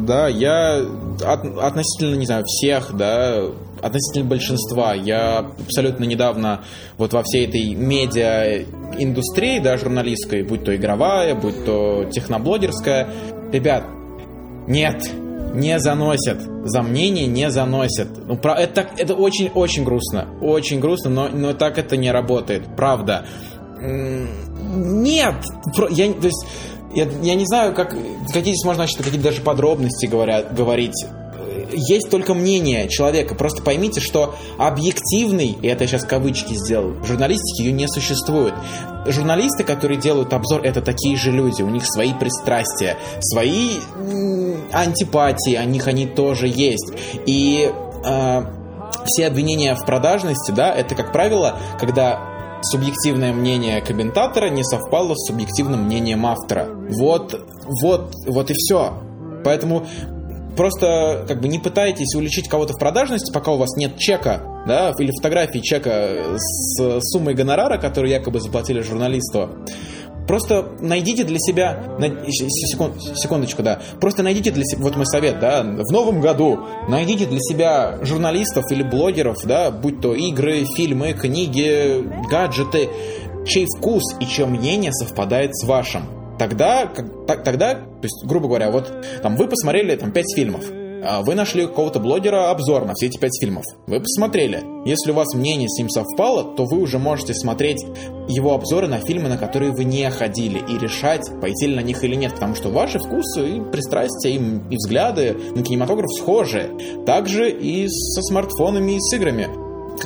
да, 0.00 0.28
я 0.28 0.84
от, 1.24 1.44
относительно, 1.58 2.16
не 2.16 2.26
знаю, 2.26 2.44
всех, 2.44 2.94
да, 2.94 3.42
относительно 3.82 4.24
большинства. 4.28 4.94
Я 4.94 5.38
абсолютно 5.38 6.04
недавно 6.04 6.62
вот 6.96 7.12
во 7.12 7.22
всей 7.22 7.46
этой 7.46 7.74
медиа 7.74 8.64
индустрии, 8.98 9.58
да, 9.58 9.76
журналистской, 9.76 10.42
будь 10.42 10.64
то 10.64 10.74
игровая, 10.74 11.34
будь 11.34 11.64
то 11.64 12.04
техноблогерская, 12.10 13.08
ребят, 13.52 13.84
нет, 14.66 15.10
не 15.54 15.78
заносят. 15.78 16.38
За 16.64 16.82
мнение 16.82 17.26
не 17.26 17.50
заносят. 17.50 18.08
Ну, 18.26 18.36
про, 18.36 18.54
это, 18.54 19.14
очень-очень 19.14 19.84
грустно. 19.84 20.28
Очень 20.42 20.80
грустно, 20.80 21.10
но, 21.10 21.28
но 21.28 21.54
так 21.54 21.78
это 21.78 21.96
не 21.96 22.10
работает. 22.10 22.64
Правда. 22.76 23.24
Нет! 23.80 25.36
Я, 25.90 26.12
то 26.12 26.26
есть, 26.26 26.46
я, 26.94 27.08
я 27.22 27.34
не 27.34 27.46
знаю, 27.46 27.74
как, 27.74 27.90
какие 28.26 28.54
здесь 28.54 28.64
можно 28.64 28.84
значит, 28.84 29.02
какие 29.02 29.20
даже 29.20 29.42
подробности 29.42 30.06
говорят, 30.06 30.54
говорить 30.54 31.06
есть 31.72 32.10
только 32.10 32.34
мнение 32.34 32.88
человека. 32.88 33.34
Просто 33.34 33.62
поймите, 33.62 34.00
что 34.00 34.34
объективный, 34.58 35.56
и 35.60 35.66
это 35.66 35.84
я 35.84 35.88
сейчас 35.88 36.04
кавычки 36.04 36.54
сделал, 36.54 36.94
журналистики 37.04 37.62
ее 37.62 37.72
не 37.72 37.86
существует. 37.88 38.54
Журналисты, 39.06 39.64
которые 39.64 39.98
делают 39.98 40.32
обзор, 40.32 40.62
это 40.64 40.82
такие 40.82 41.16
же 41.16 41.30
люди. 41.30 41.62
У 41.62 41.68
них 41.68 41.84
свои 41.86 42.12
пристрастия, 42.12 42.96
свои 43.20 43.76
антипатии, 44.72 45.54
о 45.54 45.64
них 45.64 45.86
они 45.86 46.06
тоже 46.06 46.46
есть. 46.46 46.92
И 47.26 47.70
э, 48.04 48.42
все 49.06 49.26
обвинения 49.26 49.74
в 49.74 49.84
продажности, 49.86 50.50
да, 50.50 50.74
это, 50.74 50.94
как 50.94 51.12
правило, 51.12 51.58
когда 51.78 52.37
субъективное 52.62 53.32
мнение 53.32 53.80
комментатора 53.80 54.48
не 54.48 54.64
совпало 54.64 55.14
с 55.14 55.28
субъективным 55.28 55.84
мнением 55.84 56.26
автора. 56.26 56.68
Вот, 56.90 57.40
вот, 57.82 58.12
вот 58.26 58.50
и 58.50 58.54
все. 58.54 58.94
Поэтому 59.44 59.86
просто 60.56 61.24
как 61.28 61.40
бы 61.40 61.48
не 61.48 61.58
пытайтесь 61.58 62.14
уличить 62.16 62.48
кого-то 62.48 62.74
в 62.74 62.78
продажности, 62.78 63.32
пока 63.32 63.52
у 63.52 63.56
вас 63.56 63.76
нет 63.76 63.96
чека, 63.96 64.42
да, 64.66 64.92
или 64.98 65.12
фотографии 65.12 65.60
чека 65.60 66.36
с 66.36 67.00
суммой 67.12 67.34
гонорара, 67.34 67.78
которую 67.78 68.10
якобы 68.10 68.40
заплатили 68.40 68.80
журналисту. 68.80 69.50
Просто 70.28 70.72
найдите 70.80 71.24
для 71.24 71.38
себя, 71.38 71.82
секунд, 72.28 73.02
секундочку, 73.16 73.62
да, 73.62 73.80
просто 73.98 74.22
найдите 74.22 74.50
для 74.50 74.62
себя, 74.62 74.82
вот 74.82 74.94
мой 74.94 75.06
совет, 75.06 75.40
да, 75.40 75.62
в 75.62 75.90
новом 75.90 76.20
году 76.20 76.60
найдите 76.86 77.24
для 77.24 77.40
себя 77.40 77.98
журналистов 78.02 78.70
или 78.70 78.82
блогеров, 78.82 79.38
да, 79.44 79.70
будь 79.70 80.02
то 80.02 80.14
игры, 80.14 80.66
фильмы, 80.76 81.14
книги, 81.14 82.04
гаджеты, 82.30 82.90
чей 83.46 83.66
вкус 83.78 84.02
и 84.20 84.26
чье 84.26 84.44
мнение 84.44 84.92
совпадает 84.92 85.56
с 85.56 85.66
вашим. 85.66 86.02
Тогда, 86.38 86.86
тогда, 86.86 87.74
то 87.74 88.02
есть, 88.02 88.24
грубо 88.24 88.48
говоря, 88.48 88.70
вот 88.70 88.92
там 89.22 89.34
вы 89.34 89.48
посмотрели 89.48 89.96
там 89.96 90.12
пять 90.12 90.32
фильмов, 90.36 90.62
вы 91.22 91.34
нашли 91.34 91.66
какого-то 91.66 92.00
блогера 92.00 92.50
обзор 92.50 92.84
на 92.84 92.94
все 92.94 93.06
эти 93.06 93.18
пять 93.18 93.38
фильмов. 93.40 93.64
Вы 93.86 94.00
посмотрели. 94.00 94.62
Если 94.84 95.10
у 95.10 95.14
вас 95.14 95.34
мнение 95.34 95.68
с 95.68 95.78
ним 95.78 95.88
совпало, 95.88 96.54
то 96.56 96.64
вы 96.64 96.80
уже 96.80 96.98
можете 96.98 97.34
смотреть 97.34 97.84
его 98.28 98.54
обзоры 98.54 98.88
на 98.88 98.98
фильмы, 98.98 99.28
на 99.28 99.38
которые 99.38 99.72
вы 99.72 99.84
не 99.84 100.08
ходили, 100.10 100.58
и 100.58 100.78
решать, 100.78 101.28
пойти 101.40 101.66
ли 101.66 101.76
на 101.76 101.80
них 101.80 102.02
или 102.04 102.14
нет, 102.14 102.34
потому 102.34 102.54
что 102.54 102.70
ваши 102.70 102.98
вкусы 102.98 103.56
и 103.56 103.60
пристрастия, 103.60 104.30
и, 104.30 104.76
взгляды 104.76 105.36
на 105.54 105.62
кинематограф 105.62 106.10
схожи. 106.16 106.70
Также 107.06 107.50
и 107.50 107.88
со 107.88 108.22
смартфонами, 108.22 108.92
и 108.92 109.00
с 109.00 109.12
играми. 109.14 109.48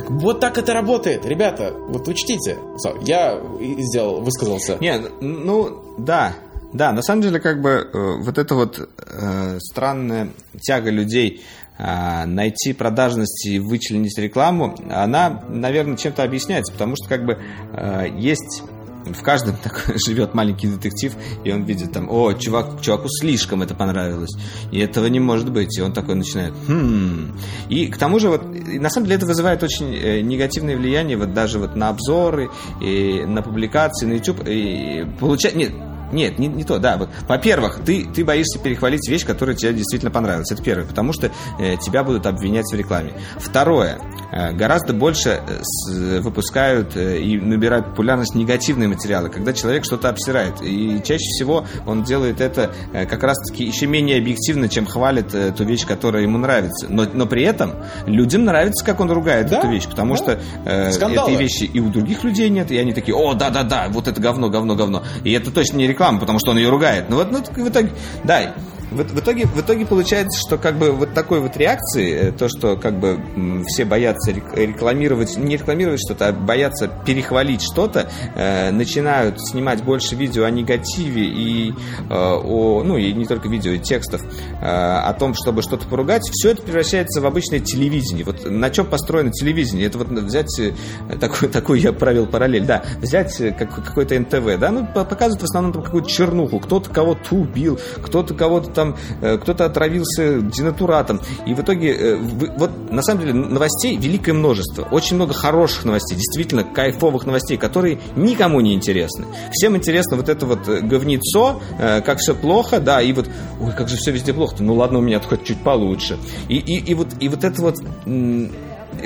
Вот 0.09 0.39
так 0.39 0.57
это 0.57 0.73
работает, 0.73 1.25
ребята. 1.25 1.73
Вот 1.89 2.07
учтите. 2.07 2.57
Я 3.05 3.39
сделал, 3.79 4.21
высказался. 4.21 4.77
Нет, 4.79 5.11
ну 5.21 5.95
да, 5.97 6.35
да, 6.73 6.91
на 6.91 7.01
самом 7.01 7.21
деле, 7.21 7.39
как 7.39 7.61
бы 7.61 7.69
э, 7.69 8.15
вот 8.19 8.37
эта 8.37 8.55
вот 8.55 8.79
э, 8.79 9.59
странная 9.59 10.29
тяга 10.59 10.89
людей 10.89 11.43
э, 11.77 12.25
найти 12.25 12.73
продажность 12.73 13.45
и 13.45 13.59
вычленить 13.59 14.17
рекламу, 14.17 14.75
она, 14.89 15.43
наверное, 15.49 15.97
чем-то 15.97 16.23
объясняется, 16.23 16.73
потому 16.73 16.95
что 16.95 17.07
как 17.07 17.25
бы 17.25 17.37
э, 17.73 18.07
есть 18.17 18.63
в 19.05 19.21
каждом 19.21 19.55
так 19.63 19.85
живет 20.03 20.33
маленький 20.33 20.67
детектив, 20.67 21.13
и 21.43 21.51
он 21.51 21.63
видит 21.63 21.91
там, 21.91 22.09
о, 22.09 22.33
чувак, 22.33 22.81
чуваку 22.81 23.07
слишком 23.07 23.61
это 23.61 23.75
понравилось, 23.75 24.31
и 24.71 24.79
этого 24.79 25.05
не 25.07 25.19
может 25.19 25.51
быть, 25.51 25.77
и 25.77 25.81
он 25.81 25.93
такой 25.93 26.15
начинает, 26.15 26.53
хм. 26.67 27.37
И 27.69 27.87
к 27.87 27.97
тому 27.97 28.17
же 28.19 28.29
вот, 28.29 28.45
на 28.45 28.89
самом 28.89 29.05
деле 29.05 29.17
это 29.17 29.27
вызывает 29.27 29.61
очень 29.61 29.93
э, 29.93 30.21
негативное 30.21 30.75
влияние 30.75 31.17
вот 31.17 31.33
даже 31.33 31.59
вот 31.59 31.75
на 31.75 31.89
обзоры, 31.89 32.49
и 32.81 33.23
на 33.25 33.43
публикации, 33.43 34.07
на 34.07 34.13
YouTube, 34.13 34.47
и 34.47 35.05
получать, 35.19 35.55
нет, 35.55 35.71
нет, 36.13 36.39
не, 36.39 36.47
не 36.47 36.63
то, 36.63 36.79
да. 36.79 36.97
Вот, 36.97 37.09
во-первых, 37.27 37.81
ты, 37.85 38.05
ты 38.05 38.23
боишься 38.23 38.59
перехвалить 38.59 39.07
вещь, 39.09 39.25
которая 39.25 39.55
тебе 39.55 39.73
действительно 39.73 40.11
понравилась. 40.11 40.51
Это 40.51 40.63
первое, 40.63 40.85
потому 40.85 41.13
что 41.13 41.31
э, 41.59 41.77
тебя 41.77 42.03
будут 42.03 42.25
обвинять 42.25 42.71
в 42.71 42.75
рекламе. 42.75 43.13
Второе, 43.37 43.99
э, 44.31 44.51
гораздо 44.53 44.93
больше 44.93 45.41
э, 45.47 45.59
с, 45.61 46.19
выпускают 46.21 46.95
э, 46.95 47.19
и 47.19 47.37
набирают 47.39 47.87
популярность 47.87 48.35
негативные 48.35 48.87
материалы, 48.87 49.29
когда 49.29 49.53
человек 49.53 49.85
что-то 49.85 50.09
обсирает. 50.09 50.61
И 50.61 51.01
чаще 51.03 51.25
всего 51.25 51.65
он 51.85 52.03
делает 52.03 52.41
это 52.41 52.73
э, 52.93 53.05
как 53.05 53.23
раз-таки 53.23 53.63
еще 53.63 53.87
менее 53.87 54.17
объективно, 54.19 54.69
чем 54.69 54.85
хвалит 54.85 55.33
э, 55.33 55.51
ту 55.51 55.63
вещь, 55.63 55.85
которая 55.85 56.23
ему 56.23 56.37
нравится. 56.37 56.87
Но, 56.89 57.05
но 57.11 57.25
при 57.25 57.43
этом 57.43 57.73
людям 58.05 58.45
нравится, 58.45 58.85
как 58.85 58.99
он 58.99 59.11
ругает 59.11 59.47
Да, 59.49 59.59
эту 59.59 59.69
вещь, 59.69 59.87
потому 59.87 60.15
да. 60.15 60.17
что 60.17 60.39
э, 60.65 60.91
Скандалы. 60.91 61.31
этой 61.31 61.41
вещи 61.41 61.63
и 61.63 61.79
у 61.79 61.89
других 61.89 62.23
людей 62.23 62.49
нет, 62.49 62.71
и 62.71 62.77
они 62.77 62.93
такие, 62.93 63.15
о, 63.15 63.33
да-да-да, 63.33 63.87
вот 63.89 64.07
это 64.07 64.19
говно, 64.21 64.49
говно, 64.49 64.75
говно. 64.75 65.03
И 65.23 65.31
это 65.31 65.51
точно 65.51 65.77
не 65.77 65.87
реклама, 65.87 66.02
потому 66.19 66.39
что 66.39 66.51
он 66.51 66.57
ее 66.57 66.69
ругает. 66.69 67.05
Ну 67.09 67.17
вот, 67.17 67.31
ну, 67.31 67.39
в 67.39 67.69
итоге, 67.69 67.89
да, 68.23 68.53
в, 68.93 69.03
в 69.03 69.19
итоге, 69.19 69.45
в 69.45 69.59
итоге 69.59 69.85
получается, 69.85 70.39
что 70.39 70.57
как 70.57 70.77
бы 70.77 70.91
вот 70.91 71.13
такой 71.13 71.39
вот 71.39 71.57
реакции, 71.57 72.13
э, 72.13 72.31
то, 72.31 72.47
что 72.47 72.77
как 72.77 72.99
бы 72.99 73.19
все 73.67 73.85
боятся 73.85 74.31
рек- 74.31 74.55
рекламировать, 74.55 75.35
не 75.37 75.57
рекламировать 75.57 75.99
что-то, 76.05 76.27
а 76.27 76.31
боятся 76.31 76.87
перехвалить 76.87 77.63
что-то, 77.63 78.09
э, 78.35 78.71
начинают 78.71 79.39
снимать 79.41 79.83
больше 79.83 80.15
видео 80.15 80.43
о 80.45 80.51
негативе 80.51 81.25
и 81.25 81.71
э, 81.71 81.73
о, 82.09 82.83
ну 82.83 82.97
и 82.97 83.13
не 83.13 83.25
только 83.25 83.49
видео, 83.49 83.71
и 83.71 83.79
текстов 83.79 84.21
э, 84.61 84.65
о 84.65 85.11
том, 85.13 85.33
чтобы 85.33 85.61
что-то 85.63 85.87
поругать, 85.87 86.29
все 86.31 86.51
это 86.51 86.61
превращается 86.61 87.21
в 87.21 87.25
обычное 87.25 87.59
телевидение. 87.59 88.23
Вот 88.23 88.49
на 88.49 88.69
чем 88.69 88.85
построено 88.85 89.31
телевидение? 89.31 89.87
Это 89.87 89.97
вот 89.97 90.07
взять 90.09 90.59
э, 90.59 90.73
такой, 91.19 91.49
такой 91.49 91.79
я 91.79 91.93
провел 91.93 92.27
параллель, 92.27 92.65
да, 92.65 92.83
взять 93.01 93.39
э, 93.41 93.51
как, 93.51 93.73
какой-то 93.83 94.19
НТВ, 94.19 94.59
да, 94.59 94.71
ну 94.71 94.85
по- 94.85 95.03
показывают 95.03 95.41
в 95.41 95.45
основном 95.45 95.73
какую-то 95.93 96.09
чернуху, 96.09 96.59
кто-то 96.59 96.89
кого-то 96.89 97.35
убил, 97.35 97.79
кто-то 98.01 98.33
кого-то 98.33 98.71
там, 98.71 98.95
э, 99.21 99.37
кто-то 99.37 99.65
отравился 99.65 100.41
денатуратом, 100.41 101.21
и 101.45 101.53
в 101.53 101.61
итоге 101.61 101.93
э, 101.93 102.15
вот 102.17 102.91
на 102.91 103.03
самом 103.03 103.21
деле 103.21 103.33
новостей 103.33 103.95
великое 103.97 104.33
множество, 104.33 104.87
очень 104.89 105.17
много 105.17 105.33
хороших 105.33 105.85
новостей, 105.85 106.15
действительно 106.15 106.63
кайфовых 106.63 107.27
новостей, 107.27 107.57
которые 107.57 107.99
никому 108.15 108.59
не 108.61 108.73
интересны. 108.73 109.27
Всем 109.51 109.77
интересно 109.77 110.17
вот 110.17 110.29
это 110.29 110.47
вот 110.47 110.67
э, 110.67 110.81
говнецо, 110.81 111.61
как 111.77 112.17
все 112.17 112.33
плохо, 112.33 112.79
да, 112.79 113.01
и 113.01 113.13
вот, 113.13 113.29
ой, 113.61 113.71
как 113.73 113.87
же 113.87 113.97
все 113.97 114.11
везде 114.11 114.33
плохо, 114.33 114.55
ну 114.59 114.73
ладно, 114.73 114.97
у 114.97 115.01
меня 115.01 115.19
хоть 115.19 115.43
чуть 115.43 115.61
получше. 115.61 116.17
И, 116.49 116.57
и, 116.57 116.91
и 116.91 116.93
вот, 116.95 117.09
и 117.19 117.29
вот 117.29 117.43
это 117.43 117.61
вот 117.61 117.75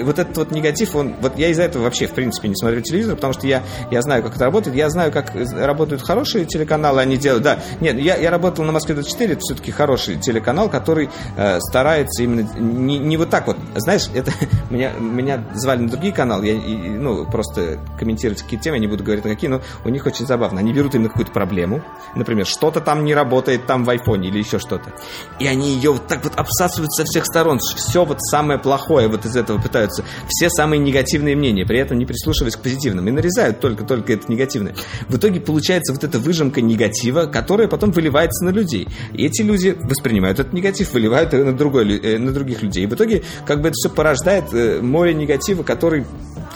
вот 0.03 0.19
этот 0.19 0.37
вот 0.37 0.51
негатив, 0.51 0.95
он, 0.95 1.15
вот 1.21 1.37
я 1.37 1.49
из-за 1.49 1.63
этого 1.63 1.83
вообще, 1.83 2.07
в 2.07 2.11
принципе, 2.11 2.47
не 2.47 2.55
смотрю 2.55 2.81
телевизор, 2.81 3.15
потому 3.15 3.33
что 3.33 3.47
я, 3.47 3.63
я 3.91 4.01
знаю, 4.01 4.23
как 4.23 4.35
это 4.35 4.45
работает, 4.45 4.75
я 4.75 4.89
знаю, 4.89 5.11
как 5.11 5.33
работают 5.55 6.01
хорошие 6.01 6.45
телеканалы, 6.45 7.01
они 7.01 7.17
делают, 7.17 7.43
да, 7.43 7.59
нет, 7.79 7.99
я, 7.99 8.15
я 8.17 8.29
работал 8.31 8.63
на 8.65 8.71
Москве-24, 8.71 9.31
это 9.33 9.39
все-таки 9.41 9.71
хороший 9.71 10.17
телеканал, 10.17 10.69
который 10.69 11.09
э, 11.35 11.59
старается 11.59 12.23
именно, 12.23 12.47
не, 12.57 12.97
не 12.99 13.17
вот 13.17 13.29
так 13.29 13.47
вот, 13.47 13.57
знаешь, 13.75 14.09
это, 14.13 14.31
меня, 14.69 14.91
меня 14.93 15.43
звали 15.53 15.81
на 15.81 15.89
другие 15.89 16.13
каналы, 16.13 16.45
я, 16.47 16.53
и- 16.53 16.89
ну, 16.89 17.25
просто 17.25 17.79
комментировать 17.99 18.41
какие 18.41 18.59
темы, 18.59 18.77
я 18.77 18.81
не 18.81 18.87
буду 18.87 19.03
говорить 19.03 19.23
на 19.25 19.31
какие, 19.31 19.49
но 19.49 19.61
у 19.85 19.89
них 19.89 20.05
очень 20.05 20.25
забавно, 20.25 20.59
они 20.59 20.73
берут 20.73 20.95
именно 20.95 21.09
какую-то 21.09 21.31
проблему, 21.31 21.83
например, 22.15 22.45
что-то 22.45 22.81
там 22.81 23.03
не 23.05 23.13
работает 23.13 23.65
там 23.65 23.83
в 23.85 23.89
айфоне 23.89 24.29
или 24.29 24.39
еще 24.39 24.59
что-то, 24.59 24.91
и 25.39 25.47
они 25.47 25.69
ее 25.73 25.91
вот 25.93 26.07
так 26.07 26.23
вот 26.23 26.33
обсасывают 26.35 26.91
со 26.93 27.03
всех 27.05 27.25
сторон, 27.25 27.59
все 27.59 28.05
вот 28.05 28.21
самое 28.21 28.59
плохое 28.59 29.07
вот 29.07 29.25
из 29.25 29.35
этого 29.35 29.59
пытаются, 29.61 29.76
все 30.27 30.49
самые 30.49 30.79
негативные 30.79 31.35
мнения, 31.35 31.65
при 31.65 31.79
этом 31.79 31.97
не 31.97 32.05
прислушиваясь 32.05 32.55
к 32.55 32.61
позитивным, 32.61 33.07
и 33.07 33.11
нарезают 33.11 33.59
только-только 33.59 34.13
это 34.13 34.31
негативное. 34.31 34.75
В 35.07 35.17
итоге 35.17 35.39
получается 35.39 35.93
вот 35.93 36.03
эта 36.03 36.19
выжимка 36.19 36.61
негатива, 36.61 37.25
которая 37.25 37.67
потом 37.67 37.91
выливается 37.91 38.45
на 38.45 38.49
людей. 38.49 38.87
И 39.13 39.25
эти 39.25 39.41
люди 39.41 39.75
воспринимают 39.79 40.39
этот 40.39 40.53
негатив, 40.53 40.93
выливают 40.93 41.33
его 41.33 41.45
на, 41.45 41.53
другой, 41.53 41.97
э, 41.97 42.17
на 42.17 42.31
других 42.31 42.61
людей. 42.61 42.83
И 42.83 42.87
в 42.87 42.93
итоге 42.93 43.23
как 43.45 43.61
бы 43.61 43.69
это 43.69 43.75
все 43.75 43.89
порождает 43.89 44.53
э, 44.53 44.81
море 44.81 45.13
негатива, 45.13 45.63
который 45.63 46.05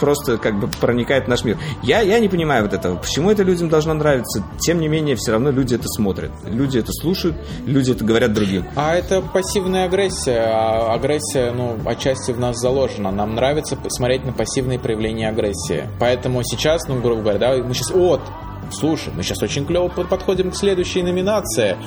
просто 0.02 0.38
как 0.38 0.60
бы 0.60 0.68
проникает 0.68 1.26
в 1.26 1.28
наш 1.28 1.44
мир. 1.44 1.58
Я, 1.84 2.02
я 2.02 2.20
не 2.20 2.28
понимаю 2.28 2.64
вот 2.64 2.74
этого. 2.74 2.98
Почему 2.98 3.30
это 3.30 3.44
людям 3.44 3.70
должно 3.70 3.94
нравиться? 3.94 4.44
Тем 4.60 4.80
не 4.80 4.88
менее, 4.88 5.16
все 5.16 5.32
равно 5.32 5.52
люди 5.52 5.76
это 5.76 5.88
смотрят. 5.88 6.32
Люди 6.46 6.80
это 6.80 6.92
слушают, 6.92 7.38
люди 7.66 7.92
это 7.92 8.04
говорят 8.04 8.34
другим. 8.34 8.66
А 8.76 8.96
это 8.96 9.22
пассивная 9.22 9.86
агрессия. 9.86 10.44
А 10.48 10.94
агрессия, 10.94 11.52
ну, 11.52 11.78
отчасти 11.86 12.32
в 12.32 12.40
нас 12.40 12.60
заложена. 12.60 13.11
Нам 13.12 13.36
нравится 13.36 13.78
смотреть 13.89 14.26
на 14.26 14.34
пассивные 14.34 14.80
проявления 14.80 15.30
агрессии. 15.30 15.88
Поэтому 15.99 16.43
сейчас, 16.43 16.88
ну, 16.88 16.99
грубо 17.01 17.22
говоря, 17.22 17.39
да, 17.39 17.55
мы 17.57 17.74
сейчас... 17.74 17.91
Вот, 17.91 18.22
слушай, 18.72 19.14
мы 19.16 19.24
сейчас 19.24 19.41
очень 19.41 19.66
клево 19.66 19.89
под- 19.89 20.09
подходим 20.09 20.51
к 20.51 20.55
следующей 20.55 21.03
номинации. 21.03 21.78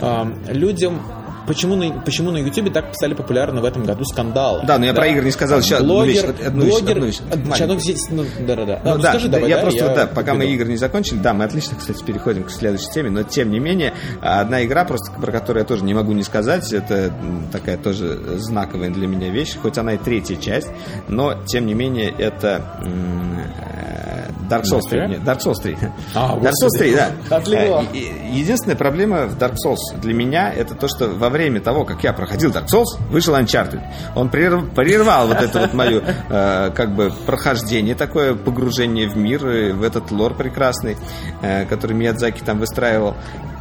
Ам, 0.00 0.34
людям... 0.48 1.00
Почему 1.46 1.76
на, 1.76 2.00
почему 2.00 2.30
на 2.30 2.38
YouTube 2.38 2.72
так 2.72 2.94
стали 2.94 3.14
популярны 3.14 3.60
в 3.60 3.64
этом 3.64 3.84
году 3.84 4.04
скандалы? 4.04 4.62
Да, 4.66 4.78
но 4.78 4.86
я 4.86 4.94
про 4.94 5.06
игры 5.08 5.24
не 5.24 5.30
сказал. 5.30 5.58
Одну 5.60 5.86
блогер, 5.86 6.12
вещь, 6.14 6.22
вот 6.24 6.46
одну 6.46 6.64
вещь, 6.64 6.72
блогер, 6.72 6.90
одну 6.92 7.06
вещь, 7.06 7.18
а, 7.20 7.36
маленькую. 7.36 7.68
ну, 7.68 7.80
здесь, 7.80 8.08
ну, 8.10 8.24
да-да-да. 8.46 8.80
Ну, 8.84 8.90
А, 8.92 8.98
да, 8.98 9.10
скажи 9.10 9.28
да, 9.28 9.32
давай, 9.34 9.50
я 9.50 9.56
да, 9.56 9.62
просто, 9.62 9.94
да, 9.94 10.06
пока 10.06 10.34
мы 10.34 10.44
веду. 10.44 10.54
игры 10.54 10.68
не 10.68 10.76
закончили, 10.76 11.18
да, 11.18 11.34
мы 11.34 11.44
отлично, 11.44 11.76
кстати, 11.78 12.02
переходим 12.02 12.44
к 12.44 12.50
следующей 12.50 12.90
теме, 12.90 13.10
но 13.10 13.22
тем 13.22 13.50
не 13.50 13.58
менее, 13.60 13.92
одна 14.20 14.64
игра, 14.64 14.84
просто 14.84 15.12
про 15.12 15.32
которую 15.32 15.62
я 15.62 15.66
тоже 15.66 15.84
не 15.84 15.94
могу 15.94 16.12
не 16.12 16.22
сказать, 16.22 16.72
это 16.72 17.12
такая 17.52 17.76
тоже 17.76 18.18
знаковая 18.38 18.90
для 18.90 19.06
меня 19.06 19.28
вещь, 19.30 19.56
хоть 19.60 19.76
она 19.78 19.94
и 19.94 19.98
третья 19.98 20.36
часть, 20.36 20.68
но 21.08 21.34
тем 21.46 21.66
не 21.66 21.74
менее 21.74 22.10
это 22.16 22.62
э, 22.84 24.48
Dark 24.48 24.62
Souls 24.64 24.82
3. 24.88 25.00
Мафия? 25.00 25.06
Нет, 25.08 25.20
Dark 25.20 25.38
Souls 25.40 25.60
3. 25.62 25.76
А, 26.14 26.36
Dark 26.36 26.40
Souls 26.40 26.50
господи. 26.62 26.78
3, 26.78 26.94
да. 26.94 27.36
Отлегло. 27.36 27.84
Э, 27.92 27.96
Единственная 28.32 28.76
проблема 28.76 29.26
в 29.26 29.36
Dark 29.38 29.54
Souls 29.64 30.00
для 30.00 30.14
меня 30.14 30.52
это 30.52 30.74
то, 30.74 30.88
что 30.88 31.08
во 31.08 31.28
время 31.34 31.60
того, 31.60 31.84
как 31.84 32.02
я 32.04 32.12
проходил 32.12 32.50
Dark 32.50 32.66
Souls, 32.72 32.96
вышел 33.10 33.34
Uncharted. 33.34 33.80
Он 34.14 34.28
прерв- 34.28 34.72
прервал 34.74 35.28
вот 35.28 35.42
это 35.42 35.58
вот 35.60 35.74
мое 35.74 36.00
э, 36.28 36.70
как 36.74 36.94
бы 36.94 37.12
прохождение, 37.26 37.94
такое 37.94 38.34
погружение 38.34 39.08
в 39.08 39.16
мир, 39.16 39.44
э, 39.46 39.72
в 39.72 39.82
этот 39.82 40.10
лор 40.12 40.34
прекрасный, 40.34 40.96
э, 41.42 41.64
который 41.66 41.94
Миядзаки 41.94 42.40
там 42.40 42.58
выстраивал. 42.60 43.16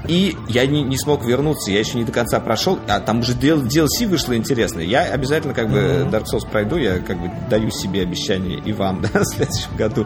И 0.05 0.35
я 0.49 0.65
не, 0.65 0.83
не 0.83 0.97
смог 0.97 1.23
вернуться, 1.25 1.71
я 1.71 1.79
еще 1.79 1.97
не 1.97 2.03
до 2.03 2.11
конца 2.11 2.39
прошел, 2.41 2.77
а 2.89 2.99
там 2.99 3.19
уже 3.21 3.31
DL 3.33 3.63
DLC 3.65 4.05
вышло 4.05 4.35
интересное. 4.35 4.83
Я 4.83 5.03
обязательно 5.03 5.53
как 5.53 5.69
бы 5.69 6.05
Dark 6.11 6.25
Souls 6.25 6.45
пройду, 6.49 6.75
я 6.75 6.99
как 6.99 7.17
бы 7.21 7.31
даю 7.49 7.69
себе 7.71 8.01
обещание 8.01 8.59
и 8.59 8.73
вам 8.73 9.01
да, 9.13 9.21
в 9.21 9.25
следующем 9.25 9.75
году. 9.77 10.05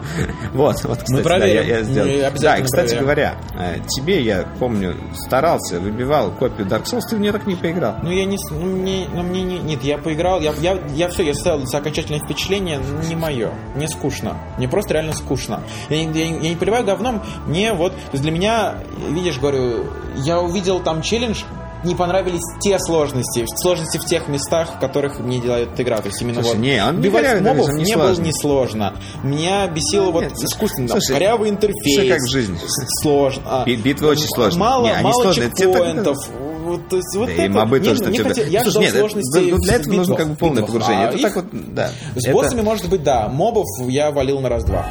Вот, 0.52 0.84
вот, 0.84 1.02
кстати, 1.02 1.24
да, 1.24 1.44
я, 1.44 1.62
я 1.62 1.82
сделал. 1.82 2.08
Да, 2.40 2.56
и, 2.58 2.62
кстати 2.62 2.94
проверим. 2.94 3.02
говоря, 3.02 3.34
тебе, 3.88 4.22
я 4.22 4.46
помню, 4.60 4.94
старался, 5.14 5.80
выбивал 5.80 6.30
копию 6.30 6.68
Dark 6.68 6.84
Souls, 6.84 7.02
ты 7.10 7.16
в 7.16 7.20
нее 7.20 7.32
так 7.32 7.46
не 7.48 7.56
поиграл. 7.60 7.96
Ну, 8.02 8.10
я 8.10 8.24
не... 8.24 8.36
Ну, 8.50 8.60
мне, 8.66 9.06
ну, 9.14 9.22
мне 9.22 9.42
не... 9.42 9.58
Нет, 9.58 9.82
я 9.84 9.98
поиграл, 9.98 10.40
я, 10.40 10.52
я, 10.60 10.78
я 10.94 11.08
все, 11.08 11.22
я 11.24 11.34
составил 11.34 11.64
окончательное 11.72 12.20
впечатление, 12.20 12.80
не 13.08 13.14
мое. 13.16 13.50
Мне 13.74 13.88
скучно. 13.88 14.36
Мне 14.56 14.68
просто 14.68 14.94
реально 14.94 15.12
скучно. 15.12 15.62
Я, 15.88 16.04
не- 16.04 16.18
я, 16.20 16.28
не- 16.28 16.44
я 16.44 16.50
не 16.50 16.56
поливаю 16.56 16.84
говном, 16.84 17.22
мне 17.46 17.72
вот... 17.72 17.92
То 17.92 17.98
есть 18.12 18.22
для 18.22 18.32
меня, 18.32 18.74
видишь, 19.10 19.38
говорю, 19.38 19.84
я 20.16 20.40
увидел 20.40 20.80
там 20.80 21.02
челлендж, 21.02 21.42
не 21.84 21.94
понравились 21.94 22.42
те 22.60 22.76
сложности, 22.80 23.46
сложности 23.54 23.98
в 23.98 24.04
тех 24.04 24.26
местах, 24.26 24.68
в 24.76 24.80
которых 24.80 25.20
мне 25.20 25.38
делает 25.40 25.74
эта 25.74 25.84
игра. 25.84 25.98
То 25.98 26.08
есть 26.08 26.20
именно 26.20 26.42
Слушай, 26.42 26.56
вот 26.56 26.62
не, 26.64 26.84
он 26.84 26.94
не 26.94 27.00
убивать 27.06 27.24
корявый, 27.26 27.52
мобов 27.54 27.68
не 27.68 27.84
не 27.84 27.94
было 27.94 28.04
сложный. 28.06 28.24
не 28.24 28.32
сложно. 28.32 28.94
Меня 29.22 29.66
бесило 29.68 30.10
вот 30.10 30.24
Нет, 30.24 30.32
искусственно, 30.32 30.88
там, 30.88 31.00
слушай, 31.00 31.12
корявый 31.16 31.50
интерфейс. 31.50 32.10
как 32.12 32.18
в 32.20 32.28
жизни. 32.32 32.58
Сложно. 33.00 33.42
А, 33.46 33.64
Би- 33.64 33.76
битвы 33.76 34.08
очень 34.08 34.26
сложные. 34.26 34.58
Мало, 34.58 34.86
Не, 34.88 35.02
мало 35.02 35.22
сложные. 35.22 35.48
Это 35.50 35.56
чекпоинтов. 35.56 36.16
Вот, 36.68 36.88
то 36.88 36.96
есть, 36.96 37.16
вот 37.16 37.26
Да 37.26 37.32
это, 37.32 37.42
и 37.44 37.48
мобы 37.48 37.80
не, 37.80 37.84
тоже 37.88 38.00
не 38.02 38.06
на 38.08 38.12
тебя. 38.14 38.28
хотел- 38.28 38.46
я 38.46 38.62
Слушай, 38.62 38.70
ждал 38.70 38.82
нет, 38.82 38.90
это- 38.90 38.98
сложностей 39.00 39.50
ну, 39.50 39.58
для 39.58 39.74
этого 39.74 39.94
нужно 39.94 40.16
как 40.16 40.28
бы 40.28 40.36
полное 40.36 40.62
битвах. 40.62 40.68
погружение. 40.70 41.04
А 41.06 41.08
это 41.08 41.16
их 41.16 41.22
так 41.22 41.36
вот, 41.36 41.44
да. 41.74 41.88
С 42.16 42.24
Это- 42.24 42.32
боссами, 42.32 42.60
может 42.62 42.88
быть, 42.88 43.02
да. 43.02 43.28
Мобов 43.28 43.66
я 43.88 44.10
валил 44.10 44.40
на 44.40 44.48
раз-два. 44.48 44.86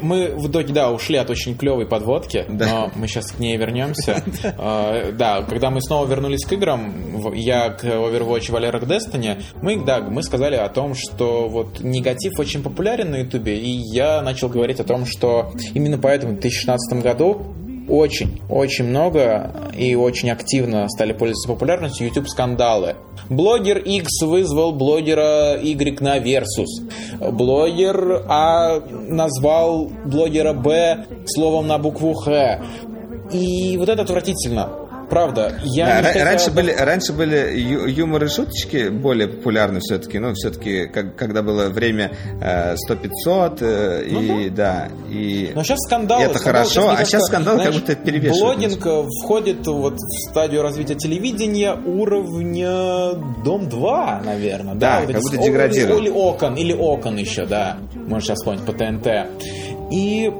Мы 0.00 0.28
в 0.36 0.50
итоге, 0.50 0.72
да, 0.72 0.90
ушли 0.90 1.16
от 1.16 1.30
очень 1.30 1.56
клевой 1.56 1.86
подводки, 1.86 2.44
Да. 2.48 2.66
но 2.66 2.90
мы 2.94 3.08
сейчас 3.08 3.32
к 3.32 3.38
ней 3.38 3.56
вернемся. 3.56 4.22
А, 4.58 5.12
Да, 5.12 5.42
когда 5.42 5.70
мы 5.70 5.80
снова 5.80 6.06
вернулись 6.06 6.44
к 6.44 6.52
играм, 6.52 7.32
я 7.34 7.70
к 7.70 7.84
Overwatch, 7.84 8.50
Валера 8.50 8.78
к 8.80 8.84
Destiny, 8.84 9.42
мы, 9.62 9.84
да, 9.84 10.00
мы 10.00 10.22
сказали 10.22 10.56
о 10.56 10.68
том, 10.68 10.94
что 10.94 11.48
вот 11.48 11.80
негатив 11.80 12.38
очень 12.38 12.62
популярен 12.62 13.10
на 13.10 13.16
Ютубе, 13.16 13.58
и 13.58 13.70
я 13.92 14.22
начал 14.22 14.48
говорить 14.48 14.80
о 14.80 14.84
том, 14.84 15.06
что 15.06 15.52
именно 15.74 15.98
поэтому 15.98 16.32
в 16.32 16.40
2016 16.40 17.02
году 17.02 17.54
очень, 17.88 18.40
очень 18.48 18.84
много 18.84 19.70
и 19.76 19.94
очень 19.94 20.30
активно 20.30 20.88
стали 20.88 21.12
пользоваться 21.12 21.48
популярностью 21.48 22.06
YouTube 22.06 22.28
скандалы. 22.28 22.96
Блогер 23.28 23.78
X 23.78 24.22
вызвал 24.22 24.72
блогера 24.72 25.58
Y 25.60 26.00
на 26.00 26.18
Versus. 26.18 27.30
Блогер 27.32 28.24
А 28.28 28.80
назвал 29.08 29.90
блогера 30.04 30.52
Б 30.52 31.06
словом 31.26 31.66
на 31.66 31.78
букву 31.78 32.14
Х. 32.14 32.60
И 33.32 33.76
вот 33.76 33.88
это 33.88 34.02
отвратительно. 34.02 34.87
Правда. 35.08 35.58
Я 35.64 35.86
Да, 35.86 36.00
ра- 36.00 36.04
хотел 36.04 36.24
раньше, 36.24 36.50
бы- 36.50 36.56
были, 36.56 36.72
раньше 36.72 37.12
были 37.12 37.58
ю- 37.58 37.86
юмор 37.86 38.24
и 38.24 38.28
шуточки 38.28 38.88
более 38.88 39.28
популярны 39.28 39.80
все-таки, 39.80 40.18
но 40.18 40.32
все-таки, 40.34 40.86
как, 40.86 41.16
когда 41.16 41.42
было 41.42 41.68
время 41.68 42.12
э, 42.40 42.74
100-500, 42.88 43.58
э, 43.60 44.04
и 44.06 44.50
да, 44.50 44.88
и... 45.10 45.52
Но 45.54 45.62
сейчас 45.62 45.78
скандалы. 45.80 46.24
Это 46.24 46.38
скандалы, 46.38 46.64
хорошо, 46.68 46.88
мне 46.92 46.98
а 47.00 47.04
сейчас 47.04 47.26
скандалы 47.26 47.64
как 47.64 47.72
будто 47.74 47.94
перевешивают. 47.94 48.58
Блогинг 48.58 48.86
э, 48.86 49.02
входит 49.24 49.66
вот 49.66 49.94
в 49.94 50.30
стадию 50.30 50.62
развития 50.62 50.94
телевидения 50.94 51.74
уровня 51.74 53.12
Дом 53.44 53.68
2, 53.68 54.22
наверное. 54.24 54.74
Да, 54.74 55.00
вот 55.00 55.12
как 55.12 55.22
будто 55.22 55.36
деградировал. 55.38 55.98
Или 56.00 56.10
Окон, 56.10 56.54
или 56.54 56.72
Окон 56.74 57.16
еще, 57.16 57.46
да. 57.46 57.76
Можно 57.94 58.20
сейчас 58.20 58.38
вспомнить 58.38 58.62
по 58.64 58.72
ТНТ. 58.72 59.06
И 59.90 60.30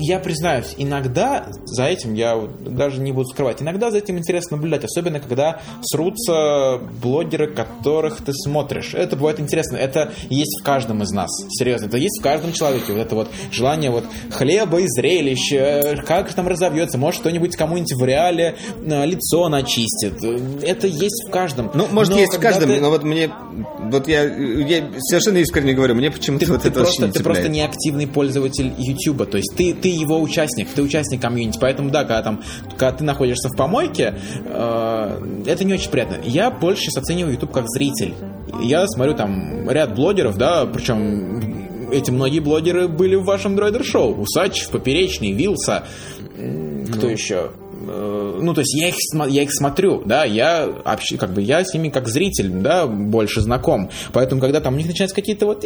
я 0.00 0.18
признаюсь, 0.18 0.74
иногда 0.76 1.46
за 1.64 1.84
этим, 1.84 2.14
я 2.14 2.38
даже 2.60 3.00
не 3.00 3.12
буду 3.12 3.28
скрывать, 3.28 3.62
иногда 3.62 3.90
за 3.90 3.98
этим 3.98 4.18
интересно 4.18 4.56
наблюдать, 4.56 4.84
особенно 4.84 5.20
когда 5.20 5.60
срутся 5.82 6.78
блогеры, 7.02 7.48
которых 7.48 8.24
ты 8.24 8.32
смотришь. 8.32 8.94
Это 8.94 9.16
бывает 9.16 9.40
интересно, 9.40 9.76
это 9.76 10.12
есть 10.28 10.60
в 10.60 10.64
каждом 10.64 11.02
из 11.02 11.10
нас, 11.10 11.30
серьезно, 11.50 11.86
это 11.86 11.96
есть 11.96 12.20
в 12.20 12.22
каждом 12.22 12.52
человеке, 12.52 12.92
вот 12.92 13.00
это 13.00 13.14
вот 13.14 13.28
желание 13.50 13.90
вот 13.90 14.04
хлеба 14.30 14.78
и 14.80 14.86
зрелищ, 14.86 15.52
э, 15.52 15.96
как 16.06 16.32
там 16.34 16.48
разовьется, 16.48 16.98
может 16.98 17.20
кто-нибудь 17.20 17.56
кому-нибудь 17.56 17.92
в 17.94 18.04
реале 18.04 18.56
э, 18.84 19.06
лицо 19.06 19.48
начистит, 19.48 20.22
это 20.62 20.86
есть 20.86 21.26
в 21.28 21.30
каждом. 21.30 21.70
Ну, 21.74 21.86
может, 21.90 22.12
Но 22.12 22.20
есть 22.20 22.36
в 22.36 22.40
каждом, 22.40 22.68
ты- 22.70 22.80
но 22.80 22.90
вот 22.90 23.02
мне, 23.04 23.30
вот 23.78 24.06
я, 24.08 24.24
я 24.24 24.84
совершенно 24.98 25.38
искренне 25.38 25.72
говорю, 25.72 25.94
мне 25.94 26.10
почему-то 26.10 26.46
вот 26.52 26.62
ты 26.62 26.68
это 26.68 26.80
просто, 26.80 27.02
очень 27.04 27.06
не 27.06 27.12
ты 27.12 27.22
просто 27.22 27.48
не 27.48 27.62
активный 27.62 28.06
пользователь 28.06 28.72
YouTube, 28.76 29.28
то 29.30 29.36
есть 29.38 29.45
ты, 29.54 29.74
ты 29.74 29.88
его 29.88 30.20
участник, 30.20 30.68
ты 30.68 30.82
участник 30.82 31.20
комьюнити, 31.20 31.58
поэтому 31.60 31.90
да, 31.90 32.00
когда 32.00 32.22
там, 32.22 32.42
когда 32.70 32.92
ты 32.92 33.04
находишься 33.04 33.48
в 33.48 33.56
помойке, 33.56 34.14
э, 34.44 35.42
это 35.46 35.64
не 35.64 35.74
очень 35.74 35.90
приятно. 35.90 36.18
Я 36.24 36.50
больше 36.50 36.82
сейчас 36.82 37.02
оцениваю 37.02 37.34
YouTube 37.34 37.52
как 37.52 37.64
зритель. 37.68 38.14
Я 38.62 38.86
смотрю 38.86 39.14
там 39.14 39.68
ряд 39.68 39.94
блогеров, 39.94 40.36
да, 40.36 40.66
причем 40.66 41.90
эти 41.92 42.10
многие 42.10 42.40
блогеры 42.40 42.88
были 42.88 43.14
в 43.16 43.24
вашем 43.24 43.56
дройдер-шоу. 43.56 44.20
Усач, 44.20 44.68
Поперечный, 44.68 45.32
Вилса, 45.32 45.84
кто 46.92 47.08
еще? 47.08 47.50
Э, 47.88 48.38
Ну, 48.40 48.54
то 48.54 48.60
есть 48.60 48.74
я 48.74 48.88
их, 48.88 48.94
я 49.28 49.42
их 49.42 49.52
смотрю, 49.52 50.02
да, 50.04 50.24
я 50.24 50.64
общ- 50.84 51.16
как 51.18 51.32
бы 51.32 51.42
я 51.42 51.64
с 51.64 51.72
ними 51.74 51.88
как 51.88 52.08
зритель, 52.08 52.48
да, 52.50 52.86
больше 52.86 53.40
знаком. 53.40 53.90
Поэтому, 54.12 54.40
когда 54.40 54.60
там 54.60 54.74
у 54.74 54.76
них 54.76 54.86
начинаются 54.86 55.14
какие-то 55.14 55.46
вот 55.46 55.64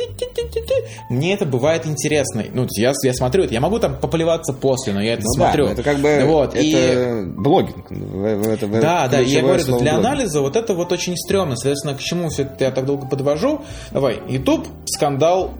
мне 1.09 1.35
это 1.35 1.47
бывает 1.47 1.87
интересно. 1.87 2.45
Ну, 2.53 2.67
я, 2.77 2.93
я 3.03 3.15
смотрю 3.15 3.45
это, 3.45 3.55
я 3.55 3.61
могу 3.61 3.79
там 3.79 3.97
поплеваться 3.99 4.53
после, 4.53 4.93
но 4.93 5.01
я 5.03 5.15
это 5.15 5.23
Ну 5.25 5.39
да, 5.39 5.45
смотрю. 5.45 5.67
но 5.67 5.73
это 5.73 5.83
как 5.83 5.99
бы 5.99 6.23
вот, 6.27 6.55
и- 6.55 6.71
это 6.73 7.27
блогинг. 7.37 7.91
В- 7.91 8.35
в 8.37 8.49
это- 8.49 8.67
да, 8.67 9.09
да, 9.09 9.21
и 9.21 9.29
я 9.29 9.43
говорю, 9.43 9.63
для 9.65 9.73
блогинг. 9.75 9.93
анализа 9.99 10.41
вот 10.41 10.57
это 10.57 10.75
вот 10.75 10.93
очень 10.93 11.17
стрёмно. 11.17 11.57
Соответственно, 11.57 11.95
к 11.95 12.01
чему 12.01 12.29
все 12.29 12.43
это 12.43 12.65
я 12.65 12.71
так 12.71 12.87
долго 12.87 13.07
подвожу? 13.07 13.63
Давай, 13.93 14.21
YouTube, 14.29 14.67
скандал, 14.87 15.53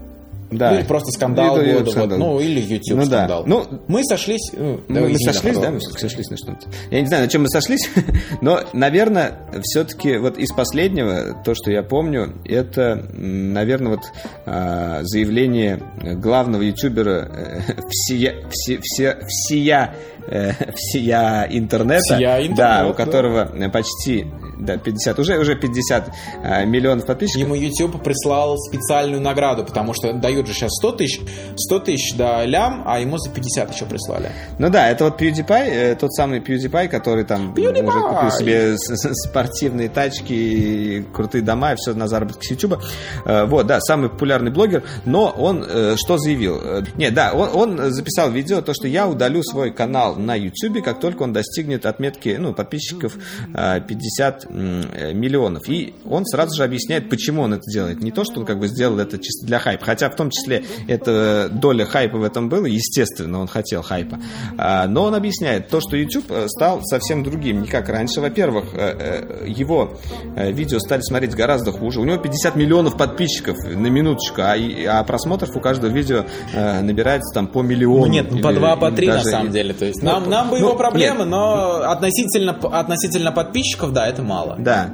Да. 0.51 0.71
ну 0.71 0.79
или 0.79 0.85
просто 0.85 1.11
скандал 1.13 1.57
года, 1.57 1.91
вот, 1.95 2.19
ну 2.19 2.41
или 2.41 2.61
YouTube 2.61 2.99
Ну 2.99 3.07
да. 3.07 3.19
скандал. 3.19 3.45
Ну, 3.47 3.67
мы 3.87 4.05
сошлись, 4.05 4.51
ну, 4.53 4.81
Мы, 4.89 5.09
мы 5.09 5.19
сошлись, 5.19 5.59
да, 5.59 5.71
мы 5.71 5.79
все-таки 5.79 6.01
сошлись 6.01 6.31
на 6.31 6.37
что-то. 6.37 6.69
Я 6.91 7.01
не 7.01 7.07
знаю, 7.07 7.25
на 7.25 7.29
чем 7.29 7.43
мы 7.43 7.49
сошлись, 7.49 7.89
но, 8.41 8.61
наверное, 8.73 9.39
все-таки 9.63 10.17
вот 10.17 10.39
из 10.39 10.53
последнего, 10.53 11.41
то, 11.45 11.55
что 11.55 11.71
я 11.71 11.83
помню, 11.83 12.35
это, 12.45 13.07
наверное, 13.13 13.93
вот 13.93 14.01
а, 14.47 15.01
заявление 15.03 15.81
главного 16.17 16.63
ютубера 16.63 17.29
э, 17.33 17.61
всея, 17.89 18.35
все, 18.51 18.81
все, 18.83 19.19
всея, 19.29 19.95
э, 20.31 20.53
всея 20.75 21.47
интернета, 21.51 22.15
Всея 22.15 22.37
да, 22.37 22.47
интернет, 22.47 22.85
у 22.87 22.89
да. 22.89 23.05
которого 23.05 23.71
почти 23.71 24.27
да, 24.61 24.77
50, 24.77 25.19
уже, 25.19 25.39
уже 25.39 25.57
50 25.57 26.11
а, 26.43 26.65
миллионов 26.65 27.07
подписчиков. 27.07 27.43
Ему 27.43 27.55
YouTube 27.55 28.03
прислал 28.03 28.59
специальную 28.59 29.21
награду, 29.21 29.65
потому 29.65 29.95
что 29.95 30.13
дают 30.13 30.47
же 30.47 30.55
сейчас 30.55 30.73
100 30.77 30.93
тысяч, 30.93 31.21
100 31.57 31.79
тысяч, 31.81 32.15
да, 32.17 32.45
лям, 32.45 32.83
а 32.87 33.01
ему 33.01 33.19
за 33.19 33.31
50 33.31 33.75
еще 33.75 33.87
прислали. 33.87 34.31
Ну 34.59 34.71
да, 34.71 34.89
это 34.89 35.05
вот 35.05 35.21
PewDiePie, 35.21 35.71
э, 35.71 35.95
тот 35.95 36.13
самый 36.13 36.41
PewDiePie, 36.41 36.89
который 36.89 37.25
там 37.25 37.55
PewDiePie! 37.55 37.87
уже 37.87 38.01
купил 38.01 38.31
себе 38.31 38.77
спортивные 38.79 39.89
тачки, 39.89 41.05
крутые 41.13 41.43
дома, 41.43 41.73
и 41.73 41.77
все 41.77 41.95
на 41.95 42.09
заработки 42.09 42.47
с 42.47 42.51
YouTube. 42.51 42.83
Э, 43.25 43.45
Вот, 43.47 43.67
да, 43.67 43.81
самый 43.81 44.11
популярный 44.11 44.51
блогер, 44.51 44.85
но 45.05 45.29
он 45.31 45.65
э, 45.67 45.97
что 45.97 46.19
заявил? 46.19 46.61
Э, 46.63 46.83
Не, 46.97 47.11
да, 47.11 47.33
он, 47.33 47.79
он 47.81 47.93
записал 47.93 48.31
видео, 48.31 48.61
то, 48.61 48.75
что 48.75 48.87
я 48.87 49.09
удалю 49.09 49.43
свой 49.43 49.71
канал 49.71 50.17
на 50.27 50.35
YouTube, 50.35 50.83
как 50.83 51.01
только 51.01 51.23
он 51.23 51.33
достигнет 51.33 51.87
отметки, 51.87 52.37
ну, 52.39 52.53
подписчиков 52.53 53.17
э, 53.55 53.81
50 53.81 54.47
м, 54.47 54.83
э, 54.93 55.13
миллионов. 55.13 55.69
И 55.69 55.95
он 56.05 56.27
сразу 56.27 56.57
же 56.57 56.65
объясняет, 56.65 57.09
почему 57.09 57.43
он 57.43 57.55
это 57.55 57.63
делает. 57.71 58.01
Не 58.01 58.13
то, 58.13 58.25
что 58.25 58.41
он 58.41 58.47
как 58.47 58.59
бы 58.59 58.69
сделал 58.69 58.99
это 58.99 59.19
чисто 59.19 59.47
для 59.47 59.59
хайпа, 59.59 59.85
хотя 59.85 60.11
в 60.11 60.17
том 60.17 60.31
числе 60.31 60.65
это 60.89 61.49
доля 61.51 61.85
хайпа 61.85 62.19
в 62.19 62.23
этом 62.23 62.49
было, 62.49 62.67
естественно, 62.67 63.41
он 63.41 63.47
хотел 63.47 63.83
хайпа. 63.83 64.21
А, 64.59 64.87
Но 64.87 65.05
он 65.05 65.15
объясняет 65.15 65.69
то, 65.69 65.81
что 65.81 65.97
YouTube 65.97 66.31
э, 66.31 66.49
стал 66.49 66.83
совсем 66.83 67.23
другим, 67.23 67.63
не 67.63 67.69
как 67.69 67.89
раньше. 67.89 68.21
Во-первых, 68.21 68.75
э, 68.75 69.45
э, 69.45 69.49
его 69.49 69.99
видео 70.37 70.79
стали 70.79 71.01
смотреть 71.03 71.35
гораздо 71.35 71.73
хуже. 71.73 72.01
У 72.01 72.05
него 72.05 72.19
50 72.19 72.57
миллионов 72.57 72.97
подписчиков 72.97 73.57
на 73.65 73.87
минуточку, 73.87 74.43
а, 74.43 74.55
а 74.89 75.05
просмотров 75.05 75.57
у 75.57 75.61
каждого 75.61 75.91
видео 75.91 76.25
набирается 76.55 77.33
там 77.35 77.47
по 77.47 77.63
миллиону. 77.63 78.07
Ну 78.07 78.07
нет, 78.07 78.31
ну, 78.31 78.41
по 78.41 78.53
два, 78.53 78.77
по 78.77 78.91
три 78.91 79.09
на 79.09 79.23
самом 79.23 79.51
деле. 79.51 79.75
То 79.75 79.85
есть 79.85 80.00
Нам, 80.03 80.29
нам 80.29 80.51
бы 80.51 80.59
ну, 80.59 80.67
его 80.67 80.77
проблемы, 80.77 81.21
нет. 81.21 81.29
но 81.29 81.83
относительно, 81.83 82.53
относительно 82.53 83.33
подписчиков, 83.33 83.93
да, 83.93 84.07
это 84.07 84.23
мало. 84.23 84.57
Да. 84.59 84.91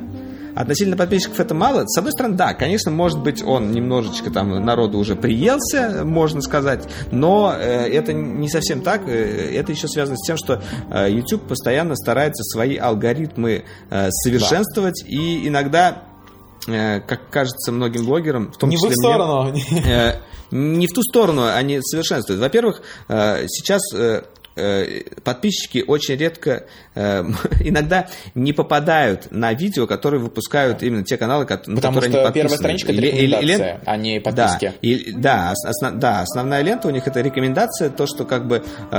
Относительно 0.54 0.96
подписчиков 0.96 1.38
это 1.38 1.54
мало. 1.54 1.84
С 1.86 1.98
одной 1.98 2.12
стороны, 2.12 2.34
да, 2.34 2.54
конечно, 2.54 2.90
может 2.90 3.20
быть, 3.20 3.42
он 3.42 3.72
немножечко 3.72 4.30
там 4.30 4.64
народу 4.64 4.96
уже 4.96 5.14
приелся, 5.14 6.02
можно 6.02 6.40
сказать, 6.40 6.88
но 7.12 7.54
э, 7.54 7.90
это 7.90 8.14
не 8.14 8.48
совсем 8.48 8.80
так. 8.80 9.06
Э, 9.06 9.54
Это 9.54 9.72
еще 9.72 9.86
связано 9.86 10.16
с 10.16 10.26
тем, 10.26 10.38
что 10.38 10.62
э, 10.90 11.10
YouTube 11.10 11.46
постоянно 11.46 11.94
старается 11.94 12.42
свои 12.42 12.78
алгоритмы 12.78 13.64
э, 13.90 14.08
совершенствовать, 14.10 15.04
и 15.06 15.46
иногда, 15.46 16.04
как 16.64 17.28
кажется 17.28 17.70
многим 17.70 18.06
блогерам, 18.06 18.50
в 18.50 18.56
том 18.56 18.70
Не 18.70 18.76
в 18.76 18.80
числе 18.80 18.92
их 18.92 18.96
мне, 18.96 19.04
сторону. 19.04 19.54
Э, 19.86 20.20
не 20.50 20.86
в 20.86 20.92
ту 20.94 21.02
сторону 21.02 21.44
они 21.54 21.80
совершенствуют. 21.82 22.40
Во-первых, 22.40 22.80
сейчас 23.08 23.82
подписчики 25.24 25.84
очень 25.86 26.16
редко, 26.16 26.64
э, 26.94 27.22
иногда 27.60 28.08
не 28.34 28.52
попадают 28.52 29.28
на 29.30 29.52
видео, 29.52 29.86
которые 29.86 30.20
выпускают 30.20 30.82
именно 30.82 31.04
те 31.04 31.16
каналы, 31.16 31.44
на 31.44 31.56
Потому 31.56 31.76
которые 31.76 32.10
что 32.10 32.24
они 32.24 32.32
первая 32.32 32.56
подписаны. 32.56 32.56
страничка 32.56 32.92
это 32.92 33.00
рекомендация, 33.00 33.80
а 33.84 33.96
не 33.96 34.20
подписки. 34.20 34.66
Да, 34.66 34.72
и, 34.82 35.12
да, 35.12 35.52
ос- 35.52 35.66
осна- 35.66 35.96
да, 35.96 36.20
основная 36.22 36.62
лента 36.62 36.88
у 36.88 36.90
них 36.90 37.06
это 37.06 37.20
рекомендация, 37.20 37.90
то, 37.90 38.06
что 38.06 38.24
как 38.24 38.46
бы 38.46 38.62
э, 38.90 38.94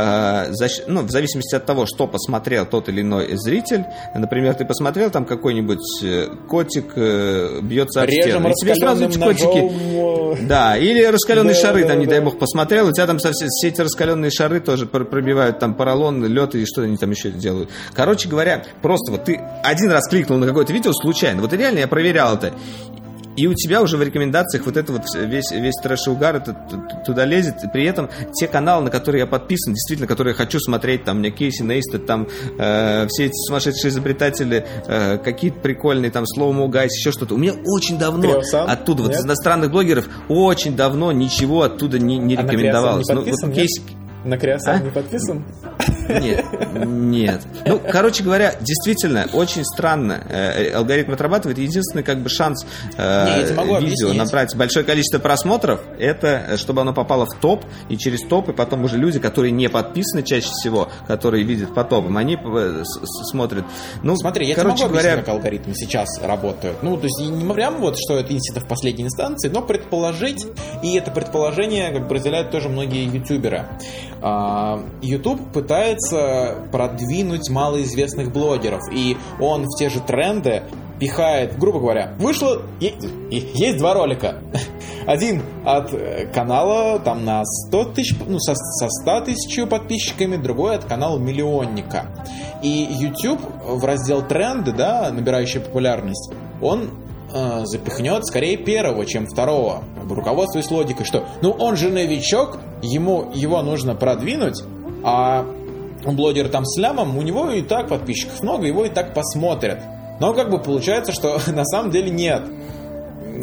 защ- 0.52 0.84
ну, 0.88 1.02
в 1.02 1.10
зависимости 1.12 1.56
от 1.56 1.66
того, 1.66 1.86
что 1.86 2.08
посмотрел 2.08 2.66
тот 2.66 2.90
или 2.90 3.02
иной 3.02 3.30
зритель, 3.38 3.86
например, 4.16 4.54
ты 4.56 4.66
посмотрел 4.66 5.10
там 5.10 5.26
какой-нибудь 5.26 6.04
э, 6.04 6.28
котик 6.48 6.94
э, 6.96 7.60
бьется 7.62 8.02
об 8.04 8.10
Режем 8.10 8.22
стену, 8.32 8.50
и 8.50 8.54
тебе 8.54 8.76
сразу 8.76 9.06
эти 9.06 9.18
котики... 9.18 9.44
ножом. 9.46 10.34
э, 10.42 10.46
Да, 10.48 10.78
или 10.78 11.04
раскаленные 11.04 11.54
Да, 11.56 11.60
шары, 11.62 11.82
да, 11.84 11.90
там, 11.90 12.00
не 12.00 12.06
да. 12.06 12.12
дай 12.12 12.22
бог, 12.22 12.38
посмотрел, 12.40 12.88
у 12.88 12.92
тебя 12.92 13.08
там 13.08 13.18
все, 13.20 13.32
эти 13.64 13.82
раскаленные 13.82 14.32
шары 14.32 14.60
тоже 14.60 14.86
пр- 14.86 15.06
пробивают 15.48 15.60
там 15.60 15.74
поролон, 15.74 16.26
лед 16.26 16.56
и 16.56 16.66
что 16.66 16.82
они 16.82 16.98
там 16.98 17.12
еще 17.12 17.32
делают. 17.32 17.70
Короче 17.94 18.30
говоря, 18.30 18.64
просто 18.82 19.12
вот 19.12 19.26
ты 19.26 19.40
один 19.64 19.92
раз 19.92 20.08
кликнул 20.08 20.38
на 20.38 20.46
какое-то 20.46 20.74
видео 20.74 20.92
случайно, 20.94 21.42
вот 21.42 21.54
реально 21.54 21.80
я 21.80 21.88
проверял 21.88 22.36
это, 22.36 22.54
и 23.36 23.46
у 23.46 23.54
тебя 23.54 23.84
уже 23.84 23.98
в 23.98 24.02
рекомендациях 24.02 24.66
вот 24.66 24.78
это 24.78 24.92
вот 24.92 25.04
весь, 25.16 25.52
весь 25.52 25.76
трэш 25.84 26.08
и 26.08 26.10
угар 26.10 26.38
это 26.38 26.56
туда 27.06 27.24
лезет. 27.24 27.64
И 27.64 27.68
при 27.72 27.86
этом 27.86 28.10
те 28.34 28.48
каналы, 28.48 28.86
на 28.86 28.90
которые 28.90 29.20
я 29.22 29.28
подписан, 29.28 29.74
действительно, 29.74 30.08
которые 30.08 30.32
я 30.32 30.36
хочу 30.36 30.60
смотреть, 30.60 31.04
там, 31.04 31.20
мне 31.20 31.30
Кейси 31.30 31.62
Нейстед, 31.62 32.08
там, 32.08 32.28
э, 32.58 33.06
все 33.10 33.26
эти 33.26 33.34
сумасшедшие 33.48 33.92
изобретатели, 33.92 34.66
э, 34.88 35.20
какие-то 35.20 35.60
прикольные, 35.60 36.10
там, 36.10 36.24
Slow 36.24 36.52
Guys, 36.68 36.88
еще 36.88 37.12
что-то. 37.12 37.36
У 37.36 37.38
меня 37.38 37.54
очень 37.64 38.00
давно 38.00 38.24
Криосан? 38.24 38.68
оттуда, 38.68 39.04
вот 39.04 39.12
Нет? 39.12 39.20
из 39.20 39.26
иностранных 39.26 39.70
блогеров, 39.70 40.10
очень 40.30 40.76
давно 40.76 41.12
ничего 41.12 41.62
оттуда 41.62 42.00
не, 42.00 42.18
не 42.18 42.36
А 42.38 42.42
рекомендовалось. 42.42 43.08
Не 43.08 43.14
Ну, 43.14 43.22
подписан, 43.22 43.50
вот 43.50 43.56
нет? 43.56 43.68
Кейси- 43.68 44.07
На 44.28 44.38
Криосан 44.38 44.76
А? 44.76 44.80
не 44.80 44.92
подписан? 44.92 45.46
нет, 46.10 46.46
нет. 46.86 47.42
Ну, 47.66 47.80
короче 47.80 48.24
говоря, 48.24 48.56
действительно, 48.60 49.28
очень 49.34 49.64
странно 49.64 50.22
э, 50.30 50.72
алгоритм 50.74 51.14
отрабатывает. 51.14 51.58
Единственный 51.58 52.04
как 52.04 52.20
бы 52.20 52.30
шанс 52.30 52.66
э, 52.98 53.26
Не, 53.26 53.42
видео 53.44 53.78
объяснить. 53.78 54.18
набрать 54.18 54.56
большое 54.56 54.86
количество 54.86 55.20
просмотров, 55.20 55.82
это 55.98 56.58
чтобы 56.58 56.82
оно 56.82 56.94
попало 56.94 57.26
в 57.26 57.36
топ, 57.40 57.64
и 57.90 57.98
через 57.98 58.22
топ, 58.28 58.50
и 58.50 58.54
потом 58.54 58.84
уже 58.84 58.98
люди, 58.98 59.20
которые 59.20 59.52
не 59.52 59.70
подписаны 59.70 60.24
чаще 60.24 60.50
всего, 60.50 60.90
которые 61.08 61.44
видят 61.44 61.74
по 61.74 61.84
топам, 61.84 62.18
они 62.18 62.36
э, 62.36 62.84
смотрят. 63.32 63.64
Ну, 64.04 64.16
Смотри, 64.18 64.48
я 64.48 64.56
короче 64.56 64.78
тебе 64.78 64.86
могу 64.88 65.00
говоря, 65.00 65.18
как 65.18 65.30
алгоритмы 65.30 65.74
сейчас 65.74 66.08
работают. 66.22 66.84
Ну, 66.84 66.98
то 66.98 67.06
есть 67.06 67.20
не 67.20 67.54
прям 67.54 67.78
вот, 67.78 67.98
что 67.98 68.18
это 68.18 68.34
институт 68.34 68.64
в 68.64 68.68
последней 68.68 69.06
инстанции, 69.06 69.48
но 69.50 69.62
предположить, 69.62 70.46
и 70.84 70.96
это 70.98 71.12
предположение 71.12 71.92
как 71.92 72.08
бы 72.08 72.16
разделяют 72.16 72.52
тоже 72.52 72.70
многие 72.70 73.06
ютуберы. 73.06 73.66
А, 74.22 74.84
YouTube 75.02 75.52
пытается 75.54 76.68
продвинуть 76.72 77.50
малоизвестных 77.50 78.32
блогеров, 78.32 78.82
и 78.92 79.18
он 79.40 79.64
в 79.64 79.78
те 79.78 79.90
же 79.90 80.00
тренды 80.00 80.64
пихает, 81.00 81.58
грубо 81.58 81.80
говоря, 81.80 82.14
вышло, 82.18 82.62
есть 82.80 83.78
два 83.78 83.94
ролика. 83.94 84.38
Один 85.06 85.44
от 85.64 85.94
э, 85.94 86.28
канала 86.34 87.00
там 87.00 87.24
на 87.24 87.44
100 87.46 87.84
тысяч, 87.94 88.16
ну, 88.28 88.40
со, 88.40 88.56
со 88.56 88.90
100 88.90 89.22
тысяч 89.22 89.70
подписчиками, 89.70 90.38
другой 90.38 90.76
от 90.76 90.86
канала 90.86 91.18
миллионника. 91.18 92.08
И 92.62 92.88
YouTube 92.90 93.42
в 93.66 93.86
раздел 93.86 94.22
тренды, 94.22 94.72
да, 94.72 95.10
набирающий 95.12 95.62
популярность, 95.62 96.32
он 96.62 96.90
э, 97.34 97.62
запихнет 97.66 98.26
скорее 98.26 98.58
первого, 98.58 99.06
чем 99.06 99.28
второго. 99.28 99.84
Руководствуясь 100.10 100.72
логикой, 100.72 101.06
что 101.06 101.26
ну 101.42 101.52
он 101.52 101.76
же 101.76 101.90
новичок, 101.90 102.60
ему 102.82 103.32
его 103.34 103.62
нужно 103.62 103.96
продвинуть, 103.96 104.62
а 105.04 105.46
блогер 106.06 106.50
там 106.50 106.66
с 106.66 106.78
лямом, 106.80 107.18
у 107.18 107.22
него 107.22 107.50
и 107.52 107.62
так 107.62 107.88
подписчиков 107.90 108.42
много, 108.42 108.68
его 108.68 108.86
и 108.86 108.90
так 108.90 109.14
посмотрят. 109.14 109.80
Но 110.20 110.34
как 110.34 110.50
бы 110.50 110.60
получается, 110.60 111.12
что 111.12 111.40
на 111.48 111.66
самом 111.66 111.92
деле 111.92 112.10
нет. 112.10 112.44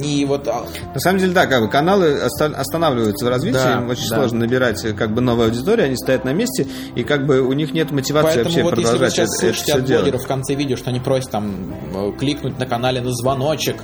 И 0.03 0.25
вот... 0.25 0.47
На 0.47 1.01
самом 1.01 1.19
деле, 1.19 1.33
да, 1.33 1.47
как 1.47 1.63
бы 1.63 1.69
каналы 1.69 2.19
останавливаются 2.21 3.25
в 3.25 3.29
развитии, 3.29 3.55
да, 3.55 3.79
им 3.79 3.89
очень 3.89 4.09
да. 4.09 4.17
сложно 4.17 4.41
набирать 4.41 4.83
как 4.97 5.13
бы 5.13 5.21
новую 5.21 5.47
аудиторию, 5.47 5.87
они 5.87 5.97
стоят 5.97 6.25
на 6.25 6.33
месте, 6.33 6.67
и 6.95 7.05
как 7.05 7.27
бы 7.27 7.41
у 7.41 7.53
них 7.53 7.73
нет 7.73 7.91
мотивации 7.91 8.43
Поэтому 8.43 8.45
вообще 8.45 8.63
вот 8.63 8.75
продолжать 8.75 8.95
если 8.95 9.05
вы 9.05 9.11
сейчас 9.11 9.29
это, 9.29 9.47
слышите 9.47 9.73
это 9.73 9.81
от 9.81 9.87
блогеров 9.89 10.23
в 10.23 10.27
конце 10.27 10.55
видео, 10.55 10.77
что 10.77 10.91
они 10.91 11.01
просят 11.01 11.31
там 11.31 11.75
э, 11.95 12.13
кликнуть 12.19 12.59
на 12.59 12.67
канале 12.67 13.01
на 13.01 13.13
звоночек, 13.13 13.77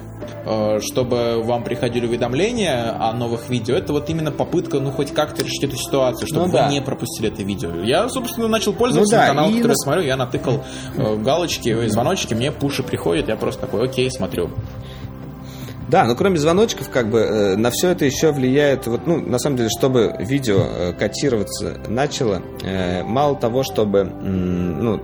э, 0.45 0.79
чтобы 0.81 1.43
вам 1.43 1.65
приходили 1.65 2.07
уведомления 2.07 2.97
о 2.99 3.13
новых 3.13 3.49
видео, 3.49 3.77
это 3.77 3.93
вот 3.93 4.09
именно 4.11 4.33
попытка, 4.33 4.81
ну, 4.81 4.91
хоть 4.91 5.13
как-то 5.13 5.45
решить 5.45 5.65
эту 5.65 5.77
ситуацию, 5.77 6.27
чтобы 6.27 6.47
ну, 6.47 6.53
вы 6.53 6.59
да. 6.59 6.69
не 6.69 6.81
пропустили 6.81 7.29
это 7.29 7.43
видео. 7.43 7.71
Я, 7.83 8.09
собственно, 8.09 8.49
начал 8.49 8.73
пользоваться 8.73 9.15
ну, 9.15 9.21
да, 9.21 9.29
каналом, 9.29 9.51
который 9.53 9.67
на... 9.67 9.73
я 9.73 9.77
смотрю, 9.77 10.03
я 10.03 10.17
натыкал 10.17 10.65
э, 10.97 11.17
галочки, 11.17 11.89
звоночки, 11.89 12.35
мне 12.35 12.53
пуши 12.53 12.83
приходят, 12.83 13.29
я 13.29 13.37
просто 13.37 13.63
такой, 13.63 13.85
окей, 13.85 14.11
смотрю. 14.11 14.51
Да, 15.91 16.05
но 16.05 16.15
кроме 16.15 16.39
звоночков, 16.39 16.89
как 16.89 17.11
бы 17.11 17.19
э, 17.19 17.57
на 17.57 17.71
все 17.71 17.89
это 17.89 18.05
еще 18.05 18.31
влияет, 18.31 18.87
вот, 18.87 19.09
ну, 19.09 19.19
на 19.19 19.41
самом 19.41 19.57
деле, 19.57 19.69
чтобы 19.77 20.15
видео 20.21 20.61
э, 20.61 20.93
котироваться 20.93 21.79
начало, 21.89 22.43
э, 22.63 23.03
мало 23.03 23.35
того, 23.35 23.65
чтобы, 23.65 24.05
ну, 24.05 25.01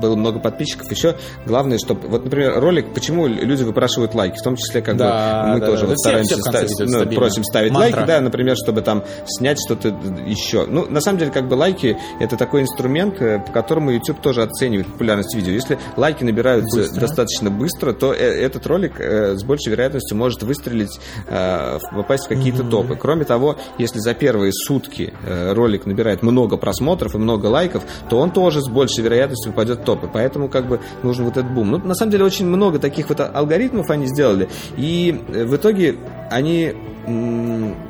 было 0.00 0.16
много 0.16 0.40
подписчиков. 0.40 0.90
Еще 0.90 1.16
главное, 1.46 1.78
чтобы... 1.78 2.08
Вот, 2.08 2.24
например, 2.24 2.58
ролик, 2.58 2.92
почему 2.92 3.26
люди 3.26 3.62
выпрашивают 3.62 4.14
лайки, 4.14 4.38
в 4.38 4.42
том 4.42 4.56
числе, 4.56 4.82
как 4.82 4.96
да, 4.96 5.42
бы 5.42 5.48
мы 5.54 5.60
да, 5.60 5.66
тоже 5.66 5.82
да. 5.82 5.86
Вот 5.88 5.98
стараемся, 5.98 6.34
все, 6.34 6.42
ставить, 6.42 6.78
ну, 6.78 7.06
просим 7.14 7.44
ставить 7.44 7.72
Мантра. 7.72 7.96
лайки, 7.96 8.08
да, 8.08 8.20
например, 8.20 8.56
чтобы 8.56 8.82
там 8.82 9.04
снять 9.26 9.58
что-то 9.64 9.88
еще. 10.26 10.66
Ну, 10.66 10.86
на 10.86 11.00
самом 11.00 11.18
деле, 11.18 11.30
как 11.30 11.48
бы 11.48 11.54
лайки— 11.54 11.98
это 12.20 12.36
такой 12.36 12.62
инструмент, 12.62 13.20
э, 13.20 13.38
по 13.38 13.52
которому 13.52 13.90
YouTube 13.90 14.20
тоже 14.20 14.42
оценивает 14.42 14.86
популярность 14.86 15.34
видео. 15.34 15.52
Если 15.52 15.78
лайки 15.96 16.24
набираются 16.24 16.80
быстро. 16.80 17.00
достаточно 17.00 17.50
быстро, 17.50 17.92
то 17.92 18.12
э, 18.12 18.16
этот 18.16 18.66
ролик 18.66 19.00
э, 19.00 19.36
с 19.36 19.44
большей 19.44 19.70
вероятностью 19.70 20.16
может 20.16 20.42
выстрелить, 20.42 21.00
попасть 21.26 22.26
в 22.26 22.28
какие-то 22.28 22.62
mm-hmm. 22.62 22.70
топы. 22.70 22.96
Кроме 22.96 23.24
того, 23.24 23.56
если 23.78 23.98
за 23.98 24.14
первые 24.14 24.52
сутки 24.52 25.12
ролик 25.26 25.86
набирает 25.86 26.22
много 26.22 26.56
просмотров 26.56 27.14
и 27.14 27.18
много 27.18 27.46
лайков, 27.46 27.82
то 28.08 28.18
он 28.18 28.30
тоже 28.30 28.60
с 28.60 28.68
большей 28.68 29.04
вероятностью 29.04 29.52
попадет 29.52 29.80
в 29.80 29.84
топы. 29.90 30.08
Поэтому 30.12 30.48
как 30.48 30.68
бы 30.68 30.80
нужен 31.02 31.24
вот 31.24 31.36
этот 31.36 31.52
бум. 31.52 31.70
Ну, 31.72 31.78
на 31.78 31.94
самом 31.94 32.12
деле, 32.12 32.24
очень 32.24 32.46
много 32.46 32.78
таких 32.78 33.08
вот 33.08 33.20
алгоритмов 33.20 33.90
они 33.90 34.06
сделали. 34.06 34.48
И 34.76 35.20
э, 35.28 35.44
в 35.44 35.56
итоге 35.56 35.96
они 36.30 36.74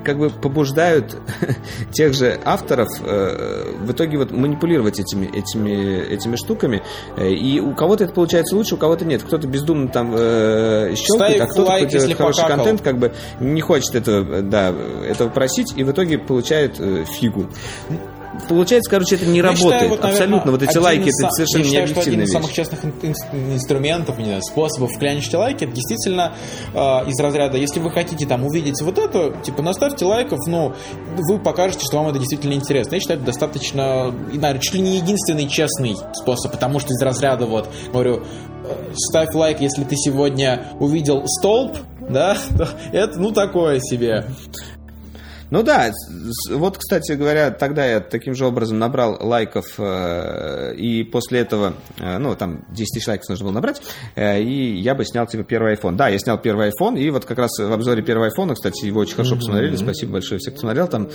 как 0.05 0.19
бы 0.19 0.31
побуждают 0.31 1.17
тех 1.93 2.15
же 2.15 2.39
авторов 2.45 2.89
э, 3.05 3.75
в 3.81 3.93
итоге 3.93 4.17
вот 4.17 4.31
манипулировать 4.31 5.01
этими, 5.01 5.27
этими, 5.27 6.01
этими 6.01 6.37
штуками. 6.37 6.83
Э, 7.17 7.29
и 7.29 7.61
у 7.61 7.75
кого-то 7.75 8.05
это 8.05 8.15
получается 8.15 8.57
лучше, 8.57 8.77
у 8.77 8.79
кого-то 8.79 9.05
нет. 9.05 9.23
Кто-то 9.23 9.47
бездумно 9.47 9.89
там 9.89 10.15
э, 10.17 10.95
щелкает, 10.97 11.37
Ставь 11.37 11.49
а 11.49 11.53
кто-то, 11.53 11.69
лайк, 11.69 11.89
кто 11.89 11.99
делает 11.99 12.17
хороший 12.17 12.43
покакал. 12.43 12.57
контент, 12.57 12.81
как 12.83 12.99
бы 12.99 13.13
не 13.41 13.61
хочет 13.61 13.95
этого, 13.95 14.43
да, 14.43 14.73
этого 15.07 15.29
просить, 15.29 15.75
и 15.77 15.85
в 15.85 15.91
итоге 15.91 16.19
получает 16.19 16.77
э, 16.79 17.05
фигу 17.05 17.47
получается, 18.49 18.91
короче, 18.91 19.17
это 19.17 19.27
не 19.27 19.39
я 19.39 19.45
работает. 19.45 19.73
Считаю, 19.73 19.91
вот, 19.91 20.03
наверное, 20.03 20.25
Абсолютно. 20.27 20.53
Вот 20.53 20.63
эти 20.63 20.79
лайки, 20.79 21.09
это 21.09 21.31
совершенно 21.31 21.63
я 21.63 21.87
считаю, 21.87 21.87
что 21.89 22.01
один 22.01 22.23
из 22.23 22.33
самых 22.33 22.53
честных 22.53 22.85
инструментов, 23.33 24.19
не 24.19 24.25
знаю, 24.25 24.43
способов 24.43 24.91
клянчить 24.99 25.35
лайки, 25.35 25.65
это 25.65 25.73
действительно 25.73 26.35
э, 26.75 26.79
из 26.79 27.19
разряда, 27.21 27.57
если 27.57 27.81
вы 27.81 27.91
хотите 27.91 28.27
там 28.27 28.45
увидеть 28.45 28.81
вот 28.83 28.99
это, 28.99 29.35
типа, 29.43 29.63
наставьте 29.63 30.05
лайков, 30.05 30.41
ну, 30.47 30.75
вы 31.17 31.39
покажете, 31.39 31.85
что 31.85 31.99
вам 31.99 32.09
это 32.09 32.19
действительно 32.19 32.55
интересно. 32.55 32.95
Я 32.95 33.01
считаю, 33.01 33.19
это 33.19 33.27
достаточно, 33.27 34.11
наверное, 34.11 34.59
чуть 34.59 34.75
ли 34.75 34.81
не 34.81 34.97
единственный 34.97 35.49
честный 35.49 35.97
способ, 36.15 36.53
потому 36.53 36.79
что 36.79 36.93
из 36.93 37.03
разряда, 37.03 37.47
вот, 37.47 37.69
говорю, 37.93 38.23
э, 38.65 38.93
ставь 38.95 39.35
лайк, 39.35 39.61
если 39.61 39.85
ты 39.85 39.97
сегодня 39.97 40.67
увидел 40.79 41.23
столб, 41.27 41.77
да, 42.09 42.37
это, 42.93 43.19
ну, 43.19 43.33
такое 43.33 43.81
себе. 43.81 44.27
Ну 45.51 45.65
да, 45.65 45.91
вот, 46.51 46.79
кстати 46.79 47.13
говоря, 47.13 47.51
тогда 47.51 47.85
я 47.85 48.01
таким 48.01 48.35
же 48.35 48.47
образом 48.47 48.79
набрал 48.79 49.17
лайков, 49.21 49.67
э, 49.79 50.75
и 50.77 51.03
после 51.03 51.41
этого, 51.41 51.75
э, 51.99 52.19
ну, 52.19 52.37
там 52.37 52.65
10 52.71 52.95
тысяч 52.95 53.09
лайков 53.09 53.29
нужно 53.29 53.47
было 53.47 53.55
набрать, 53.55 53.83
э, 54.15 54.41
и 54.41 54.77
я 54.77 54.95
бы 54.95 55.05
снял, 55.05 55.27
типа, 55.27 55.43
первый 55.43 55.75
iPhone. 55.75 55.97
Да, 55.97 56.09
я 56.09 56.19
снял 56.19 56.39
первый 56.39 56.71
iPhone, 56.71 56.99
и 56.99 57.11
вот 57.11 57.25
как 57.25 57.39
раз 57.39 57.59
в 57.59 57.73
обзоре 57.73 58.03
первого 58.03 58.29
iPhone, 58.29 58.55
кстати, 58.55 58.87
его 58.87 59.01
очень 59.01 59.15
хорошо 59.15 59.35
mm-hmm. 59.35 59.39
посмотрели, 59.39 59.77
спасибо 59.77 60.13
большое 60.13 60.39
всем, 60.39 60.53
кто 60.53 60.61
смотрел, 60.61 60.87
там 60.87 61.09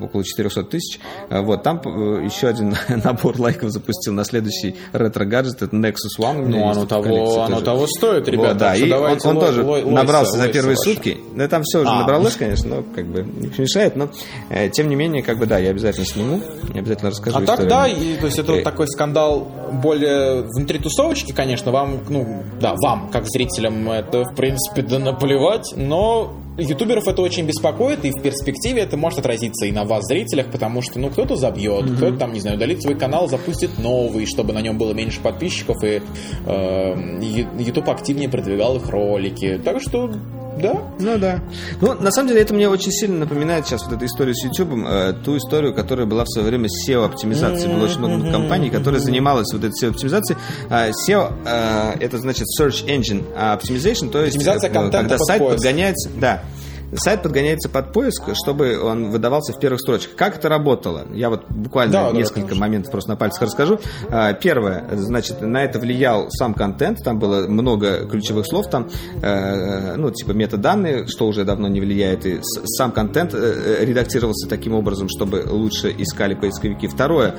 около 0.00 0.24
400 0.24 0.62
тысяч. 0.64 1.00
Вот, 1.30 1.62
там 1.62 1.78
еще 1.78 2.48
один 2.48 2.76
набор 3.04 3.40
лайков 3.40 3.70
запустил 3.70 4.12
на 4.12 4.24
следующий 4.24 4.76
ретро-гаджет, 4.92 5.62
это 5.62 5.74
Nexus 5.74 6.18
One. 6.18 6.46
Ну, 6.46 6.68
оно 6.68 6.84
того, 6.84 7.44
оно 7.44 7.60
того 7.62 7.86
стоит, 7.86 8.28
ребята. 8.28 8.48
Вот, 8.48 8.58
да, 8.58 8.76
и 8.76 8.90
он, 8.92 9.18
он 9.24 9.40
тоже 9.40 9.62
лой, 9.62 9.84
набрался 9.84 10.32
лойся, 10.32 10.46
за 10.46 10.52
первые 10.52 10.76
лойся 10.76 10.94
сутки. 10.94 11.18
Да, 11.34 11.48
там 11.48 11.62
все 11.62 11.80
уже 11.80 11.90
а. 11.90 12.00
набралось, 12.00 12.36
конечно, 12.36 12.76
но 12.76 12.82
как 12.82 13.06
бы 13.06 13.22
ничего 13.22 13.69
мешает, 13.70 13.96
но 13.96 14.08
э, 14.48 14.68
тем 14.70 14.88
не 14.88 14.96
менее, 14.96 15.22
как 15.22 15.38
бы 15.38 15.46
да, 15.46 15.58
я 15.58 15.70
обязательно 15.70 16.06
сниму, 16.06 16.40
я 16.74 16.80
обязательно 16.80 17.10
расскажу. 17.10 17.38
А 17.38 17.42
так 17.42 17.66
да, 17.68 17.86
и, 17.86 18.16
то 18.16 18.26
есть 18.26 18.38
это 18.38 18.52
вот 18.52 18.60
э, 18.60 18.64
такой 18.64 18.88
скандал 18.88 19.48
более 19.72 20.42
внутри 20.42 20.78
тусовочки, 20.78 21.32
конечно, 21.32 21.70
вам, 21.70 22.00
ну, 22.08 22.42
да, 22.60 22.74
вам, 22.76 23.10
как 23.10 23.24
зрителям, 23.26 23.90
это, 23.90 24.24
в 24.24 24.34
принципе, 24.34 24.82
да 24.82 24.98
наплевать, 24.98 25.72
но 25.76 26.32
ютуберов 26.58 27.08
это 27.08 27.22
очень 27.22 27.46
беспокоит, 27.46 28.04
и 28.04 28.10
в 28.10 28.20
перспективе 28.22 28.82
это 28.82 28.96
может 28.96 29.18
отразиться 29.18 29.66
и 29.66 29.72
на 29.72 29.84
вас, 29.84 30.04
зрителях, 30.06 30.46
потому 30.50 30.82
что, 30.82 30.98
ну, 30.98 31.10
кто-то 31.10 31.36
забьет, 31.36 31.84
mm-hmm. 31.84 31.96
кто-то 31.96 32.18
там, 32.18 32.32
не 32.32 32.40
знаю, 32.40 32.56
удалит 32.56 32.82
свой 32.82 32.94
канал, 32.94 33.28
запустит 33.28 33.78
новый, 33.78 34.26
чтобы 34.26 34.52
на 34.52 34.60
нем 34.60 34.78
было 34.78 34.92
меньше 34.92 35.20
подписчиков, 35.20 35.82
и 35.84 36.02
э, 36.46 37.48
YouTube 37.58 37.88
активнее 37.88 38.28
продвигал 38.28 38.76
их 38.76 38.88
ролики. 38.88 39.60
Так 39.64 39.80
что 39.80 40.10
да? 40.60 40.82
Ну 40.98 41.18
да. 41.18 41.40
Ну, 41.80 41.94
на 41.94 42.10
самом 42.10 42.28
деле, 42.28 42.42
это 42.42 42.54
мне 42.54 42.68
очень 42.68 42.92
сильно 42.92 43.18
напоминает 43.20 43.66
сейчас 43.66 43.84
вот 43.84 43.94
эту 43.94 44.04
историю 44.04 44.34
с 44.34 44.44
YouTube, 44.44 44.84
э, 44.86 45.14
ту 45.24 45.36
историю, 45.36 45.74
которая 45.74 46.06
была 46.06 46.24
в 46.24 46.28
свое 46.28 46.48
время 46.48 46.68
с 46.68 46.88
SEO-оптимизацией. 46.88 47.72
Было 47.72 47.84
очень 47.84 47.98
много 47.98 48.30
компаний, 48.30 48.70
которые 48.70 49.00
занималась 49.00 49.52
вот 49.52 49.64
этой 49.64 49.72
SEO-оптимизацией. 49.82 50.38
А, 50.68 50.88
SEO 50.90 51.32
э, 51.44 51.98
это 52.00 52.18
значит 52.18 52.46
Search 52.60 52.86
Engine 52.86 53.24
Optimization, 53.34 54.10
то 54.10 54.22
есть 54.22 54.36
Оптимизация 54.36 54.70
э, 54.70 54.90
когда 54.90 55.18
сайт 55.18 55.40
поиск. 55.40 55.56
подгоняется... 55.56 56.10
Да, 56.20 56.42
сайт 56.94 57.22
подгоняется 57.22 57.68
под 57.68 57.92
поиск, 57.92 58.22
чтобы 58.34 58.80
он 58.80 59.10
выдавался 59.10 59.52
в 59.52 59.60
первых 59.60 59.80
строчках. 59.80 60.16
Как 60.16 60.36
это 60.36 60.48
работало? 60.48 61.06
Я 61.12 61.30
вот 61.30 61.48
буквально 61.48 61.92
да, 61.92 62.10
несколько 62.10 62.54
да, 62.54 62.60
моментов 62.60 62.90
просто 62.90 63.10
на 63.10 63.16
пальцах 63.16 63.42
расскажу. 63.42 63.80
А, 64.08 64.32
первое, 64.32 64.84
значит, 64.92 65.40
на 65.40 65.64
это 65.64 65.78
влиял 65.78 66.26
сам 66.30 66.54
контент, 66.54 66.98
там 67.04 67.18
было 67.18 67.46
много 67.46 68.06
ключевых 68.06 68.46
слов, 68.46 68.68
там, 68.68 68.88
э, 69.22 69.96
ну, 69.96 70.10
типа 70.10 70.32
метаданные, 70.32 71.06
что 71.06 71.26
уже 71.26 71.44
давно 71.44 71.68
не 71.68 71.80
влияет, 71.80 72.26
и 72.26 72.40
сам 72.42 72.92
контент 72.92 73.34
э, 73.34 73.38
э, 73.80 73.84
редактировался 73.84 74.48
таким 74.48 74.74
образом, 74.74 75.08
чтобы 75.08 75.44
лучше 75.48 75.94
искали 75.96 76.34
поисковики. 76.34 76.88
Второе, 76.88 77.36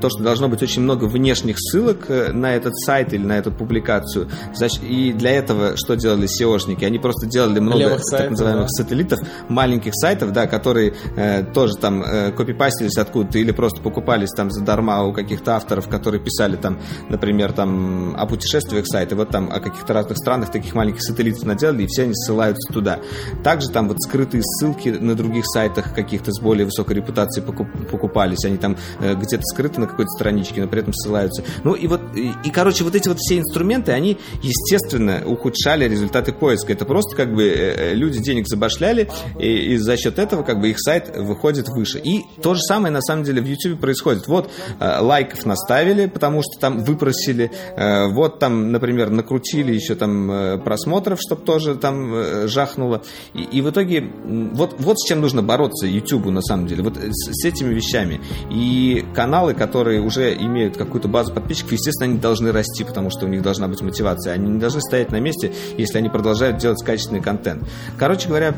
то, 0.00 0.08
что 0.08 0.22
должно 0.22 0.48
быть 0.48 0.62
очень 0.62 0.82
много 0.82 1.04
внешних 1.04 1.56
ссылок 1.58 2.08
на 2.08 2.54
этот 2.54 2.76
сайт 2.78 3.12
или 3.12 3.24
на 3.24 3.38
эту 3.38 3.50
публикацию. 3.50 4.28
Значит, 4.54 4.82
и 4.84 5.12
для 5.12 5.32
этого 5.32 5.76
что 5.76 5.94
делали 5.94 6.28
SEOшники? 6.28 6.84
Они 6.84 6.98
просто 6.98 7.26
делали 7.26 7.58
много 7.58 7.80
Левых 7.80 8.02
так 8.10 8.30
называемых 8.30 8.68
да 8.78 8.91
сателлитов, 8.92 9.20
маленьких 9.48 9.92
сайтов, 9.94 10.32
да, 10.32 10.46
которые 10.46 10.94
э, 11.16 11.44
тоже 11.44 11.74
там 11.76 12.02
э, 12.02 12.32
копипастились 12.32 12.98
откуда-то 12.98 13.38
или 13.38 13.50
просто 13.52 13.80
покупались 13.82 14.30
там 14.30 14.50
задарма 14.50 15.04
у 15.04 15.12
каких-то 15.12 15.56
авторов, 15.56 15.88
которые 15.88 16.20
писали 16.20 16.56
там, 16.56 16.78
например, 17.08 17.52
там 17.52 18.14
о 18.16 18.26
путешествиях 18.26 18.86
сайта, 18.86 19.16
вот 19.16 19.30
там 19.30 19.50
о 19.50 19.60
каких-то 19.60 19.92
разных 19.92 20.18
странах 20.18 20.50
таких 20.50 20.74
маленьких 20.74 21.02
сателлитов 21.02 21.44
наделали, 21.44 21.84
и 21.84 21.86
все 21.86 22.02
они 22.02 22.14
ссылаются 22.14 22.72
туда. 22.72 22.98
Также 23.42 23.70
там 23.70 23.88
вот 23.88 23.98
скрытые 24.02 24.42
ссылки 24.44 24.90
на 24.90 25.14
других 25.14 25.44
сайтах 25.46 25.94
каких-то 25.94 26.32
с 26.32 26.40
более 26.40 26.66
высокой 26.66 26.96
репутацией 26.96 27.44
покуп, 27.44 27.68
покупались, 27.90 28.44
они 28.44 28.58
там 28.58 28.76
э, 29.00 29.14
где-то 29.14 29.42
скрыты 29.44 29.80
на 29.80 29.86
какой-то 29.86 30.10
страничке, 30.10 30.62
но 30.62 30.68
при 30.68 30.80
этом 30.80 30.92
ссылаются. 30.92 31.42
Ну 31.64 31.74
и 31.74 31.86
вот, 31.86 32.00
и, 32.14 32.32
и 32.44 32.50
короче, 32.50 32.84
вот 32.84 32.94
эти 32.94 33.08
вот 33.08 33.18
все 33.18 33.38
инструменты, 33.38 33.92
они, 33.92 34.18
естественно, 34.42 35.22
ухудшали 35.24 35.88
результаты 35.88 36.32
поиска. 36.32 36.72
Это 36.72 36.84
просто 36.84 37.16
как 37.16 37.34
бы 37.34 37.44
э, 37.44 37.92
э 37.92 37.94
люди 37.94 38.18
денег 38.20 38.48
забашли 38.48 38.81
перечисляли, 38.82 39.08
и, 39.38 39.74
и 39.74 39.76
за 39.76 39.96
счет 39.96 40.18
этого 40.18 40.42
как 40.42 40.60
бы 40.60 40.70
их 40.70 40.76
сайт 40.80 41.16
выходит 41.16 41.68
выше. 41.68 41.98
И 41.98 42.24
то 42.42 42.54
же 42.54 42.60
самое 42.60 42.92
на 42.92 43.00
самом 43.00 43.24
деле 43.24 43.40
в 43.40 43.46
YouTube 43.46 43.80
происходит. 43.80 44.26
Вот 44.26 44.50
э, 44.80 44.98
лайков 45.00 45.46
наставили, 45.46 46.06
потому 46.06 46.42
что 46.42 46.60
там 46.60 46.82
выпросили, 46.84 47.50
э, 47.76 48.08
вот 48.08 48.38
там, 48.38 48.72
например, 48.72 49.10
накрутили 49.10 49.72
еще 49.72 49.94
там 49.94 50.30
э, 50.30 50.58
просмотров, 50.58 51.18
чтобы 51.20 51.42
тоже 51.42 51.76
там 51.76 52.14
э, 52.14 52.46
жахнуло. 52.48 53.02
И, 53.34 53.42
и 53.42 53.60
в 53.60 53.70
итоге 53.70 54.10
вот, 54.52 54.76
вот 54.78 54.98
с 54.98 55.06
чем 55.06 55.20
нужно 55.20 55.42
бороться 55.42 55.86
YouTube 55.86 56.26
на 56.26 56.42
самом 56.42 56.66
деле, 56.66 56.82
вот 56.82 56.96
с, 56.96 57.42
с 57.42 57.44
этими 57.44 57.74
вещами. 57.74 58.20
И 58.50 59.04
каналы, 59.14 59.54
которые 59.54 60.00
уже 60.00 60.34
имеют 60.34 60.76
какую-то 60.76 61.08
базу 61.08 61.32
подписчиков, 61.32 61.72
естественно, 61.72 62.10
они 62.10 62.18
должны 62.18 62.52
расти, 62.52 62.84
потому 62.84 63.10
что 63.10 63.26
у 63.26 63.28
них 63.28 63.42
должна 63.42 63.68
быть 63.68 63.80
мотивация. 63.82 64.34
Они 64.34 64.50
не 64.50 64.58
должны 64.58 64.80
стоять 64.80 65.12
на 65.12 65.20
месте, 65.20 65.52
если 65.76 65.98
они 65.98 66.08
продолжают 66.08 66.58
делать 66.58 66.82
качественный 66.84 67.20
контент. 67.20 67.68
Короче 67.98 68.28
говоря, 68.28 68.54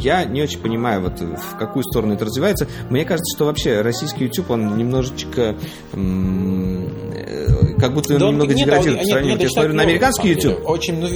я 0.00 0.24
не 0.24 0.42
очень 0.42 0.60
понимаю, 0.60 1.02
вот 1.02 1.20
в 1.20 1.56
какую 1.58 1.82
сторону 1.84 2.14
это 2.14 2.24
развивается. 2.24 2.66
Мне 2.90 3.04
кажется, 3.04 3.36
что 3.36 3.46
вообще 3.46 3.80
российский 3.80 4.24
YouTube, 4.24 4.50
он 4.50 4.76
немножечко 4.76 5.56
э, 5.92 7.74
как 7.78 7.94
будто 7.94 8.18
да 8.18 8.26
немного 8.26 8.54
нет, 8.54 8.64
деградирует 8.64 9.00
по 9.00 9.06
сравнению. 9.06 9.40
Я 9.40 9.48
смотрю 9.48 9.74
на 9.74 9.82
американский 9.82 10.28
YouTube. 10.28 10.68
Очень, 10.68 11.00
ну, 11.00 11.08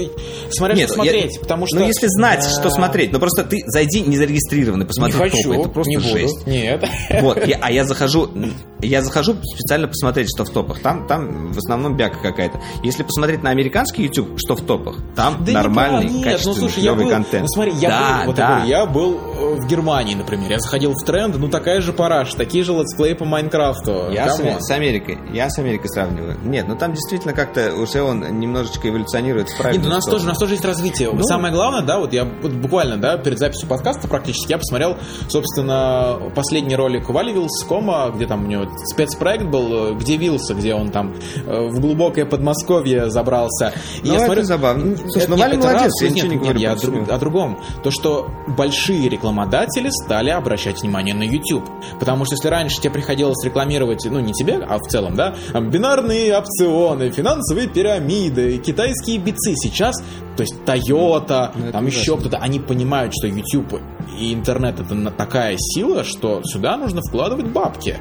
смотря 0.50 0.76
Нет, 0.76 0.86
что 0.86 0.94
смотреть, 0.94 1.34
я, 1.34 1.40
потому 1.40 1.66
что... 1.66 1.80
Ну, 1.80 1.86
если 1.86 2.06
знать, 2.08 2.44
что 2.44 2.70
смотреть, 2.70 3.12
ну 3.12 3.18
просто 3.18 3.44
ты 3.44 3.58
зайди 3.66 4.00
незарегистрированный, 4.00 4.86
посмотри 4.86 5.14
Не 5.14 5.18
хочу, 5.18 5.42
топы, 5.42 5.60
это 5.60 5.68
просто 5.70 5.90
не 5.90 5.96
буду. 5.96 6.08
жесть. 6.08 6.46
Нет. 6.46 6.84
Вот, 7.20 7.46
я- 7.46 7.58
а 7.60 7.70
я 7.70 7.84
захожу, 7.84 8.28
я 8.80 9.02
захожу 9.02 9.34
специально 9.54 9.88
посмотреть, 9.88 10.28
что 10.34 10.44
в 10.44 10.50
топах. 10.50 10.80
Там, 10.80 11.06
там 11.06 11.52
в 11.52 11.58
основном 11.58 11.96
бяка 11.96 12.18
какая-то. 12.20 12.60
Если 12.82 13.02
посмотреть 13.02 13.42
на 13.42 13.50
американский 13.50 14.02
YouTube, 14.04 14.38
что 14.38 14.54
в 14.54 14.62
топах, 14.62 14.96
там 15.14 15.44
Да 15.44 15.52
нормальный, 15.52 16.06
не, 16.06 16.14
нет, 16.14 16.14
ну 16.14 16.22
качественный, 16.24 16.56
слушай, 16.56 16.82
я 16.82 16.94
был, 16.94 17.08
контент. 17.08 17.42
ну 17.42 17.48
смотри, 17.48 17.72
я 17.74 17.88
да, 17.88 18.18
был, 18.20 18.26
вот 18.26 18.36
да. 18.36 18.42
я 18.42 18.54
говорю, 18.54 18.68
я 18.68 18.86
был 18.86 19.14
э, 19.14 19.54
в 19.60 19.66
Германии, 19.66 20.14
например, 20.14 20.50
я 20.50 20.58
заходил 20.58 20.92
в 20.92 21.04
тренд, 21.04 21.36
ну 21.36 21.48
такая 21.48 21.80
же 21.80 21.92
параш, 21.92 22.34
такие 22.34 22.64
же 22.64 22.72
летсплеи 22.72 23.14
по 23.14 23.24
Майнкрафту. 23.24 24.10
Я 24.10 24.30
с, 24.30 24.38
с 24.38 24.70
Америкой. 24.70 25.18
Я 25.32 25.50
с 25.50 25.58
Америкой 25.58 25.88
сравниваю. 25.88 26.36
Нет, 26.52 26.68
ну 26.68 26.76
там 26.76 26.92
действительно 26.92 27.32
как-то 27.32 27.74
уже 27.74 28.02
он 28.02 28.20
немножечко 28.38 28.88
эволюционирует 28.88 29.48
в 29.48 29.52
Нет, 29.52 29.58
правильную 29.62 29.88
ну 29.88 29.90
у 29.92 29.94
нас 29.94 30.02
сторону. 30.04 30.18
тоже, 30.18 30.26
у 30.26 30.28
нас 30.28 30.38
тоже 30.38 30.52
есть 30.54 30.64
развитие. 30.64 31.10
Ну. 31.12 31.22
Самое 31.22 31.52
главное, 31.52 31.80
да, 31.82 31.98
вот 31.98 32.12
я 32.12 32.24
вот 32.24 32.52
буквально, 32.52 32.98
да, 32.98 33.16
перед 33.16 33.38
записью 33.38 33.68
подкаста 33.68 34.06
практически 34.06 34.52
я 34.52 34.58
посмотрел, 34.58 34.96
собственно, 35.28 36.18
последний 36.34 36.76
ролик 36.76 37.08
Вали 37.08 37.32
Вилскома, 37.32 38.12
где 38.14 38.26
там 38.26 38.44
у 38.44 38.46
него 38.48 38.66
спецпроект 38.84 39.44
был, 39.46 39.94
где 39.96 40.16
Вилса, 40.16 40.54
где 40.54 40.74
он 40.74 40.90
там 40.90 41.14
э, 41.46 41.68
в 41.68 41.80
глубокое 41.80 42.26
Подмосковье 42.26 43.10
забрался. 43.10 43.72
И 44.02 44.08
Ну, 44.08 44.14
это 44.16 44.44
забавно. 44.44 44.96
Слушай, 44.96 45.26
ну, 45.28 45.36
Валя 45.36 45.56
молодец, 45.56 45.82
раз, 45.82 46.02
я 46.02 46.08
нет, 46.08 46.16
ничего 46.16 46.28
не 46.28 46.34
нет, 46.34 46.42
говорю 46.42 46.60
я 46.60 46.72
о, 46.72 46.76
друг- 46.76 47.08
о 47.10 47.18
другом. 47.18 47.58
То, 47.82 47.90
что 47.90 48.28
большие 48.46 49.08
рекламодатели 49.08 49.88
стали 49.90 50.30
обращать 50.30 50.82
внимание 50.82 51.14
на 51.14 51.22
YouTube. 51.22 51.68
Потому 51.98 52.24
что 52.24 52.34
если 52.34 52.48
раньше 52.48 52.80
тебе 52.80 52.90
приходилось 52.92 53.42
рекламировать, 53.44 54.04
ну, 54.04 54.20
не 54.20 54.32
тебе, 54.32 54.56
а 54.56 54.78
в 54.78 54.82
целом, 54.88 55.16
да, 55.16 55.34
бинарные 55.54 56.34
опционы, 56.42 57.10
финансовые 57.10 57.68
пирамиды, 57.68 58.58
китайские 58.58 59.18
бицы. 59.18 59.54
Сейчас, 59.54 59.96
то 60.36 60.42
есть 60.42 60.54
Toyota, 60.64 61.50
Ну, 61.54 61.72
там 61.72 61.86
еще 61.86 62.16
кто-то, 62.16 62.38
они 62.38 62.58
понимают, 62.60 63.12
что 63.14 63.26
YouTube 63.26 63.80
и 64.18 64.34
интернет 64.34 64.78
это 64.80 65.10
такая 65.10 65.56
сила, 65.58 66.04
что 66.04 66.42
сюда 66.44 66.76
нужно 66.76 67.00
вкладывать 67.02 67.46
бабки. 67.46 67.96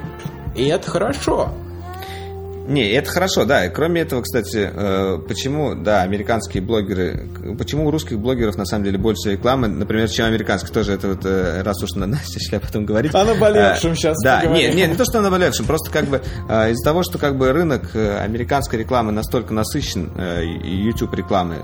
И 0.54 0.64
это 0.64 0.88
хорошо. 0.90 1.50
Не, 2.66 2.90
это 2.92 3.10
хорошо, 3.10 3.44
да. 3.44 3.66
И 3.66 3.70
Кроме 3.70 4.02
этого, 4.02 4.22
кстати, 4.22 4.70
э, 4.72 5.18
почему, 5.26 5.74
да, 5.74 6.02
американские 6.02 6.62
блогеры, 6.62 7.28
почему 7.58 7.86
у 7.86 7.90
русских 7.90 8.18
блогеров 8.18 8.56
на 8.56 8.64
самом 8.64 8.84
деле 8.84 8.98
больше 8.98 9.32
рекламы, 9.32 9.68
например, 9.68 10.08
чем 10.08 10.26
американских, 10.26 10.70
тоже 10.70 10.92
это 10.92 11.08
вот, 11.08 11.24
э, 11.24 11.62
раз 11.62 11.82
уж 11.82 11.92
на 11.92 12.06
Настя 12.06 12.38
шли 12.38 12.58
об 12.58 12.64
этом 12.64 12.84
говорить. 12.86 13.14
О 13.14 13.24
наболевшем 13.24 13.92
Э, 13.92 13.96
щас 13.96 14.16
Да, 14.22 14.44
не, 14.44 14.68
не, 14.72 14.86
не 14.86 14.94
то, 14.94 15.04
что 15.04 15.18
о 15.18 15.22
наболевшем, 15.22 15.66
просто 15.66 15.90
как 15.90 16.06
бы 16.06 16.18
из-за 16.48 16.84
того, 16.84 17.02
что 17.02 17.18
как 17.18 17.36
бы 17.36 17.52
рынок 17.52 17.94
американской 17.94 18.78
рекламы 18.78 19.12
настолько 19.12 19.52
насыщен, 19.52 20.12
YouTube 20.62 21.14
рекламы, 21.14 21.56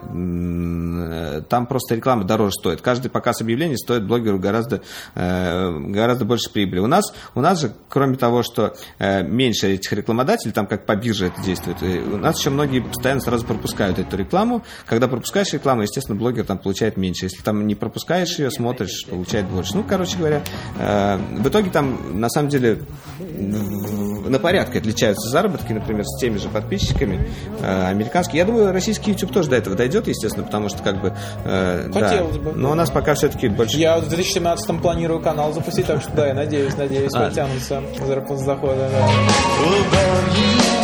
там 1.48 1.66
просто 1.66 1.94
реклама 1.94 2.24
дороже 2.24 2.52
стоит. 2.52 2.80
Каждый 2.80 3.10
показ 3.10 3.40
объявлений 3.40 3.76
стоит 3.76 4.04
блогеру 4.04 4.38
гораздо, 4.38 4.82
гораздо 5.14 6.24
больше 6.24 6.50
прибыли. 6.52 6.80
У 6.80 6.86
нас, 6.86 7.12
у 7.34 7.40
нас 7.40 7.60
же, 7.60 7.72
кроме 7.88 8.16
того, 8.16 8.42
что 8.42 8.74
меньше 8.98 9.74
этих 9.74 9.92
рекламодателей, 9.92 10.52
там 10.52 10.66
как 10.66 10.86
по 10.88 10.96
бирже 10.96 11.26
это 11.26 11.42
действует, 11.42 11.82
э, 11.82 12.00
у 12.00 12.16
нас 12.16 12.38
еще 12.38 12.48
многие 12.48 12.80
постоянно 12.80 13.20
сразу 13.20 13.44
пропускают 13.44 13.98
эту 13.98 14.16
рекламу. 14.16 14.62
Когда 14.86 15.06
пропускаешь 15.06 15.52
рекламу, 15.52 15.82
естественно, 15.82 16.18
блогер 16.18 16.46
там 16.46 16.56
получает 16.56 16.96
меньше. 16.96 17.26
Если 17.26 17.42
там 17.42 17.66
не 17.66 17.74
пропускаешь 17.74 18.38
ее, 18.38 18.50
смотришь, 18.50 19.04
получает 19.04 19.46
больше. 19.48 19.76
Ну, 19.76 19.84
короче 19.86 20.16
говоря, 20.16 20.40
э, 20.78 21.18
в 21.40 21.46
итоге 21.46 21.70
там, 21.70 22.18
на 22.18 22.30
самом 22.30 22.48
деле, 22.48 22.80
на 23.20 24.38
порядке 24.38 24.78
отличаются 24.78 25.28
заработки, 25.28 25.74
например, 25.74 26.06
с 26.06 26.18
теми 26.18 26.38
же 26.38 26.48
подписчиками 26.48 27.28
э, 27.60 27.86
американские. 27.88 28.38
Я 28.38 28.46
думаю, 28.46 28.72
российский 28.72 29.10
YouTube 29.10 29.30
тоже 29.30 29.50
до 29.50 29.56
этого 29.56 29.76
дойдет, 29.76 30.08
естественно, 30.08 30.46
потому 30.46 30.70
что 30.70 30.82
как 30.82 31.02
бы... 31.02 31.14
э, 31.44 31.90
да. 31.92 32.08
Хотелось 32.08 32.38
бы. 32.38 32.52
Но 32.52 32.70
у 32.70 32.74
нас 32.74 32.88
пока 32.88 33.14
все-таки 33.14 33.48
больше... 33.48 33.76
Я 33.76 33.98
в 33.98 34.08
2017 34.08 34.80
планирую 34.80 35.20
канал 35.20 35.52
запустить, 35.52 35.84
так 35.84 36.00
что 36.00 36.12
да, 36.12 36.28
я 36.28 36.34
надеюсь, 36.34 36.74
надеюсь, 36.78 37.12
А. 37.14 37.30
с 37.30 38.40
захода. 38.40 38.88
да. 38.90 40.77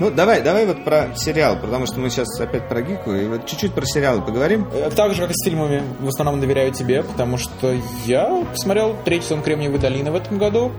Ну, 0.00 0.10
давай, 0.10 0.42
давай 0.42 0.66
вот 0.66 0.84
про 0.84 1.08
сериал, 1.16 1.56
потому 1.60 1.86
что 1.86 2.00
мы 2.00 2.10
сейчас 2.10 2.28
опять 2.40 2.68
про 2.68 2.82
Гику, 2.82 3.12
и 3.12 3.26
вот 3.26 3.46
чуть-чуть 3.46 3.72
про 3.74 3.84
сериалы 3.86 4.22
поговорим. 4.22 4.66
Э, 4.72 4.90
Так 4.90 5.14
же, 5.14 5.22
как 5.22 5.30
и 5.30 5.34
с 5.34 5.44
фильмами, 5.44 5.82
в 6.00 6.08
основном 6.08 6.40
доверяю 6.40 6.72
тебе, 6.72 7.02
потому 7.02 7.36
что 7.38 7.74
я 8.04 8.44
посмотрел 8.50 8.96
третий 9.04 9.26
сезон 9.26 9.42
Кремниевой 9.42 9.78
долины 9.78 10.10
в 10.10 10.16
этом 10.16 10.38
году. 10.38 10.72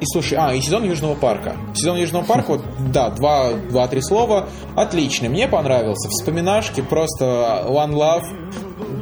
И 0.00 0.06
слушай, 0.12 0.36
а, 0.38 0.52
и 0.52 0.60
сезон 0.60 0.84
Южного 0.84 1.14
парка. 1.14 1.54
Сезон 1.74 1.96
Южного 1.96 2.24
парка, 2.24 2.50
вот, 2.50 2.60
да, 2.92 3.08
два, 3.10 3.52
два-три 3.52 4.02
слова. 4.02 4.48
Отличный, 4.76 5.30
мне 5.30 5.48
понравился. 5.48 6.10
Вспоминашки, 6.10 6.82
просто 6.82 7.64
One 7.66 7.92
Love. 7.92 8.24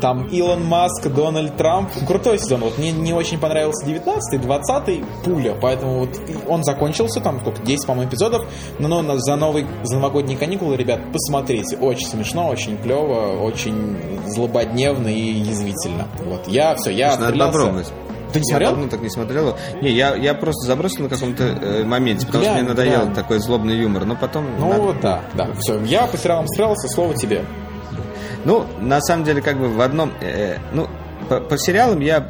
Там 0.00 0.26
Илон 0.28 0.64
Маск, 0.64 1.06
Дональд 1.08 1.56
Трамп. 1.56 1.90
Крутой 2.06 2.38
сезон. 2.38 2.60
Вот 2.60 2.78
мне 2.78 2.90
не 2.92 3.12
очень 3.12 3.38
понравился 3.38 3.86
19-й, 3.86 4.36
20-й, 4.38 5.04
пуля. 5.24 5.54
Поэтому 5.60 6.00
вот 6.00 6.10
он 6.48 6.64
закончился, 6.64 7.20
там 7.20 7.40
сколько, 7.40 7.62
10, 7.62 7.86
по-моему, 7.86 8.10
эпизодов. 8.10 8.46
Но, 8.78 9.02
но 9.02 9.18
за, 9.18 9.36
новый, 9.36 9.66
за 9.84 9.96
новогодние 9.96 10.36
каникулы, 10.38 10.76
ребят, 10.76 11.00
посмотрите. 11.12 11.76
Очень 11.76 12.06
смешно, 12.08 12.48
очень 12.48 12.76
клево, 12.78 13.40
очень 13.42 13.96
злободневно 14.26 15.08
и 15.08 15.32
язвительно. 15.32 16.06
Вот, 16.24 16.46
я 16.48 16.74
все, 16.76 16.90
я 16.90 17.10
Надо 17.10 17.24
отстрелялся. 17.26 17.52
попробовать. 17.58 17.92
Ты 18.32 18.40
не 18.40 18.44
Я 18.46 18.50
смотрел? 18.54 18.70
давно 18.70 18.88
так 18.88 19.00
не 19.02 19.10
смотрел. 19.10 19.56
Не, 19.82 19.90
я, 19.90 20.14
я 20.16 20.32
просто 20.32 20.66
забросил 20.66 21.02
на 21.02 21.10
каком-то 21.10 21.44
э, 21.44 21.84
моменте, 21.84 22.24
потому 22.26 22.42
что 22.44 22.52
Глянь, 22.54 22.64
мне 22.64 22.72
надоел 22.74 23.00
глянь. 23.02 23.14
такой 23.14 23.38
злобный 23.40 23.76
юмор. 23.76 24.06
Но 24.06 24.16
потом... 24.16 24.46
Ну 24.58 24.68
надо- 24.70 24.80
вот, 24.82 25.00
да, 25.02 25.20
да. 25.34 25.48
Все, 25.60 25.78
я 25.84 26.06
по 26.06 26.16
сериалам 26.16 26.46
стрелялся, 26.46 26.88
слово 26.88 27.12
тебе. 27.14 27.44
Ну, 28.44 28.66
на 28.80 29.00
самом 29.00 29.24
деле, 29.24 29.40
как 29.40 29.58
бы 29.58 29.68
в 29.68 29.80
одном... 29.80 30.12
э, 30.20 30.58
ну, 30.72 30.88
по, 31.28 31.40
по 31.40 31.56
сериалам 31.56 32.00
я 32.00 32.28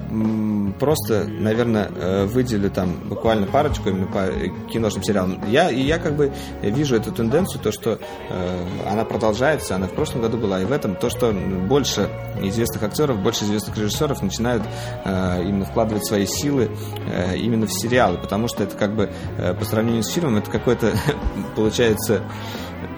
просто, 0.79 1.25
наверное, 1.25 1.89
э, 1.95 2.25
выделю 2.27 2.71
там 2.71 2.95
буквально 3.09 3.47
парочку 3.47 3.89
именно 3.89 4.07
по 4.07 4.19
э, 4.19 4.49
киношным 4.71 5.03
сериалам. 5.03 5.41
Я, 5.49 5.71
и 5.71 5.81
я 5.81 5.99
как 5.99 6.17
бы 6.17 6.33
вижу 6.63 6.97
эту 6.97 7.13
тенденцию, 7.13 7.61
то, 7.63 7.73
что 7.73 7.99
э, 8.29 8.67
она 8.89 9.05
продолжается, 9.05 9.77
она 9.77 9.87
в 9.87 9.93
прошлом 9.93 10.23
году 10.23 10.39
была, 10.39 10.61
и 10.61 10.65
в 10.65 10.73
этом 10.73 10.95
то, 10.97 11.11
что 11.11 11.33
больше 11.33 12.09
известных 12.41 12.83
актеров, 12.83 13.19
больше 13.19 13.45
известных 13.45 13.77
режиссеров 13.77 14.23
начинают 14.23 14.63
э, 15.05 15.43
именно 15.43 15.65
вкладывать 15.65 16.07
свои 16.07 16.27
силы 16.27 16.71
э, 17.11 17.37
именно 17.37 17.67
в 17.67 17.73
сериалы, 17.73 18.19
потому 18.19 18.49
что 18.49 18.63
это 18.63 18.77
как 18.77 18.95
бы 18.95 19.11
э, 19.39 19.55
по 19.55 19.65
сравнению 19.65 20.03
с 20.03 20.11
фильмом, 20.11 20.37
это 20.37 20.51
какой-то, 20.51 20.93
получается, 21.57 22.23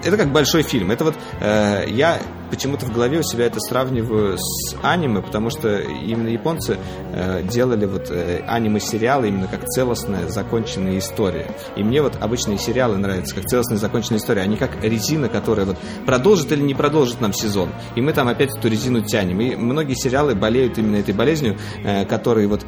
это 0.05 0.17
как 0.17 0.31
большой 0.31 0.61
фильм. 0.61 0.91
Это 0.91 1.03
вот 1.03 1.15
э, 1.41 1.85
я 1.89 2.19
почему-то 2.51 2.85
в 2.85 2.93
голове 2.93 3.19
у 3.19 3.23
себя 3.23 3.45
это 3.45 3.59
сравниваю 3.59 4.37
с 4.37 4.75
аниме, 4.83 5.21
потому 5.21 5.49
что 5.49 5.79
именно 5.79 6.29
японцы 6.29 6.77
э, 7.11 7.41
делали 7.43 7.85
вот 7.85 8.11
э, 8.11 8.43
аниме-сериалы 8.47 9.29
именно 9.29 9.47
как 9.47 9.65
целостная 9.65 10.29
законченная 10.29 10.99
история. 10.99 11.47
И 11.75 11.83
мне 11.83 12.03
вот 12.03 12.17
обычные 12.21 12.59
сериалы 12.59 12.97
нравятся 12.97 13.35
как 13.35 13.45
целостная 13.45 13.77
законченная 13.77 14.19
история, 14.19 14.41
а 14.41 14.45
не 14.45 14.57
как 14.57 14.83
резина, 14.83 15.27
которая 15.27 15.65
вот 15.65 15.77
продолжит 16.05 16.51
или 16.51 16.61
не 16.61 16.75
продолжит 16.75 17.19
нам 17.19 17.33
сезон. 17.33 17.71
И 17.95 18.01
мы 18.01 18.13
там 18.13 18.27
опять 18.27 18.55
эту 18.55 18.67
резину 18.69 19.01
тянем. 19.01 19.41
И 19.41 19.55
многие 19.55 19.95
сериалы 19.95 20.35
болеют 20.35 20.77
именно 20.77 20.97
этой 20.97 21.15
болезнью, 21.15 21.57
э, 21.83 22.05
которые 22.05 22.47
вот 22.47 22.63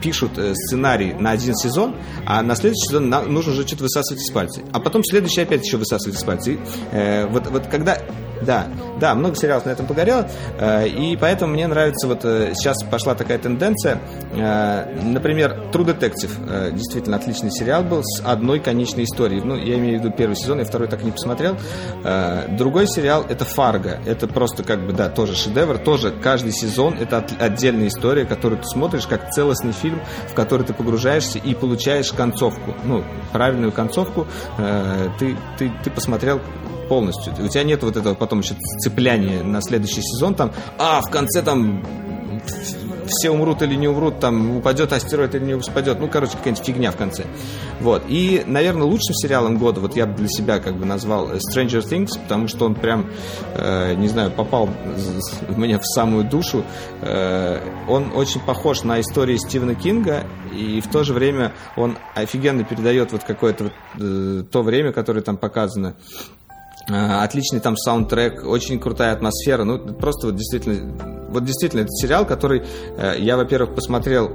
пишут 0.00 0.38
э, 0.38 0.54
сценарий 0.54 1.12
на 1.14 1.30
один 1.30 1.54
сезон, 1.54 1.96
а 2.26 2.42
на 2.42 2.54
следующий 2.54 2.88
сезон 2.88 3.08
нужно 3.08 3.52
уже 3.52 3.66
что-то 3.66 3.84
высасывать 3.84 4.22
из 4.22 4.30
пальца. 4.30 4.62
А 4.72 4.80
потом 4.80 5.04
следующий 5.04 5.40
опять 5.40 5.64
еще 5.64 5.76
высасывать 5.76 6.18
из 6.18 6.24
пальца. 6.24 6.52
И, 6.52 6.58
э, 6.92 7.26
вот, 7.26 7.46
вот 7.48 7.66
когда, 7.66 7.98
да, 8.42 8.66
Да, 9.00 9.14
много 9.14 9.36
сериалов 9.36 9.64
на 9.64 9.70
этом 9.70 9.86
погорело, 9.86 10.28
э, 10.58 10.88
и 10.88 11.16
поэтому 11.16 11.52
мне 11.52 11.68
нравится 11.68 12.08
вот 12.08 12.24
э, 12.24 12.52
сейчас 12.54 12.82
пошла 12.82 13.14
такая 13.14 13.38
тенденция. 13.38 14.00
Например, 14.30 15.70
True 15.72 15.86
Detective 15.86 16.72
действительно 16.72 17.16
отличный 17.16 17.50
сериал 17.50 17.82
был 17.82 18.02
с 18.02 18.20
одной 18.24 18.60
конечной 18.60 19.04
историей. 19.04 19.40
Ну, 19.40 19.56
я 19.56 19.76
имею 19.76 20.00
в 20.00 20.04
виду 20.04 20.14
первый 20.16 20.34
сезон, 20.34 20.58
я 20.58 20.64
второй 20.64 20.88
так 20.88 21.02
и 21.02 21.04
не 21.04 21.12
посмотрел. 21.12 21.56
Другой 22.56 22.86
сериал 22.86 23.24
это 23.28 23.44
Фарго. 23.44 24.00
Это 24.06 24.26
просто 24.26 24.62
как 24.64 24.84
бы, 24.84 24.92
да, 24.92 25.08
тоже 25.08 25.34
шедевр. 25.34 25.78
Тоже 25.78 26.10
каждый 26.10 26.52
сезон 26.52 26.94
это 26.98 27.24
отдельная 27.38 27.88
история, 27.88 28.24
которую 28.24 28.60
ты 28.60 28.68
смотришь 28.68 29.06
как 29.06 29.30
целостный 29.30 29.72
фильм, 29.72 30.00
в 30.28 30.34
который 30.34 30.64
ты 30.66 30.74
погружаешься 30.74 31.38
и 31.38 31.54
получаешь 31.54 32.12
концовку. 32.12 32.74
Ну, 32.84 33.04
правильную 33.32 33.72
концовку 33.72 34.26
ты, 35.18 35.36
ты, 35.56 35.72
ты 35.82 35.90
посмотрел 35.90 36.40
полностью. 36.88 37.32
У 37.38 37.48
тебя 37.48 37.62
нет 37.62 37.82
вот 37.82 37.96
этого 37.96 38.14
потом 38.14 38.40
еще 38.40 38.54
цепляния 38.80 39.42
на 39.42 39.60
следующий 39.60 40.02
сезон, 40.02 40.34
там, 40.34 40.52
а, 40.78 41.00
в 41.00 41.10
конце 41.10 41.42
там 41.42 41.82
все 43.08 43.30
умрут 43.30 43.62
или 43.62 43.74
не 43.74 43.88
умрут, 43.88 44.20
там 44.20 44.56
упадет 44.58 44.92
астероид 44.92 45.34
или 45.34 45.44
не 45.44 45.54
упадет. 45.54 45.98
Ну, 46.00 46.08
короче, 46.08 46.36
какая-нибудь 46.36 46.64
фигня 46.64 46.90
в 46.90 46.96
конце. 46.96 47.24
Вот. 47.80 48.04
И, 48.08 48.42
наверное, 48.46 48.84
лучшим 48.84 49.14
сериалом 49.14 49.58
года, 49.58 49.80
вот 49.80 49.96
я 49.96 50.06
бы 50.06 50.14
для 50.14 50.28
себя 50.28 50.58
как 50.58 50.76
бы 50.76 50.84
назвал 50.84 51.30
Stranger 51.32 51.82
Things, 51.82 52.18
потому 52.20 52.48
что 52.48 52.66
он 52.66 52.74
прям, 52.74 53.10
э, 53.54 53.94
не 53.94 54.08
знаю, 54.08 54.30
попал 54.30 54.68
мне 55.48 55.78
в 55.78 55.84
самую 55.84 56.24
душу. 56.24 56.64
Э, 57.00 57.60
он 57.88 58.12
очень 58.14 58.40
похож 58.40 58.82
на 58.82 59.00
истории 59.00 59.36
Стивена 59.36 59.74
Кинга, 59.74 60.24
и 60.52 60.80
в 60.80 60.88
то 60.88 61.04
же 61.04 61.14
время 61.14 61.52
он 61.76 61.96
офигенно 62.14 62.64
передает 62.64 63.12
вот 63.12 63.24
какое-то 63.24 63.64
вот, 63.64 63.72
э, 64.00 64.42
то 64.50 64.62
время, 64.62 64.92
которое 64.92 65.22
там 65.22 65.36
показано. 65.36 65.94
Э, 66.88 67.22
отличный 67.22 67.60
там 67.60 67.76
саундтрек, 67.76 68.44
очень 68.46 68.80
крутая 68.80 69.12
атмосфера. 69.12 69.64
Ну, 69.64 69.78
просто 69.78 70.28
вот 70.28 70.36
действительно, 70.36 71.28
вот 71.28 71.44
действительно, 71.44 71.80
это 71.80 71.90
сериал, 71.90 72.26
который 72.26 72.62
э, 72.96 73.16
я, 73.18 73.36
во-первых, 73.36 73.74
посмотрел 73.74 74.28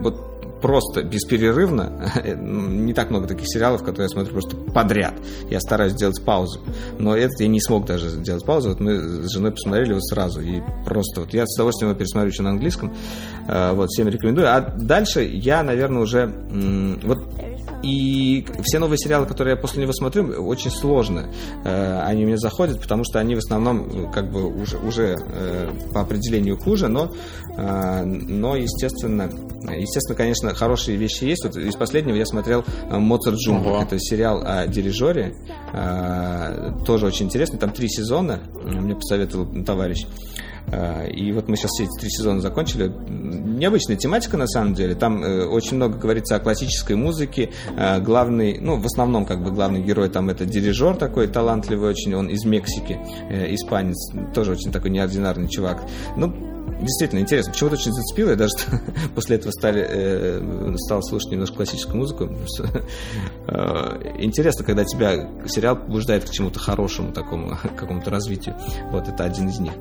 вот 0.00 0.60
просто 0.60 1.02
бесперерывно. 1.02 2.12
Не 2.36 2.92
так 2.92 3.10
много 3.10 3.26
таких 3.26 3.46
сериалов, 3.48 3.82
которые 3.82 4.04
я 4.04 4.08
смотрю 4.08 4.32
просто 4.32 4.56
подряд. 4.56 5.14
Я 5.48 5.60
стараюсь 5.60 5.92
сделать 5.92 6.22
паузу. 6.22 6.60
Но 6.98 7.16
этот 7.16 7.40
я 7.40 7.48
не 7.48 7.60
смог 7.60 7.86
даже 7.86 8.08
сделать 8.10 8.44
паузу. 8.44 8.70
Вот 8.70 8.80
мы 8.80 8.98
с 8.98 9.32
женой 9.32 9.52
посмотрели 9.52 9.90
его 9.90 10.00
сразу. 10.00 10.40
И 10.42 10.60
просто 10.84 11.22
вот 11.22 11.32
я 11.32 11.46
с 11.46 11.54
удовольствием 11.56 11.90
его 11.90 11.98
пересмотрю 11.98 12.30
еще 12.30 12.42
на 12.42 12.50
английском. 12.50 12.94
Э, 13.48 13.72
вот, 13.72 13.88
всем 13.88 14.08
рекомендую. 14.08 14.54
А 14.54 14.60
дальше 14.60 15.22
я, 15.22 15.62
наверное, 15.62 16.02
уже... 16.02 16.26
Вот 17.02 17.18
и 17.82 18.46
все 18.62 18.78
новые 18.78 18.98
сериалы, 18.98 19.26
которые 19.26 19.54
я 19.54 19.60
после 19.60 19.82
него 19.82 19.92
смотрю, 19.92 20.24
очень 20.44 20.70
сложно. 20.70 21.30
Э, 21.64 22.00
они 22.02 22.24
мне 22.24 22.38
заходят, 22.38 22.80
потому 22.80 23.04
что 23.04 23.18
они 23.18 23.34
в 23.34 23.38
основном 23.38 24.10
как 24.10 24.30
бы 24.30 24.46
уже, 24.46 24.78
уже 24.78 25.16
э, 25.18 25.70
по 25.92 26.00
определению 26.00 26.58
хуже, 26.58 26.88
но, 26.88 27.12
э, 27.56 28.04
но 28.04 28.56
естественно, 28.56 29.30
естественно, 29.74 30.16
конечно, 30.16 30.54
хорошие 30.54 30.96
вещи 30.96 31.24
есть. 31.24 31.44
Вот 31.44 31.56
из 31.56 31.76
последнего 31.76 32.16
я 32.16 32.26
смотрел 32.26 32.64
«Mozart 32.90 33.36
in 33.36 33.42
the 33.42 33.50
Jungle». 33.50 33.76
Это 33.76 33.98
сериал 33.98 34.42
о 34.44 34.66
дирижере. 34.66 35.34
Тоже 36.84 37.06
очень 37.06 37.26
интересный. 37.26 37.58
Там 37.58 37.70
три 37.70 37.88
сезона. 37.88 38.40
Мне 38.64 38.94
посоветовал 38.94 39.64
товарищ. 39.64 40.06
Э, 40.72 41.08
и 41.08 41.32
вот 41.32 41.48
мы 41.48 41.56
сейчас 41.56 41.70
все 41.72 41.84
эти 41.84 41.98
три 41.98 42.10
сезона 42.10 42.40
закончили. 42.40 42.92
Необычная 43.08 43.96
тематика, 43.96 44.36
на 44.36 44.46
самом 44.46 44.74
деле. 44.74 44.94
Там 44.94 45.22
э, 45.22 45.44
очень 45.44 45.76
много 45.76 45.98
говорится 45.98 46.36
о 46.36 46.40
классической 46.40 46.96
музыке. 46.96 47.50
Э, 47.76 48.00
главный, 48.00 48.58
ну, 48.60 48.76
в 48.76 48.86
основном, 48.86 49.24
как 49.24 49.42
бы, 49.42 49.50
главный 49.50 49.82
герой 49.82 50.08
там 50.08 50.30
это 50.30 50.44
дирижер 50.44 50.96
такой 50.96 51.28
талантливый 51.28 51.90
очень, 51.90 52.14
он 52.14 52.28
из 52.28 52.44
Мексики, 52.44 52.98
испанец, 53.30 54.12
тоже 54.34 54.52
очень 54.52 54.72
такой 54.72 54.90
неординарный 54.90 55.48
чувак. 55.48 55.82
Ну, 56.16 56.32
действительно 56.80 57.20
интересно. 57.20 57.52
Почему-то 57.52 57.76
очень 57.76 57.92
зацепило. 57.92 58.30
Я 58.30 58.36
даже 58.36 58.52
после 59.14 59.36
этого 59.36 59.50
стали, 59.52 59.86
э, 59.88 60.74
стал 60.78 61.02
слушать 61.02 61.30
немножко 61.30 61.56
классическую 61.56 61.98
музыку. 61.98 62.24
Интересно, 64.18 64.64
когда 64.64 64.84
тебя 64.84 65.28
сериал 65.46 65.76
побуждает 65.76 66.28
к 66.28 66.30
чему-то 66.30 66.58
хорошему, 66.58 67.12
такому, 67.12 67.56
какому-то 67.76 68.10
развитию. 68.10 68.56
Вот 68.90 69.08
это 69.08 69.24
один 69.24 69.48
из 69.48 69.58
них. 69.58 69.72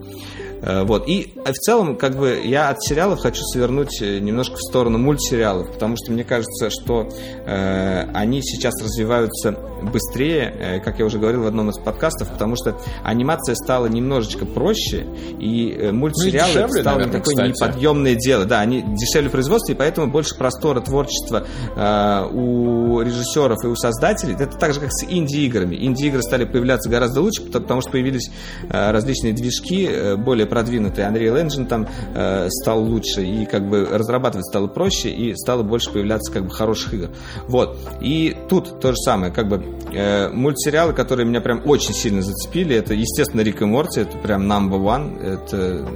Э, 0.61 0.83
вот. 0.83 1.07
И 1.07 1.33
в 1.35 1.53
целом, 1.53 1.95
как 1.95 2.15
бы, 2.15 2.41
я 2.43 2.69
от 2.69 2.83
сериалов 2.83 3.19
хочу 3.19 3.43
свернуть 3.43 4.01
э, 4.01 4.19
немножко 4.19 4.55
в 4.55 4.61
сторону 4.61 4.97
мультсериалов, 4.97 5.71
потому 5.71 5.95
что 5.97 6.11
мне 6.11 6.23
кажется, 6.23 6.69
что 6.69 7.09
э, 7.45 8.09
они 8.13 8.41
сейчас 8.41 8.73
развиваются 8.81 9.57
быстрее, 9.81 10.53
э, 10.57 10.79
как 10.79 10.99
я 10.99 11.05
уже 11.05 11.19
говорил 11.19 11.43
в 11.43 11.47
одном 11.47 11.69
из 11.69 11.77
подкастов, 11.77 12.31
потому 12.31 12.55
что 12.55 12.77
анимация 13.03 13.55
стала 13.55 13.87
немножечко 13.87 14.45
проще, 14.45 15.05
и 15.39 15.71
э, 15.71 15.91
мультсериалы 15.91 16.51
ну, 16.53 16.59
и 16.59 16.63
дешевле, 16.63 16.81
стало 16.81 16.97
наверное, 16.97 17.19
такое 17.19 17.35
кстати. 17.35 17.49
неподъемное 17.49 18.15
дело. 18.15 18.45
Да, 18.45 18.59
они 18.59 18.81
дешевле 18.81 19.29
производства, 19.29 19.73
и 19.73 19.75
поэтому 19.75 20.07
больше 20.07 20.35
простора 20.35 20.81
творчества 20.81 21.45
э, 21.75 22.27
у 22.31 23.01
режиссеров 23.01 23.63
и 23.63 23.67
у 23.67 23.75
создателей. 23.75 24.35
Это 24.35 24.57
так 24.57 24.73
же, 24.73 24.79
как 24.79 24.91
с 24.91 25.03
инди-играми. 25.03 25.75
Инди-игры 25.75 26.21
стали 26.21 26.45
появляться 26.45 26.89
гораздо 26.89 27.21
лучше, 27.21 27.41
потому 27.43 27.81
что 27.81 27.91
появились 27.91 28.31
э, 28.69 28.91
различные 28.91 29.33
движки, 29.33 29.87
э, 29.89 30.15
более 30.15 30.44
продвинутый. 30.45 31.03
Unreal 31.03 31.45
Engine 31.45 31.65
там 31.67 31.87
э, 32.13 32.47
стал 32.49 32.83
лучше, 32.83 33.23
и 33.23 33.45
как 33.45 33.67
бы 33.69 33.85
разрабатывать 33.85 34.45
стало 34.45 34.67
проще, 34.67 35.09
и 35.09 35.35
стало 35.35 35.63
больше 35.63 35.91
появляться 35.91 36.31
как 36.31 36.45
бы 36.45 36.49
хороших 36.51 36.93
игр. 36.93 37.09
Вот. 37.47 37.77
И 38.01 38.35
тут 38.49 38.79
то 38.79 38.91
же 38.91 38.97
самое, 38.97 39.31
как 39.31 39.47
бы 39.47 39.63
э, 39.93 40.29
мультсериалы, 40.29 40.93
которые 40.93 41.27
меня 41.27 41.41
прям 41.41 41.61
очень 41.65 41.93
сильно 41.93 42.21
зацепили, 42.21 42.75
это, 42.75 42.93
естественно, 42.93 43.41
Рик 43.41 43.61
и 43.61 43.65
Морти, 43.65 44.01
это 44.01 44.17
прям 44.17 44.51
number 44.51 44.79
one, 44.79 45.21
это 45.21 45.87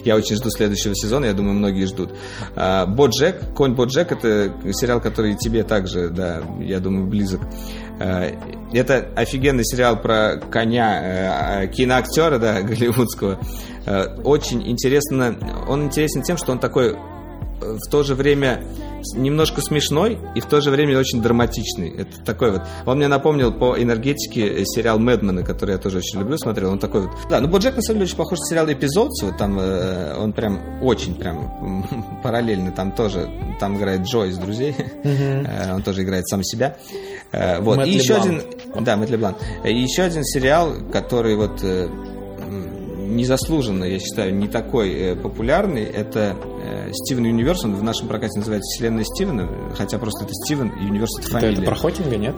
я 0.04 0.16
очень 0.16 0.36
жду 0.36 0.50
следующего 0.50 0.94
сезона, 0.94 1.26
я 1.26 1.32
думаю, 1.32 1.54
многие 1.54 1.84
ждут. 1.84 2.10
А, 2.56 2.86
Боджек, 2.86 3.54
Конь 3.54 3.74
Боджек, 3.74 4.12
это 4.12 4.54
сериал, 4.72 5.00
который 5.00 5.36
тебе 5.36 5.64
также, 5.64 6.08
да, 6.10 6.42
я 6.60 6.80
думаю, 6.80 7.06
близок. 7.06 7.40
Э, 8.00 8.32
это 8.72 9.10
офигенный 9.14 9.64
сериал 9.64 10.00
про 10.00 10.38
коня, 10.38 11.64
э, 11.64 11.68
киноактера, 11.68 12.38
да, 12.38 12.62
голливудского. 12.62 13.38
Э, 13.84 14.16
очень 14.24 14.66
интересно, 14.68 15.36
он 15.68 15.84
интересен 15.84 16.22
тем, 16.22 16.38
что 16.38 16.52
он 16.52 16.58
такой 16.58 16.96
в 17.60 17.90
то 17.90 18.02
же 18.02 18.14
время 18.14 18.62
немножко 19.14 19.60
смешной 19.60 20.18
и 20.34 20.40
в 20.40 20.46
то 20.46 20.60
же 20.60 20.70
время 20.70 20.98
очень 20.98 21.22
драматичный. 21.22 21.90
Это 21.90 22.20
такой 22.24 22.52
вот. 22.52 22.62
Он 22.86 22.98
мне 22.98 23.08
напомнил 23.08 23.52
по 23.52 23.80
энергетике 23.80 24.64
сериал 24.64 24.98
Мэдмена, 24.98 25.42
который 25.42 25.72
я 25.72 25.78
тоже 25.78 25.98
очень 25.98 26.18
люблю, 26.18 26.36
смотрел. 26.38 26.70
Он 26.70 26.78
такой 26.78 27.02
вот. 27.02 27.10
Да, 27.28 27.40
ну 27.40 27.48
Боджек 27.48 27.76
на 27.76 27.82
самом 27.82 27.98
деле 28.00 28.08
очень 28.08 28.16
похож 28.16 28.38
на 28.38 28.46
сериал 28.46 28.70
Эпизодс. 28.70 29.22
Вот 29.22 29.38
там 29.38 29.58
э, 29.58 30.16
он 30.16 30.32
прям 30.32 30.82
очень 30.82 31.14
прям 31.14 31.86
параллельно 32.22 32.72
там 32.72 32.92
тоже. 32.92 33.28
Там 33.58 33.76
играет 33.76 34.02
Джо 34.02 34.24
из 34.24 34.38
друзей. 34.38 34.74
Э, 35.10 35.74
он 35.74 35.82
тоже 35.82 36.02
играет 36.02 36.28
сам 36.28 36.42
себя. 36.44 36.76
Э, 37.32 37.60
вот. 37.60 37.86
и 37.86 37.90
еще 37.90 38.14
один. 38.14 38.42
Да, 38.80 38.96
Мэтт 38.96 39.10
Леблан. 39.10 39.34
И 39.64 39.72
еще 39.72 40.02
один 40.02 40.24
сериал, 40.24 40.74
который 40.92 41.36
вот 41.36 41.62
э, 41.62 41.88
незаслуженно, 43.10 43.84
я 43.84 43.98
считаю, 43.98 44.34
не 44.34 44.48
такой 44.48 44.92
э, 44.92 45.16
популярный. 45.16 45.84
Это 45.84 46.36
э, 46.62 46.92
Стивен 46.92 47.24
Юниверс, 47.24 47.64
он 47.64 47.74
в 47.74 47.82
нашем 47.82 48.08
прокате 48.08 48.38
называется 48.38 48.70
Вселенная 48.74 49.04
Стивена, 49.04 49.48
хотя 49.76 49.98
просто 49.98 50.24
это 50.24 50.34
Стивен, 50.34 50.72
Юниверс 50.80 51.18
это 51.18 51.28
фамилия. 51.28 51.54
Это 51.54 51.62
про 51.62 51.74
Хокинга, 51.74 52.16
нет? 52.16 52.36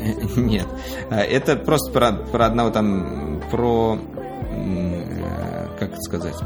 Нет. 0.36 0.66
А, 1.10 1.20
это 1.20 1.56
просто 1.56 1.92
про, 1.92 2.12
про 2.12 2.46
одного 2.46 2.70
там, 2.70 3.42
про, 3.50 3.98
э, 4.50 5.66
как 5.78 5.92
это 5.92 6.00
сказать, 6.00 6.36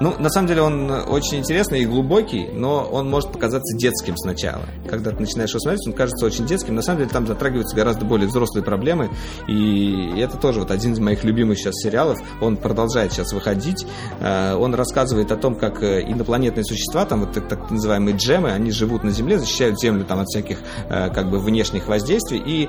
ну, 0.00 0.14
на 0.18 0.30
самом 0.30 0.48
деле 0.48 0.62
он 0.62 0.90
очень 0.90 1.38
интересный 1.38 1.80
и 1.82 1.86
глубокий, 1.86 2.48
но 2.52 2.88
он 2.90 3.08
может 3.10 3.32
показаться 3.32 3.76
детским 3.76 4.16
сначала. 4.16 4.64
Когда 4.88 5.10
ты 5.10 5.20
начинаешь 5.20 5.50
его 5.50 5.60
смотреть, 5.60 5.86
он 5.86 5.92
кажется 5.92 6.24
очень 6.24 6.46
детским. 6.46 6.74
На 6.74 6.82
самом 6.82 7.00
деле 7.00 7.10
там 7.10 7.26
затрагиваются 7.26 7.76
гораздо 7.76 8.06
более 8.06 8.26
взрослые 8.26 8.64
проблемы. 8.64 9.10
И 9.46 10.18
это 10.18 10.38
тоже 10.38 10.60
вот 10.60 10.70
один 10.70 10.94
из 10.94 11.00
моих 11.00 11.22
любимых 11.22 11.58
сейчас 11.58 11.74
сериалов. 11.74 12.18
Он 12.40 12.56
продолжает 12.56 13.12
сейчас 13.12 13.32
выходить. 13.32 13.86
Э, 14.20 14.54
он 14.54 14.74
рассказывает 14.74 15.32
о 15.32 15.36
том, 15.36 15.54
как 15.54 15.82
э, 15.82 16.02
инопланетные 16.02 16.64
существа, 16.64 17.04
там 17.04 17.20
вот 17.20 17.32
так, 17.32 17.70
называемые 17.70 18.16
джемы, 18.16 18.52
они 18.52 18.70
живут 18.70 19.04
на 19.04 19.10
Земле, 19.10 19.38
защищают 19.38 19.78
Землю 19.78 20.04
там 20.04 20.20
от 20.20 20.28
всяких 20.28 20.58
э, 20.88 21.10
как 21.10 21.30
бы 21.30 21.38
внешних 21.38 21.88
воздействий. 21.88 22.42
И 22.44 22.68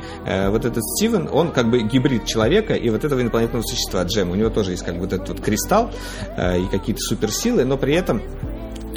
вот 0.49 0.65
этот 0.65 0.83
Стивен, 0.83 1.29
он 1.31 1.51
как 1.51 1.69
бы 1.69 1.81
гибрид 1.81 2.25
человека 2.25 2.73
и 2.73 2.89
вот 2.89 3.03
этого 3.03 3.21
инопланетного 3.21 3.63
существа 3.63 4.03
джема. 4.03 4.33
У 4.33 4.35
него 4.35 4.49
тоже 4.49 4.71
есть 4.71 4.83
как 4.83 4.95
бы 4.95 5.01
вот 5.01 5.13
этот 5.13 5.29
вот 5.29 5.41
кристалл 5.41 5.91
и 6.37 6.65
какие-то 6.69 6.99
супер 7.01 7.20
суперсилы, 7.21 7.65
но 7.65 7.77
при 7.77 7.93
этом 7.93 8.21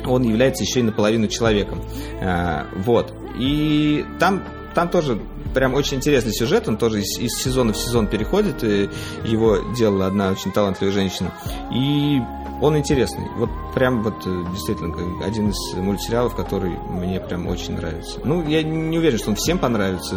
он 0.06 0.22
является 0.22 0.64
еще 0.64 0.80
и 0.80 0.82
наполовину 0.82 1.28
человеком. 1.28 1.82
А, 2.20 2.66
вот. 2.76 3.12
И 3.38 4.04
там, 4.18 4.42
там 4.74 4.88
тоже 4.88 5.18
прям 5.54 5.74
очень 5.74 5.98
интересный 5.98 6.32
сюжет, 6.32 6.68
он 6.68 6.76
тоже 6.76 7.00
из, 7.00 7.18
из 7.18 7.32
сезона 7.36 7.72
в 7.72 7.76
сезон 7.76 8.06
переходит, 8.06 8.64
и 8.64 8.90
его 9.24 9.58
делала 9.76 10.06
одна 10.06 10.30
очень 10.30 10.52
талантливая 10.52 10.92
женщина. 10.92 11.32
И 11.72 12.20
он 12.60 12.76
интересный. 12.76 13.26
Вот 13.36 13.50
прям 13.74 14.02
вот 14.02 14.26
э, 14.26 14.44
действительно 14.52 14.94
один 15.24 15.50
из 15.50 15.74
мультсериалов, 15.74 16.34
который 16.34 16.76
мне 16.90 17.20
прям 17.20 17.46
очень 17.46 17.76
нравится. 17.76 18.20
Ну, 18.24 18.46
я 18.46 18.62
не 18.62 18.98
уверен, 18.98 19.18
что 19.18 19.30
он 19.30 19.36
всем 19.36 19.58
понравится, 19.58 20.16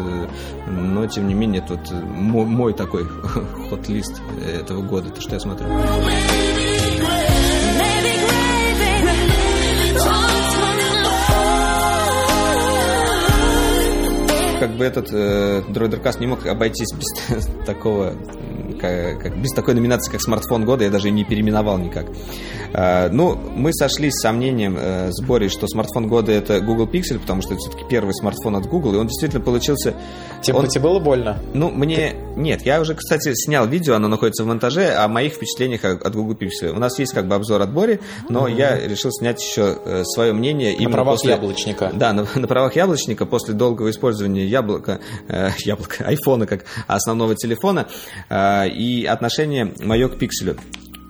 но 0.68 1.08
тем 1.08 1.28
не 1.28 1.34
менее 1.34 1.62
это 1.62 1.74
вот 1.74 1.92
мой, 2.04 2.46
мой 2.46 2.74
такой 2.74 3.06
хот-лист 3.70 4.22
этого 4.46 4.82
года, 4.82 5.10
то, 5.10 5.22
что 5.22 5.36
я 5.36 5.40
смотрю. 5.40 5.68
Как 14.60 14.72
бы 14.72 14.86
этот 14.86 15.10
э, 15.12 15.64
Дроидеркаст 15.70 16.20
не 16.20 16.28
мог 16.28 16.46
обойтись 16.46 16.94
без 16.94 17.48
такого 17.66 18.14
как, 18.80 19.22
как, 19.22 19.42
без 19.42 19.52
такой 19.52 19.74
номинации, 19.74 20.12
как 20.12 20.22
смартфон 20.22 20.66
года, 20.66 20.84
я 20.84 20.90
даже 20.90 21.10
и 21.10 21.12
не 21.12 21.24
переименовал 21.24 21.78
никак. 21.78 22.08
А, 22.74 23.10
ну, 23.10 23.36
мы 23.36 23.74
сошлись 23.74 24.14
с 24.14 24.22
сомнением 24.22 24.78
э, 24.78 25.12
с 25.12 25.22
Борей, 25.22 25.50
что 25.50 25.68
смартфон 25.68 26.08
года 26.08 26.32
это 26.32 26.60
Google 26.62 26.88
Pixel, 26.88 27.20
потому 27.20 27.42
что 27.42 27.54
это 27.54 27.62
все-таки 27.62 27.86
первый 27.90 28.14
смартфон 28.14 28.56
от 28.56 28.66
Google, 28.68 28.96
и 28.96 28.98
он 28.98 29.08
действительно 29.08 29.44
получился... 29.44 29.94
Тебе, 30.42 30.58
он... 30.58 30.68
тебе 30.68 30.84
было 30.84 31.00
больно? 31.00 31.40
Ну, 31.54 31.70
мне... 31.70 32.16
Нет, 32.36 32.66
я 32.66 32.80
уже, 32.80 32.94
кстати, 32.94 33.34
снял 33.34 33.66
видео, 33.68 33.96
оно 33.96 34.08
находится 34.08 34.44
в 34.44 34.48
монтаже, 34.48 34.94
о 34.94 35.08
моих 35.08 35.34
впечатлениях 35.34 35.84
от 35.84 36.16
Google 36.16 36.36
Pixel. 36.36 36.70
У 36.70 36.80
нас 36.80 37.00
есть 37.00 37.14
как 37.14 37.28
бы 37.28 37.36
обзор 37.36 37.62
от 37.62 37.72
Бори, 37.72 38.00
но 38.30 38.48
mm-hmm. 38.48 38.56
я 38.56 38.80
решил 38.80 39.12
снять 39.12 39.42
еще 39.42 39.78
э, 39.84 40.04
свое 40.04 40.34
мнение. 40.34 40.78
На 40.80 40.90
правах 40.90 41.16
после... 41.16 41.32
яблочника. 41.32 41.92
Да, 41.94 42.14
на, 42.14 42.28
на 42.36 42.48
правах 42.48 42.76
яблочника, 42.76 43.26
после 43.26 43.54
долгого 43.54 43.90
использования 43.90 44.46
яблока, 44.46 45.00
э, 45.28 45.50
яблока, 45.66 46.04
айфона 46.06 46.46
как 46.46 46.66
основного 46.86 47.36
телефона, 47.36 47.88
э, 48.30 48.67
и 48.68 49.06
отношение 49.06 49.74
мое 49.80 50.10
к 50.10 50.18
пикселю. 50.18 50.58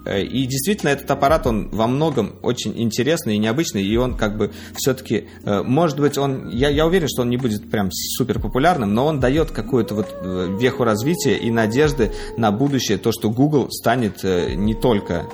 Э, 0.08 0.22
и 0.22 0.46
действительно, 0.46 0.90
этот 0.90 1.10
аппарат, 1.12 1.46
он 1.48 1.70
во 1.70 1.88
многом 1.88 2.36
очень 2.42 2.74
интересный 2.82 3.36
и 3.36 3.38
необычный, 3.38 3.84
и 3.84 3.96
он 3.98 4.16
как 4.16 4.38
бы 4.38 4.52
все-таки, 4.76 5.28
э, 5.44 5.62
может 5.64 6.00
быть, 6.00 6.18
он, 6.18 6.50
я, 6.50 6.70
я 6.70 6.86
уверен, 6.86 7.08
что 7.08 7.24
он 7.24 7.30
не 7.30 7.38
будет 7.38 7.70
прям 7.70 7.90
супер 7.92 8.40
популярным, 8.40 8.94
но 8.94 9.06
он 9.06 9.20
дает 9.20 9.52
какую-то 9.52 9.96
вот 9.96 10.08
э, 10.22 10.58
веху 10.60 10.84
развития 10.84 11.38
и 11.38 11.52
надежды 11.52 12.12
на 12.38 12.52
будущее, 12.52 12.98
то, 12.98 13.12
что 13.12 13.30
Google 13.30 13.70
станет 13.70 14.24
не 14.24 14.74
только 14.74 15.26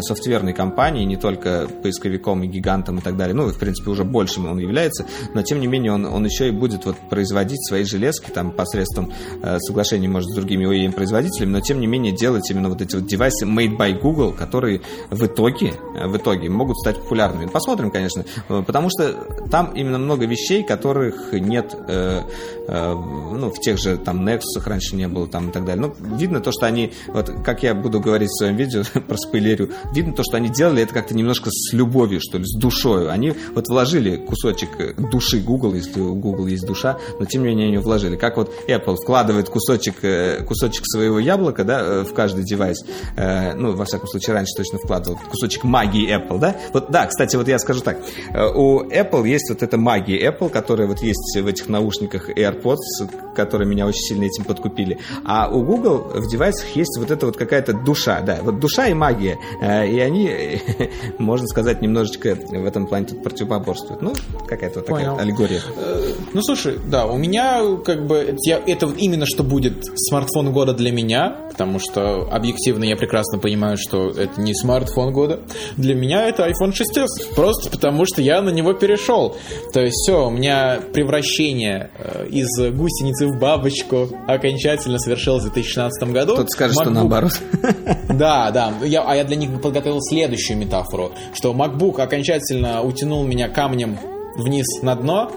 софтверной 0.00 0.52
компанией, 0.52 1.04
не 1.04 1.16
только 1.16 1.68
поисковиком 1.82 2.42
и 2.42 2.46
гигантом 2.46 2.98
и 2.98 3.00
так 3.00 3.16
далее, 3.16 3.34
ну, 3.34 3.48
в 3.48 3.58
принципе, 3.58 3.90
уже 3.90 4.04
большим 4.04 4.50
он 4.50 4.58
является, 4.58 5.06
но 5.34 5.42
тем 5.42 5.60
не 5.60 5.66
менее 5.66 5.92
он, 5.92 6.06
он 6.06 6.24
еще 6.24 6.48
и 6.48 6.50
будет 6.50 6.84
вот 6.84 6.96
производить 7.10 7.66
свои 7.66 7.84
железки 7.84 8.30
там 8.30 8.52
посредством 8.52 9.12
соглашений, 9.58 10.08
может, 10.08 10.30
с 10.30 10.34
другими 10.34 10.66
OEM-производителями, 10.66 11.52
но 11.52 11.60
тем 11.60 11.80
не 11.80 11.86
менее 11.86 12.12
делать 12.12 12.50
именно 12.50 12.68
вот 12.68 12.82
эти 12.82 12.96
вот 12.96 13.06
девайсы 13.06 13.46
made 13.46 13.67
made 13.68 13.76
by 13.76 13.98
Google, 13.98 14.32
которые 14.32 14.80
в 15.10 15.26
итоге, 15.26 15.74
в 15.94 16.16
итоге 16.16 16.48
могут 16.48 16.78
стать 16.78 16.96
популярными. 16.96 17.48
Посмотрим, 17.48 17.90
конечно, 17.90 18.24
потому 18.48 18.88
что 18.90 19.12
там 19.50 19.72
именно 19.74 19.98
много 19.98 20.26
вещей, 20.26 20.62
которых 20.62 21.32
нет 21.32 21.74
э, 21.88 22.22
э, 22.66 22.94
ну, 22.94 23.50
в 23.50 23.60
тех 23.60 23.78
же 23.78 23.96
там 23.96 24.26
Nexus 24.26 24.62
раньше 24.64 24.96
не 24.96 25.08
было 25.08 25.26
там 25.26 25.50
и 25.50 25.52
так 25.52 25.64
далее. 25.64 25.86
Ну, 25.86 26.16
видно 26.16 26.40
то, 26.40 26.52
что 26.52 26.66
они, 26.66 26.92
вот 27.08 27.30
как 27.44 27.62
я 27.62 27.74
буду 27.74 28.00
говорить 28.00 28.30
в 28.30 28.38
своем 28.38 28.56
видео 28.56 28.82
про 29.06 29.16
спойлерю, 29.16 29.70
видно 29.92 30.12
то, 30.12 30.22
что 30.22 30.36
они 30.36 30.48
делали 30.48 30.82
это 30.82 30.94
как-то 30.94 31.14
немножко 31.14 31.50
с 31.50 31.72
любовью, 31.72 32.20
что 32.20 32.38
ли, 32.38 32.44
с 32.44 32.58
душой. 32.58 33.10
Они 33.10 33.34
вот 33.54 33.68
вложили 33.68 34.16
кусочек 34.16 34.98
души 35.10 35.40
Google, 35.40 35.74
если 35.74 36.00
у 36.00 36.14
Google 36.14 36.46
есть 36.46 36.66
душа, 36.66 36.98
но 37.18 37.24
тем 37.24 37.42
не 37.42 37.48
менее 37.48 37.68
они 37.68 37.78
вложили. 37.78 38.16
Как 38.16 38.36
вот 38.36 38.52
Apple 38.68 38.96
вкладывает 38.96 39.48
кусочек, 39.48 39.96
э, 40.02 40.42
кусочек 40.44 40.84
своего 40.86 41.18
яблока, 41.18 41.64
да, 41.64 41.80
э, 41.80 42.04
в 42.04 42.12
каждый 42.14 42.44
девайс, 42.44 42.78
э, 43.16 43.54
ну, 43.58 43.72
во 43.72 43.84
всяком 43.84 44.08
случае, 44.08 44.34
раньше 44.34 44.52
точно 44.56 44.78
вкладывал 44.78 45.18
кусочек 45.28 45.64
магии 45.64 46.08
Apple, 46.08 46.38
да? 46.38 46.56
Вот, 46.72 46.90
да, 46.90 47.06
кстати, 47.06 47.36
вот 47.36 47.48
я 47.48 47.58
скажу 47.58 47.80
так. 47.80 47.98
Э, 48.32 48.46
у 48.54 48.84
Apple 48.84 49.28
есть 49.28 49.50
вот 49.50 49.62
эта 49.62 49.76
магия 49.76 50.30
Apple, 50.30 50.48
которая 50.48 50.86
вот 50.86 51.00
есть 51.00 51.36
в 51.36 51.46
этих 51.46 51.68
наушниках 51.68 52.30
AirPods, 52.30 53.34
которые 53.34 53.68
меня 53.68 53.86
очень 53.86 54.00
сильно 54.00 54.24
этим 54.24 54.44
подкупили. 54.44 54.98
А 55.24 55.48
у 55.50 55.62
Google 55.62 55.98
в 56.14 56.28
девайсах 56.28 56.68
есть 56.76 56.96
вот 56.98 57.10
эта 57.10 57.26
вот 57.26 57.36
какая-то 57.36 57.72
душа, 57.72 58.20
да, 58.20 58.38
вот 58.42 58.60
душа 58.60 58.86
и 58.86 58.94
магия. 58.94 59.38
Э, 59.60 59.86
и 59.86 59.98
они, 59.98 60.60
можно 61.18 61.46
сказать, 61.46 61.82
немножечко 61.82 62.34
в 62.34 62.64
этом 62.64 62.86
плане 62.86 63.06
тут 63.06 63.22
противоборствуют. 63.22 64.02
Ну, 64.02 64.14
какая-то 64.46 64.80
вот 64.80 64.86
такая 64.86 65.06
Понял. 65.06 65.18
аллегория. 65.18 65.60
Э, 65.76 66.12
ну, 66.32 66.42
слушай, 66.42 66.78
да, 66.86 67.06
у 67.06 67.16
меня 67.16 67.62
как 67.84 68.06
бы 68.06 68.36
я, 68.44 68.60
это 68.66 68.88
именно 68.96 69.26
что 69.26 69.42
будет 69.42 69.84
смартфон 69.96 70.52
года 70.52 70.74
для 70.74 70.92
меня, 70.92 71.48
потому 71.50 71.78
что 71.78 72.28
объективно 72.30 72.84
я 72.84 72.96
прекрасно 72.96 73.38
понимаю, 73.38 73.47
что 73.76 74.10
это 74.10 74.40
не 74.40 74.54
смартфон 74.54 75.12
года. 75.12 75.40
Для 75.76 75.94
меня 75.94 76.28
это 76.28 76.48
iPhone 76.48 76.72
6s. 76.72 77.34
Просто 77.34 77.70
потому, 77.70 78.04
что 78.06 78.22
я 78.22 78.42
на 78.42 78.50
него 78.50 78.72
перешел. 78.72 79.36
То 79.72 79.80
есть 79.80 79.96
все, 79.96 80.26
у 80.26 80.30
меня 80.30 80.80
превращение 80.92 81.90
э, 81.98 82.26
из 82.28 82.48
гусеницы 82.72 83.26
в 83.26 83.38
бабочку 83.38 84.08
окончательно 84.26 84.98
совершилось 84.98 85.44
в 85.44 85.52
2016 85.52 86.12
году. 86.12 86.36
Тут 86.36 86.50
скажет, 86.50 86.76
MacBook... 86.76 86.82
что 86.82 86.90
наоборот. 86.90 87.40
Да, 88.08 88.50
да. 88.50 88.72
Я, 88.84 89.02
а 89.02 89.14
я 89.14 89.24
для 89.24 89.36
них 89.36 89.60
подготовил 89.60 90.00
следующую 90.00 90.58
метафору, 90.58 91.12
что 91.34 91.52
MacBook 91.52 92.00
окончательно 92.00 92.82
утянул 92.82 93.24
меня 93.24 93.48
камнем 93.48 93.98
вниз 94.36 94.66
на 94.82 94.94
дно, 94.96 95.30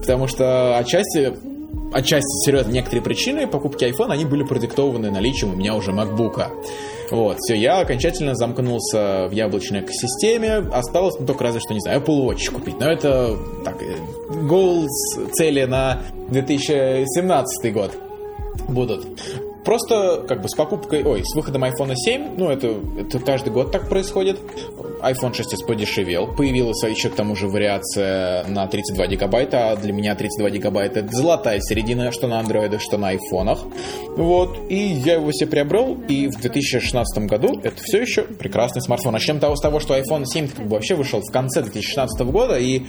потому 0.00 0.28
что 0.28 0.76
отчасти 0.78 1.32
отчасти, 1.92 2.44
серьезно, 2.44 2.70
некоторые 2.70 3.02
причины 3.02 3.46
покупки 3.46 3.84
iPhone, 3.84 4.10
они 4.10 4.24
были 4.24 4.44
продиктованы 4.44 5.10
наличием 5.10 5.52
у 5.52 5.56
меня 5.56 5.74
уже 5.74 5.92
MacBook. 5.92 6.48
Вот, 7.12 7.36
все, 7.40 7.54
я 7.54 7.80
окончательно 7.80 8.34
замкнулся 8.34 9.28
в 9.28 9.32
яблочной 9.32 9.80
экосистеме, 9.80 10.64
осталось 10.72 11.14
ну, 11.20 11.26
только 11.26 11.44
разве 11.44 11.60
что, 11.60 11.74
не 11.74 11.80
знаю, 11.80 12.00
Apple 12.00 12.26
Watch 12.26 12.50
купить, 12.50 12.80
но 12.80 12.90
это 12.90 13.36
так, 13.66 13.82
э, 13.82 13.96
goals, 14.48 14.88
цели 15.32 15.64
на 15.64 16.00
2017 16.30 17.70
год 17.74 17.92
будут. 18.68 19.06
Просто 19.64 20.24
как 20.26 20.42
бы 20.42 20.48
с 20.48 20.54
покупкой, 20.54 21.04
ой, 21.04 21.22
с 21.24 21.34
выходом 21.36 21.64
iPhone 21.64 21.94
7, 21.94 22.36
ну 22.36 22.50
это, 22.50 22.80
это 22.98 23.20
каждый 23.20 23.52
год 23.52 23.70
так 23.70 23.88
происходит. 23.88 24.40
iPhone 25.00 25.32
6s 25.32 25.64
подешевел, 25.66 26.26
появилась 26.26 26.82
еще 26.82 27.10
к 27.10 27.14
тому 27.14 27.36
же 27.36 27.46
вариация 27.46 28.44
на 28.48 28.66
32 28.66 29.06
гигабайта, 29.06 29.70
а 29.70 29.76
для 29.76 29.92
меня 29.92 30.16
32 30.16 30.50
гигабайта 30.50 31.00
это 31.00 31.14
золотая 31.14 31.60
середина, 31.60 32.10
что 32.10 32.26
на 32.26 32.40
андроидах, 32.40 32.80
что 32.80 32.98
на 32.98 33.10
айфонах. 33.10 33.60
Вот, 34.16 34.58
и 34.68 34.76
я 34.76 35.14
его 35.14 35.30
себе 35.30 35.50
приобрел, 35.50 35.96
и 36.08 36.26
в 36.26 36.40
2016 36.40 37.26
году 37.26 37.60
это 37.62 37.80
все 37.82 38.00
еще 38.00 38.22
прекрасный 38.22 38.82
смартфон. 38.82 39.12
Начнем 39.12 39.38
того, 39.38 39.54
с 39.54 39.60
того, 39.60 39.78
что 39.78 39.96
iPhone 39.96 40.24
7 40.24 40.48
как 40.48 40.66
бы 40.66 40.72
вообще 40.72 40.96
вышел 40.96 41.20
в 41.20 41.30
конце 41.30 41.62
2016 41.62 42.20
года, 42.26 42.58
и 42.58 42.82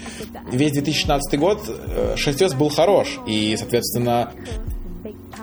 весь 0.51 0.71
2016 0.71 1.39
год 1.39 1.59
6s 2.15 2.53
э, 2.53 2.57
был 2.57 2.69
хорош, 2.69 3.19
и, 3.27 3.55
соответственно, 3.57 4.31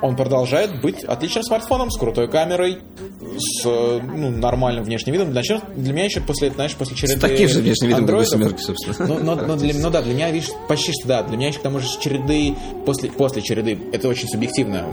он 0.02 0.16
продолжает 0.16 0.80
быть 0.80 1.04
отличным 1.04 1.44
смартфоном 1.44 1.90
с 1.90 1.98
крутой 1.98 2.28
камерой, 2.28 2.78
с 3.38 3.64
ну, 3.64 4.30
нормальным 4.30 4.84
внешним 4.84 5.12
видом. 5.14 5.32
Для, 5.32 5.42
для 5.42 5.92
меня 5.92 6.04
еще 6.04 6.20
после, 6.20 6.50
знаешь, 6.50 6.74
после 6.74 6.96
череды 6.96 7.18
С 7.18 7.20
таким 7.20 7.48
же 7.48 7.60
внешним 7.60 7.88
видом, 7.88 8.06
как 8.06 8.26
семерки, 8.26 8.60
собственно. 8.60 9.06
Ну, 9.06 9.18
но, 9.22 9.34
но 9.34 9.56
для, 9.56 9.74
ну 9.74 9.90
да, 9.90 10.02
для 10.02 10.14
меня, 10.14 10.30
видишь, 10.30 10.50
почти 10.68 10.92
что 10.92 11.08
да. 11.08 11.22
Для 11.22 11.36
меня 11.36 11.48
еще 11.48 11.58
к 11.58 11.62
тому 11.62 11.78
же 11.80 11.86
череды, 12.00 12.54
после, 12.86 13.10
после 13.10 13.42
череды, 13.42 13.78
это 13.92 14.08
очень 14.08 14.28
субъективно 14.28 14.86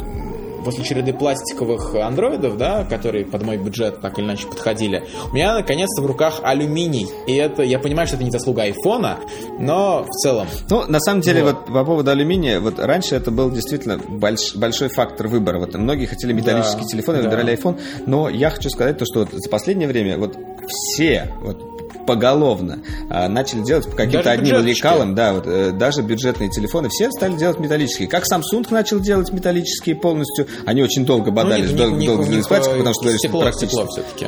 после 0.67 0.83
череды 0.83 1.13
пластиковых 1.13 1.95
андроидов, 1.95 2.57
да, 2.57 2.83
которые 2.83 3.23
под 3.23 3.41
мой 3.43 3.55
бюджет 3.55 4.01
так 4.01 4.19
или 4.19 4.25
иначе 4.25 4.47
подходили, 4.47 5.01
у 5.31 5.33
меня 5.33 5.53
наконец-то 5.53 6.01
в 6.01 6.05
руках 6.05 6.41
алюминий. 6.43 7.07
И 7.25 7.33
это, 7.35 7.63
я 7.63 7.79
понимаю, 7.79 8.05
что 8.05 8.17
это 8.17 8.25
не 8.25 8.31
заслуга 8.31 8.63
айфона, 8.63 9.17
но 9.59 10.03
в 10.03 10.09
целом. 10.09 10.45
Ну, 10.69 10.83
на 10.85 10.99
самом 10.99 11.21
деле, 11.21 11.45
вот, 11.45 11.55
вот 11.67 11.73
по 11.73 11.85
поводу 11.85 12.11
алюминия, 12.11 12.59
вот 12.59 12.79
раньше 12.79 13.15
это 13.15 13.31
был 13.31 13.49
действительно 13.49 13.97
больш, 13.97 14.55
большой 14.55 14.89
фактор 14.89 15.29
выбора. 15.29 15.59
Вот 15.59 15.73
многие 15.73 16.05
хотели 16.05 16.33
металлические 16.33 16.83
да, 16.83 16.89
телефоны, 16.89 17.19
да. 17.19 17.29
выбирали 17.29 17.57
iPhone, 17.57 17.79
но 18.05 18.27
я 18.27 18.49
хочу 18.49 18.69
сказать 18.69 18.97
то, 18.97 19.05
что 19.05 19.21
вот 19.21 19.29
за 19.31 19.49
последнее 19.49 19.87
время 19.87 20.17
вот 20.17 20.35
все 20.67 21.31
вот 21.39 21.66
поголовно 22.07 22.79
а, 23.09 23.27
начали 23.27 23.61
делать 23.61 23.85
по 23.85 23.95
каким-то 23.95 24.31
одним 24.31 24.65
лекалам, 24.65 25.13
да, 25.13 25.33
вот 25.33 25.45
э, 25.45 25.71
даже 25.71 26.01
бюджетные 26.01 26.49
телефоны, 26.49 26.89
все 26.89 27.11
стали 27.11 27.35
делать 27.35 27.59
металлические. 27.59 28.07
Как 28.07 28.23
Samsung 28.23 28.65
начал 28.71 28.99
делать 28.99 29.31
металлические 29.31 29.95
полностью, 29.95 30.47
они 30.65 30.81
очень 30.81 31.05
долго 31.05 31.29
бодались, 31.31 31.71
ну, 31.71 31.77
долго, 31.77 32.05
долго 32.05 32.27
них, 32.27 32.47
пластик, 32.47 32.71
потому 32.71 32.93
что 32.93 33.01
говорили, 33.01 33.27
что 33.27 33.39
практически... 33.39 33.67
Стекло 33.67 33.87
все-таки. 33.87 34.25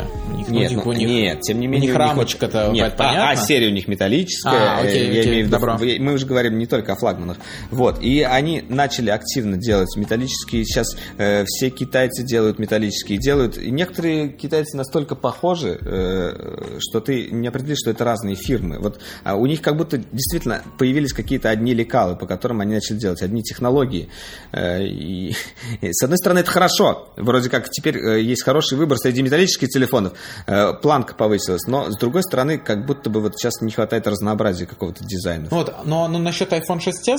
Нет, 0.49 0.71
ну, 0.71 0.93
них, 0.93 1.07
нет, 1.07 1.41
тем 1.41 1.59
не 1.59 1.67
менее... 1.67 1.89
У 1.89 1.91
них 1.91 1.97
рамочка-то 1.97 2.69
нет, 2.71 2.93
а, 2.97 3.31
а 3.31 3.35
серия 3.35 3.67
у 3.67 3.71
них 3.71 3.87
металлическая, 3.87 4.77
а, 4.77 4.79
окей, 4.81 5.05
я 5.05 5.09
окей, 5.09 5.23
имею 5.23 5.45
в 5.45 5.47
виду, 5.47 5.51
добро. 5.51 5.77
мы 5.77 6.13
уже 6.13 6.25
говорим 6.25 6.57
не 6.57 6.65
только 6.65 6.93
о 6.93 6.95
флагманах. 6.95 7.37
Вот, 7.71 8.01
и 8.01 8.21
они 8.21 8.63
начали 8.67 9.09
активно 9.09 9.57
делать 9.57 9.95
металлические, 9.95 10.65
сейчас 10.65 10.87
э, 11.17 11.45
все 11.45 11.69
китайцы 11.69 12.23
делают 12.23 12.59
металлические, 12.59 13.19
делают, 13.19 13.57
и 13.57 13.71
некоторые 13.71 14.29
китайцы 14.29 14.75
настолько 14.75 15.15
похожи, 15.15 15.77
э, 15.79 16.77
что 16.79 16.99
ты 16.99 17.29
не 17.31 17.47
определишь 17.47 17.68
определить, 17.69 17.79
что 17.79 17.91
это 17.91 18.03
разные 18.03 18.35
фирмы. 18.35 18.79
Вот 18.79 18.99
а 19.23 19.35
у 19.35 19.45
них 19.45 19.61
как 19.61 19.77
будто 19.77 19.97
действительно 19.97 20.63
появились 20.77 21.13
какие-то 21.13 21.49
одни 21.49 21.73
лекалы, 21.73 22.15
по 22.15 22.25
которым 22.25 22.61
они 22.61 22.73
начали 22.73 22.97
делать, 22.97 23.21
одни 23.21 23.43
технологии. 23.43 24.09
Э, 24.51 24.83
и, 24.83 25.35
и, 25.81 25.93
с 25.93 26.03
одной 26.03 26.17
стороны, 26.17 26.39
это 26.39 26.51
хорошо. 26.51 27.09
Вроде 27.17 27.49
как 27.49 27.69
теперь 27.69 27.97
э, 27.97 28.21
есть 28.21 28.43
хороший 28.43 28.77
выбор 28.77 28.97
среди 28.97 29.21
металлических 29.21 29.69
телефонов. 29.69 30.13
Э, 30.47 30.73
планка 30.73 31.13
повысилась. 31.15 31.67
Но, 31.67 31.91
с 31.91 31.97
другой 31.97 32.23
стороны, 32.23 32.57
как 32.57 32.85
будто 32.85 33.09
бы 33.09 33.21
вот 33.21 33.37
сейчас 33.37 33.61
не 33.61 33.71
хватает 33.71 34.07
разнообразия 34.07 34.65
какого-то 34.65 35.03
дизайна. 35.03 35.47
Вот, 35.51 35.73
но, 35.85 36.07
но 36.07 36.19
насчет 36.19 36.51
iPhone 36.51 36.79
6s 36.79 37.17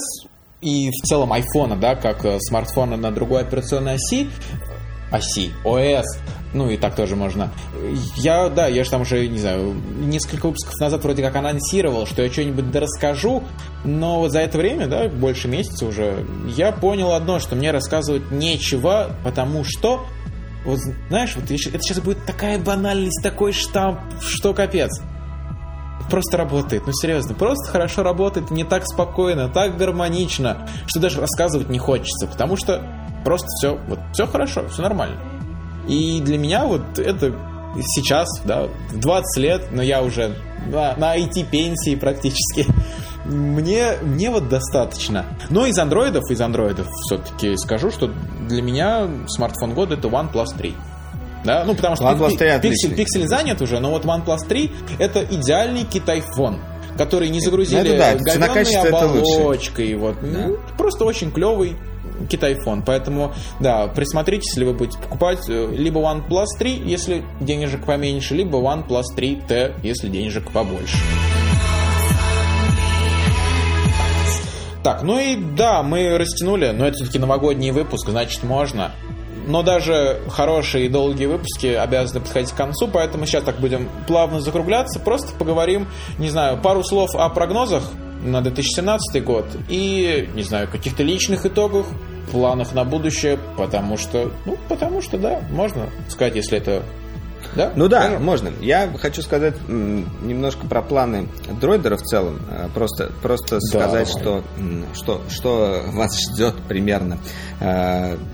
и 0.60 0.90
в 0.90 1.06
целом 1.06 1.32
айфона, 1.32 1.77
да, 1.77 1.94
как 1.94 2.27
смартфона 2.40 2.97
на 2.97 3.10
другой 3.10 3.43
операционной 3.43 3.94
оси, 3.94 4.28
оси, 5.10 5.52
ОС, 5.64 6.05
ну 6.52 6.68
и 6.68 6.77
так 6.77 6.97
тоже 6.97 7.16
можно. 7.16 7.51
Я, 8.16 8.48
да, 8.48 8.66
я 8.66 8.85
же 8.85 8.90
там 8.90 9.02
уже, 9.02 9.27
не 9.28 9.39
знаю, 9.39 9.74
несколько 10.01 10.47
выпусков 10.47 10.74
назад 10.81 11.02
вроде 11.02 11.22
как 11.22 11.36
анонсировал, 11.36 12.06
что 12.06 12.22
я 12.22 12.31
что-нибудь 12.31 12.74
расскажу, 12.74 13.44
но 13.85 14.28
за 14.28 14.40
это 14.40 14.59
время, 14.59 14.86
да, 14.86 15.09
больше 15.09 15.48
месяца 15.48 15.86
уже, 15.86 16.27
я 16.48 16.72
понял 16.72 17.12
одно, 17.12 17.39
что 17.39 17.55
мне 17.55 17.70
рассказывать 17.70 18.31
нечего, 18.31 19.10
потому 19.24 19.64
что, 19.64 20.06
вот 20.64 20.81
знаешь, 21.09 21.35
вот 21.36 21.44
это 21.44 21.56
сейчас 21.56 22.01
будет 22.01 22.24
такая 22.24 22.59
банальность, 22.59 23.22
такой 23.22 23.52
штамп, 23.52 24.01
что 24.20 24.52
капец. 24.52 25.01
Просто 26.10 26.36
работает, 26.36 26.82
ну 26.86 26.93
серьезно, 26.93 27.35
просто 27.35 27.70
хорошо 27.70 28.02
работает, 28.02 28.51
не 28.51 28.64
так 28.64 28.82
спокойно, 28.85 29.48
так 29.48 29.77
гармонично, 29.77 30.66
что 30.86 30.98
даже 30.98 31.20
рассказывать 31.20 31.68
не 31.68 31.78
хочется, 31.78 32.27
потому 32.27 32.56
что 32.56 32.85
просто 33.24 33.47
все, 33.47 33.78
вот 33.86 34.01
все 34.12 34.27
хорошо, 34.27 34.66
все 34.68 34.82
нормально. 34.82 35.40
И 35.89 36.20
для 36.20 36.39
меня 36.39 36.65
вот 36.65 36.98
это 36.98 37.35
сейчас, 37.82 38.28
да, 38.44 38.69
в 38.90 38.98
20 38.98 39.43
лет, 39.43 39.62
но 39.73 39.82
я 39.82 40.02
уже 40.02 40.36
на, 40.66 40.94
на 40.97 41.19
IT-пенсии 41.19 41.94
практически, 41.94 42.66
мне, 43.24 43.94
мне 44.02 44.31
вот 44.31 44.48
достаточно. 44.48 45.27
Но 45.51 45.66
из 45.66 45.78
андроидов, 45.78 46.31
из 46.31 46.40
андроидов 46.40 46.89
все-таки 47.07 47.57
скажу, 47.57 47.90
что 47.90 48.11
для 48.48 48.62
меня 48.62 49.09
смартфон 49.28 49.74
года 49.74 49.94
это 49.94 50.09
OnePlus 50.09 50.57
3. 50.57 50.74
Да? 51.44 51.65
Ну, 51.65 51.74
потому 51.74 51.97
что 51.97 52.05
OnePlus 52.05 52.36
3 52.36 52.61
пиксель, 52.61 52.94
пиксель 52.94 53.27
занят 53.27 53.62
уже, 53.62 53.78
но 53.81 53.90
вот 53.90 54.05
OnePlus 54.05 54.47
3 54.48 54.73
это 54.98 55.24
идеальный 55.24 55.85
китайфон 55.85 56.61
который 56.98 57.31
не 57.31 57.40
загрузили 57.40 57.93
ну, 57.93 57.97
да, 57.97 58.15
говенной 58.15 58.89
оболочкой. 58.89 59.94
Вот. 59.94 60.16
Да. 60.20 60.48
Ну, 60.48 60.59
просто 60.77 61.07
очень 61.07 61.31
клевый 61.31 61.77
китайфон. 62.28 62.82
Поэтому, 62.82 63.32
да, 63.60 63.86
присмотритесь, 63.88 64.51
если 64.51 64.64
вы 64.64 64.74
будете 64.74 64.98
покупать 64.98 65.48
э, 65.48 65.68
либо 65.72 66.01
OnePlus 66.01 66.47
3, 66.59 66.82
если 66.84 67.24
денежек 67.40 67.84
поменьше, 67.86 68.34
либо 68.34 68.59
OnePlus 68.59 69.05
3T, 69.16 69.80
если 69.82 70.09
денежек 70.09 70.51
побольше. 70.51 70.98
Так, 74.82 75.02
ну 75.02 75.18
и 75.18 75.36
да, 75.36 75.82
мы 75.82 76.16
растянули, 76.16 76.70
но 76.70 76.86
это 76.86 76.97
все-таки 76.97 77.18
новогодний 77.18 77.70
выпуск, 77.70 78.09
значит 78.09 78.42
можно. 78.44 78.92
Но 79.47 79.62
даже 79.62 80.20
хорошие 80.28 80.86
и 80.86 80.88
долгие 80.88 81.26
выпуски 81.26 81.66
обязаны 81.66 82.20
подходить 82.20 82.52
к 82.52 82.56
концу, 82.56 82.88
поэтому 82.88 83.26
сейчас 83.26 83.44
так 83.44 83.59
будем 83.59 83.90
плавно 84.06 84.40
закругляться. 84.40 85.01
Просто 85.01 85.32
поговорим, 85.34 85.88
не 86.18 86.30
знаю, 86.30 86.60
пару 86.60 86.82
слов 86.82 87.14
о 87.14 87.28
прогнозах 87.30 87.82
на 88.22 88.40
2017 88.42 89.24
год 89.24 89.47
и, 89.68 90.28
не 90.34 90.42
знаю, 90.42 90.68
каких-то 90.68 91.02
личных 91.02 91.47
итогах, 91.47 91.86
планах 92.31 92.73
на 92.73 92.85
будущее, 92.85 93.39
потому 93.57 93.97
что, 93.97 94.32
ну, 94.44 94.57
потому 94.69 95.02
что, 95.02 95.19
да, 95.19 95.40
можно 95.51 95.89
сказать, 96.09 96.36
если 96.36 96.59
это 96.59 96.82
да? 97.55 97.73
Ну 97.74 97.89
да, 97.89 98.02
Скажем? 98.02 98.24
можно. 98.24 98.51
Я 98.61 98.89
хочу 98.98 99.23
сказать 99.23 99.55
немножко 99.69 100.66
про 100.66 100.82
планы 100.82 101.28
дроидера 101.61 101.97
в 101.97 102.02
целом. 102.02 102.40
Э, 102.48 102.69
просто, 102.73 103.11
просто 103.23 103.57
да, 103.57 103.61
сказать, 103.61 104.09
что, 104.09 104.44
что, 104.94 105.23
что 105.28 105.82
вас 105.89 106.16
ждет 106.19 106.55
примерно. 106.69 107.19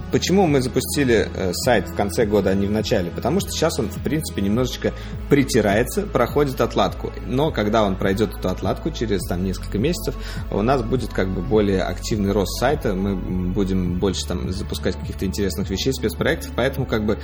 Э, 0.07 0.13
почему 0.13 0.47
мы 0.47 0.61
запустили 0.61 1.29
э, 1.33 1.53
сайт 1.53 1.89
в 1.89 1.95
конце 1.95 2.27
года, 2.27 2.51
а 2.51 2.55
не 2.55 2.67
в 2.67 2.71
начале? 2.71 3.11
Потому 3.11 3.41
что 3.41 3.51
сейчас 3.51 3.79
он, 3.79 3.89
в 3.89 4.03
принципе, 4.03 4.43
немножечко 4.43 4.93
притирается, 5.29 6.03
проходит 6.03 6.61
отладку. 6.61 7.13
Но 7.27 7.51
когда 7.51 7.85
он 7.85 7.97
пройдет 7.97 8.35
эту 8.37 8.49
отладку 8.49 8.91
через 8.91 9.23
там, 9.29 9.45
несколько 9.45 9.79
месяцев, 9.79 10.15
у 10.51 10.63
нас 10.63 10.83
будет 10.83 11.13
как 11.13 11.29
бы 11.29 11.43
более 11.43 11.83
активный 11.83 12.33
рост 12.33 12.59
сайта. 12.59 12.95
Мы 12.95 13.17
будем 13.53 13.99
больше 13.99 14.27
там 14.27 14.51
запускать 14.53 14.97
каких-то 14.97 15.27
интересных 15.27 15.71
вещей, 15.71 15.93
спецпроектов. 15.93 16.53
Поэтому 16.57 16.87
как 16.87 17.05
бы 17.05 17.19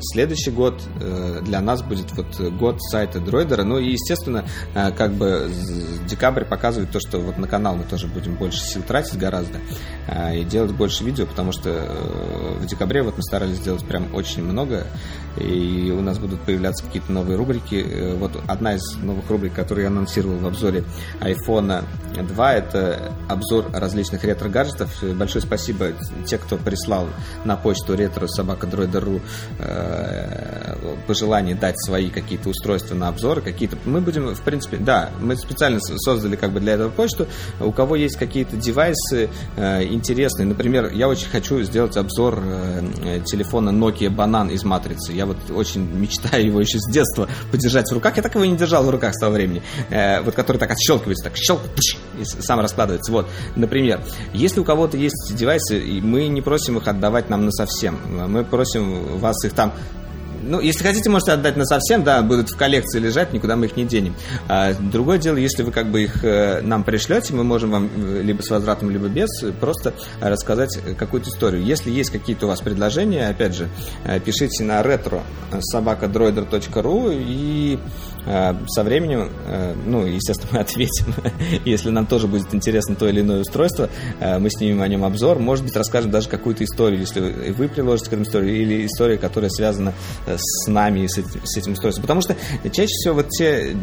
следующий 0.00 0.50
год 0.50 0.82
Э, 1.00 1.40
для 1.42 1.60
нас 1.60 1.82
будет 1.82 2.12
вот 2.12 2.40
год 2.52 2.82
сайта 2.82 3.20
Дроидера. 3.20 3.64
Ну 3.64 3.78
и, 3.78 3.92
естественно, 3.92 4.44
э, 4.74 4.90
как 4.92 5.12
бы 5.12 5.50
декабрь 6.08 6.44
показывает 6.44 6.90
то, 6.90 7.00
что 7.00 7.18
вот 7.18 7.38
на 7.38 7.48
канал 7.48 7.76
мы 7.76 7.84
тоже 7.84 8.06
будем 8.06 8.36
больше 8.36 8.60
сил 8.60 8.82
тратить 8.82 9.18
гораздо 9.18 9.58
э, 10.06 10.38
и 10.38 10.44
делать 10.44 10.72
больше 10.72 11.04
видео, 11.04 11.26
потому 11.26 11.52
что 11.52 11.70
в 11.92 12.66
декабре 12.66 13.02
вот 13.02 13.16
мы 13.16 13.22
старались 13.22 13.56
сделать 13.56 13.84
прям 13.84 14.14
очень 14.14 14.42
много, 14.42 14.86
и 15.36 15.92
у 15.96 16.00
нас 16.00 16.18
будут 16.18 16.40
появляться 16.40 16.84
какие-то 16.84 17.12
новые 17.12 17.36
рубрики. 17.36 18.14
Вот 18.16 18.32
одна 18.46 18.74
из 18.74 18.96
новых 19.02 19.28
рубрик, 19.30 19.54
которую 19.54 19.84
я 19.84 19.88
анонсировал 19.88 20.36
в 20.36 20.46
обзоре 20.46 20.84
iPhone 21.20 21.84
2, 22.16 22.54
это 22.54 23.12
обзор 23.28 23.66
различных 23.72 24.24
ретро-гаджетов. 24.24 25.02
Большое 25.14 25.42
спасибо 25.42 25.92
те, 26.26 26.38
кто 26.38 26.56
прислал 26.56 27.08
на 27.44 27.56
почту 27.56 27.96
ретро 27.96 28.26
собака 28.26 28.66
дроидер.ру 28.66 29.20
пожелание 31.06 31.54
дать 31.54 31.78
свои 31.78 32.10
какие-то 32.10 32.48
устройства 32.48 32.94
на 32.94 33.08
обзоры, 33.08 33.40
какие-то... 33.40 33.76
Мы 33.84 34.00
будем, 34.00 34.34
в 34.34 34.42
принципе, 34.42 34.76
да, 34.76 35.10
мы 35.20 35.36
специально 35.36 35.80
создали 35.80 36.36
как 36.36 36.52
бы 36.52 36.60
для 36.60 36.74
этого 36.74 36.90
почту. 36.90 37.26
У 37.60 37.72
кого 37.72 37.96
есть 37.96 38.16
какие-то 38.16 38.56
девайсы 38.56 39.30
э, 39.56 39.84
интересные, 39.84 40.46
например, 40.46 40.90
я 40.92 41.08
очень 41.08 41.28
хочу 41.28 41.62
сделать 41.72 41.96
обзор 41.96 42.38
э, 42.44 43.20
телефона 43.24 43.70
Nokia 43.70 44.10
Банан 44.10 44.50
из 44.50 44.62
Матрицы. 44.62 45.12
Я 45.12 45.24
вот 45.24 45.38
очень 45.50 45.80
мечтаю 45.80 46.44
его 46.44 46.60
еще 46.60 46.78
с 46.78 46.86
детства 46.90 47.28
подержать 47.50 47.88
в 47.88 47.94
руках. 47.94 48.14
Я 48.18 48.22
так 48.22 48.34
его 48.34 48.44
не 48.44 48.58
держал 48.58 48.84
в 48.84 48.90
руках 48.90 49.14
с 49.14 49.18
того 49.18 49.32
времени. 49.32 49.62
Э, 49.88 50.20
вот 50.20 50.34
который 50.34 50.58
так 50.58 50.70
отщелкивается, 50.70 51.24
так 51.24 51.36
щелк, 51.36 51.62
и 52.20 52.24
сам 52.24 52.60
раскладывается. 52.60 53.10
Вот, 53.10 53.26
например, 53.56 54.04
если 54.34 54.60
у 54.60 54.64
кого-то 54.64 54.98
есть 54.98 55.34
девайсы, 55.34 55.80
мы 56.02 56.28
не 56.28 56.42
просим 56.42 56.76
их 56.76 56.86
отдавать 56.86 57.30
нам 57.30 57.46
на 57.46 57.50
совсем. 57.50 57.98
Мы 58.28 58.44
просим 58.44 59.16
вас 59.16 59.42
их 59.46 59.54
там 59.54 59.72
ну, 60.42 60.60
если 60.60 60.82
хотите, 60.82 61.08
можете 61.10 61.32
отдать 61.32 61.56
на 61.56 61.64
совсем, 61.64 62.04
да, 62.04 62.22
будут 62.22 62.50
в 62.50 62.56
коллекции 62.56 62.98
лежать, 62.98 63.32
никуда 63.32 63.56
мы 63.56 63.66
их 63.66 63.76
не 63.76 63.84
денем. 63.84 64.14
А 64.48 64.74
другое 64.74 65.18
дело, 65.18 65.36
если 65.36 65.62
вы 65.62 65.72
как 65.72 65.90
бы 65.90 66.02
их 66.02 66.24
э, 66.24 66.60
нам 66.62 66.84
пришлете, 66.84 67.34
мы 67.34 67.44
можем 67.44 67.70
вам 67.70 67.90
э, 67.96 68.22
либо 68.22 68.42
с 68.42 68.50
возвратом, 68.50 68.90
либо 68.90 69.08
без, 69.08 69.30
просто 69.60 69.94
рассказать 70.20 70.78
какую-то 70.98 71.30
историю. 71.30 71.62
Если 71.64 71.90
есть 71.90 72.10
какие-то 72.10 72.46
у 72.46 72.48
вас 72.48 72.60
предложения, 72.60 73.28
опять 73.28 73.54
же, 73.54 73.68
э, 74.04 74.20
пишите 74.20 74.64
на 74.64 74.80
retro 74.82 75.22
собакадроидер.ру 75.60 77.10
и 77.12 77.78
со 78.24 78.84
временем, 78.84 79.30
ну, 79.86 80.06
естественно, 80.06 80.50
мы 80.52 80.58
ответим, 80.60 81.14
если 81.64 81.90
нам 81.90 82.06
тоже 82.06 82.28
будет 82.28 82.54
интересно 82.54 82.94
то 82.94 83.08
или 83.08 83.20
иное 83.20 83.40
устройство, 83.40 83.88
мы 84.20 84.48
снимем 84.50 84.80
о 84.80 84.88
нем 84.88 85.04
обзор, 85.04 85.38
может 85.38 85.64
быть, 85.64 85.74
расскажем 85.76 86.10
даже 86.10 86.28
какую-то 86.28 86.64
историю, 86.64 87.00
если 87.00 87.20
вы 87.52 87.68
приложите 87.68 88.10
к 88.10 88.12
этому 88.12 88.24
историю, 88.24 88.54
или 88.54 88.86
история, 88.86 89.18
которая 89.18 89.50
связана 89.50 89.92
с 90.26 90.66
нами 90.68 91.00
и 91.00 91.08
с 91.08 91.18
этим, 91.18 91.72
устройством. 91.72 92.02
Потому 92.02 92.20
что 92.20 92.36
чаще 92.70 92.92
всего 92.92 93.16
вот 93.16 93.28
те 93.30 93.76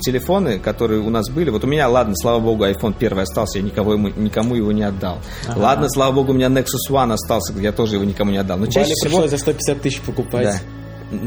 телефоны, 0.00 0.58
которые 0.58 1.00
у 1.00 1.10
нас 1.10 1.30
были, 1.30 1.50
вот 1.50 1.64
у 1.64 1.66
меня, 1.66 1.88
ладно, 1.88 2.14
слава 2.16 2.40
богу, 2.40 2.64
iPhone 2.64 2.94
первый 2.98 3.22
остался, 3.22 3.58
я 3.58 3.64
никого 3.64 3.94
ему, 3.94 4.08
никому 4.08 4.54
его 4.54 4.72
не 4.72 4.82
отдал. 4.82 5.18
Ага. 5.46 5.58
Ладно, 5.58 5.88
слава 5.88 6.12
богу, 6.12 6.32
у 6.32 6.34
меня 6.34 6.48
Nexus 6.48 6.90
One 6.90 7.12
остался, 7.12 7.54
я 7.58 7.72
тоже 7.72 7.94
его 7.94 8.04
никому 8.04 8.30
не 8.30 8.38
отдал. 8.38 8.58
Но 8.58 8.66
чаще 8.66 8.92
всего... 8.94 9.26
за 9.26 9.38
150 9.38 9.80
тысяч 9.80 10.00
покупать. 10.00 10.44
Да. 10.44 10.60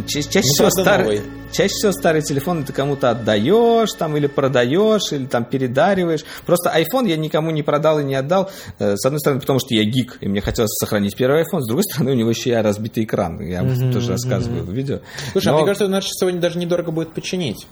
Чаще, 0.07 0.29
чаще, 0.29 0.47
всего 0.47 0.69
старый, 0.69 1.21
чаще 1.53 1.69
всего 1.69 1.91
старый 1.93 2.21
телефон 2.21 2.65
ты 2.65 2.73
кому-то 2.73 3.11
отдаешь 3.11 3.89
там 3.97 4.17
или 4.17 4.27
продаешь, 4.27 5.13
или 5.13 5.25
там 5.25 5.45
передариваешь. 5.45 6.25
Просто 6.45 6.69
iPhone 6.75 7.07
я 7.07 7.15
никому 7.15 7.51
не 7.51 7.63
продал 7.63 7.99
и 7.99 8.03
не 8.03 8.15
отдал. 8.15 8.51
Э, 8.77 8.97
с 8.97 9.05
одной 9.05 9.19
стороны, 9.19 9.39
потому 9.39 9.59
что 9.59 9.73
я 9.73 9.85
гик, 9.85 10.17
и 10.19 10.27
мне 10.27 10.41
хотелось 10.41 10.71
сохранить 10.71 11.15
первый 11.15 11.43
iPhone. 11.43 11.61
С 11.61 11.67
другой 11.67 11.83
стороны, 11.83 12.11
у 12.11 12.15
него 12.15 12.29
еще 12.29 12.49
и 12.49 12.53
разбитый 12.53 13.05
экран. 13.05 13.39
Я 13.39 13.61
mm-hmm, 13.61 13.93
тоже 13.93 14.11
рассказываю 14.11 14.63
mm-hmm. 14.63 14.69
в 14.69 14.73
видео. 14.73 14.99
Слушай, 15.31 15.47
Но... 15.47 15.53
а 15.53 15.57
мне 15.57 15.65
кажется, 15.65 15.87
наш 15.87 16.07
сегодня 16.09 16.41
даже 16.41 16.59
недорого 16.59 16.91
будет 16.91 17.13
починить. 17.13 17.65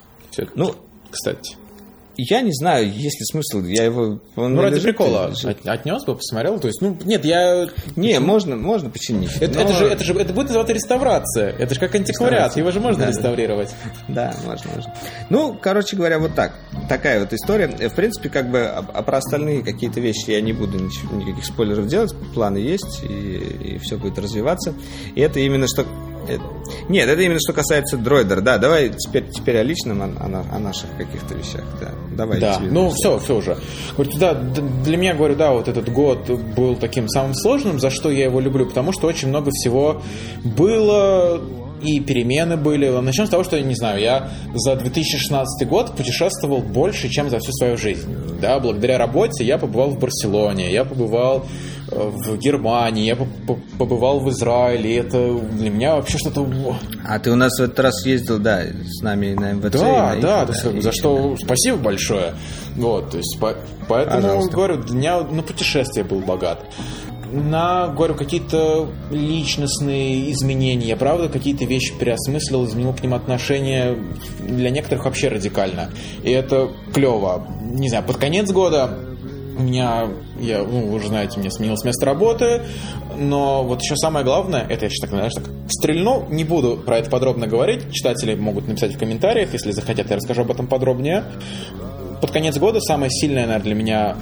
Ну, 0.55 0.75
кстати. 1.11 1.57
Я 2.17 2.41
не 2.41 2.51
знаю, 2.51 2.91
есть 2.91 3.19
ли 3.19 3.25
смысл, 3.25 3.63
я 3.63 3.83
его... 3.83 4.19
ну, 4.35 4.61
ради 4.61 4.79
прикола 4.79 5.25
от, 5.25 5.67
отнес 5.67 6.03
бы, 6.03 6.15
посмотрел, 6.15 6.59
то 6.59 6.67
есть, 6.67 6.81
ну, 6.81 6.97
нет, 7.05 7.23
я... 7.25 7.69
Не, 7.95 8.19
можно, 8.19 8.55
можно 8.55 8.89
починить. 8.89 9.31
Это, 9.39 9.55
но... 9.55 9.61
это, 9.61 9.73
же, 9.73 9.85
это 9.85 10.03
же, 10.03 10.13
это 10.13 10.33
будет 10.33 10.47
называться 10.47 10.73
реставрация, 10.73 11.51
это 11.51 11.75
же 11.75 11.79
как 11.79 11.93
антиквариат, 11.93 12.57
его 12.57 12.71
же 12.71 12.79
можно 12.79 13.03
да, 13.03 13.09
реставрировать. 13.09 13.69
Да. 14.07 14.33
да, 14.33 14.49
можно, 14.49 14.71
можно. 14.75 14.93
Ну, 15.29 15.57
короче 15.61 15.95
говоря, 15.95 16.17
вот 16.17 16.33
так, 16.33 16.53
такая 16.89 17.19
вот 17.19 17.33
история. 17.33 17.67
В 17.67 17.95
принципе, 17.95 18.29
как 18.29 18.49
бы, 18.49 18.61
а, 18.61 18.79
а 18.79 19.03
про 19.03 19.17
остальные 19.17 19.61
какие-то 19.61 19.99
вещи 19.99 20.31
я 20.31 20.41
не 20.41 20.53
буду 20.53 20.79
ничего, 20.79 21.15
никаких 21.17 21.45
спойлеров 21.45 21.87
делать, 21.87 22.15
планы 22.33 22.57
есть, 22.57 23.03
и, 23.03 23.75
и 23.75 23.77
все 23.77 23.97
будет 23.97 24.17
развиваться. 24.17 24.73
И 25.13 25.21
это 25.21 25.39
именно 25.39 25.67
что 25.67 25.85
Это... 26.27 26.43
Нет, 26.89 27.07
это 27.07 27.21
именно 27.21 27.39
что 27.39 27.53
касается 27.53 27.97
дроидер. 27.97 28.41
Да, 28.41 28.57
давай 28.57 28.89
теперь, 28.89 29.29
теперь 29.29 29.57
о 29.57 29.63
личном, 29.63 30.01
о, 30.01 30.05
о, 30.05 30.55
о 30.55 30.59
наших 30.59 30.89
каких-то 30.97 31.33
вещах. 31.33 31.63
Да, 31.79 31.91
давай. 32.15 32.39
Да, 32.39 32.59
ну 32.59 32.89
все, 32.89 33.17
все 33.19 33.35
уже. 33.35 33.57
Говорю, 33.95 34.11
да, 34.17 34.33
для 34.33 34.97
меня, 34.97 35.13
говорю, 35.13 35.35
да, 35.35 35.51
вот 35.51 35.67
этот 35.67 35.89
год 35.91 36.29
был 36.29 36.75
таким 36.75 37.07
самым 37.09 37.33
сложным, 37.33 37.79
за 37.79 37.89
что 37.89 38.09
я 38.11 38.25
его 38.25 38.39
люблю, 38.39 38.65
потому 38.65 38.91
что 38.91 39.07
очень 39.07 39.29
много 39.29 39.51
всего 39.51 40.01
было, 40.43 41.41
и 41.81 41.99
перемены 41.99 42.57
были. 42.57 42.89
Начнем 42.89 43.25
с 43.25 43.29
того, 43.29 43.43
что, 43.43 43.57
я 43.57 43.63
не 43.63 43.75
знаю, 43.75 44.01
я 44.01 44.29
за 44.53 44.75
2016 44.75 45.67
год 45.67 45.95
путешествовал 45.95 46.61
больше, 46.61 47.09
чем 47.09 47.29
за 47.29 47.39
всю 47.39 47.51
свою 47.53 47.77
жизнь. 47.77 48.15
Да, 48.41 48.59
благодаря 48.59 48.97
работе 48.97 49.43
я 49.43 49.57
побывал 49.57 49.91
в 49.91 49.99
Барселоне, 49.99 50.71
я 50.71 50.85
побывал 50.85 51.45
э, 51.91 51.95
в 51.95 52.37
Германии, 52.37 53.05
я 53.05 53.15
побывал 53.15 54.19
в 54.19 54.29
Израиле, 54.29 54.97
это 54.97 55.33
для 55.33 55.69
меня 55.69 55.95
вообще 55.95 56.17
что-то... 56.17 56.47
А 57.05 57.19
ты 57.19 57.31
у 57.31 57.35
нас 57.35 57.57
в 57.57 57.63
этот 57.63 57.79
раз 57.79 58.05
ездил, 58.05 58.37
да, 58.39 58.63
с 58.63 59.01
нами 59.01 59.33
на 59.33 59.53
МВЦ? 59.53 59.79
Да, 59.79 60.15
на 60.15 60.21
да, 60.21 60.45
да, 60.45 60.53
за 60.53 60.91
что 60.91 61.31
да. 61.31 61.45
спасибо 61.45 61.77
большое. 61.77 62.33
Вот, 62.75 63.11
то 63.11 63.17
есть, 63.17 63.37
по, 63.39 63.55
поэтому, 63.87 64.21
Пожалуйста. 64.21 64.51
говорю, 64.51 64.83
дня 64.83 65.21
на 65.21 65.41
путешествие 65.41 66.03
был 66.03 66.19
богат 66.19 66.63
на, 67.31 67.87
говорю, 67.87 68.15
какие-то 68.15 68.87
личностные 69.11 70.31
изменения. 70.31 70.95
Правда, 70.95 71.29
какие-то 71.29 71.65
вещи 71.65 71.93
переосмыслил, 71.97 72.65
изменил 72.65 72.93
к 72.93 73.01
ним 73.01 73.13
отношение 73.13 73.97
для 74.39 74.69
некоторых 74.69 75.05
вообще 75.05 75.27
радикально. 75.27 75.89
И 76.23 76.31
это 76.31 76.69
клево. 76.93 77.47
Не 77.61 77.89
знаю, 77.89 78.03
под 78.05 78.17
конец 78.17 78.51
года 78.51 78.97
у 79.57 79.63
меня, 79.63 80.07
я, 80.39 80.59
ну, 80.59 80.87
вы 80.87 80.95
уже 80.95 81.07
знаете, 81.07 81.39
мне 81.39 81.49
сменилось 81.49 81.83
место 81.83 82.05
работы, 82.05 82.61
но 83.17 83.63
вот 83.63 83.81
еще 83.81 83.95
самое 83.95 84.23
главное, 84.23 84.65
это 84.69 84.85
я 84.85 84.89
сейчас 84.89 85.01
так, 85.01 85.09
знаешь, 85.09 85.33
так 85.33 85.45
стрельну, 85.69 86.27
не 86.29 86.43
буду 86.43 86.77
про 86.77 86.99
это 86.99 87.09
подробно 87.09 87.47
говорить, 87.47 87.91
читатели 87.91 88.35
могут 88.35 88.67
написать 88.67 88.93
в 88.93 88.99
комментариях, 88.99 89.53
если 89.53 89.71
захотят, 89.71 90.09
я 90.09 90.17
расскажу 90.17 90.41
об 90.41 90.51
этом 90.51 90.67
подробнее. 90.67 91.23
Под 92.21 92.31
конец 92.31 92.57
года 92.57 92.79
самое 92.81 93.09
сильное, 93.11 93.47
наверное, 93.47 93.63
для 93.63 93.75
меня 93.75 94.17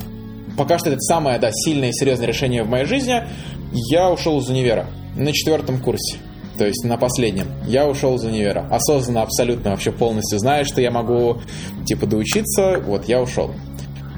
пока 0.57 0.77
что 0.77 0.89
это 0.89 0.99
самое, 1.01 1.39
да, 1.39 1.49
сильное 1.51 1.89
и 1.89 1.93
серьезное 1.93 2.27
решение 2.27 2.63
в 2.63 2.69
моей 2.69 2.85
жизни. 2.85 3.23
Я 3.71 4.09
ушел 4.11 4.39
из 4.39 4.49
универа 4.49 4.87
на 5.15 5.31
четвертом 5.33 5.79
курсе. 5.79 6.17
То 6.57 6.65
есть 6.65 6.83
на 6.85 6.97
последнем. 6.97 7.47
Я 7.67 7.87
ушел 7.87 8.15
из 8.15 8.23
универа. 8.23 8.67
Осознанно, 8.71 9.21
абсолютно, 9.21 9.71
вообще 9.71 9.91
полностью 9.91 10.39
знаю, 10.39 10.65
что 10.65 10.81
я 10.81 10.89
могу, 10.89 11.41
типа, 11.85 12.05
доучиться. 12.05 12.81
Вот, 12.85 13.07
я 13.07 13.21
ушел. 13.21 13.51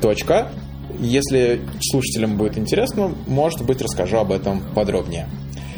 Точка. 0.01 0.49
Если 0.99 1.61
слушателям 1.81 2.37
будет 2.37 2.57
интересно, 2.57 3.11
может 3.27 3.65
быть, 3.65 3.81
расскажу 3.81 4.17
об 4.17 4.31
этом 4.31 4.61
подробнее. 4.73 5.27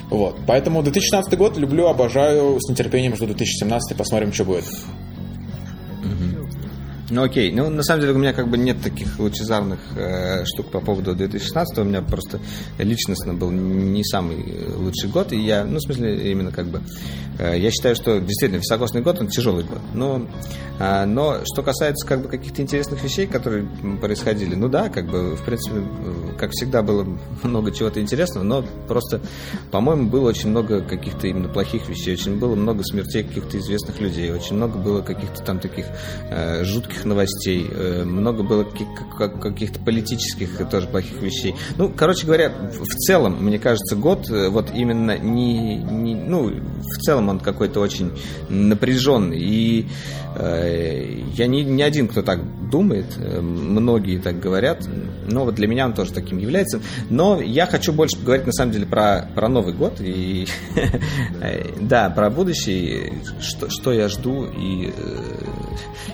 Вот. 0.09 0.37
Поэтому 0.47 0.81
2016 0.81 1.37
год 1.37 1.57
люблю, 1.57 1.87
обожаю, 1.87 2.57
с 2.59 2.69
нетерпением 2.69 3.15
жду 3.15 3.25
2017, 3.27 3.97
посмотрим, 3.97 4.33
что 4.33 4.45
будет. 4.45 4.65
Ну 7.11 7.23
окей, 7.23 7.51
ну 7.51 7.69
на 7.69 7.81
самом 7.81 8.01
деле 8.01 8.13
у 8.13 8.17
меня 8.17 8.33
как 8.33 8.49
бы 8.49 8.57
нет 8.57 8.81
таких 8.83 9.17
лучезарных 9.17 9.79
э, 9.95 10.45
штук 10.45 10.69
по 10.69 10.79
поводу 10.79 11.15
2016, 11.15 11.79
у 11.79 11.83
меня 11.83 12.01
просто 12.03 12.39
личностно 12.77 13.33
был 13.33 13.49
не 13.49 14.03
самый 14.03 14.67
лучший 14.75 15.09
год, 15.09 15.31
и 15.31 15.39
я, 15.39 15.65
ну 15.65 15.77
в 15.77 15.81
смысле 15.81 16.31
именно 16.31 16.51
как 16.51 16.67
бы, 16.67 16.81
э, 17.39 17.57
я 17.57 17.71
считаю, 17.71 17.95
что 17.95 18.19
действительно 18.19 18.59
високосный 18.59 19.01
год, 19.01 19.19
он 19.19 19.27
тяжелый 19.27 19.63
год, 19.63 19.81
но, 19.95 20.27
э, 20.79 21.05
но 21.05 21.39
что 21.45 21.63
касается 21.63 22.07
как 22.07 22.21
бы 22.21 22.29
каких-то 22.29 22.61
интересных 22.61 23.03
вещей, 23.03 23.25
которые 23.25 23.67
происходили, 23.99 24.53
ну 24.53 24.69
да, 24.69 24.89
как 24.89 25.07
бы 25.07 25.35
в 25.35 25.43
принципе, 25.43 25.81
как 26.37 26.51
всегда 26.51 26.83
было 26.83 27.07
много 27.41 27.71
чего-то 27.71 27.99
интересного, 27.99 28.43
но 28.43 28.63
просто, 28.87 29.19
по-моему, 29.71 30.09
было 30.09 30.29
очень 30.29 30.49
много 30.49 30.81
каких-то 30.81 31.25
именно 31.25 31.49
плохих 31.49 31.89
вещей, 31.89 32.13
очень 32.13 32.37
было 32.37 32.53
много 32.53 32.83
смертей 32.83 33.23
каких-то 33.23 33.57
известных 33.57 33.99
людей, 33.99 34.31
очень 34.31 34.57
много 34.57 34.77
было 34.77 35.01
каких-то 35.01 35.43
там 35.43 35.59
таких 35.59 35.85
э, 36.29 36.63
жутких 36.63 36.98
политических 36.99 37.05
новостей, 37.05 37.67
э, 37.69 38.03
много 38.03 38.43
было 38.43 38.63
каких-то 38.63 39.79
политических 39.79 40.69
тоже 40.69 40.87
плохих 40.87 41.21
вещей. 41.21 41.55
Ну, 41.77 41.91
короче 41.95 42.25
говоря, 42.25 42.49
в 42.49 42.95
целом, 42.95 43.43
мне 43.43 43.59
кажется, 43.59 43.95
год 43.95 44.29
э, 44.29 44.49
вот 44.49 44.71
именно 44.73 45.17
не, 45.17 45.77
не 45.77 46.15
ну, 46.15 46.49
в 46.49 46.97
целом 47.01 47.29
он 47.29 47.39
какой-то 47.39 47.79
очень 47.79 48.11
напряженный. 48.49 49.39
И 49.39 49.87
э, 50.35 51.21
я 51.35 51.47
не, 51.47 51.63
не 51.63 51.83
один, 51.83 52.07
кто 52.07 52.21
так 52.21 52.39
думает, 52.69 53.05
э, 53.17 53.41
многие 53.41 54.19
так 54.19 54.39
говорят, 54.39 54.87
но 55.27 55.45
вот 55.45 55.55
для 55.55 55.67
меня 55.67 55.85
он 55.85 55.93
тоже 55.93 56.11
таким 56.13 56.37
является. 56.37 56.79
Но 57.09 57.41
я 57.41 57.65
хочу 57.65 57.93
больше 57.93 58.17
поговорить 58.17 58.45
на 58.45 58.53
самом 58.53 58.71
деле 58.71 58.85
про, 58.85 59.29
про 59.35 59.47
Новый 59.47 59.73
год 59.73 59.99
и 59.99 60.47
да, 61.81 62.09
про 62.09 62.29
будущее, 62.29 63.13
что, 63.41 63.69
что 63.69 63.93
я 63.93 64.07
жду 64.09 64.45
и 64.45 64.93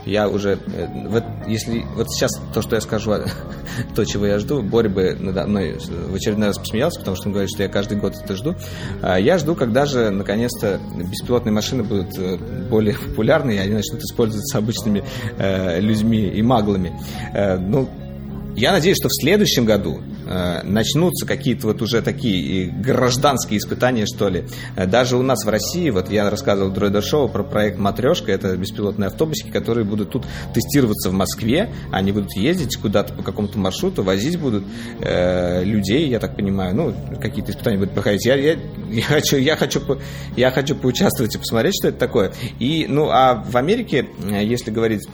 я 0.05 0.27
уже 0.29 0.59
Э, 0.74 0.74
вот 1.07 1.23
если 1.47 1.85
вот 1.95 2.09
сейчас 2.09 2.31
то, 2.53 2.61
что 2.61 2.75
я 2.75 2.81
скажу, 2.81 3.13
то, 3.95 4.05
чего 4.05 4.25
я 4.25 4.39
жду, 4.39 4.61
Боря 4.61 4.89
бы 4.89 5.15
надо 5.19 5.45
мной 5.47 5.77
в 5.77 6.15
очередной 6.15 6.47
раз 6.47 6.57
посмеялся, 6.57 6.99
потому 6.99 7.15
что 7.15 7.27
он 7.27 7.33
говорит, 7.33 7.49
что 7.49 7.63
я 7.63 7.69
каждый 7.69 7.97
год 7.97 8.15
это 8.21 8.35
жду. 8.35 8.55
А 9.01 9.19
я 9.19 9.37
жду, 9.37 9.55
когда 9.55 9.85
же 9.85 10.09
наконец-то 10.09 10.79
беспилотные 10.95 11.53
машины 11.53 11.83
будут 11.83 12.17
э, 12.17 12.37
более 12.69 12.95
популярны, 12.95 13.51
и 13.51 13.57
они 13.57 13.73
начнут 13.73 14.01
использоваться 14.01 14.57
обычными 14.57 15.03
э, 15.37 15.79
людьми 15.79 16.27
и 16.27 16.41
маглами. 16.41 16.99
Э, 17.33 17.57
ну, 17.57 17.89
я 18.55 18.71
надеюсь, 18.71 18.97
что 18.97 19.09
в 19.09 19.13
следующем 19.13 19.65
году 19.65 20.01
э, 20.25 20.61
начнутся 20.63 21.25
какие-то 21.25 21.67
вот 21.67 21.81
уже 21.81 22.01
такие 22.01 22.67
гражданские 22.67 23.59
испытания, 23.59 24.05
что 24.05 24.29
ли. 24.29 24.45
Э, 24.75 24.85
даже 24.85 25.17
у 25.17 25.21
нас 25.21 25.43
в 25.43 25.49
России, 25.49 25.89
вот 25.89 26.09
я 26.09 26.29
рассказывал 26.29 26.71
Дроидер 26.71 27.03
Шоу 27.03 27.27
про 27.27 27.43
проект 27.43 27.77
«Матрешка», 27.77 28.31
это 28.31 28.55
беспилотные 28.55 29.07
автобусики, 29.07 29.49
которые 29.49 29.85
будут 29.85 30.11
тут 30.11 30.25
тестироваться 30.53 31.09
в 31.09 31.13
Москве, 31.13 31.69
они 31.91 32.11
будут 32.11 32.35
ездить 32.35 32.77
куда-то 32.77 33.13
по 33.13 33.23
какому-то 33.23 33.59
маршруту, 33.59 34.03
возить 34.03 34.39
будут 34.39 34.63
э, 35.01 35.63
людей, 35.63 36.07
я 36.07 36.19
так 36.19 36.35
понимаю, 36.35 36.75
ну, 36.75 36.95
какие-то 37.21 37.51
испытания 37.51 37.77
будут 37.77 37.93
проходить. 37.93 38.25
Я, 38.25 38.35
я, 38.35 38.57
я, 38.89 39.03
хочу, 39.03 39.37
я, 39.37 39.55
хочу, 39.57 39.81
я 40.37 40.51
хочу 40.51 40.75
поучаствовать 40.75 41.35
и 41.35 41.37
посмотреть, 41.37 41.75
что 41.75 41.89
это 41.89 41.97
такое. 41.97 42.31
И, 42.59 42.85
ну, 42.87 43.09
а 43.09 43.43
в 43.45 43.57
Америке, 43.57 44.07
э, 44.29 44.45
если 44.45 44.71
говорить 44.71 45.05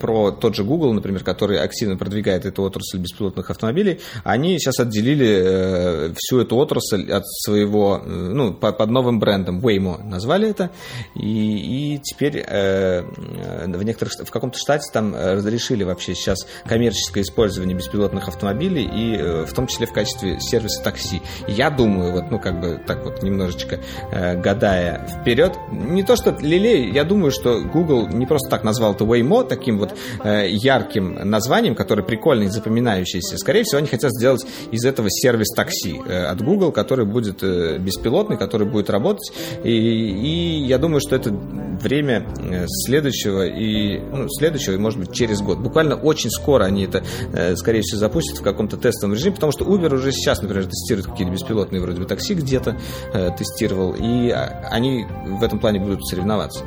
про 0.00 0.30
тот 0.32 0.54
же 0.54 0.64
Google, 0.64 0.92
например, 0.92 1.24
который 1.24 1.58
активно 1.58 1.96
продвигает 1.96 2.46
эту 2.46 2.62
отрасль 2.62 2.98
беспилотных 2.98 3.50
автомобилей, 3.50 4.00
они 4.24 4.58
сейчас 4.58 4.80
отделили 4.80 5.28
э, 5.28 6.12
всю 6.16 6.40
эту 6.40 6.56
отрасль 6.56 7.10
от 7.10 7.26
своего, 7.26 8.00
э, 8.04 8.08
ну, 8.08 8.52
под 8.52 8.90
новым 8.90 9.18
брендом 9.18 9.60
Waymo 9.60 10.02
назвали 10.02 10.48
это, 10.48 10.70
и, 11.14 11.94
и 11.94 11.98
теперь 11.98 12.44
в 12.46 13.82
некоторых, 13.82 14.14
в 14.14 14.30
каком-то 14.30 14.58
штате 14.58 14.90
там 14.92 15.14
разрешили 15.14 15.84
вообще 15.84 16.14
сейчас 16.14 16.46
коммерческое 16.64 17.22
использование 17.22 17.76
беспилотных 17.76 18.28
автомобилей 18.28 18.84
и 18.84 19.44
в 19.46 19.52
том 19.52 19.66
числе 19.66 19.86
в 19.86 19.92
качестве 19.92 20.40
сервиса 20.40 20.82
такси. 20.82 21.22
Я 21.48 21.70
думаю, 21.70 22.12
вот, 22.12 22.30
ну, 22.30 22.38
как 22.38 22.60
бы 22.60 22.80
так 22.86 23.04
вот 23.04 23.22
немножечко 23.22 23.80
гадая 24.10 25.06
вперед, 25.20 25.56
не 25.70 26.02
то 26.02 26.16
что 26.16 26.36
лилей, 26.40 26.90
я 26.90 27.04
думаю, 27.04 27.30
что 27.30 27.60
Google 27.60 28.08
не 28.08 28.26
просто 28.26 28.48
так 28.48 28.64
назвал 28.64 28.92
это 28.92 29.04
Waymo, 29.04 29.45
таким 29.48 29.78
вот 29.78 29.94
э, 30.24 30.48
ярким 30.48 31.14
названием, 31.14 31.74
которое 31.74 32.02
прикольное 32.02 32.46
и 32.46 32.50
запоминающееся. 32.50 33.38
Скорее 33.38 33.64
всего, 33.64 33.78
они 33.78 33.88
хотят 33.88 34.12
сделать 34.12 34.46
из 34.70 34.84
этого 34.84 35.08
сервис 35.10 35.48
такси 35.54 36.00
э, 36.06 36.24
от 36.24 36.42
Google, 36.42 36.72
который 36.72 37.06
будет 37.06 37.42
э, 37.42 37.78
беспилотный, 37.78 38.36
который 38.36 38.66
будет 38.66 38.90
работать. 38.90 39.32
И, 39.64 39.70
и 39.70 40.64
я 40.64 40.78
думаю, 40.78 41.00
что 41.00 41.16
это 41.16 41.30
время 41.30 42.26
э, 42.38 42.66
следующего 42.66 43.46
и 43.46 43.98
ну, 43.98 44.28
следующего, 44.28 44.74
и 44.74 44.78
может 44.78 44.98
быть 44.98 45.12
через 45.12 45.40
год. 45.40 45.58
Буквально 45.58 45.96
очень 45.96 46.30
скоро 46.30 46.64
они 46.64 46.84
это, 46.84 47.04
э, 47.32 47.56
скорее 47.56 47.82
всего, 47.82 47.98
запустят 47.98 48.38
в 48.38 48.42
каком-то 48.42 48.76
тестовом 48.76 49.14
режиме, 49.14 49.34
потому 49.34 49.52
что 49.52 49.64
Uber 49.64 49.94
уже 49.94 50.12
сейчас, 50.12 50.42
например, 50.42 50.66
тестирует 50.66 51.06
какие-то 51.06 51.32
беспилотные 51.32 51.80
вроде 51.80 52.00
бы 52.00 52.06
такси 52.06 52.34
где-то 52.34 52.76
э, 53.12 53.30
тестировал, 53.36 53.94
и 53.94 54.30
а, 54.30 54.68
они 54.70 55.06
в 55.26 55.42
этом 55.42 55.58
плане 55.58 55.80
будут 55.80 56.06
соревноваться. 56.06 56.64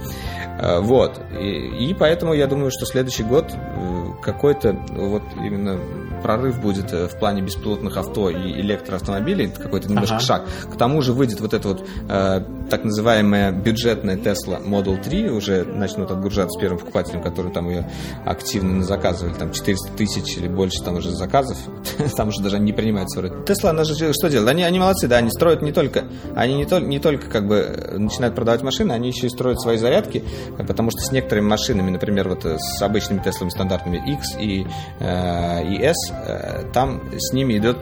Э, 0.59 0.79
вот. 0.79 1.19
И, 1.39 1.89
и 1.89 1.93
поэтому 1.93 2.33
я 2.33 2.47
думаю, 2.47 2.68
что 2.69 2.85
следующий 2.85 3.23
год 3.23 3.51
э, 3.53 4.11
какой-то 4.21 4.73
вот 4.89 5.23
именно 5.37 5.79
прорыв 6.21 6.59
будет 6.59 6.91
э, 6.93 7.07
в 7.07 7.17
плане 7.17 7.41
беспилотных 7.41 7.97
авто 7.97 8.29
и 8.29 8.51
электроавтомобилей, 8.61 9.49
какой-то 9.49 9.89
немножко 9.89 10.15
ага. 10.15 10.23
шаг. 10.23 10.47
К 10.71 10.77
тому 10.77 11.01
же 11.01 11.13
выйдет 11.13 11.39
вот 11.39 11.53
эта 11.53 11.67
вот 11.67 11.87
э, 12.09 12.41
так 12.69 12.83
называемая 12.83 13.51
бюджетная 13.51 14.17
Tesla 14.17 14.63
Model 14.63 15.01
3, 15.01 15.29
уже 15.29 15.63
начнут 15.63 16.11
отгружаться 16.11 16.59
первым 16.59 16.79
покупателем, 16.79 17.21
который 17.21 17.51
там 17.51 17.69
ее 17.69 17.89
активно 18.25 18.83
заказывали, 18.83 19.33
там 19.33 19.51
400 19.51 19.91
тысяч 19.93 20.37
или 20.37 20.47
больше 20.47 20.83
там 20.83 20.95
уже 20.95 21.11
заказов, 21.11 21.57
там 22.15 22.29
уже 22.29 22.41
даже 22.41 22.59
не 22.59 22.73
принимаются 22.73 23.19
вроде. 23.19 23.35
Tesla, 23.45 23.69
она 23.69 23.83
же 23.83 23.95
что 23.95 24.29
делает? 24.29 24.49
Они, 24.49 24.63
они 24.63 24.79
молодцы, 24.79 25.07
да, 25.07 25.17
они 25.17 25.29
строят 25.31 25.61
не 25.61 25.71
только, 25.71 26.05
они 26.35 26.55
не, 26.55 26.65
то, 26.65 26.79
не 26.79 26.99
только 26.99 27.29
как 27.29 27.47
бы 27.47 27.95
начинают 27.97 28.35
продавать 28.35 28.61
машины, 28.61 28.91
они 28.91 29.09
еще 29.09 29.27
и 29.27 29.29
строят 29.29 29.59
свои 29.61 29.77
зарядки, 29.77 30.23
потому 30.57 30.91
что 30.91 31.01
с 31.01 31.11
некоторыми 31.11 31.47
машинами, 31.47 31.89
например, 31.89 32.29
вот 32.29 32.45
с 32.59 32.81
обычными 32.81 33.19
Теслами 33.19 33.49
стандартными, 33.49 33.97
X 34.13 34.35
и, 34.39 34.67
э, 34.99 35.63
и 35.65 35.81
S, 35.81 35.95
э, 36.11 36.63
там 36.73 37.01
с 37.17 37.33
ними 37.33 37.57
идет, 37.57 37.77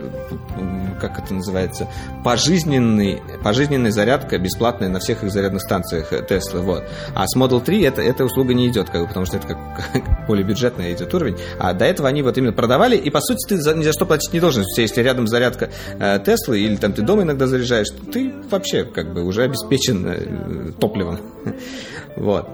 как 1.00 1.20
это 1.20 1.34
называется, 1.34 1.88
пожизненный, 2.24 3.22
пожизненная 3.44 3.92
зарядка 3.92 4.38
бесплатная 4.38 4.90
на 4.90 5.00
всех 5.00 5.24
их 5.24 5.32
зарядных 5.32 5.62
станциях 5.62 6.12
Tesla. 6.12 6.62
Вот. 6.62 6.84
А 7.14 7.28
с 7.28 7.36
Model 7.36 7.62
3 7.62 7.82
это, 7.84 8.02
эта 8.02 8.26
услуга 8.26 8.54
не 8.54 8.68
идет, 8.68 8.90
как 8.90 9.02
бы, 9.02 9.08
потому 9.08 9.26
что 9.26 9.38
это 9.38 9.48
как, 9.48 9.58
как 9.94 10.04
более 10.28 10.46
бюджетный 10.46 10.94
идет 10.94 11.14
уровень. 11.14 11.38
А 11.60 11.74
до 11.74 11.86
этого 11.86 12.08
они 12.08 12.22
вот 12.22 12.38
именно 12.38 12.54
продавали, 12.54 12.96
и 12.96 13.10
по 13.10 13.22
сути 13.22 13.48
ты 13.48 13.58
за, 13.58 13.76
ни 13.76 13.84
за 13.84 13.94
что 13.94 14.06
платить 14.06 14.34
не 14.34 14.40
должен. 14.40 14.64
Если 14.76 15.02
рядом 15.02 15.28
зарядка 15.28 15.70
э, 16.00 16.20
Tesla 16.20 16.58
или 16.58 16.76
там 16.76 16.94
ты 16.94 17.02
дома 17.02 17.24
иногда 17.24 17.48
заряжаешь, 17.48 17.88
ты 18.12 18.34
вообще 18.50 18.84
как 18.84 19.14
бы 19.14 19.24
уже 19.24 19.44
обеспечен 19.44 20.08
э, 20.08 20.72
топливом. 20.80 21.20
Вот. 22.16 22.50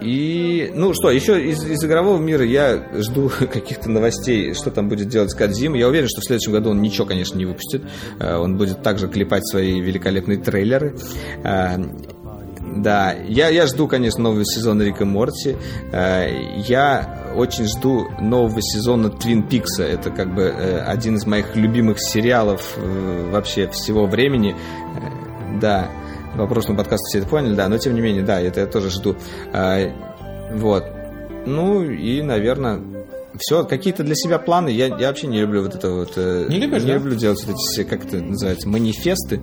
Э, 0.00 0.04
и, 0.04 0.70
ну 0.74 0.92
что, 0.94 1.10
еще 1.10 1.40
из, 1.42 1.64
из 1.64 1.84
игрового 1.84 2.18
мира 2.18 2.44
я 2.44 2.82
жду 2.94 3.30
каких-то 3.38 3.90
новостей, 3.90 4.54
что 4.54 4.70
там 4.70 4.88
будет 4.88 5.08
делать 5.08 5.34
Кадзима. 5.34 5.76
Я 5.76 5.88
уверен, 5.88 6.08
что 6.08 6.20
в 6.20 6.24
следующем 6.24 6.52
году 6.52 6.70
он 6.70 6.80
ничего, 6.80 7.06
конечно, 7.06 7.36
не 7.36 7.46
выпустит. 7.46 7.82
Э, 8.18 8.36
он 8.36 8.56
будет 8.56 8.82
также 8.82 9.08
клепать 9.08 9.46
свои 9.46 9.80
великолепные 9.80 10.38
трейлеры. 10.38 10.96
Э, 11.44 11.76
да, 12.76 13.12
я, 13.12 13.48
я 13.48 13.66
жду, 13.66 13.88
конечно, 13.88 14.22
новый 14.22 14.44
сезон 14.44 14.80
Рика 14.82 15.04
Морти. 15.04 15.56
Я 15.90 17.32
очень 17.34 17.64
жду 17.64 18.06
нового 18.20 18.60
сезона 18.60 19.08
Твин 19.08 19.42
Пикса. 19.42 19.84
Это 19.84 20.10
как 20.10 20.34
бы 20.34 20.50
один 20.86 21.16
из 21.16 21.26
моих 21.26 21.56
любимых 21.56 21.98
сериалов 21.98 22.76
вообще 23.32 23.68
всего 23.68 24.06
времени. 24.06 24.54
Да 25.60 25.90
по 26.36 26.46
прошлому 26.46 26.78
подкасту 26.78 27.04
все 27.08 27.18
это 27.18 27.28
поняли, 27.28 27.54
да, 27.54 27.68
но 27.68 27.78
тем 27.78 27.94
не 27.94 28.00
менее, 28.00 28.22
да, 28.22 28.40
это 28.40 28.60
я 28.60 28.66
тоже 28.66 28.90
жду. 28.90 29.16
А, 29.52 29.78
вот. 30.52 30.84
Ну 31.46 31.82
и, 31.84 32.22
наверное, 32.22 32.80
все, 33.40 33.64
какие-то 33.64 34.02
для 34.04 34.14
себя 34.14 34.38
планы. 34.38 34.68
Я, 34.70 34.86
я 34.86 35.08
вообще 35.08 35.26
не 35.26 35.40
люблю 35.40 35.62
вот 35.62 35.74
это 35.74 35.90
вот. 35.90 36.12
Э, 36.16 36.46
не 36.48 36.56
любишь, 36.58 36.82
Не 36.82 36.88
да? 36.88 36.94
люблю 36.94 37.16
делать 37.16 37.42
вот 37.46 37.54
эти 37.54 37.72
все, 37.72 37.84
как 37.84 38.04
это 38.04 38.18
называется, 38.18 38.68
манифесты. 38.68 39.40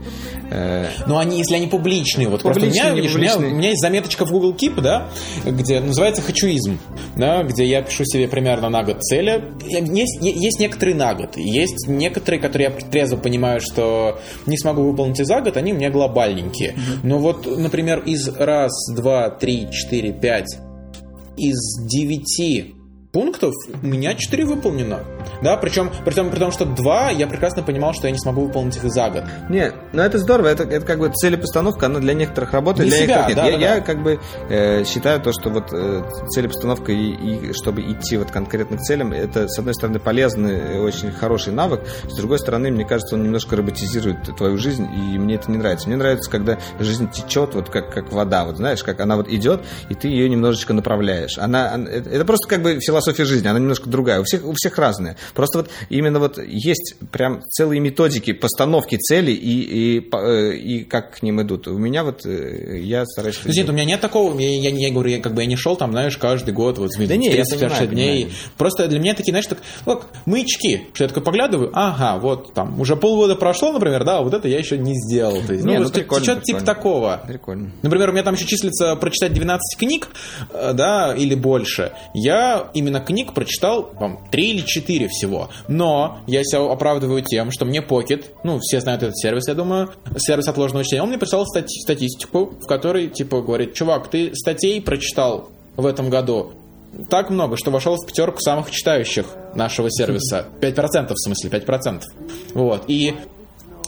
Э, 0.52 0.88
Но 1.08 1.18
они, 1.18 1.38
если 1.38 1.56
они 1.56 1.68
публичные, 1.68 2.28
вот 2.30 2.42
просто 2.42 2.60
у 2.62 2.66
Публичные, 2.66 2.92
меня, 2.92 3.02
видишь, 3.02 3.16
у 3.16 3.20
меня, 3.20 3.32
публичные. 3.34 3.54
у 3.56 3.58
меня 3.58 3.70
есть 3.70 3.82
заметочка 3.82 4.26
в 4.26 4.32
Google 4.32 4.54
Keep, 4.54 4.82
да, 4.82 5.10
где 5.46 5.80
называется 5.80 6.22
«Хочуизм», 6.22 6.78
да, 7.18 7.44
где 7.44 7.66
я 7.66 7.82
пишу 7.82 8.06
себе 8.06 8.28
примерно 8.28 8.70
на 8.70 8.84
год 8.84 9.02
цели. 9.02 9.44
Есть, 9.66 10.20
есть 10.22 10.60
некоторые 10.60 10.96
на 10.96 11.14
год, 11.16 11.38
есть 11.38 11.88
некоторые, 11.88 12.40
которые 12.42 12.70
я 12.70 12.90
трезво 12.90 13.18
понимаю, 13.18 13.60
что 13.62 14.20
не 14.46 14.58
смогу 14.58 14.84
выполнить 14.84 15.20
и 15.20 15.24
за 15.24 15.42
год, 15.42 15.58
они 15.58 15.74
у 15.74 15.76
меня 15.78 15.90
глобальненькие. 15.90 16.76
Но 17.04 17.18
вот, 17.20 17.46
например, 17.46 18.00
из 18.00 18.28
раз, 18.28 18.72
два, 18.96 19.30
три, 19.30 19.68
четыре, 19.72 20.12
пять, 20.14 20.56
из 21.38 21.58
девяти 21.86 22.75
пунктов 23.16 23.54
у 23.82 23.88
меня 23.88 24.14
4 24.14 24.44
выполнено. 24.44 25.00
Да, 25.42 25.56
причем, 25.56 25.90
при 26.04 26.14
том, 26.14 26.30
при 26.30 26.38
том, 26.38 26.52
что 26.52 26.66
2 26.66 27.12
я 27.12 27.28
прекрасно 27.28 27.64
понимал, 27.64 27.94
что 27.94 28.08
я 28.08 28.12
не 28.12 28.20
смогу 28.20 28.42
выполнить 28.42 28.76
их 28.76 28.84
за 28.92 29.10
год. 29.10 29.24
Не, 29.50 29.72
ну 29.94 30.02
это 30.02 30.18
здорово, 30.18 30.48
это, 30.48 30.64
это 30.64 30.86
как 30.86 31.00
бы 31.00 31.10
целепостановка, 31.14 31.86
она 31.86 32.00
для 32.00 32.14
некоторых 32.14 32.52
работает, 32.52 32.90
Для 32.90 32.98
для, 32.98 33.06
себя, 33.06 33.28
некоторых 33.28 33.38
нет. 33.38 33.62
да, 33.62 33.66
я, 33.66 33.70
да, 33.70 33.76
я 33.76 33.80
да. 33.80 33.86
как 33.86 34.04
бы 34.04 34.20
э, 34.50 34.84
считаю 34.84 35.22
то, 35.22 35.32
что 35.32 35.50
вот 35.50 35.72
э, 35.72 36.04
целепостановка 36.30 36.92
и, 36.92 37.12
и 37.12 37.54
чтобы 37.54 37.84
идти 37.84 38.18
вот 38.18 38.32
конкретно 38.32 38.76
к 38.76 38.82
целям, 38.82 39.14
это 39.14 39.48
с 39.48 39.58
одной 39.58 39.76
стороны 39.76 40.00
полезный, 40.00 40.82
очень 40.82 41.14
хороший 41.14 41.54
навык, 41.54 41.84
с 42.04 42.18
другой 42.18 42.40
стороны, 42.40 42.70
мне 42.70 42.84
кажется, 42.84 43.16
он 43.16 43.24
немножко 43.24 43.56
роботизирует 43.56 44.36
твою 44.36 44.58
жизнь, 44.58 44.90
и 44.94 45.18
мне 45.18 45.36
это 45.36 45.50
не 45.50 45.58
нравится. 45.58 45.88
Мне 45.88 45.96
нравится, 45.96 46.30
когда 46.30 46.58
жизнь 46.80 47.10
течет, 47.10 47.56
вот 47.56 47.70
как, 47.70 47.94
как 47.94 48.12
вода, 48.12 48.44
вот 48.44 48.58
знаешь, 48.58 48.84
как 48.84 49.00
она 49.00 49.16
вот 49.16 49.30
идет, 49.30 49.62
и 49.88 49.96
ты 49.96 50.10
ее 50.10 50.28
немножечко 50.28 50.74
направляешь. 50.74 51.38
Она, 51.38 51.78
это 51.78 52.26
просто 52.26 52.50
как 52.50 52.62
бы 52.62 52.82
философия 52.82 53.05
жизни, 53.14 53.48
она 53.48 53.60
немножко 53.60 53.90
другая, 53.90 54.22
у 54.22 54.24
всех, 54.24 54.46
у 54.46 54.54
всех 54.54 54.78
разная. 54.78 55.18
Просто 55.34 55.60
вот 55.60 55.70
именно 55.90 56.20
вот 56.20 56.38
есть 56.38 56.96
прям 57.12 57.42
целые 57.50 57.80
методики 57.80 58.34
постановки 58.34 58.98
целей 58.98 59.34
и, 59.34 59.98
и, 59.98 60.10
э, 60.12 60.56
и 60.56 60.84
как 60.84 61.18
к 61.18 61.24
ним 61.24 61.42
идут. 61.42 61.68
У 61.68 61.78
меня 61.78 62.04
вот 62.04 62.26
э, 62.26 62.80
я 62.80 63.06
стараюсь... 63.06 63.40
Ну, 63.44 63.52
нет, 63.54 63.70
у 63.70 63.74
меня 63.74 63.86
нет 63.86 64.02
такого, 64.02 64.38
я, 64.40 64.50
я, 64.50 64.70
я 64.70 64.92
говорю, 64.92 65.10
я 65.10 65.22
как 65.22 65.34
бы 65.34 65.42
я 65.42 65.48
не 65.48 65.56
шел 65.56 65.76
там, 65.76 65.92
знаешь, 65.92 66.18
каждый 66.18 66.54
год, 66.54 66.78
вот, 66.78 66.92
Да 66.98 67.16
не, 67.16 67.28
я 67.28 67.44
36 67.44 67.62
понимаю, 67.62 67.88
дней. 67.88 68.24
понимаю. 68.24 68.38
Просто 68.58 68.88
для 68.88 69.00
меня 69.00 69.14
такие, 69.14 69.32
знаешь, 69.32 69.48
так, 69.48 69.60
вот, 69.86 70.06
маячки, 70.26 70.88
что 70.94 71.04
я 71.04 71.08
такой 71.08 71.24
поглядываю, 71.24 71.72
ага, 71.74 72.20
вот 72.20 72.54
там, 72.54 72.80
уже 72.80 72.96
полгода 72.96 73.36
прошло, 73.36 73.72
например, 73.72 74.04
да, 74.04 74.22
вот 74.22 74.34
это 74.34 74.48
я 74.48 74.58
еще 74.58 74.78
не 74.78 74.94
сделал. 74.96 75.42
То 75.46 75.54
есть, 75.54 75.66
Не, 75.66 75.78
ну, 75.80 75.86
ну, 75.86 75.90
прикольно, 75.90 76.24
что-то 76.24 76.42
типа 76.42 76.62
такого. 76.62 77.22
Прикольно. 77.28 77.72
Например, 77.82 78.10
у 78.10 78.14
меня 78.14 78.24
там 78.24 78.36
еще 78.36 78.46
числится 78.46 78.96
прочитать 78.96 79.34
12 79.34 79.78
книг, 79.78 80.08
э, 80.52 80.74
да, 80.74 81.14
или 81.16 81.36
больше. 81.36 81.92
Я 82.14 82.70
именно 82.74 82.95
книг 83.00 83.34
прочитал, 83.34 83.84
по 83.84 84.20
3 84.32 84.50
или 84.52 84.62
4 84.62 85.08
всего. 85.08 85.50
Но 85.68 86.20
я 86.28 86.44
себя 86.44 86.72
оправдываю 86.72 87.22
тем, 87.22 87.52
что 87.52 87.66
мне 87.66 87.80
Pocket, 87.80 88.26
ну, 88.44 88.60
все 88.60 88.80
знают 88.82 89.04
этот 89.04 89.18
сервис, 89.18 89.48
я 89.48 89.54
думаю, 89.54 89.92
сервис 90.18 90.48
отложенного 90.48 90.84
чтения, 90.84 91.04
он 91.04 91.10
мне 91.10 91.18
прислал 91.18 91.46
стати- 91.46 91.82
статистику, 91.84 92.54
в 92.62 92.68
которой, 92.68 93.08
типа, 93.08 93.42
говорит, 93.42 93.74
чувак, 93.74 94.10
ты 94.10 94.32
статей 94.34 94.82
прочитал 94.82 95.50
в 95.76 95.86
этом 95.86 96.10
году 96.10 96.54
так 97.10 97.30
много, 97.30 97.58
что 97.58 97.72
вошел 97.72 97.98
в 97.98 98.06
пятерку 98.06 98.40
самых 98.40 98.72
читающих 98.72 99.26
нашего 99.54 99.90
сервиса. 99.92 100.48
5% 100.62 101.14
в 101.14 101.20
смысле, 101.20 101.50
5%. 101.50 102.02
Вот. 102.54 102.84
И 102.88 103.14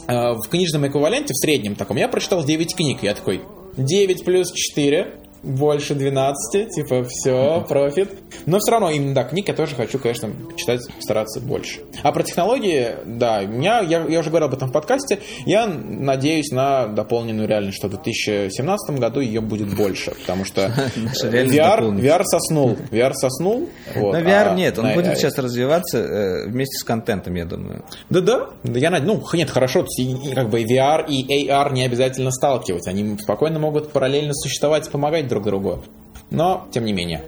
э, 0.06 0.32
в 0.32 0.48
книжном 0.48 0.86
эквиваленте, 0.86 1.32
в 1.32 1.38
среднем 1.38 1.74
таком, 1.74 1.96
я 1.96 2.08
прочитал 2.08 2.44
9 2.44 2.76
книг. 2.76 3.02
Я 3.02 3.14
такой, 3.14 3.42
9 3.76 4.24
плюс 4.24 4.52
4, 4.52 5.14
больше 5.42 5.94
12, 5.94 6.70
типа, 6.74 7.04
все, 7.08 7.64
профит. 7.68 8.10
Но 8.46 8.58
все 8.58 8.72
равно, 8.72 8.90
именно, 8.90 9.14
да, 9.14 9.24
книг 9.24 9.48
я 9.48 9.54
тоже 9.54 9.74
хочу, 9.74 9.98
конечно, 9.98 10.30
читать, 10.56 10.80
стараться 11.00 11.40
больше. 11.40 11.80
А 12.02 12.12
про 12.12 12.22
технологии, 12.22 12.88
да, 13.04 13.42
меня, 13.44 13.80
я, 13.80 14.04
я 14.06 14.20
уже 14.20 14.30
говорил 14.30 14.48
об 14.48 14.54
этом 14.54 14.68
в 14.68 14.72
подкасте, 14.72 15.18
я 15.46 15.66
надеюсь 15.66 16.50
на 16.50 16.86
дополненную 16.88 17.46
реальность, 17.48 17.76
что 17.78 17.88
в 17.88 17.90
2017 17.90 18.98
году 18.98 19.20
ее 19.20 19.40
будет 19.40 19.74
больше, 19.76 20.12
потому 20.12 20.44
что 20.44 20.62
реальность 21.22 21.56
VR. 21.58 21.94
VR 21.94 22.22
соснул, 22.24 22.76
VR 22.90 23.12
соснул. 23.14 23.68
вот, 23.94 24.12
Но 24.14 24.18
VR 24.20 24.48
а 24.50 24.54
нет, 24.54 24.78
он 24.78 24.86
на- 24.86 24.94
будет 24.94 25.16
сейчас 25.18 25.38
развиваться 25.38 25.98
э, 25.98 26.48
вместе 26.48 26.76
с 26.78 26.82
контентом, 26.84 27.34
я 27.34 27.44
думаю. 27.44 27.84
да-да, 28.10 28.50
да 28.64 28.78
я 28.78 28.90
над- 28.90 29.04
ну, 29.04 29.22
нет, 29.34 29.50
хорошо, 29.50 29.86
как 30.34 30.50
бы 30.50 30.62
VR 30.62 31.06
и 31.08 31.46
AR 31.48 31.72
не 31.72 31.84
обязательно 31.84 32.30
сталкиваться, 32.30 32.90
они 32.90 33.16
спокойно 33.18 33.58
могут 33.58 33.92
параллельно 33.92 34.32
существовать 34.34 34.88
и 34.88 34.90
помогать 34.90 35.27
друг 35.28 35.44
другу, 35.44 35.82
но, 36.30 36.66
тем 36.72 36.84
не 36.84 36.92
менее. 36.92 37.22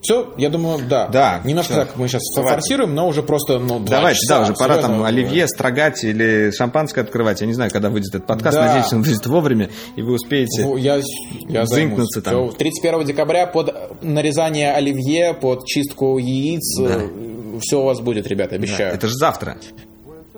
Все, 0.00 0.32
я 0.38 0.48
думаю, 0.48 0.78
да. 0.88 1.08
Да, 1.08 1.40
Немножко 1.44 1.72
всё. 1.72 1.84
так 1.84 1.96
мы 1.96 2.06
сейчас 2.06 2.22
форсируем, 2.36 2.94
но 2.94 3.08
уже 3.08 3.24
просто, 3.24 3.58
ну, 3.58 3.80
Давайте, 3.80 4.20
часа, 4.20 4.36
да, 4.38 4.42
уже 4.44 4.54
пора 4.54 4.80
там 4.80 5.02
оливье 5.02 5.48
строгать 5.48 6.04
или 6.04 6.52
шампанское 6.52 7.00
открывать. 7.00 7.40
Я 7.40 7.48
не 7.48 7.52
знаю, 7.52 7.72
когда 7.72 7.90
выйдет 7.90 8.14
этот 8.14 8.26
подкаст. 8.26 8.56
Да. 8.56 8.66
Надеюсь, 8.66 8.92
он 8.92 9.02
выйдет 9.02 9.26
вовремя, 9.26 9.70
и 9.96 10.02
вы 10.02 10.12
успеете. 10.14 10.62
Я, 10.78 11.00
я 11.48 11.66
займусь. 11.66 11.68
Зынкнуться 11.68 12.22
там. 12.22 12.48
Всё, 12.50 12.56
31 12.56 13.04
декабря 13.06 13.48
под 13.48 13.74
нарезание 14.02 14.72
оливье, 14.72 15.34
под 15.34 15.66
чистку 15.66 16.16
яиц. 16.18 16.80
Все 17.60 17.80
у 17.80 17.84
вас 17.84 18.00
будет, 18.00 18.28
ребята, 18.28 18.50
Да, 18.50 18.56
обещаю. 18.56 18.94
это 18.94 19.08
же 19.08 19.14
завтра. 19.14 19.56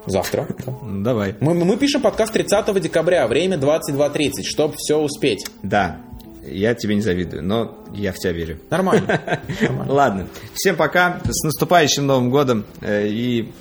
Завтра. 0.06 0.48
да. 0.66 0.72
Ну, 0.82 1.02
Давай. 1.04 1.34
Мы, 1.40 1.52
мы 1.52 1.76
пишем 1.76 2.00
подкаст 2.00 2.32
30 2.32 2.80
декабря, 2.80 3.26
время 3.28 3.58
22.30, 3.58 4.42
чтобы 4.44 4.74
все 4.78 4.96
успеть. 4.96 5.44
Да, 5.62 5.98
я 6.42 6.74
тебе 6.74 6.94
не 6.94 7.00
завидую, 7.00 7.44
но 7.44 7.84
я 7.94 8.12
в 8.12 8.16
тебя 8.16 8.32
верю. 8.32 8.58
Нормально. 8.70 9.20
Нормально. 9.60 9.92
Ладно, 9.92 10.28
всем 10.54 10.76
пока, 10.76 11.20
с 11.24 11.44
наступающим 11.44 12.06
Новым 12.06 12.30
годом 12.30 12.64
э, 12.80 13.08
и 13.08 13.52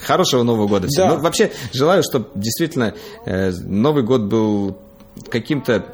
хорошего 0.00 0.42
Нового 0.42 0.68
года 0.68 0.88
всем. 0.88 1.08
Да. 1.08 1.14
Ну, 1.16 1.20
вообще, 1.20 1.52
желаю, 1.72 2.02
чтобы 2.02 2.28
действительно 2.34 2.94
э, 3.24 3.50
Новый 3.50 4.02
год 4.02 4.22
был 4.22 4.78
каким-то... 5.28 5.84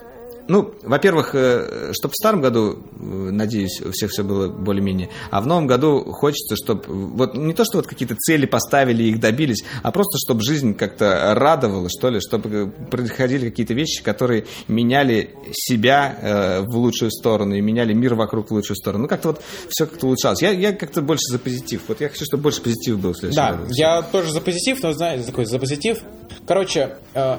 Ну, 0.53 0.75
во-первых, 0.83 1.31
чтобы 1.31 2.13
в 2.13 2.15
старом 2.15 2.43
году, 2.43 2.73
э, 3.01 3.03
надеюсь, 3.03 3.81
у 3.81 3.91
всех 3.91 4.11
все 4.11 4.23
было 4.23 4.49
более-менее, 4.49 5.09
а 5.31 5.41
в 5.41 5.47
новом 5.47 5.67
году 5.67 6.05
хочется, 6.13 6.57
чтобы 6.57 6.83
вот 6.87 7.35
не 7.35 7.55
то, 7.55 7.65
что 7.65 7.79
вот 7.79 7.87
какие-то 7.87 8.17
цели 8.17 8.45
поставили 8.45 9.03
и 9.03 9.09
их 9.13 9.19
добились, 9.19 9.65
а 9.83 9.91
просто, 9.93 10.19
чтобы 10.19 10.43
жизнь 10.43 10.75
как-то 10.75 11.33
радовала, 11.35 11.89
что 11.89 12.11
ли, 12.11 12.21
чтобы 12.21 12.71
происходили 12.91 13.49
какие-то 13.49 13.73
вещи, 13.73 14.03
которые 14.03 14.45
меняли 14.69 15.31
себя 15.53 16.19
э, 16.21 16.61
в 16.61 16.77
лучшую 16.77 17.11
сторону 17.13 17.55
и 17.55 17.63
меняли 17.63 17.95
мир 17.95 18.15
вокруг 18.15 18.51
в 18.51 18.53
лучшую 18.53 18.77
сторону. 18.77 19.05
Ну, 19.05 19.09
как-то 19.09 19.29
вот 19.29 19.41
все 19.71 19.87
как-то 19.87 20.07
улучшалось. 20.07 20.43
Я, 20.43 20.51
я 20.51 20.75
как-то 20.75 21.01
больше 21.01 21.25
за 21.31 21.39
позитив. 21.39 21.81
Вот 21.89 22.03
я 22.03 22.11
хочу, 22.11 22.27
чтобы 22.27 22.43
больше 22.43 22.61
позитива 22.61 22.99
был 22.99 23.13
в 23.15 23.17
следующем 23.17 23.43
Да, 23.43 23.53
году. 23.55 23.73
я 23.73 24.03
тоже 24.03 24.31
за 24.31 24.43
позитив, 24.43 24.83
но 24.83 24.93
знаете, 24.93 25.25
такой 25.25 25.47
за 25.47 25.59
позитив. 25.59 26.01
Короче, 26.47 26.97
э, 27.15 27.39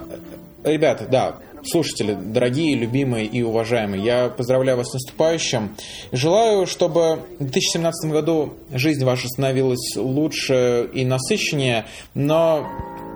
ребята, 0.64 1.08
да, 1.12 1.38
слушатели, 1.66 2.14
дорогие, 2.14 2.76
любимые 2.76 3.26
и 3.26 3.42
уважаемые, 3.42 4.04
я 4.04 4.30
поздравляю 4.30 4.78
вас 4.78 4.90
с 4.90 4.94
наступающим. 4.94 5.76
Желаю, 6.12 6.68
чтобы 6.68 7.20
в 7.40 7.44
2017 7.44 8.12
году 8.12 8.54
жизнь 8.72 9.04
ваша 9.04 9.28
становилась 9.28 9.96
лучше 9.96 10.90
и 10.94 11.06
насыщеннее, 11.06 11.86
но 12.14 12.68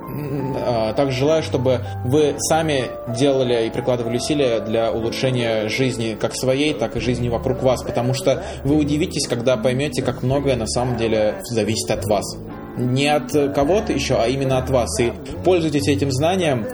а, 0.09 0.93
также 0.93 1.19
желаю, 1.19 1.43
чтобы 1.43 1.81
вы 2.05 2.35
сами 2.39 2.85
делали 3.17 3.67
и 3.67 3.69
прикладывали 3.69 4.17
усилия 4.17 4.59
для 4.61 4.91
улучшения 4.91 5.67
жизни 5.67 6.17
как 6.19 6.35
своей, 6.35 6.73
так 6.73 6.95
и 6.95 6.99
жизни 6.99 7.29
вокруг 7.29 7.61
вас, 7.61 7.83
потому 7.83 8.13
что 8.13 8.43
вы 8.63 8.75
удивитесь, 8.75 9.27
когда 9.27 9.57
поймете, 9.57 10.01
как 10.01 10.23
многое 10.23 10.55
на 10.55 10.67
самом 10.67 10.97
деле 10.97 11.41
зависит 11.51 11.91
от 11.91 12.05
вас 12.05 12.37
не 12.77 13.07
от 13.07 13.31
кого-то 13.53 13.93
еще, 13.93 14.15
а 14.15 14.27
именно 14.27 14.57
от 14.57 14.69
вас. 14.69 14.99
И 14.99 15.11
пользуйтесь 15.43 15.87
этим 15.87 16.11
знанием, 16.11 16.65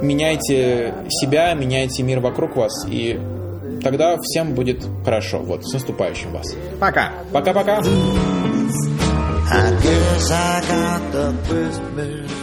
меняйте 0.00 0.94
себя, 1.08 1.54
меняйте 1.54 2.02
мир 2.02 2.20
вокруг 2.20 2.56
вас, 2.56 2.86
и 2.88 3.20
тогда 3.82 4.16
всем 4.20 4.54
будет 4.54 4.84
хорошо. 5.04 5.38
Вот, 5.38 5.64
с 5.66 5.72
наступающим 5.72 6.32
вас. 6.32 6.54
Пока. 6.78 7.12
Пока-пока. 7.32 7.82
I 9.52 9.72
guess 9.82 10.30
I 10.30 10.62
got 10.68 11.12
the 11.12 11.34
Christmas 11.48 12.39